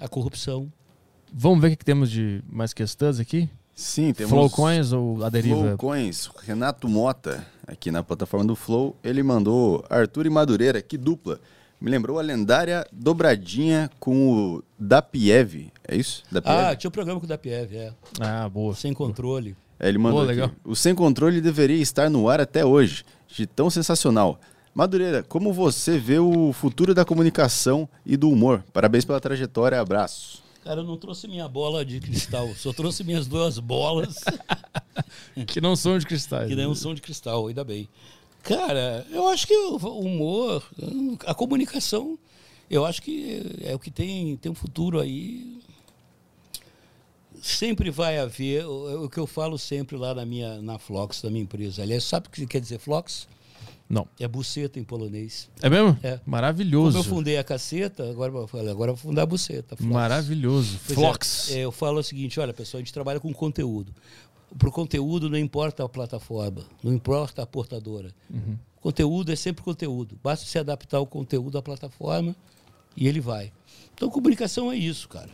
[0.00, 0.72] a corrupção.
[1.32, 3.48] Vamos ver o que temos de mais questões aqui?
[3.74, 5.56] Sim, temos Flowcoins ou a deriva?
[5.56, 6.30] Flowcoins.
[6.42, 11.40] Renato Mota, aqui na plataforma do Flow, ele mandou Arthur e Madureira, que dupla.
[11.80, 15.72] Me lembrou a lendária dobradinha com o Dapiev.
[15.86, 16.22] É isso?
[16.30, 16.56] Dapiev?
[16.56, 17.92] Ah, tinha um programa com o da Piev, é.
[18.20, 18.74] Ah, boa.
[18.74, 19.56] Sem controle.
[19.78, 20.40] É, ele mandou Boa, aqui.
[20.40, 20.54] legal.
[20.64, 24.38] O Sem Controle deveria estar no ar até hoje, de tão sensacional.
[24.72, 28.64] Madureira, como você vê o futuro da comunicação e do humor?
[28.72, 30.43] Parabéns pela trajetória, abraço.
[30.64, 34.16] Cara, eu não trouxe minha bola de cristal, só trouxe minhas duas bolas.
[35.48, 36.48] Que não são de cristais.
[36.48, 37.88] Que nem um som de cristal, ainda bem.
[38.44, 40.64] Cara, eu acho que o humor,
[41.26, 42.16] a comunicação,
[42.70, 45.58] eu acho que é o que tem, tem um futuro aí.
[47.42, 51.30] Sempre vai haver, o, o que eu falo sempre lá na minha na Flox, da
[51.30, 51.82] minha empresa.
[51.82, 53.26] Aliás, sabe o que quer dizer Flox?
[53.88, 54.08] Não.
[54.18, 55.50] É buceta em polonês.
[55.60, 55.96] É mesmo?
[56.02, 56.18] É.
[56.24, 56.96] Maravilhoso.
[56.96, 58.32] Como eu fundei a caceta, agora
[58.70, 59.76] agora eu vou fundar a buceta.
[59.76, 59.92] Flox.
[59.92, 60.78] Maravilhoso.
[60.86, 61.50] Pois é, Flox.
[61.52, 63.92] é, eu falo o seguinte, olha pessoal, a gente trabalha com conteúdo.
[64.58, 68.10] Para o conteúdo não importa a plataforma, não importa a portadora.
[68.30, 68.56] Uhum.
[68.80, 70.18] Conteúdo é sempre conteúdo.
[70.22, 72.34] Basta se adaptar o conteúdo à plataforma
[72.96, 73.52] e ele vai.
[73.94, 75.30] Então comunicação é isso, cara.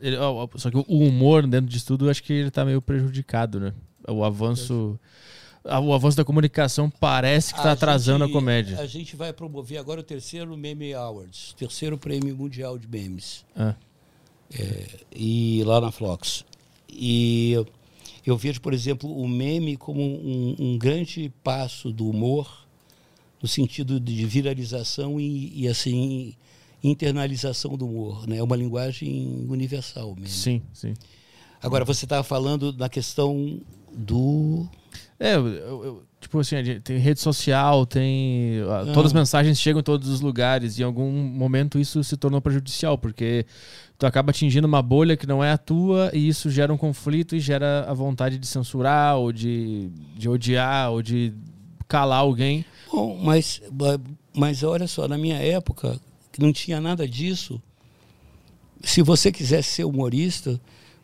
[0.00, 2.80] Ele- ó, só que o humor dentro disso tudo, eu acho que ele tá meio
[2.80, 3.74] prejudicado, né?
[4.06, 4.98] O avanço.
[5.68, 8.80] A- O avanço da comunicação parece que tá A atrasando gente- a comédia.
[8.80, 13.44] A gente vai promover agora o terceiro Meme Awards, terceiro prêmio mundial de memes.
[13.56, 13.74] Ah,
[15.14, 16.44] e lá na Flox.
[16.88, 17.66] E eu,
[18.26, 22.66] eu vejo, por exemplo, o meme como um, um grande passo do humor
[23.42, 26.34] no sentido de viralização e, e, assim
[26.82, 28.36] internalização do humor, né?
[28.38, 30.28] É uma linguagem universal mesmo.
[30.28, 30.94] sim, sim.
[31.60, 33.60] Agora você estava falando da questão
[33.92, 34.66] do
[35.20, 38.60] É, eu- eu- tipo assim, tem rede social, tem.
[38.70, 38.92] Ah.
[38.94, 42.40] Todas as mensagens chegam em todos os lugares e em algum momento isso se tornou
[42.40, 43.44] prejudicial, porque
[43.98, 47.34] tu acaba atingindo uma bolha que não é a tua e isso gera um conflito
[47.34, 51.32] e gera a vontade de censurar ou de, de odiar ou de
[51.88, 52.64] calar alguém.
[52.92, 53.60] Bom, mas,
[54.36, 55.98] mas olha só, na minha época,
[56.32, 57.60] que não tinha nada disso.
[58.84, 60.60] Se você quisesse ser humorista,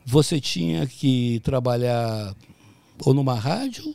[0.06, 2.32] você tinha que trabalhar
[3.04, 3.94] ou numa rádio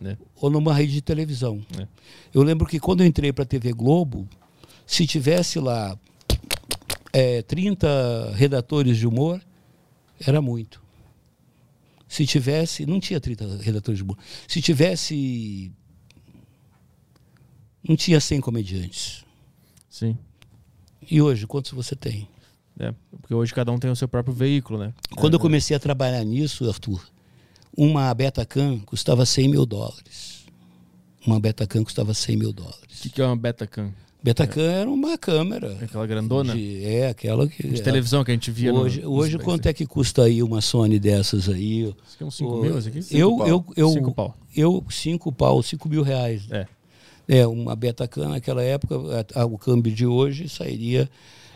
[0.00, 0.16] Né?
[0.36, 1.64] ou numa rede de televisão.
[1.78, 1.86] É.
[2.32, 4.28] Eu lembro que quando eu entrei para a TV Globo,
[4.86, 5.98] se tivesse lá
[7.12, 9.40] é, 30 redatores de humor,
[10.20, 10.80] era muito.
[12.08, 14.16] Se tivesse, não tinha 30 redatores de humor.
[14.46, 15.70] Se tivesse
[17.86, 19.24] não tinha 100 comediantes.
[19.88, 20.16] Sim.
[21.10, 22.28] E hoje, quantos você tem?
[22.78, 24.92] É, porque hoje cada um tem o seu próprio veículo, né?
[25.16, 27.02] Quando É, eu comecei a trabalhar nisso, Arthur,
[27.76, 30.44] uma Betacam custava 100 mil dólares.
[31.26, 33.00] Uma Betacam custava 100 mil O dólares.
[33.02, 33.92] que, que é uma Betacam?
[34.22, 35.78] Betacam era uma câmera.
[35.80, 36.52] Aquela grandona?
[36.54, 37.62] De, de- é, aquela que.
[37.80, 40.98] televisão que a gente via Hoje, no, hoje quanto é que custa aí uma Sony
[40.98, 41.82] dessas aí?
[41.82, 43.00] Isso aqui é uns 5 O- mil, aqui?
[43.12, 43.46] Eu, pau.
[43.48, 44.36] eu, eu, Cinco pau.
[44.56, 46.42] eu, cinco pau, cinco mil reais.
[46.50, 46.66] É.
[47.28, 48.96] É, uma Betacam naquela época,
[49.34, 51.08] a- a- o câmbio de hoje sairia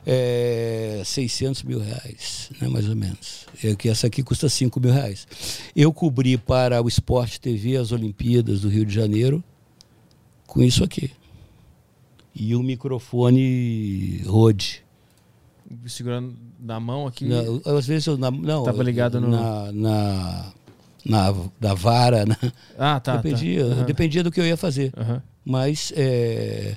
[0.06, 3.46] é, 600 mil reais, né, mais ou menos.
[3.62, 5.26] É que essa aqui custa 5 mil reais.
[5.76, 9.42] Eu cobri para o Sport TV as Olimpíadas do Rio de Janeiro
[10.46, 11.10] com isso aqui.
[12.34, 14.82] E um microfone Rode.
[15.86, 17.24] Segurando na mão aqui.
[17.26, 20.52] Não, às vezes eu na, não, Tava ligado no- na, na,
[21.04, 22.36] na, na vara, né?
[22.78, 23.16] Ah, tá.
[23.16, 23.74] dependia, tá.
[23.74, 23.84] Aham.
[23.84, 24.92] dependia do que eu ia fazer.
[24.96, 25.22] Aham.
[25.44, 26.76] Mas é,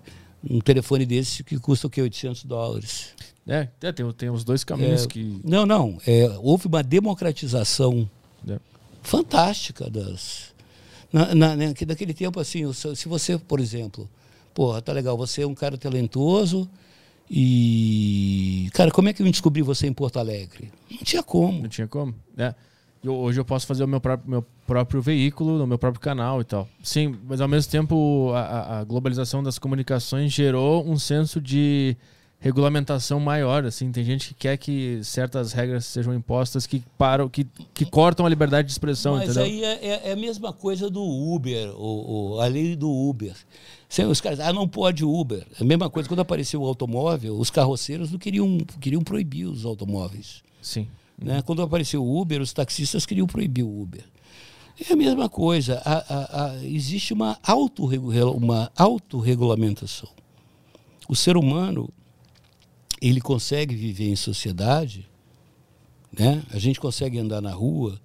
[0.50, 2.02] um telefone desse que custa o quê?
[2.02, 3.10] 800 dólares.
[3.48, 5.40] É, é, tem, tem os dois caminhos É, que.
[5.44, 6.00] Não, não.
[6.08, 8.10] é, houve uma democratização
[8.48, 8.60] É.
[9.04, 10.54] fantástica das.
[11.14, 14.10] Na, na, né, que daquele tempo, assim, se você, por exemplo,
[14.54, 16.68] porra, tá legal, você é um cara talentoso
[17.30, 18.70] e.
[18.74, 20.72] Cara, como é que eu descobri você em Porto Alegre?
[20.90, 21.62] Não tinha como.
[21.62, 22.14] Não tinha como.
[22.38, 22.54] É.
[23.04, 26.42] Eu- hoje eu posso fazer o meu próprio, meu próprio veículo, no meu próprio canal
[26.42, 26.68] e tal.
[26.84, 31.96] Sim, mas ao mesmo tempo a- a, globalização das comunicações gerou um senso de
[32.40, 33.66] regulamentação maior.
[33.66, 38.26] Assim, tem gente que quer que certas regras sejam impostas que param, que, que cortam
[38.26, 39.44] a liberdade de expressão, Mas entendeu?
[39.46, 43.34] aí é, é- é a mesma coisa do Uber, o, o- a lei do Uber.
[44.10, 45.46] Os caras, ah, não pode Uber.
[45.60, 49.64] É a mesma coisa quando apareceu o automóvel, os carroceiros não queriam, queriam proibir os
[49.64, 50.44] automóveis.
[50.62, 50.88] Sim.
[51.18, 51.42] Né?
[51.44, 54.04] Quando apareceu o Uber, os taxistas queriam proibir o Uber.
[54.80, 55.82] É a mesma coisa.
[55.86, 60.10] A- a- a- existe uma, autorregula- uma autorregulamentação.
[61.08, 61.90] O ser humano
[63.02, 65.08] ele consegue viver em sociedade,
[66.18, 66.44] né?
[66.52, 68.00] a gente consegue andar na rua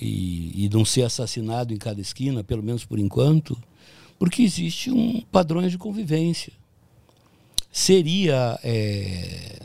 [0.00, 3.56] e, e não ser assassinado em cada esquina, pelo menos por enquanto,
[4.18, 6.52] porque existe um padrões de convivência.
[7.70, 9.60] Seria é,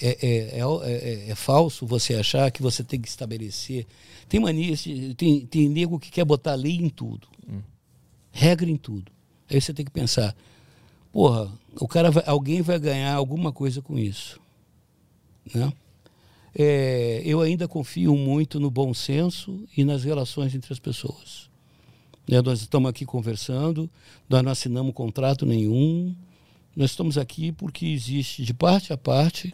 [0.00, 3.86] é, é, é, é- é falso você achar que você tem que estabelecer.
[4.28, 4.74] Tem mania,
[5.16, 7.26] tem, tem nego que quer botar lei em tudo,
[8.32, 9.10] regra em tudo.
[9.50, 10.34] Aí você tem que pensar,
[11.12, 14.40] porra, o cara vai- alguém vai ganhar alguma coisa com isso.
[15.54, 15.72] Né?
[16.54, 21.48] É, eu ainda confio muito no bom senso e nas relações entre as pessoas.
[22.28, 23.90] Né, nós estamos aqui conversando,
[24.28, 26.14] nós não assinamos contrato nenhum.
[26.76, 29.52] Nós estamos aqui porque existe de parte a parte,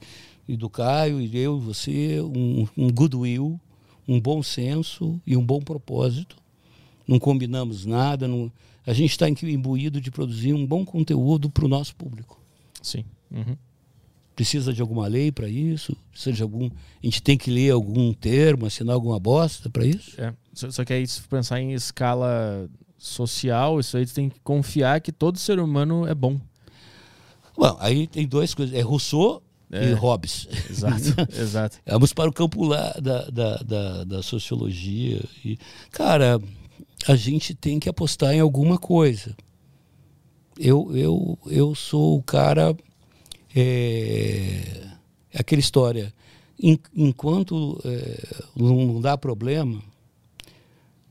[0.48, 3.60] e do Caio, e eu, e você, um, um goodwill,
[4.06, 6.36] um bom senso e um bom propósito.
[7.06, 8.50] Não combinamos nada, não-
[8.86, 12.40] a gente está imbuído de produzir um bom conteúdo para o nosso público.
[12.80, 13.04] Sim.
[13.30, 13.56] Uhum.
[14.36, 15.96] Precisa de alguma lei para isso?
[16.12, 16.66] Precisa de algum.
[16.66, 16.70] A
[17.06, 20.20] gente tem que ler algum termo, assinar alguma bosta para isso?
[20.20, 20.32] É.
[20.52, 22.68] Só, só que aí, se pensar em escala
[22.98, 26.38] social, isso aí tem que confiar que todo ser humano é bom.
[27.56, 29.42] Bom, aí tem duas coisas: é Rousseau
[29.76, 29.90] É.
[29.90, 30.48] e Hobbes.
[30.70, 31.78] Exato, exato.
[31.86, 35.22] Vamos para o campo lá da, da, da, da sociologia.
[35.44, 35.58] E,
[35.90, 36.40] cara,
[37.06, 39.36] a gente tem que apostar em alguma coisa.
[40.58, 42.74] Eu, eu, eu sou o cara.
[43.54, 44.82] É,
[45.32, 46.12] é aquela história.
[46.62, 49.82] En- enquanto é, não, não dá problema.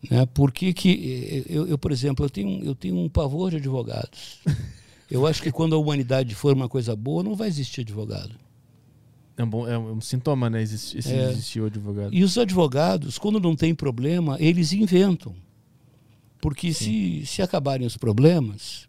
[0.09, 1.43] Né, por que que.
[1.47, 4.39] Eu, eu, por exemplo, eu tenho, eu tenho um pavor de advogados.
[5.09, 8.31] Eu acho que quando a humanidade for uma coisa boa, não vai existir advogado.
[9.37, 10.61] É um, bom, é um sintoma, né?
[10.61, 11.29] Existir, esse É.
[11.29, 12.13] existir o advogado.
[12.13, 15.35] E os advogados, quando não tem problema, eles inventam.
[16.41, 18.87] Porque se, se acabarem os problemas,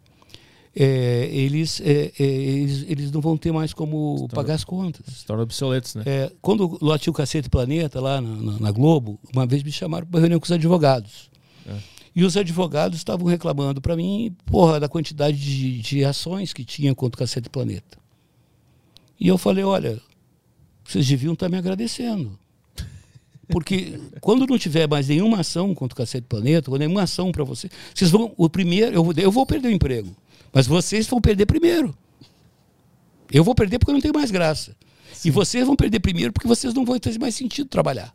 [0.75, 5.23] é, eles, é, é, eles, eles não vão ter mais como pagar as contas.
[5.23, 6.03] Torna obsoletos, né?
[6.05, 10.05] É, quando lote o Cacete Planeta lá na, na- na Globo, uma vez me chamaram
[10.07, 11.29] para reunião com os advogados.
[11.67, 11.75] É.
[12.15, 16.93] E os advogados estavam reclamando para mim, porra, da quantidade de, de ações que tinha
[16.95, 17.97] contra o Cacete Planeta.
[19.19, 19.99] E eu falei, olha,
[20.87, 22.37] vocês deviam estar me agradecendo.
[23.49, 27.43] Porque quando não tiver mais nenhuma ação contra o Cacete Planeta, ou nenhuma ação para
[27.43, 30.13] você, vocês vão, o primeiro, eu, vou- eu vou perder o emprego,
[30.51, 31.95] mas vocês vão perder primeiro.
[33.31, 34.75] Eu vou perder porque eu não tenho mais graça.
[35.23, 38.13] E vocês vão perder primeiro porque vocês não vão ter mais sentido trabalhar.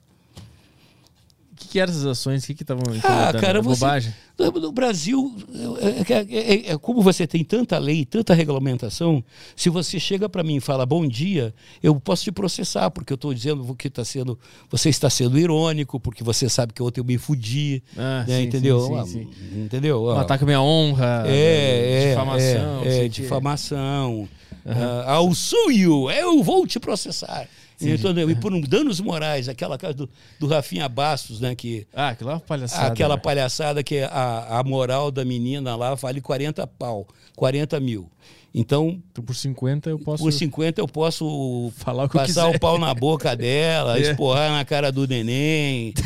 [1.63, 2.43] O que, que eram essas ações?
[2.43, 3.41] O que que estavam Ah, incomodando?
[3.41, 3.81] cara, você.
[3.81, 4.15] Bobagem?
[4.39, 5.35] No, Brasil,
[5.81, 6.27] é, é-
[6.69, 9.23] é- é- como você tem tanta lei, tanta regulamentação,
[9.55, 13.15] se você chega para mim e fala bom dia, eu posso te processar, porque eu
[13.15, 14.37] estou dizendo que tá sendo,
[14.71, 17.83] você está sendo irônico, porque você sabe que ontem eu me fudi.
[17.97, 18.81] Ah, né, sim, entendeu?
[18.81, 19.29] sim, sim, Ah, sim.
[19.65, 20.05] Entendeu?
[20.05, 21.23] Um Ah, ataque à minha honra.
[21.27, 22.83] É, é, difamação.
[22.85, 24.29] é, é, que- difamação.
[24.67, 27.49] Ah, I'll sue you, eu vou te processar.
[27.91, 32.11] Então, e por um danos morais, aquela casa do, do Rafinha Bastos, né, que Ah,
[32.11, 32.87] aquilo uma palhaçada.
[32.89, 33.21] aquela né?
[33.23, 38.09] palhaçada que a, a moral da menina lá vale 40 pau, 40 mil.
[38.55, 42.59] Então, Então, Por 50 eu posso por 50 eu posso falar o que passar o
[42.61, 44.03] pau na boca dela, É.
[44.03, 45.95] esporrar na cara do neném.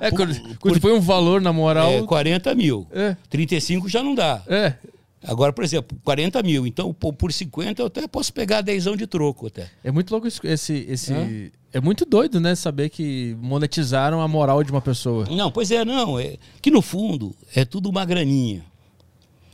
[0.00, 1.88] É, quando, quando põe um valor na moral.
[1.92, 2.88] É, 40 mil.
[2.90, 4.42] É, 35 já não dá.
[4.48, 4.74] é.
[5.26, 6.66] Agora, por exemplo, 40 mil.
[6.66, 9.70] Então, por por 50 eu até posso pegar 10 de troco até.
[9.82, 10.46] É muito louco esse.
[10.46, 11.52] esse...
[11.72, 12.54] É muito doido, né?
[12.54, 15.26] Saber que monetizaram a moral de uma pessoa.
[15.28, 16.20] Não, pois é, não.
[16.20, 18.64] É, que no fundo é tudo uma graninha.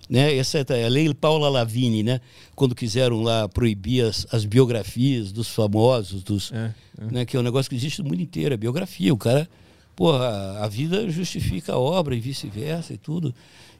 [0.07, 0.37] Né?
[0.37, 2.21] Essa é a lei Paula Lavigne, né?
[2.55, 7.25] Quando quiseram lá proibir as, as biografias dos famosos, dos, É, né?
[7.25, 9.15] que é um negócio que existe no mundo inteiro, a biografia.
[9.15, 9.49] O cara,
[9.95, 13.33] porra, a vida justifica a obra e vice-versa e tudo.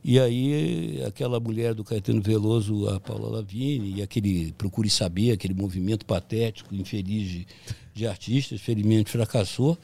[0.03, 5.53] E aí aquela mulher do Caetano Veloso, a Paula Lavigne, e aquele Procure Saber, aquele
[5.55, 7.47] movimento patético, infeliz de,
[7.95, 9.77] de artistas, felizmente fracassou.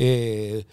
[0.00, 0.64] É,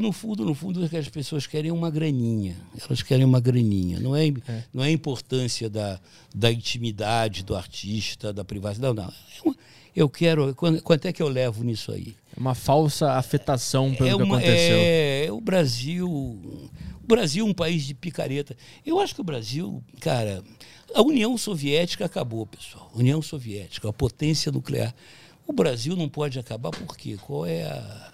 [0.00, 2.54] no fundo, no fundo, o que as pessoas querem é uma graninha.
[2.86, 3.98] Elas querem uma graninha.
[3.98, 4.32] Não é,
[4.72, 5.98] não é a importância da,
[6.32, 8.94] da intimidade do artista, da privacidade.
[8.94, 9.10] Não, não.
[9.12, 9.56] É uma-
[9.96, 10.54] Eu quero.
[10.54, 12.14] Quanto, quanto é que eu levo nisso aí?
[12.36, 14.76] É uma falsa afetação pelo é que uma- aconteceu.
[14.78, 16.70] É, o Brasil.
[17.06, 18.56] Brasil é um país de picareta.
[18.84, 20.42] Eu acho que o Brasil, cara,
[20.94, 22.90] a União Soviética acabou, pessoal.
[22.94, 24.94] União Soviética, a potência nuclear.
[25.46, 27.16] O Brasil não pode acabar por quê?
[27.20, 28.12] Qual é a.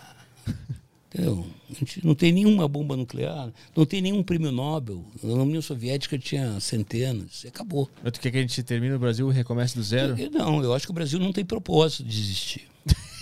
[1.14, 1.46] Entendeu?
[1.70, 5.04] A gente não tem nenhuma bomba nuclear, não tem nenhum prêmio Nobel.
[5.22, 7.90] Na União Soviética tinha centenas, acabou.
[8.02, 10.18] Mas Tu quer que a gente termine o Brasil e recomece do zero?
[10.18, 12.62] Eu- Não, eu acho que o Brasil não tem propósito de existir.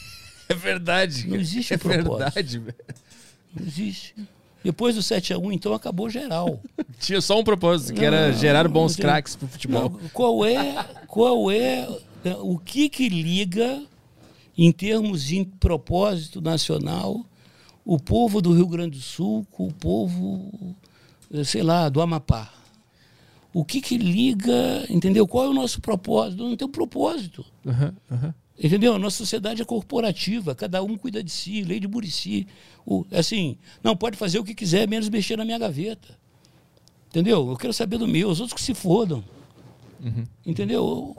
[0.49, 1.29] É verdade.
[1.29, 2.17] Não existe é propósito.
[2.19, 2.59] verdade.
[2.59, 2.77] velho.
[3.55, 4.15] Não existe.
[4.63, 6.61] Depois do 7 a 1 então acabou geral.
[7.01, 9.91] Tinha só um propósito, que era Não, gerar bons não, craques pro futebol.
[9.91, 11.89] Não, qual é, qual é
[12.41, 13.83] o que que liga
[14.57, 17.25] em termos de propósito nacional
[17.85, 20.77] o povo do Rio Grande do Sul com o povo,
[21.45, 22.53] sei lá, do Amapá?
[23.53, 25.27] O que que liga, entendeu?
[25.27, 26.45] Qual é o nosso propósito?
[26.45, 27.45] Não tem um propósito.
[27.67, 28.35] Aham, aham.
[28.63, 28.95] Entendeu?
[28.95, 32.47] A nossa sociedade é corporativa, cada um cuida de si, lei de Murici.
[33.11, 36.19] Assim, não pode fazer o que quiser, menos mexer na minha gaveta.
[37.09, 37.49] Entendeu?
[37.49, 39.25] Eu quero saber do meu, os outros que se fodam.
[40.45, 40.85] Entendeu?
[40.85, 41.17] O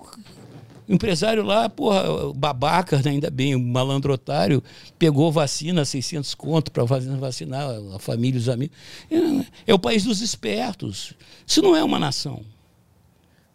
[0.88, 3.12] empresário lá, porra, babaca, né?
[3.12, 4.64] ainda bem, o malandro otário,
[5.00, 8.78] pegou vacina, 600 conto para vacinar a família, os amigos.
[9.10, 11.14] É, é o país dos espertos.
[11.46, 12.44] Isso não é uma nação.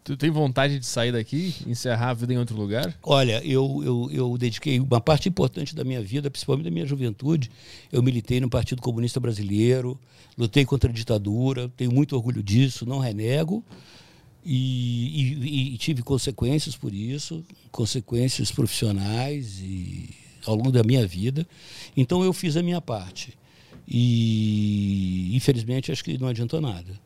[0.07, 2.97] Tu tem vontade de sair daqui, encerrar a vida em outro lugar?
[3.03, 7.51] Olha, eu, eu, eu dediquei uma parte importante da minha vida, principalmente da minha juventude.
[7.91, 9.99] Eu militei no Partido Comunista Brasileiro,
[10.39, 13.65] lutei contra a ditadura, tenho muito orgulho disso, não renego.
[14.45, 20.09] E, e- e tive consequências por isso, consequências profissionais e
[20.47, 21.45] ao longo da minha vida.
[21.97, 23.37] Então eu fiz a minha parte.
[23.89, 27.06] E infelizmente acho que não adiantou nada.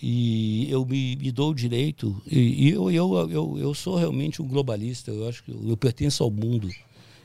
[0.00, 4.40] E eu me, me dou o direito, e, e eu, eu, eu, eu sou realmente
[4.40, 6.70] um globalista, eu acho que eu, eu pertenço ao mundo,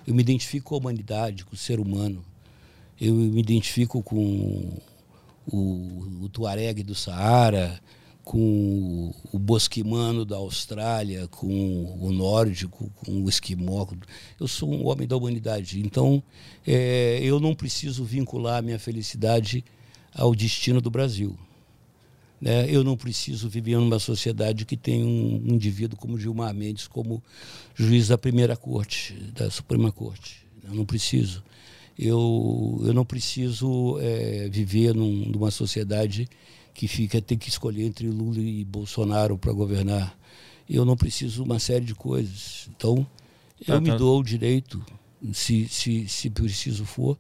[0.06, 2.24] eu me identifico com a humanidade, com o ser humano,
[3.00, 4.78] eu me identifico com
[5.48, 7.80] o, o Tuareg do Saara,
[8.26, 13.86] com o, bosquimano da Austrália, com o nórdico, com o esquimó.
[14.40, 16.24] Eu sou um homem da humanidade, então
[16.66, 19.64] eh, eu não preciso vincular a minha felicidade
[20.12, 21.38] ao destino do Brasil.
[22.42, 22.70] Né?
[22.70, 27.24] Eu não preciso viver numa sociedade que tem um indivíduo como Gilmar Mendes como
[27.76, 30.46] juiz da primeira corte, da Suprema Corte.
[30.64, 31.44] Eu não preciso.
[31.98, 36.28] Eu, eu não preciso eh, viver num- numa sociedade
[36.74, 40.18] que fica tem que escolher entre Lula e Bolsonaro para governar.
[40.70, 42.68] Eu não preciso uma série de coisas.
[42.76, 43.08] Então,
[43.66, 43.96] eu Tá, me tá.
[43.98, 44.84] dou o direito,
[45.32, 47.18] se, se, se preciso for,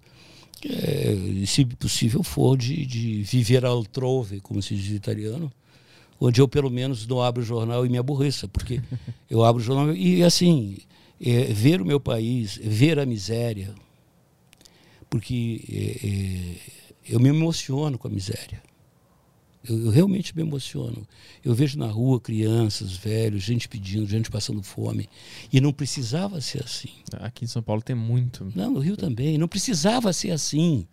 [0.63, 5.51] é, se possível for, de, de viver altrove, como se diz em italiano,
[6.19, 8.81] onde eu pelo menos não abro o jornal e me aborreça, porque
[9.29, 10.77] eu abro o jornal e assim,
[11.21, 13.73] é, ver o meu país, ver a miséria,
[15.09, 18.61] porque é, é, eu me emociono com a miséria.
[19.67, 21.07] Eu, eu realmente me emociono.
[21.43, 25.09] Eu vejo na rua crianças, velhos, gente pedindo, gente passando fome.
[25.51, 26.91] E não precisava ser assim.
[27.13, 28.51] Aqui em São Paulo tem muito.
[28.55, 29.37] Não, no Rio também.
[29.37, 30.87] Não precisava ser assim.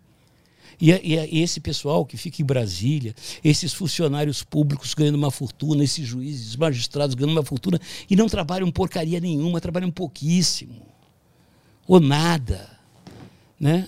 [0.79, 5.31] E, é- e é esse pessoal que fica em Brasília, esses funcionários públicos ganhando uma
[5.31, 7.79] fortuna, esses juízes, magistrados ganhando uma fortuna
[8.09, 10.85] e não trabalham porcaria nenhuma, trabalham pouquíssimo.
[11.87, 12.69] Ou nada.
[13.59, 13.87] Né?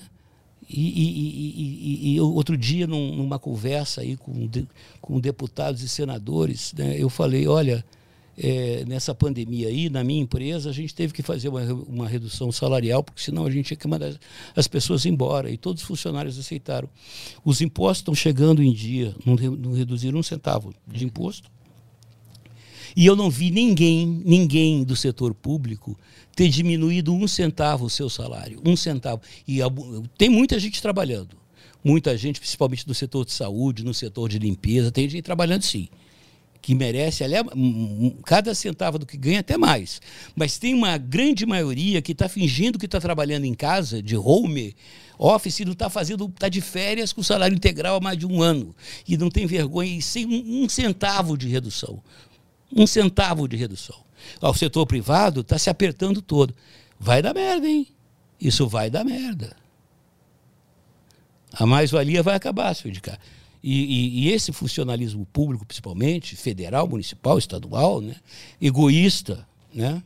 [0.69, 4.67] E, e- e- e- outro dia, num- numa conversa aí com, de-
[5.01, 7.85] com deputados e senadores, né, eu falei, olha,
[8.37, 12.51] é, nessa pandemia aí, na minha empresa, a gente teve que fazer uma, uma redução
[12.51, 14.13] salarial, porque senão a gente tinha que mandar
[14.55, 15.49] as pessoas embora.
[15.49, 16.89] E todos os funcionários aceitaram.
[17.45, 21.49] Os impostos estão chegando em dia, não, não reduziram um centavo de imposto.
[22.95, 25.97] E eu não vi ninguém, ninguém do setor público
[26.35, 28.61] ter diminuído um centavo o seu salário.
[28.65, 29.21] Um centavo.
[29.47, 29.59] E
[30.17, 31.37] tem muita gente trabalhando.
[31.83, 35.87] Muita gente, principalmente no setor de saúde, no setor de limpeza, tem gente trabalhando sim.
[36.61, 37.23] que merece,
[37.55, 40.01] um- cada centavo do que ganha até mais.
[40.35, 44.75] Mas tem uma grande maioria que está fingindo que está trabalhando em casa, de home
[45.19, 48.41] office, e não está fazendo, está de férias com salário integral há mais de um
[48.41, 48.75] ano.
[49.07, 52.01] E não tem vergonha e sem um centavo de redução.
[52.75, 54.04] Um centavo de redução.
[54.41, 56.53] Ó, O setor privado está se apertando todo.
[56.99, 57.87] Vai dar merda, hein?
[58.39, 59.55] Isso vai dar merda.
[61.53, 63.17] A mais-valia vai acabar, senhor de cá.
[63.63, 68.15] E, e- e esse funcionalismo público, principalmente, federal, municipal, estadual, né?
[68.61, 70.03] egoísta, né?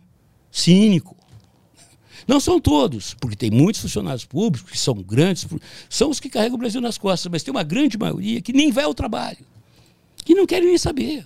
[0.51, 1.15] cínico.
[2.27, 5.47] Não são todos, porque tem muitos funcionários públicos que são grandes,
[5.89, 8.71] são os que carregam o Brasil nas costas, mas tem uma grande maioria que nem
[8.71, 9.45] vai ao trabalho,
[10.23, 11.25] que não querem nem saber.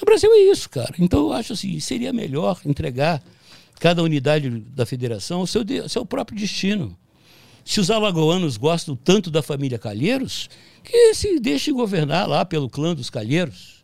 [0.00, 0.94] O Brasil é isso, cara.
[0.98, 3.22] Então eu acho assim, seria melhor entregar
[3.80, 6.96] cada unidade da federação ao seu, de- seu próprio destino.
[7.64, 10.50] Se os alagoanos gostam tanto da família Calheiros,
[10.82, 13.82] que se deixem governar lá pelo clã dos Calheiros.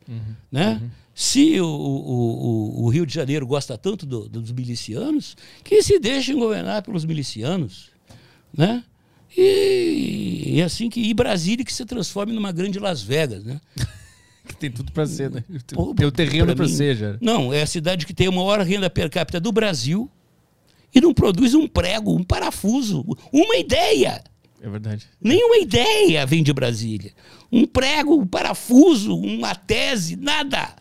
[0.50, 0.80] Né?
[1.14, 5.98] Se o, o- o- o Rio de Janeiro gosta tanto do- dos milicianos, que se
[5.98, 7.90] deixem governar pelos milicianos.
[8.56, 8.82] Né?
[9.36, 13.60] E, e assim que e Brasília que se transforme numa grande Las Vegas, né?
[14.50, 15.42] Que tem tudo pra ser, né?
[15.72, 17.16] Pô, Tem o terreno mim- ser, já.
[17.20, 20.10] Não, é a cidade que tem a maior renda per capita do Brasil
[20.94, 24.22] e não produz um prego, um parafuso, uma ideia.
[24.62, 25.06] É verdade.
[25.22, 27.12] Nenhuma ideia vem de Brasília.
[27.50, 30.74] Um prego, um parafuso, uma tese, nada.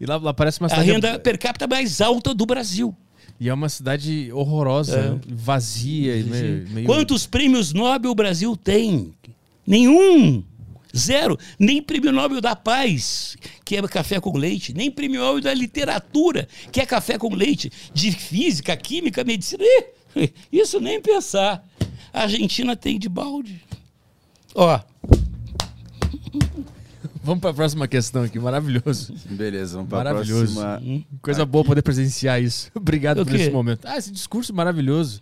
[0.00, 0.90] E lá, lá parece uma A cidade.
[0.90, 2.94] renda per capita mais alta do Brasil.
[3.38, 6.68] E é uma cidade horrorosa, vazia e meio.
[6.70, 9.12] meio- Quantos prêmios Nobel o Brasil tem?
[9.66, 10.42] Nenhum.
[10.96, 11.38] Zero.
[11.58, 14.72] Nem prêmio Nobel da Paz, que é café com leite.
[14.74, 17.70] Nem prêmio Nobel da Literatura, que é café com leite.
[17.94, 19.62] De física, química, medicina.
[20.16, 21.64] Ih, Isso nem pensar.
[22.12, 23.62] A Argentina tem de balde.
[24.54, 24.80] Ó,
[27.22, 29.12] Vamos pra próxima questão aqui, maravilhoso.
[29.28, 30.54] Beleza, vamos para a Maravilhoso.
[30.58, 31.02] próxima.
[31.20, 32.70] Coisa boa poder presenciar isso.
[32.74, 33.34] Obrigado por?
[33.34, 33.36] Hum.
[33.36, 33.80] esse momento.
[33.84, 35.20] Ah, esse discurso maravilhoso.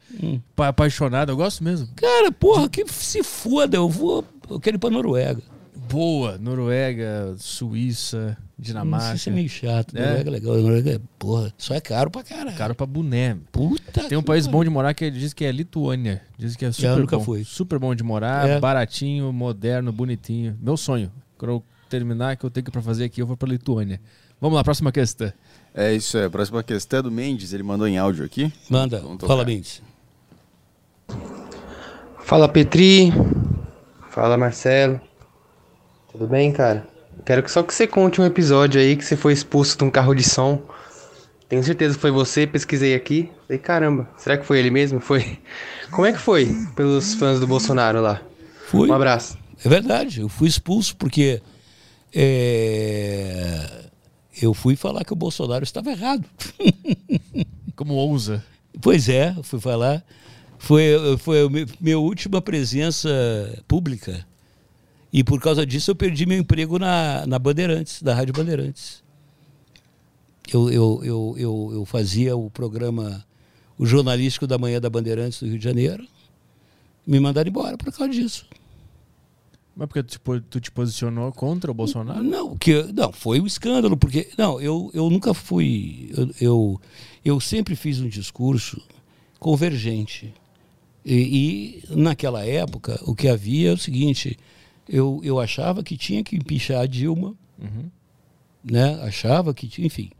[0.55, 1.89] Pa- Apaixonado, eu gosto mesmo.
[1.97, 3.77] cara, porra, que se foda.
[3.77, 4.25] Eu vou.
[4.49, 5.43] Eu quero ir pra Noruega.
[5.89, 9.15] Boa, Noruega, Suíça, Dinamarca.
[9.15, 9.97] Isso é meio chato.
[9.97, 10.01] É.
[10.01, 10.55] Noruega é legal.
[10.57, 12.57] Noruega é, porra, só é caro pra caralho.
[12.57, 13.37] Caro pra boné.
[13.51, 14.59] Puta Tem um país pariu.
[14.59, 16.23] bom de morar que ele diz que é Lituânia.
[16.37, 17.25] Diz que é super nunca bom.
[17.25, 17.45] fui.
[17.45, 18.61] Super bom de morar, É.
[18.61, 20.57] baratinho, moderno, bonitinho.
[20.61, 21.11] Meu sonho.
[21.37, 24.01] Quando eu terminar, que eu tenho que pra fazer aqui, eu vou pra Lituânia.
[24.41, 25.33] Vamos lá, próxima questão.
[25.75, 26.25] É isso aí.
[26.25, 27.53] A próxima questão é do Mendes.
[27.53, 28.53] Ele mandou em áudio aqui.
[28.69, 29.83] Manda, fala, Mendes.
[32.21, 33.11] Fala Petri,
[34.11, 35.01] fala Marcelo,
[36.13, 36.87] tudo bem, cara?
[37.25, 39.91] Quero que só que você conte um episódio aí que você foi expulso de um
[39.91, 40.63] carro de som.
[41.49, 43.31] Tenho certeza que foi você, pesquisei aqui.
[43.47, 45.01] Falei, caramba, será que foi ele mesmo?
[45.01, 45.39] Foi.
[45.91, 46.47] Como é que foi
[46.77, 48.21] pelos fãs do Bolsonaro lá?
[48.67, 48.89] Fui.
[48.89, 49.39] Um abraço.
[49.65, 51.41] É verdade, eu fui expulso porque
[52.15, 53.87] é,
[54.41, 56.25] eu fui falar que o Bolsonaro estava errado.
[57.75, 58.45] Como ousa?
[58.81, 60.05] Pois é, eu fui falar.
[60.59, 60.83] Foi,
[61.19, 63.09] foi a mi- minha última presença
[63.67, 64.25] pública.
[65.13, 69.03] E por causa disso eu perdi meu emprego na, na Bandeirantes, da Rádio Bandeirantes.
[70.53, 73.25] Eu, eu, eu, eu, eu fazia o programa,
[73.79, 76.07] o jornalístico da manhã da Bandeirantes do Rio de Janeiro.
[77.07, 78.47] Me mandaram embora por causa disso.
[79.79, 82.23] Mas porque tu, tu te posicionou contra o Bolsonaro?
[82.23, 84.29] Não, que, não, foi um escândalo, porque.
[84.37, 86.13] Não, eu, eu nunca fui.
[86.17, 86.81] Eu, eu,
[87.25, 88.83] eu sempre fiz um discurso
[89.39, 90.35] convergente.
[91.05, 94.37] E, e, naquela época, o que havia é o seguinte:
[94.89, 97.35] eu, eu achava que tinha que empichar a Dilma,
[98.65, 99.01] né?
[99.03, 100.11] achava que tinha, enfim.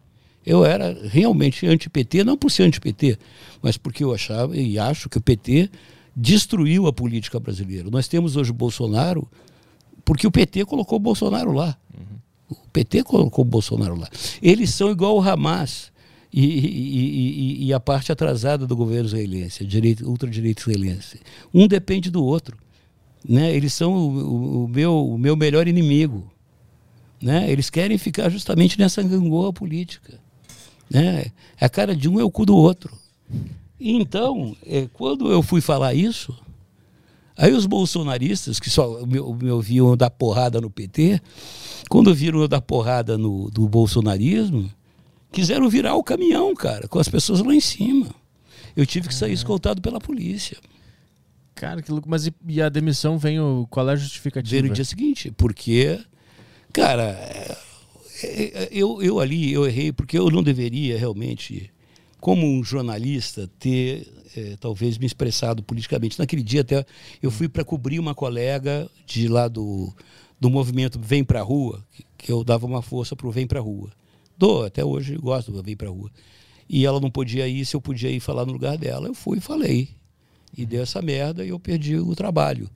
[0.47, 3.19] Eu era realmente anti-PT, não por ser anti-PT,
[3.61, 5.71] mas porque eu achava e acho que o PT
[6.17, 7.91] destruiu a política brasileira.
[7.91, 9.29] Nós temos hoje Bolsonaro
[10.05, 11.77] porque o PT colocou o Bolsonaro lá.
[12.51, 14.09] O PT colocou o Bolsonaro lá.
[14.41, 15.93] Eles são igual o Hamas
[16.33, 21.21] e, e- e- e a parte atrasada do governo israelense, a direita, ultradireita israelense.
[21.53, 22.57] Um depende do outro.
[23.27, 23.55] Né?
[23.55, 26.31] Eles são o, o- o meu, o meu melhor inimigo.
[27.21, 27.51] Né?
[27.51, 30.19] Eles querem ficar justamente nessa gangorra política.
[30.91, 31.27] Né?
[31.61, 32.93] A cara de um é o cu do outro.
[33.81, 36.35] Então, eh, quando eu fui falar isso,
[37.37, 41.21] aí os bolsonaristas, que só me, me ouviam dar porrada no PT,
[41.89, 44.71] quando viram eu dar porrada no, do bolsonarismo,
[45.31, 48.07] quiseram virar o caminhão, cara, com as pessoas lá em cima.
[48.77, 50.57] Eu tive que sair escoltado pela polícia.
[51.59, 52.09] Cara, que louco.
[52.09, 53.67] Mas e, e a demissão vem o.
[53.69, 54.51] Qual é a justificativa?
[54.51, 55.99] Veio no dia seguinte, porque,
[56.73, 57.19] cara,
[58.23, 61.69] é, é, eu, eu ali, eu errei, porque eu não deveria realmente,
[62.21, 64.07] como um jornalista, ter
[64.37, 66.17] é, talvez me expressado politicamente.
[66.17, 66.87] Naquele dia até
[67.21, 69.93] eu fui para cobrir uma colega de lá do,
[70.39, 73.61] do movimento Vem Pra Rua, que, que eu dava uma força para o Vem Pra
[73.61, 73.91] Rua.
[74.37, 76.09] Dou, até hoje gosto do Vem Pra Rua.
[76.69, 79.39] E ela não podia ir, se eu podia ir falar no lugar dela, eu fui
[79.39, 79.89] e falei.
[80.57, 82.69] E deu essa merda e eu perdi o trabalho.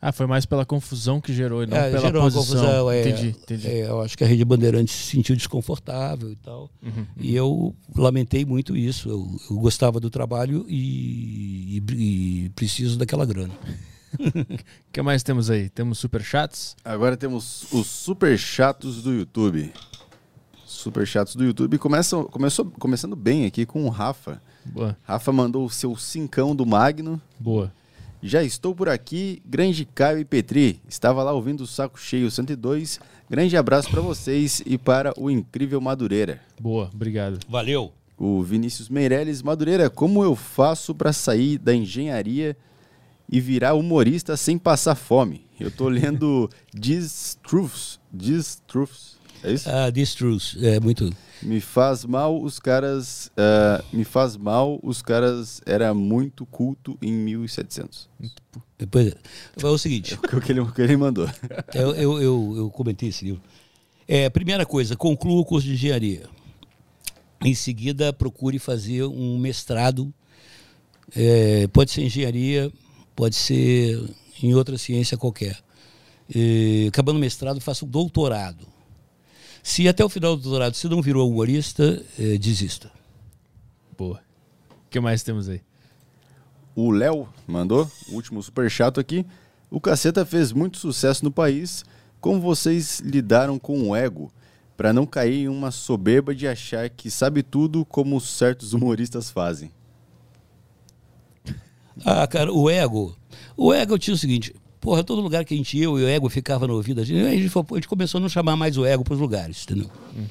[0.00, 2.60] Ah, foi mais pela confusão que gerou e não É, pela gerou uma posição.
[2.60, 3.66] confusão, é, entendi, entendi.
[3.66, 6.70] é, eu acho que a Rede Bandeirantes se sentiu desconfortável e tal.
[6.82, 7.06] Uhum.
[7.18, 9.08] E eu lamentei muito isso.
[9.08, 13.54] Eu, eu gostava do trabalho e, e- e preciso daquela grana.
[14.18, 14.58] O
[14.92, 15.70] que mais temos aí?
[15.70, 16.76] Temos superchats?
[16.84, 19.72] Agora temos os super chatos do YouTube.
[20.66, 21.78] Super chatos do YouTube.
[21.78, 24.42] Começam, começou, começando bem aqui com o Rafa.
[24.72, 27.20] Boa, Rafa mandou o seu cincão do Magno.
[27.38, 27.72] boa.
[28.22, 30.80] Já estou por aqui, grande Caio e Petri.
[30.88, 32.98] Estava lá ouvindo o Saco Cheio 102.
[33.30, 36.40] Grande abraço para vocês e para o incrível Madureira.
[36.60, 37.38] Boa, obrigado.
[37.48, 37.92] Valeu!
[38.18, 42.56] O Vinícius Meirelles, Madureira, como eu faço para sair da engenharia
[43.30, 45.44] e virar humorista sem passar fome?
[45.60, 48.00] Eu tô lendo These Truths.
[48.16, 49.15] These Truths.
[49.46, 49.70] É isso?
[49.70, 51.08] Ah, This Truth, é muito.
[51.40, 53.30] Me faz mal os caras.
[53.36, 55.60] ah, me faz mal os caras.
[55.64, 58.08] Era muito culto em 1700.
[58.76, 59.14] Depois,
[59.62, 61.30] é o seguinte, O que ele, o que ele mandou.
[61.72, 63.40] eu, eu, eu, eu comentei esse livro.
[64.08, 66.24] É, primeira coisa, conclua o curso de engenharia.
[67.44, 70.12] Em seguida, procure fazer um mestrado.
[71.14, 72.72] É, pode ser engenharia,
[73.14, 74.02] pode ser
[74.42, 75.56] em outra ciência qualquer.
[76.34, 78.66] E, acabando o mestrado, faça um doutorado.
[79.66, 82.88] Se até o final do doutorado você não virou humorista, é, desista.
[83.98, 84.20] Boa.
[84.70, 85.60] O que mais temos aí?
[86.72, 89.26] O Léo mandou, o último super chato aqui.
[89.68, 91.84] O Caceta fez muito sucesso no país.
[92.20, 94.32] Como vocês lidaram com o ego
[94.76, 99.72] para não cair em uma soberba de achar que sabe tudo como certos humoristas fazem?
[102.04, 103.16] Ah, cara, o ego.
[103.56, 104.54] O ego tinha o seguinte.
[104.86, 107.18] Porra, todo lugar que a gente ia, e o ego ficava no ouvido, a gente,
[107.26, 109.90] a gente, a gente começou a não chamar mais o ego para os lugares, entendeu?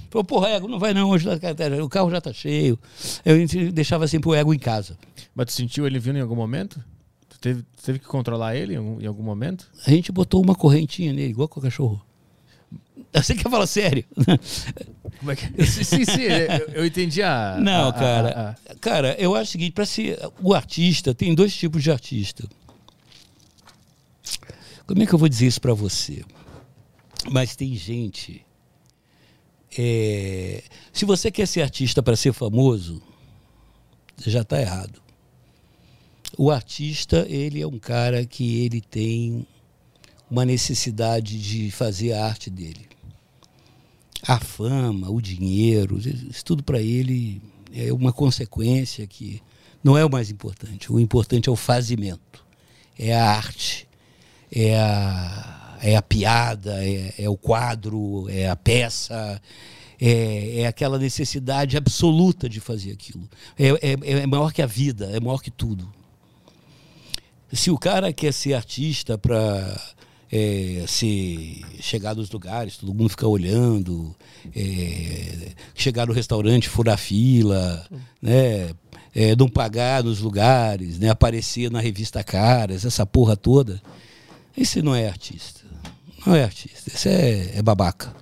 [0.09, 1.53] Falou, porra, ego, não vai não, hoje tá-
[1.83, 2.79] o carro já tá cheio.
[3.25, 4.97] Eu, a gente deixava sempre o ego em casa.
[5.35, 6.81] Mas tu sentiu ele vindo em algum momento?
[7.27, 9.67] Tu teve, tu teve que controlar ele em algum, momento?
[9.85, 12.01] A gente botou uma correntinha nele, igual com o cachorro.
[13.13, 14.05] Você quer falar sério?
[15.19, 15.65] Como é que...
[15.65, 17.57] sim, sim, sim, eu, eu entendi a...
[17.59, 18.29] Não, a- cara.
[18.29, 21.91] a- a- Cara, eu acho o seguinte, para ser o artista, tem dois tipos de
[21.91, 22.47] artista.
[24.87, 26.23] Como é que eu vou dizer isso para você?
[27.31, 28.45] Mas tem gente.
[29.77, 33.01] é, se você quer ser artista para ser famoso,
[34.25, 35.01] já está errado.
[36.37, 39.47] O artista, ele é um cara que ele tem
[40.29, 42.87] uma necessidade de fazer a arte dele.
[44.21, 47.41] A fama, o dinheiro, isso tudo para ele
[47.73, 49.41] é uma consequência que
[49.83, 50.91] não é o mais importante.
[50.91, 52.43] O importante é o fazimento,
[52.97, 53.84] é a arte,
[54.55, 59.41] é a, é a piada, é, é o quadro, é a peça,
[59.99, 63.27] é, é aquela necessidade absoluta de fazer aquilo.
[63.57, 65.91] É, é, é maior que a vida, é maior que tudo.
[67.51, 69.79] Se o cara quer ser artista para
[70.31, 74.15] é, se chegar nos lugares, todo mundo ficar olhando,
[74.55, 77.85] é, chegar no restaurante, furar fila,
[78.21, 78.71] né,
[79.13, 83.81] é, não pagar nos lugares, né, aparecer na revista Caras, essa porra toda,
[84.57, 85.61] esse não é artista.
[86.25, 88.15] Não é artista, esse é, é babaca.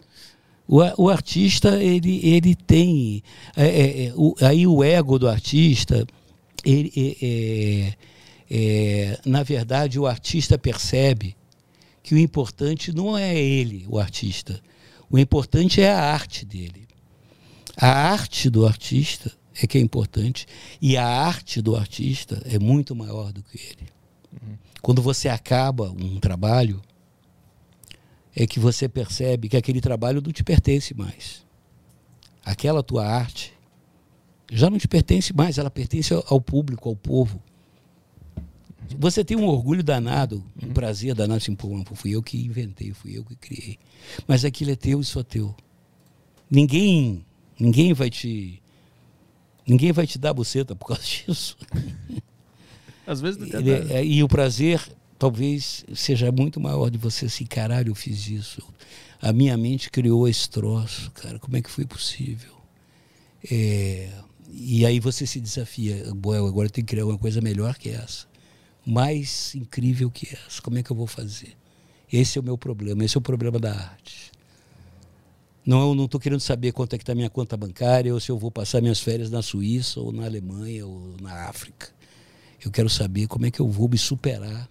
[0.68, 3.24] O, o artista, ele, ele tem.
[3.56, 6.06] é, é, é, o- aí o ego do artista,
[6.66, 7.94] ele, é,
[8.50, 11.36] é, na verdade, o artista percebe
[12.02, 14.60] que o importante não é ele, o artista.
[15.10, 16.88] O importante é a arte dele.
[17.78, 19.32] A arte do artista
[19.62, 20.46] é que é importante
[20.82, 23.88] e a arte do artista é muito maior do que ele.
[24.84, 26.82] Quando você acaba um trabalho,
[28.36, 31.46] é que você percebe que aquele trabalho não te pertence mais.
[32.44, 33.54] Aquela tua arte
[34.52, 37.42] já não te pertence mais, ela pertence ao- público, ao povo.
[39.00, 43.18] Você tem um orgulho danado, um prazer danado, assim, pô, fui eu que inventei, fui
[43.18, 43.80] eu que criei.
[44.28, 45.56] Mas aquilo é teu e só teu.
[46.52, 47.26] Ninguém,
[47.58, 48.62] ninguém vai te
[49.66, 51.58] ninguém vai te dar buceta por causa disso.
[53.06, 53.94] Às vezes até Ele dá.
[53.96, 54.82] é- e o prazer
[55.20, 58.62] talvez seja muito maior de você assim, caralho, eu fiz isso.
[59.22, 62.54] A minha mente criou esse troço, cara, como é que foi possível?
[63.50, 64.10] É,
[64.52, 67.90] e aí você se desafia, Boel, agora eu tenho que criar uma coisa melhor que
[67.90, 68.28] essa.
[68.86, 70.62] Mais incrível que essa.
[70.62, 71.56] Como é que eu vou fazer?
[72.12, 74.32] Esse é o meu problema, esse é o problema da arte.
[75.66, 78.30] Não, eu não estou querendo saber quanto é que está minha conta bancária, ou se
[78.30, 81.90] eu vou passar minhas férias na Suíça, ou na Alemanha, ou na África.
[82.64, 84.70] Eu quero saber como é que eu vou me superar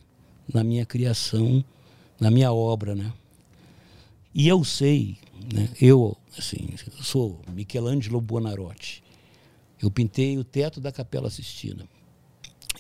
[0.53, 1.65] na minha criação,
[2.19, 3.13] na minha obra, né?
[4.35, 5.19] E eu sei,
[5.53, 5.69] né?
[5.81, 9.03] Eu, assim, eu sou Michelangelo Buonarroti.
[9.81, 11.87] Eu pintei o teto da Capela Sistina.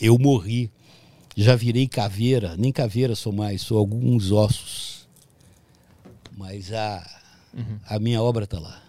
[0.00, 0.70] Eu morri.
[1.34, 5.08] Já virei caveira, nem caveira sou mais, sou alguns ossos.
[6.36, 7.22] Mas a,
[7.54, 7.78] uhum.
[7.86, 8.82] a minha obra está lá.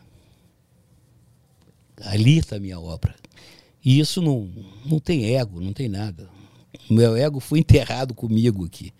[2.01, 3.15] Ali está a minha obra.
[3.83, 4.49] E isso não,
[4.85, 6.29] não tem ego, não tem nada.
[6.89, 8.93] O meu ego foi enterrado comigo aqui.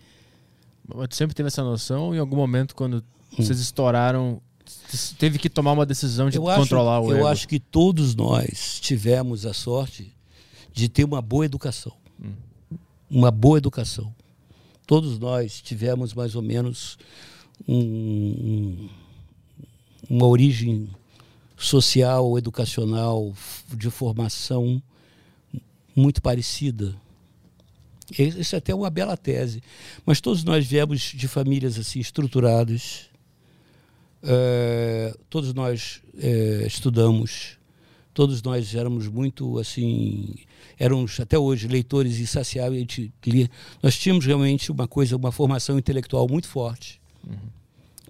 [0.86, 3.36] Mas tu sempre teve essa noção em algum momento quando hum.
[3.36, 4.40] vocês estouraram,
[5.18, 7.20] teve que tomar uma decisão de eu controlar acho, o ego?
[7.20, 10.14] Eu acho que todos nós tivemos a sorte
[10.72, 11.92] de ter uma boa educação.
[12.22, 12.32] Hum.
[13.10, 14.14] Uma boa educação.
[14.86, 16.98] Todos nós tivemos mais ou menos
[17.66, 18.88] um, um,
[20.10, 20.90] uma origem
[21.56, 23.32] social, educacional,
[23.68, 24.82] de formação
[25.94, 26.94] muito parecida.
[28.18, 29.62] Isso é até uma bela tese.
[30.04, 33.08] Mas todos nós viemos de famílias assim estruturadas,
[34.22, 37.58] é, todos nós é, estudamos,
[38.12, 40.34] todos nós éramos muito assim,
[40.78, 42.86] éramos até hoje leitores insaciáveis.
[43.82, 47.36] Nós tínhamos realmente uma coisa, uma formação intelectual muito forte, uhum.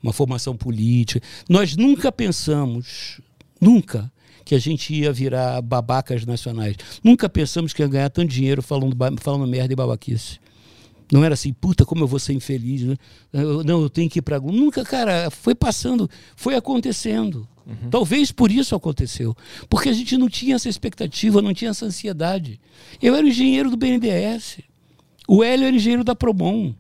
[0.03, 1.25] uma formação política.
[1.49, 3.21] Nós nunca pensamos,
[3.65, 4.13] nunca,
[4.45, 6.77] que a gente ia virar babacas nacionais.
[7.03, 10.39] Nunca pensamos que ia ganhar tanto dinheiro falando, falando merda e babaquice.
[11.11, 12.83] Não era assim, puta, como eu vou ser infeliz.
[12.83, 12.97] Né?
[13.33, 14.39] Eu, não, eu tenho que ir para.
[14.41, 17.49] Nunca, cara, foi passando, foi acontecendo.
[17.67, 17.91] Uhum.
[17.91, 19.37] Talvez por isso aconteceu.
[19.69, 22.61] Porque a gente não tinha essa expectativa, não tinha essa ansiedade.
[23.01, 24.59] Eu era engenheiro do BNDES.
[25.27, 26.75] O Hélio era engenheiro da Promon.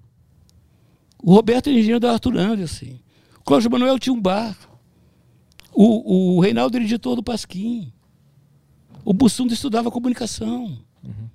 [1.22, 2.98] O Roberto era engenheiro da Arthur Anderson.
[3.38, 4.56] O Cláudio Manuel tinha um bar.
[5.74, 7.92] O, o Reinaldo era editor do Pasquim.
[9.04, 10.78] O Bussundo estudava comunicação.
[11.02, 11.28] Uhum.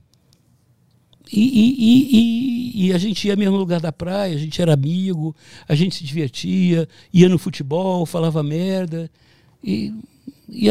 [1.31, 4.73] E, e, e, e, a gente ia mesmo no lugar da praia, a gente era
[4.73, 5.35] amigo,
[5.67, 9.11] a gente se divertia, ia no futebol, falava merda.
[9.63, 9.93] E,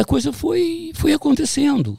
[0.00, 1.96] a coisa foi, foi acontecendo.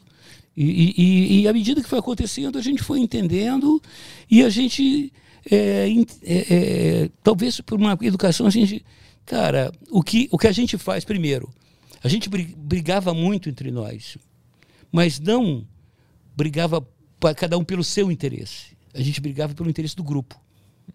[0.54, 3.80] E, à medida que foi acontecendo, a gente foi entendendo
[4.30, 5.10] e a gente,
[5.50, 5.88] é,
[6.22, 8.84] é, é, talvez por uma educação, a gente,
[9.30, 11.48] cara, o que, o que a gente faz primeiro?
[12.02, 14.18] A gente brigava muito entre nós,
[14.90, 15.64] mas não
[16.36, 16.84] brigava
[17.36, 18.76] cada um pelo seu interesse.
[18.92, 20.34] A gente brigava pelo interesse do grupo.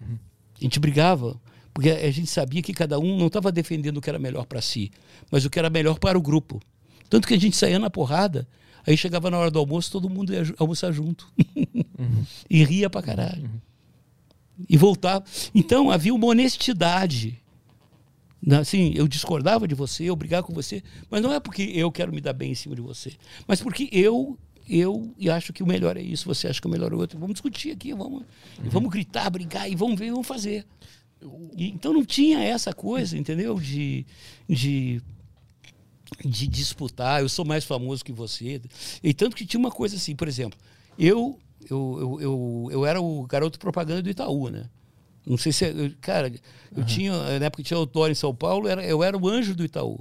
[0.02, 0.18] Uhum.
[0.60, 1.40] A gente brigava
[1.74, 4.62] porque a gente sabia que cada um não estava defendendo o que era melhor para
[4.62, 4.92] si,
[5.32, 6.62] mas o que era melhor para o grupo.
[7.10, 8.46] Tanto que a gente saía na porrada,
[8.86, 11.32] aí chegava na hora do almoço, todo mundo ia almoçar junto.
[11.98, 12.26] Uhum.
[12.50, 13.44] e ria pra caralho.
[13.44, 14.66] Uhum.
[14.68, 15.24] E voltava.
[15.54, 17.42] Então havia uma honestidade.
[18.60, 22.14] Assim, eu discordava de você, eu brigava com você, mas não é porque eu quero
[22.14, 23.14] me dar bem em cima de você,
[23.48, 26.92] mas porque eu eu acho que o melhor é isso, você acha que o melhor
[26.92, 27.20] é o outro.
[27.20, 28.70] Vamos discutir aqui, vamos, uhum.
[28.70, 30.66] vamos gritar, brigar e vamos ver, vamos fazer.
[31.56, 33.60] E, então não tinha essa coisa, entendeu?
[33.60, 34.06] De,
[34.50, 35.02] de,
[36.24, 38.62] de disputar, eu sou mais famoso que você.
[39.04, 40.60] E tanto que tinha uma coisa assim, por exemplo,
[40.98, 44.68] eu, eu, eu, eu, eu era o garoto propaganda do Itaú, né?
[45.26, 45.66] Não sei se.
[45.66, 46.86] Eu, cara, eu uhum.
[46.86, 47.12] tinha.
[47.40, 50.00] Na época que tinha autor em São Paulo, era, eu era o anjo do Itaú.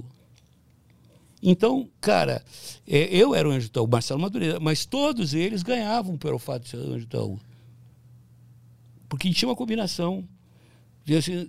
[1.41, 2.43] Então, cara,
[2.87, 6.63] é, eu era o anjo do Itaú, Marcelo Madureira, mas todos eles ganhavam pelo fato
[6.63, 7.39] de ser anjo do Itaú.
[9.09, 10.27] Porque tinha uma combinação.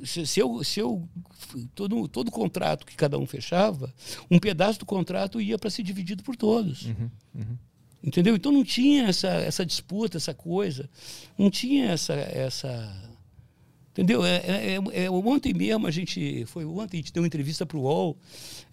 [0.05, 1.09] Se, se, eu, se eu
[1.75, 3.93] todo, todo contrato que cada um fechava,
[4.31, 6.85] um pedaço do contrato ia para ser dividido por todos.
[6.85, 7.59] Uhum, uhum.
[8.05, 8.37] Entendeu?
[8.37, 10.89] Então não tinha essa, essa disputa, essa coisa.
[11.39, 13.16] Não tinha essa, essa
[13.97, 14.26] Entendeu?
[14.26, 16.44] É, é, é, é, ontem mesmo a gente.
[16.44, 18.15] Foi ontem, a gente deu uma entrevista para o UOL.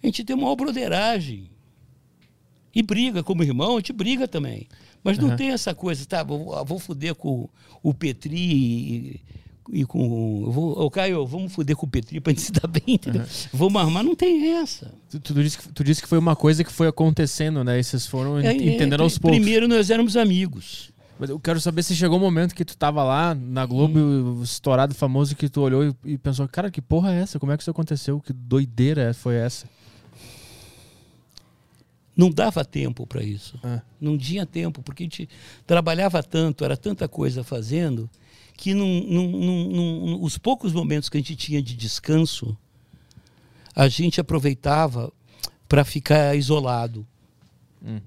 [0.02, 1.48] A gente tem uma broderagem.
[2.74, 4.68] E briga como irmão, a gente briga também.
[5.02, 5.36] Mas não uhum.
[5.36, 6.22] tem essa coisa, tá?
[6.22, 7.48] Vou, vou foder com
[7.82, 9.20] o Petri e,
[9.72, 10.50] e com.
[10.50, 13.22] Vou, Caio, vamos foder com o Petri para a gente se dar bem, entendeu?
[13.22, 13.28] Uhum.
[13.54, 14.92] Vamos armar, não tem essa.
[15.08, 17.80] Tu, tu, disse que, tu disse que foi uma coisa que foi acontecendo, né?
[17.80, 19.38] E vocês foram é, entendendo é, aos poucos.
[19.38, 20.92] Primeiro nós éramos amigos.
[21.18, 24.42] Mas eu quero saber se chegou um momento que tu tava lá na Globo, hum.
[24.42, 27.38] estourado, famoso, que tu olhou e, e, pensou, cara, que porra é essa?
[27.38, 28.20] Como é que isso aconteceu?
[28.20, 29.68] Que doideira foi essa?
[32.16, 33.58] Não dava tempo para isso.
[33.62, 33.80] Ah.
[34.00, 35.28] Não tinha tempo, porque a gente
[35.66, 38.10] trabalhava tanto, era tanta coisa fazendo,
[38.56, 42.56] que num, num, num, os poucos momentos que a gente tinha de descanso,
[43.74, 45.12] a gente aproveitava
[45.68, 47.06] para ficar isolado.
[47.84, 48.00] Hum.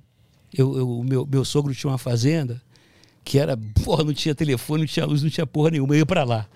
[0.53, 2.61] Eu, eu, o meu, meu sogro tinha uma fazenda
[3.27, 6.05] que era, porra, não tinha telefone, não tinha luz, não tinha porra nenhuma, eu ia
[6.05, 6.47] para lá.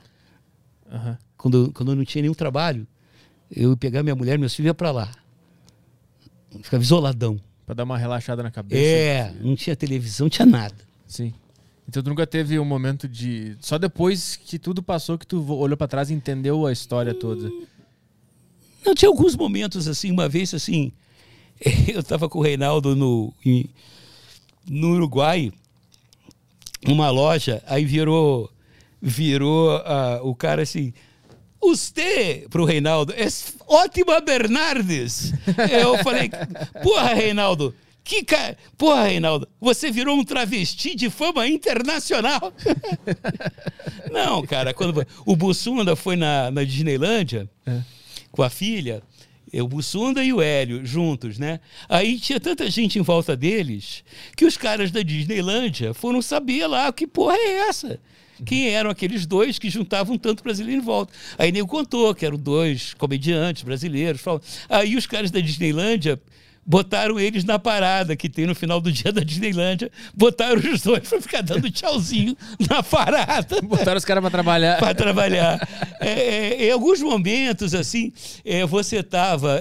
[0.90, 1.17] Uhum.
[1.35, 2.88] Quando, quando eu não tinha nenhum trabalho,
[3.53, 5.11] eu ia pegar minha mulher, meus filhos ia para lá.
[6.61, 7.40] Ficava isoladão.
[7.66, 8.82] Para dar uma relaxada na cabeça.
[8.82, 10.75] É, não tinha televisão, não tinha nada.
[11.06, 11.33] Sim.
[11.88, 13.58] Então tu nunca teve um momento de.
[13.59, 17.51] Só depois que tudo passou que tu olhou pra trás e entendeu a história toda.
[18.85, 20.93] Não, tinha alguns momentos assim, uma vez assim,
[21.93, 23.69] eu estava com o Reinaldo no, em-
[24.69, 25.51] no Uruguai,
[26.85, 28.50] numa loja, aí virou,
[29.01, 30.93] virou ah, o cara assim,
[31.61, 33.27] Você, pro Reinaldo, é
[33.68, 35.34] ótima Bernardes.
[35.72, 36.30] Eu falei,
[36.82, 38.58] porra, Reinaldo, que cara.
[38.77, 42.51] Porra, Reinaldo, você virou um travesti de fama internacional.
[44.11, 47.50] Não, cara, quando o Bussunda foi na, na Disneylândia
[48.32, 49.03] com a filha,
[49.53, 51.59] eu, o Bussunda e o Hélio juntos, né?
[51.89, 54.03] Aí tinha tanta gente em volta deles
[54.35, 57.99] que os caras da Disneylândia foram saber lá que porra é essa.
[58.45, 61.13] Quem eram aqueles dois que juntavam tanto brasileiro em volta?
[61.38, 64.19] Aí Nego contou que eram dois comediantes brasileiros.
[64.21, 66.19] falam- Aí os caras da Disneylândia
[66.72, 71.08] botaram eles na parada que tem no final do dia da Disneylândia, botaram os dois
[71.08, 72.35] para ficar dando tchauzinho
[72.69, 74.80] na parada Botaram os caras pra trabalhar.
[74.80, 75.67] para trabalhar.
[76.00, 78.14] É, é, em alguns momentos, assim,
[78.45, 79.59] é, você estava.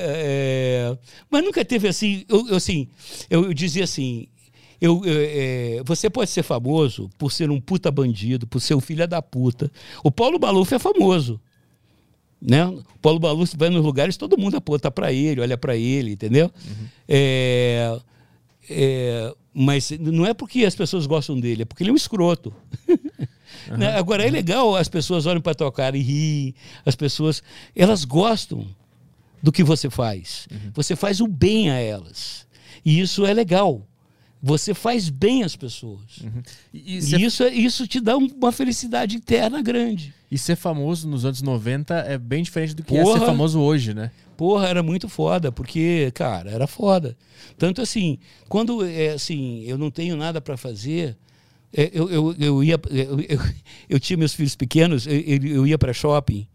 [1.29, 2.25] mas nunca teve assim.
[2.29, 2.87] Eu, eu, assim,
[3.29, 4.29] eu, eu dizia assim.
[4.81, 8.81] Eu, eu, é, você pode ser famoso por ser um puta bandido, por ser um
[8.81, 9.71] filho da puta.
[10.05, 11.41] O Paulo Maluf é famoso.
[12.41, 12.65] Né?
[12.65, 16.51] O Paulo Maluf vai nos lugares, todo mundo aponta para ele, olha para ele, entendeu?
[17.09, 18.01] É,
[18.69, 22.53] é, mas não é porque as pessoas gostam dele, é porque ele é um escroto.
[23.77, 23.95] Né?
[23.97, 26.55] Agora é legal, as pessoas olham para tua cara e riem,
[26.85, 27.43] as pessoas,
[27.75, 28.67] elas gostam
[29.43, 30.49] do que você faz.
[30.73, 32.47] Você faz o bem a elas.
[32.85, 33.87] E isso é legal.
[34.43, 36.21] Você faz bem às pessoas.
[36.73, 40.15] E, e E ser, isso, é- isso te dá um- uma felicidade interna grande.
[40.31, 43.19] e ser famoso nos anos 90 é bem diferente do que é Porra.
[43.19, 44.11] ser famoso hoje, né?
[44.37, 47.15] Porra, era muito foda, porque, cara, era foda.
[47.59, 51.17] Tanto assim, quando é, assim, eu não tenho nada para fazer,
[51.73, 52.81] é, eu, eu, eu ia.
[52.89, 53.41] Eu, eu,
[53.91, 56.47] eu tinha meus filhos pequenos, eu, eu- eu ia para shopping,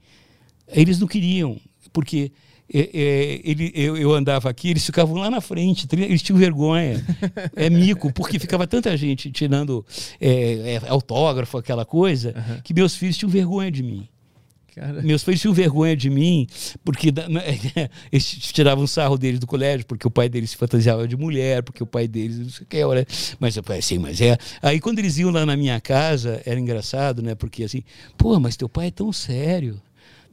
[0.68, 1.60] eles não queriam,
[1.94, 2.32] porque.
[2.74, 7.04] É, é, ele, eu, eu andava aqui, eles ficavam lá na frente, eles tinham vergonha.
[7.56, 9.86] É mico, porque ficava tanta gente tirando
[10.20, 14.08] é, é, autógrafo, aquela coisa, que meus filhos tinham vergonha de mim.
[14.76, 16.46] Cara, Meus pais tinham vergonha de mim,
[16.84, 17.08] porque
[18.12, 21.82] eles tiravam sarro deles do colégio, porque o pai deles se fantasiava de mulher, porque
[21.82, 23.08] o pai deles não sei o que, olha.
[23.40, 24.38] Mas eu falei assim, mas é.
[24.62, 27.36] Aí quando eles iam lá na minha casa, era engraçado, né?
[27.36, 27.84] Porque assim,
[28.18, 29.82] pô, mas teu pai é tão sério.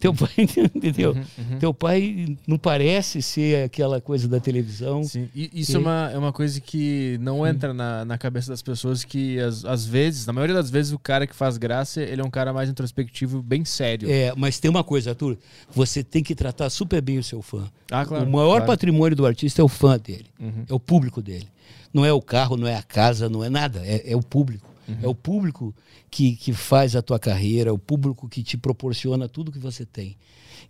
[0.02, 0.30] Teu pai,
[0.74, 1.16] entendeu?
[1.60, 5.04] Teu pai não parece ser aquela coisa da televisão.
[5.04, 5.28] sim.
[5.32, 9.04] E isso é uma, é uma coisa que não entra na, na cabeça das pessoas
[9.04, 12.24] que, às, às vezes, na maioria das vezes, o cara que faz graça, ele é
[12.24, 14.10] um cara mais introspectivo, bem sério.
[14.10, 15.38] É, mas tem uma coisa, Arthur,
[15.72, 17.70] você tem que tratar super bem o seu fã.
[17.88, 18.66] Ah, claro, o maior claro.
[18.66, 20.64] patrimônio do artista é o fã dele, Uhum.
[20.68, 21.46] é o público dele.
[21.94, 24.68] Não é o carro, não é a casa, não é nada, é, é o público.
[24.92, 24.98] Uhum.
[25.02, 25.74] É o público
[26.10, 29.84] que, que faz a tua carreira, é o público que te proporciona tudo que você
[29.84, 30.16] tem.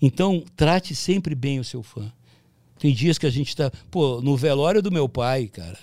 [0.01, 2.13] Então, trate sempre bem o seu fã.
[2.79, 3.71] Tem dias que a gente está.
[3.91, 5.79] Pô, no velório do meu pai, cara.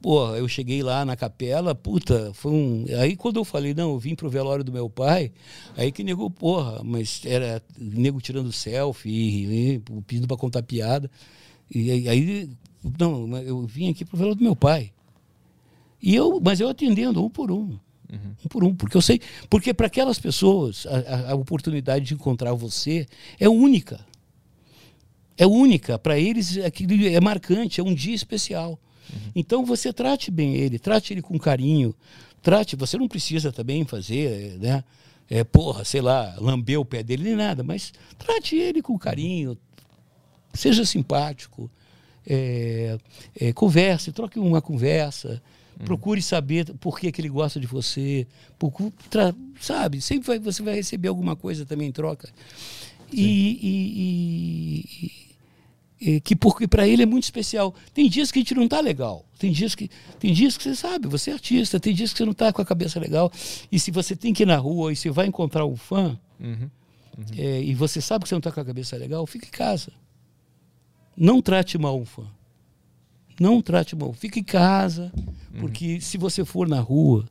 [0.00, 2.84] Pô, eu cheguei lá na capela, puta, foi um.
[3.00, 5.32] Aí quando eu falei, não, eu vim pro velório do meu pai,
[5.76, 11.10] aí que negou, porra, mas era nego tirando selfie, pedindo pra contar piada.
[11.74, 12.48] E aí-
[12.98, 14.92] não, eu vim aqui pro velório do meu pai.
[16.00, 17.78] E eu, mas eu atendendo um por um.
[18.44, 19.20] Um por um, porque eu sei,
[19.50, 23.06] porque para aquelas pessoas a, a- oportunidade de encontrar você
[23.38, 24.00] é única.
[25.36, 28.78] É única, para eles aquilo é marcante, é um dia especial.
[29.34, 31.94] Então você trate bem ele, trate ele com carinho,
[32.42, 34.82] trate, você não precisa também fazer, né?
[35.30, 39.56] É, porra, sei lá, lamber o pé dele nem nada, mas trate ele com carinho,
[40.54, 41.70] seja simpático,
[42.26, 42.98] é,
[43.38, 45.42] é, converse, troque uma conversa,
[45.84, 48.26] procure saber por que, que ele gosta de você,
[48.58, 48.92] procure,
[49.60, 52.28] sabe, sempre vai- você vai receber alguma coisa também em troca.
[53.12, 53.22] E,
[53.62, 55.08] e-
[56.02, 57.74] e- e- que porque para ele é muito especial.
[57.94, 59.24] Tem dias que a gente não tá legal.
[59.38, 59.90] Tem dias que
[60.20, 62.60] tem dias que você sabe, você é artista, tem dias que você não tá com
[62.60, 63.32] a cabeça legal.
[63.72, 66.68] E se você tem que ir na rua e você vai encontrar um fã, Uhum.
[67.36, 69.90] é, e você sabe que você não está com a cabeça legal, fique em casa.
[71.16, 72.24] Não trate mal um fã.
[73.40, 74.12] Não trate mal.
[74.12, 75.12] Fique em casa,
[75.60, 77.24] porque se você for na rua,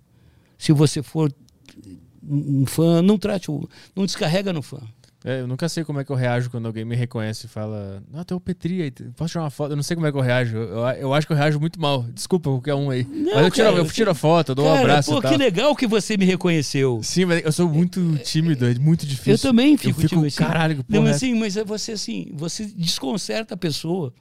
[0.57, 1.33] se você for
[2.23, 4.79] um um fã, não trate o, não descarrega no fã.
[5.27, 8.01] É, eu nunca sei como é que eu reajo quando alguém me reconhece e fala,
[8.09, 9.73] não, tem o Petri aí, posso tirar uma foto?
[9.73, 10.55] Eu não sei como é que eu reajo.
[10.55, 12.05] Eu, eu acho que eu reajo muito mal.
[12.13, 13.03] Desculpa qualquer um aí.
[13.03, 15.21] Não, mas eu tiro, cara, eu tiro a foto, eu dou um Cara, abraço pô,
[15.21, 17.01] que legal que você me reconheceu.
[17.03, 19.33] Sim, mas eu sou muito tímido, é muito difícil.
[19.33, 21.63] Eu também fico, eu fico tipo assim, caralho, que Não, porra é assim, mas é
[21.65, 24.13] você assim, você desconcerta a pessoa.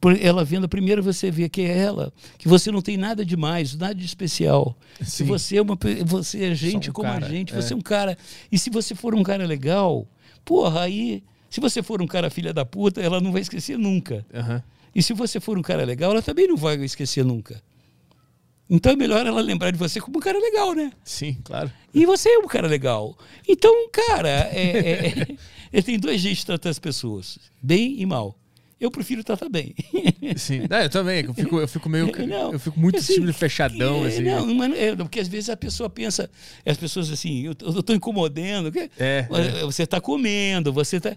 [0.00, 3.74] Por ela vendo, primeiro você vê que é ela, que você não tem nada demais,
[3.74, 4.76] nada de especial.
[4.96, 5.24] Que Sim.
[5.24, 7.60] você é uma você é gente um como cara, a gente, é.
[7.60, 8.16] você é um cara.
[8.52, 10.06] E se você for um cara legal,
[10.46, 14.24] porra, aí se você for um cara filha da puta, ela não vai esquecer nunca.
[14.32, 14.62] Aham.
[14.94, 17.62] E se você for um cara legal, ela também não vai esquecer nunca.
[18.68, 20.90] Então é melhor ela lembrar de você como um cara legal, né?
[21.04, 21.70] Sim, claro.
[21.92, 23.16] E você é um cara legal.
[23.46, 24.70] Então, cara, é,
[25.20, 25.36] é,
[25.72, 28.38] é, tem dois jeitos de tratar as pessoas: bem e mal.
[28.78, 29.74] Eu prefiro tratar bem.
[30.36, 30.66] Sim.
[30.68, 32.12] Não, eu também, eu fico, eu fico meio.
[32.28, 34.22] Não, eu fico muito assim, tímido, fechadão, é, assim.
[34.22, 36.28] Não, mas é, porque às vezes a pessoa pensa,
[36.64, 38.70] as pessoas assim, eu, tô incomodando.
[38.98, 41.16] É, Mas Você está comendo, você está.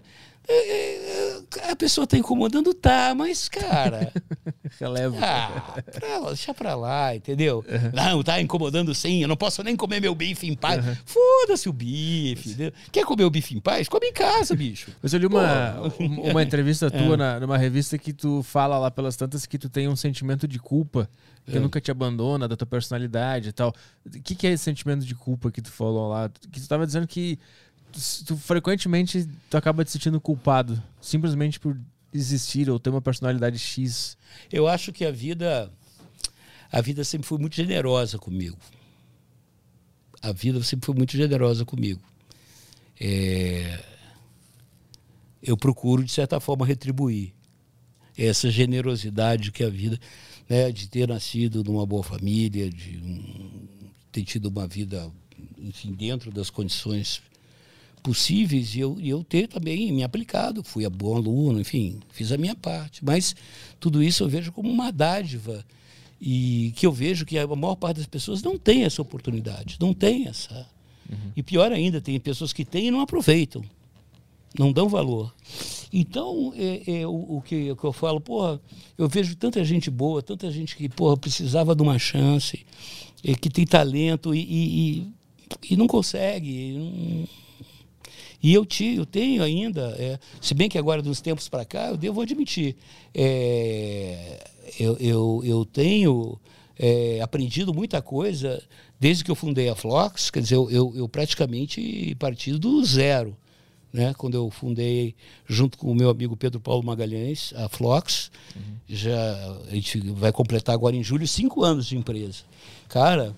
[1.70, 4.12] A pessoa está incomodando, tá, mas, cara.
[4.78, 5.16] Relevo.
[5.20, 7.64] Ah, pra deixa pra lá, entendeu?
[7.92, 10.84] Não, tá incomodando sim, eu não posso nem comer meu bife em paz.
[11.04, 12.50] Foda-se o bife.
[12.50, 12.72] entendeu?
[12.92, 13.88] Quer comer o bife em paz?
[13.88, 14.92] Come em casa, bicho.
[15.02, 15.74] Mas eu li uma,
[16.30, 16.90] uma entrevista É.
[16.90, 20.46] tua na- numa revista que tu fala lá pelas tantas que tu tem um sentimento
[20.48, 21.08] de culpa
[21.46, 21.60] que É.
[21.60, 23.74] nunca te abandona, da tua personalidade e tal.
[24.06, 26.30] O que, que é esse sentimento de culpa que tu falou lá?
[26.50, 27.38] Que tu tava dizendo que
[28.26, 31.78] tu, frequentemente tu acaba te sentindo culpado, simplesmente por
[32.12, 34.16] existir ou ter uma personalidade X.
[34.50, 35.70] Eu acho que a vida.
[36.72, 38.56] A vida sempre foi muito generosa comigo.
[40.22, 42.00] A vida sempre foi muito generosa comigo.
[43.00, 43.82] É,
[45.42, 47.32] eu procuro, de certa forma, retribuir
[48.16, 49.98] essa generosidade que a vida,
[50.48, 53.68] né, de ter nascido numa boa família, de um-
[54.12, 55.10] ter tido uma vida,
[55.58, 57.22] enfim, dentro das condições
[58.02, 60.62] possíveis e eu, eu ter também me aplicado.
[60.64, 63.04] Fui a bom aluno, enfim, fiz a minha parte.
[63.04, 63.34] Mas
[63.78, 65.64] tudo isso eu vejo como uma dádiva
[66.20, 69.94] e que eu vejo que a maior parte das pessoas não tem essa oportunidade, não
[69.94, 70.66] tem essa.
[71.34, 73.62] E pior ainda, tem pessoas que têm e não aproveitam,
[74.58, 75.34] não dão valor.
[75.92, 78.60] Então, é, é, o, o que, o que eu falo, porra,
[78.96, 82.64] eu vejo tanta gente boa, tanta gente que, porra, precisava de uma chance,
[83.24, 85.06] é, que tem talento e, e, e-
[85.70, 86.74] e não consegue.
[86.74, 87.28] não-
[88.42, 91.88] e eu, te, eu tenho ainda, é, se bem que agora, uns tempos para cá,
[91.88, 92.76] eu devo admitir,
[93.14, 94.46] é,
[94.78, 96.38] eu, eu, eu tenho
[96.78, 98.62] é, aprendido muita coisa
[98.98, 103.36] desde que eu fundei a Flox, quer dizer, eu, eu, eu praticamente parti do zero.
[103.92, 104.14] Né?
[104.14, 105.16] Quando eu fundei,
[105.48, 108.30] junto com o meu amigo Pedro Paulo Magalhães, a Flox,
[108.88, 112.44] já a gente vai completar agora em julho cinco anos de empresa.
[112.88, 113.34] Cara,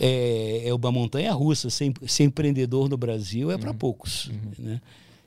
[0.00, 1.70] é, é uma montanha russa.
[1.70, 4.30] Ser, ser empreendedor no Brasil é para poucos.
[4.58, 4.80] Né?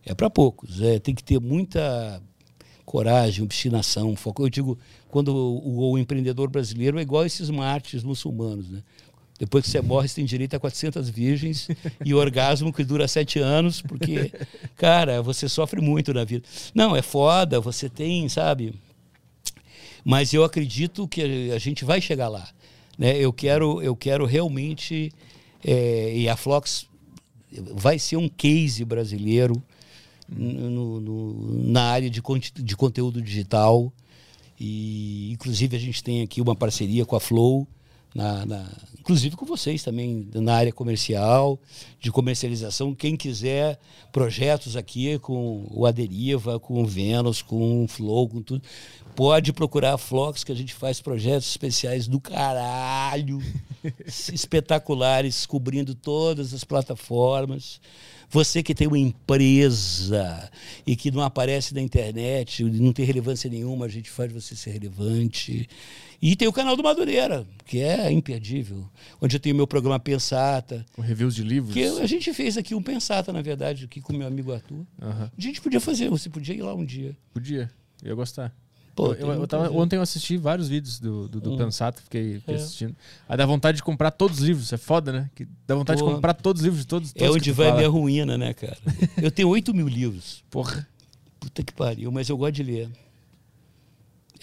[0.06, 0.82] É para poucos.
[0.82, 2.22] É, tem que ter muita
[2.86, 4.44] coragem, obstinação, foco.
[4.44, 4.80] Eu digo,
[5.10, 8.70] quando o, o empreendedor brasileiro é igual esses mártires muçulmanos.
[8.70, 8.82] Né?
[9.38, 11.68] Depois que você morre, você tem direito a 400 virgens
[12.04, 14.32] e orgasmo que dura sete anos, porque,
[14.76, 16.48] cara, você sofre muito na vida.
[16.74, 18.74] Não, é foda, você tem, sabe?
[20.04, 22.48] Mas eu acredito que a gente vai chegar lá.
[22.98, 23.18] Né?
[23.18, 25.12] Eu, quero, eu quero realmente.
[25.64, 26.88] é, e a Flox
[27.74, 29.62] vai ser um case brasileiro
[30.30, 33.92] no- no- na área de, conte- de conteúdo digital.
[34.60, 37.68] E, inclusive, a gente tem aqui uma parceria com a Flow,
[38.14, 38.72] na, na-
[39.08, 41.58] inclusive com vocês também, na área comercial,
[41.98, 42.94] de comercialização.
[42.94, 43.80] Quem quiser
[44.12, 48.62] projetos aqui com o Aderiva, com o Vênus, com o Flow, com tudo,
[49.16, 53.42] pode procurar a Flox, que a gente faz projetos especiais do caralho,
[54.06, 57.80] espetaculares, cobrindo todas as plataformas.
[58.30, 60.52] Você que tem uma empresa
[60.86, 64.72] e que não aparece na internet, não tem relevância nenhuma, a gente faz você ser
[64.72, 65.66] relevante.
[66.22, 68.90] E tem o canal do Madureira, que é imperdível,
[69.22, 71.74] onde eu tenho meu programa Pensata, Com reviews de livros.
[71.74, 74.84] que a gente fez aqui um Pensata, na verdade, aqui com meu amigo Arthur.
[75.02, 75.32] Aham.
[75.38, 77.16] A gente podia fazer, você podia ir lá um dia.
[77.34, 77.70] Podia.
[78.02, 78.52] Eu ia gostar.
[78.96, 81.58] Pô, eu, eu- eu tava- ontem eu assisti vários vídeos do, do, do Hum.
[81.58, 82.58] Pensato, fiquei, fiquei É.
[82.58, 82.96] assistindo.
[83.30, 85.30] Aí dá vontade de comprar todos os livros, é foda, né?
[85.36, 86.12] Que dá vontade Porra.
[86.14, 87.90] de comprar todos os livros de todos, É todos onde que tu vai a minha
[87.90, 88.76] ruína, né, cara?
[89.22, 90.44] Eu tenho 8 mil livros.
[90.50, 90.88] Porra,
[91.40, 92.90] Puta que pariu, mas eu gosto de ler.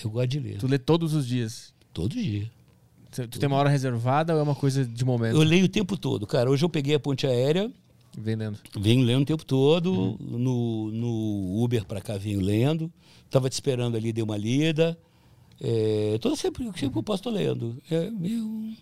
[0.03, 0.59] Eu gosto de ler.
[0.59, 1.73] tu lê todos os dias.
[1.93, 2.51] Todo dia.
[3.11, 5.37] Tu tu tem uma hora reservada ou é uma coisa de momento?
[5.37, 6.51] Eu leio o tempo todo, cara.
[6.51, 7.71] Hoje eu peguei a ponte aérea,
[8.17, 8.59] Vem lendo.
[8.79, 10.17] venho lendo o tempo todo.
[10.21, 12.91] No, no Uber pra cá venho lendo.
[13.31, 14.99] Tava te esperando ali, dei uma lida.
[15.61, 17.81] É, toda sempre, sempre que eu posso, tô lendo.
[17.91, 18.73] É, eu,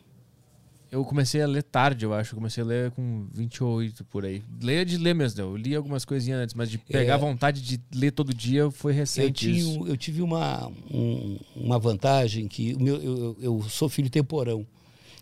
[0.93, 2.33] Eu comecei a ler tarde, eu acho.
[2.35, 4.43] Eu comecei a ler com 28 por aí.
[4.61, 5.41] Ler de ler mesmo.
[5.41, 7.19] Eu li algumas coisinhas antes, mas de pegar É.
[7.19, 9.47] vontade de ler todo dia foi Eu, recente.
[9.47, 9.87] tinha, isso.
[9.87, 14.67] eu tive uma, um- uma vantagem que meu, eu, eu- eu sou filho temporão.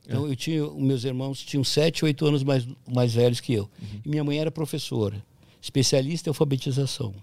[0.04, 3.70] Então eu tinha, meus irmãos tinham sete, oito anos mais, mais velhos que eu.
[4.04, 5.24] E minha mãe era professora,
[5.62, 7.14] especialista em alfabetização.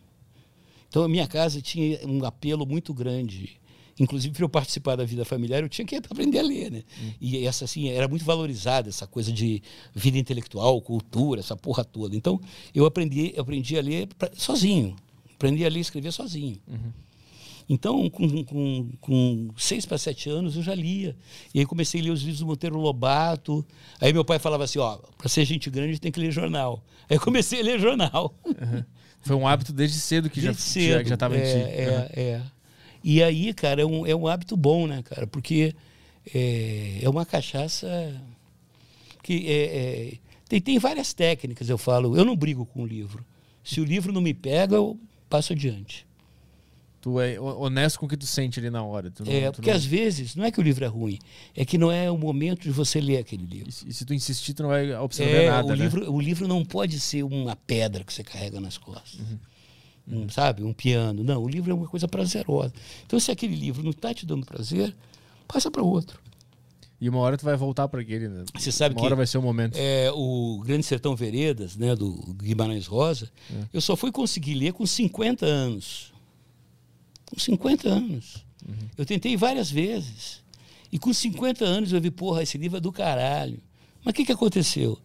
[0.88, 3.60] Então a minha casa tinha um apelo muito grande.
[4.00, 6.84] Inclusive, para eu participar da vida familiar, eu tinha que aprender a ler, né?
[7.20, 9.62] E essa, assim, era muito valorizada, essa coisa de
[9.96, 12.16] vida intelectual, cultura, essa porra toda.
[12.16, 12.40] Então,
[12.76, 14.96] eu aprendi, eu aprendi a ler pra- sozinho.
[15.34, 16.58] Aprendi a ler e escrever sozinho.
[17.70, 21.16] Então, com, com, com seis para sete anos, eu já lia.
[21.54, 23.66] E aí comecei a ler os livros do Monteiro Lobato.
[24.00, 26.82] Aí meu pai falava assim, ó, para ser gente grande tem que ler jornal.
[27.10, 28.34] Aí eu comecei a ler jornal.
[29.22, 31.04] Foi um hábito desde cedo que Desde já, cedo.
[31.04, 31.58] já, já tava em é, ti.
[31.82, 32.08] É, Aham.
[32.14, 32.42] é.
[33.04, 35.26] E aí, cara, é um, é um hábito bom, né, cara?
[35.28, 35.74] Porque
[36.34, 37.88] é, é uma cachaça
[39.24, 39.64] que é,
[40.14, 40.14] é-
[40.50, 42.16] tem, tem várias técnicas, eu falo.
[42.18, 43.26] Eu não brigo com o livro.
[43.64, 44.98] Se o livro não me pega, eu
[45.30, 46.06] passo adiante.
[47.02, 49.12] Tu é ho- honesto com o que tu sente ali na hora.
[49.20, 51.20] Não- É, porque não- às vezes não é que o livro é ruim,
[51.56, 53.70] é que não é o momento de você ler aquele livro.
[53.70, 55.84] E se- e se tu insistir, tu não vai absorver É, nada, o, né?
[55.84, 59.20] livro, o livro não pode ser uma pedra que você carrega nas costas.
[59.20, 59.38] Uhum.
[60.10, 60.64] Um, sabe?
[60.64, 61.24] Um piano.
[61.24, 62.74] Não, o livro é uma coisa prazerosa.
[63.06, 64.96] Então, se aquele livro não está te dando prazer,
[65.48, 66.20] passa para outro.
[67.00, 68.44] E uma hora tu vai voltar para aquele, né?
[68.56, 69.76] Você sabe uma que hora vai ser o momento.
[69.76, 73.66] é, o Grande Sertão Veredas, né, do Guimarães Rosa, É.
[73.74, 76.12] eu só fui conseguir ler com 50 anos.
[77.26, 78.44] Com 50 anos.
[78.68, 78.74] Uhum.
[78.98, 80.42] Eu tentei várias vezes.
[80.92, 83.60] E com 50 anos eu vi, porra, esse livro é do caralho.
[84.04, 84.98] Mas o que, que aconteceu?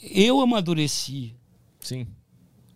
[0.00, 1.34] Eu amadureci.
[1.80, 2.06] Sim.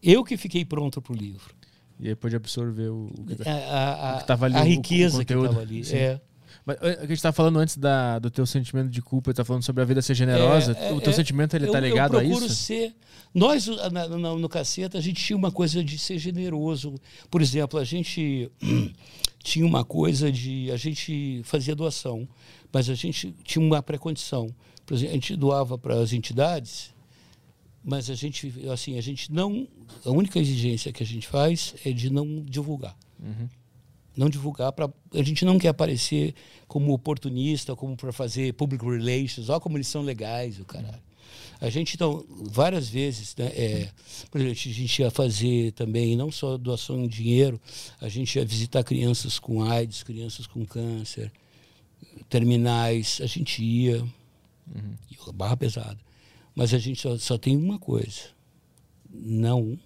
[0.02, 1.55] Eu que fiquei pronto para o livro.
[2.01, 4.57] E aí pode absorver o, o que tá- A, a, a- O que tava ali,
[4.57, 5.85] a o- riqueza que estava ali.
[5.85, 5.97] Sim.
[5.97, 6.20] É.
[6.65, 9.62] Mas eh, a gente tá falando antes da, do teu sentimento de culpa, tá falando
[9.62, 10.77] sobre a vida ser generosa.
[10.79, 12.55] É, é, o teu é, sentimento ele eu, tá ligado eu a procuro isso?
[12.55, 12.95] ser.
[13.35, 16.95] Nós, na- na- no Caceta, a gente tinha uma coisa de ser generoso.
[17.31, 18.51] Por exemplo, a gente
[19.43, 20.70] tinha uma coisa de.
[20.70, 22.29] A gente fazia doação,
[22.73, 24.55] mas a gente tinha uma pré-condição.
[24.85, 26.93] Por exemplo, a gente doava para as entidades,
[27.83, 29.67] mas a gente, assim, a gente não.
[30.05, 32.97] A única exigência que a gente faz é de não divulgar.
[34.17, 36.34] Não divulgar para a gente não quer aparecer
[36.67, 41.02] como oportunista como para fazer public relations olha como eles são legais o caralho.
[41.60, 43.89] A gente então várias vezes né, é,
[44.31, 47.60] por exemplo, a gente ia fazer também não só doação em dinheiro
[48.00, 51.33] a gente ia visitar crianças com AIDS crianças com câncer
[52.28, 54.05] terminais a gente ia.
[55.10, 55.99] E barra pesada
[56.55, 58.20] mas a gente só, só tem uma coisa
[59.12, 59.79] não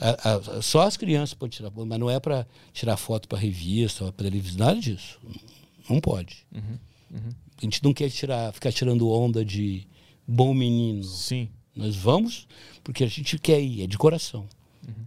[0.00, 3.38] a- a- só as crianças podem tirar foto, mas não é para tirar foto para
[3.38, 5.18] revista, para televisão, nada disso.
[5.90, 6.46] Não pode.
[7.12, 9.86] A gente não quer tirar, ficar tirando onda de
[10.26, 11.02] bom menino.
[11.02, 11.48] Sim.
[11.74, 12.46] Nós vamos
[12.84, 14.46] porque a gente quer ir, é de coração.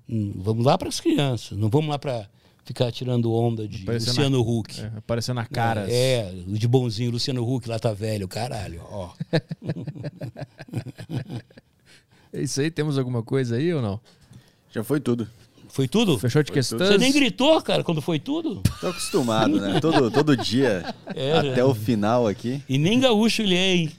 [0.09, 2.30] Hum, Vamos lá para as crianças, não vamos lá para
[2.64, 4.81] ficar tirando onda de Aparecendo Luciano Huck.
[4.81, 5.91] É, aparecendo na cara.
[5.91, 8.81] É, o de bonzinho, Luciano Huck lá tá velho, caralho.
[8.90, 9.09] Ó.
[12.33, 13.99] É isso aí, temos alguma coisa aí ou não?
[14.73, 15.27] Já foi tudo.
[15.67, 16.17] Foi tudo?
[16.17, 16.88] Fechou de Foi questões?
[16.88, 18.61] Você nem gritou, cara, quando foi tudo?
[18.80, 19.80] Tô acostumado, né?
[19.81, 21.64] Todo, todo dia, É, até né?
[21.64, 22.61] o final aqui.
[22.69, 23.91] E nem gaúcho ele é, hein?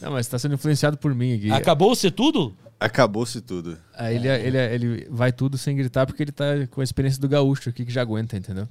[0.00, 1.50] Não, mas tá sendo influenciado por mim aqui.
[1.50, 2.54] Acabou ser tudo?
[2.84, 3.78] Acabou-se tudo.
[3.94, 7.28] Aí ele, ele, ele vai tudo sem gritar porque ele tá com a experiência do
[7.28, 8.68] gaúcho aqui que já aguenta, entendeu?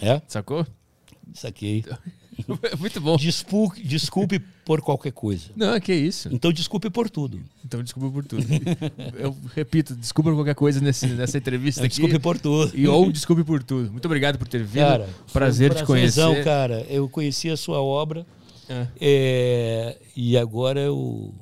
[0.00, 0.66] É, Sacou?
[1.32, 1.84] saquei.
[2.78, 3.16] Muito bom.
[3.16, 5.50] Desculpe, desculpe por qualquer coisa.
[5.56, 6.28] Não, que isso.
[6.32, 7.40] Então desculpe por tudo.
[7.64, 8.44] Então desculpa por tudo.
[9.16, 11.96] Eu repito, desculpa por qualquer coisa nesse, nessa entrevista aqui.
[11.96, 12.72] Desculpe por tudo.
[12.76, 13.90] E ou desculpe por tudo.
[13.92, 14.84] Muito obrado por ter vindo.
[14.84, 16.20] Cara, prazer um te conhecer.
[16.20, 16.84] prazerzão, cara.
[16.88, 18.26] Eu conheci a sua obra
[18.68, 18.86] É.
[19.00, 21.32] é, e agora eu...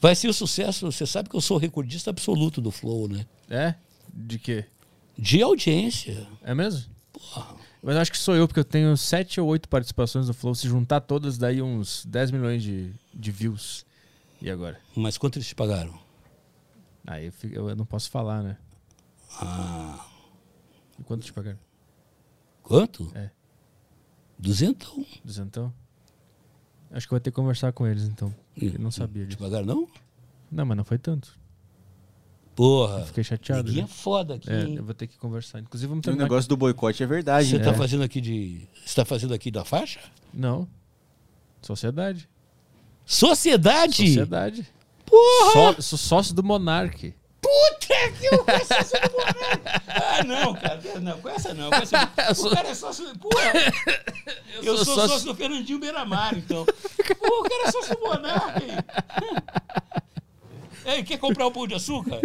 [0.00, 0.90] Vai ser o sucesso.
[0.90, 3.26] Você sabe que eu sou recordista absoluto do Flow, né?
[3.48, 3.74] É?
[4.12, 4.64] De quê?
[5.18, 6.26] De audiência.
[6.42, 6.90] É mesmo?
[7.82, 10.54] Mas eu acho que sou eu, porque eu tenho sete ou oito participações no Flow.
[10.54, 13.84] Se juntar todas, daí uns 10 milhões de, de views.
[14.40, 14.80] E agora?
[14.96, 15.98] Mas quanto eles te pagaram?
[17.06, 18.56] Aí eu, fico- eu não posso falar, né?
[19.38, 20.06] Ah,
[20.98, 21.58] E quanto te pagaram?
[22.62, 23.10] quanto?
[23.14, 23.30] É.
[24.38, 25.04] Duzentão.
[25.24, 25.72] Duzentão?
[26.90, 28.34] Acho que eu vou ter que conversar com eles, então.
[28.60, 29.38] Eu não sabia disso.
[29.38, 29.88] pagaram, não?
[30.50, 31.38] Não, mas não foi tanto.
[32.54, 33.00] Porra.
[33.00, 33.70] Eu fiquei chateado.
[33.70, 33.86] É né?
[33.86, 35.60] foda aqui, É, eu vou ter que conversar.
[35.60, 37.64] Inclusive, vamos O negócio do boicote é verdade, Você né?
[37.64, 38.68] tá fazendo aqui de.
[38.84, 40.00] Você tá fazendo aqui da faixa?
[40.34, 40.68] Não.
[41.62, 42.28] Sociedade.
[43.06, 44.06] Sociedade?
[44.08, 44.68] Sociedade.
[45.06, 45.52] Porra!
[45.52, 47.14] Só, sou sócio do Monark.
[48.00, 49.60] Moleque, eu sou sócio do Monark.
[49.88, 50.80] Ah, não, cara.
[51.00, 51.70] Não, com essa não.
[51.70, 53.18] Com essa, Eu sou- O cara é sócio.
[53.18, 53.52] Porra,
[54.62, 56.64] eu, sou sou, sócio- sócio do Fernandinho Beiramar, então.
[57.20, 58.62] Pô, o cara é sócio do Monark.
[60.86, 62.20] Ei, quer comprar um pão de açúcar?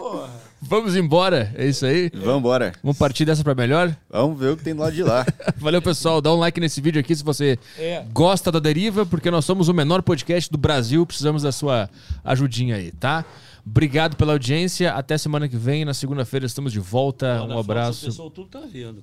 [0.00, 0.30] Porra.
[0.62, 2.10] Vamos embora, é isso aí?
[2.14, 2.72] Vambora.
[2.82, 3.96] Vamos partir dessa pra melhor?
[4.10, 5.24] Vamos ver o que tem do lado de lá.
[5.56, 6.20] Valeu, pessoal.
[6.20, 8.04] Dá um like nesse vídeo aqui se você É.
[8.12, 11.04] gosta da deriva, porque nós somos o menor podcast do Brasil.
[11.06, 11.88] Precisamos da sua
[12.24, 13.24] ajudinha aí, tá?
[13.66, 14.92] Obrigado pela audiência.
[14.92, 15.84] Até semana que vem.
[15.84, 17.42] Na segunda-feira estamos de volta.
[17.42, 18.06] Um O abraço.
[18.06, 19.02] pessoal tudo tá vendo.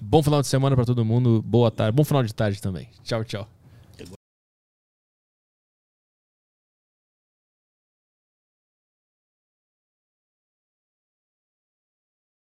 [0.00, 1.42] Bom final de semana pra todo mundo.
[1.44, 1.94] Boa tarde.
[1.96, 2.88] Bom final de tarde também.
[3.04, 3.57] Tchau, tchau.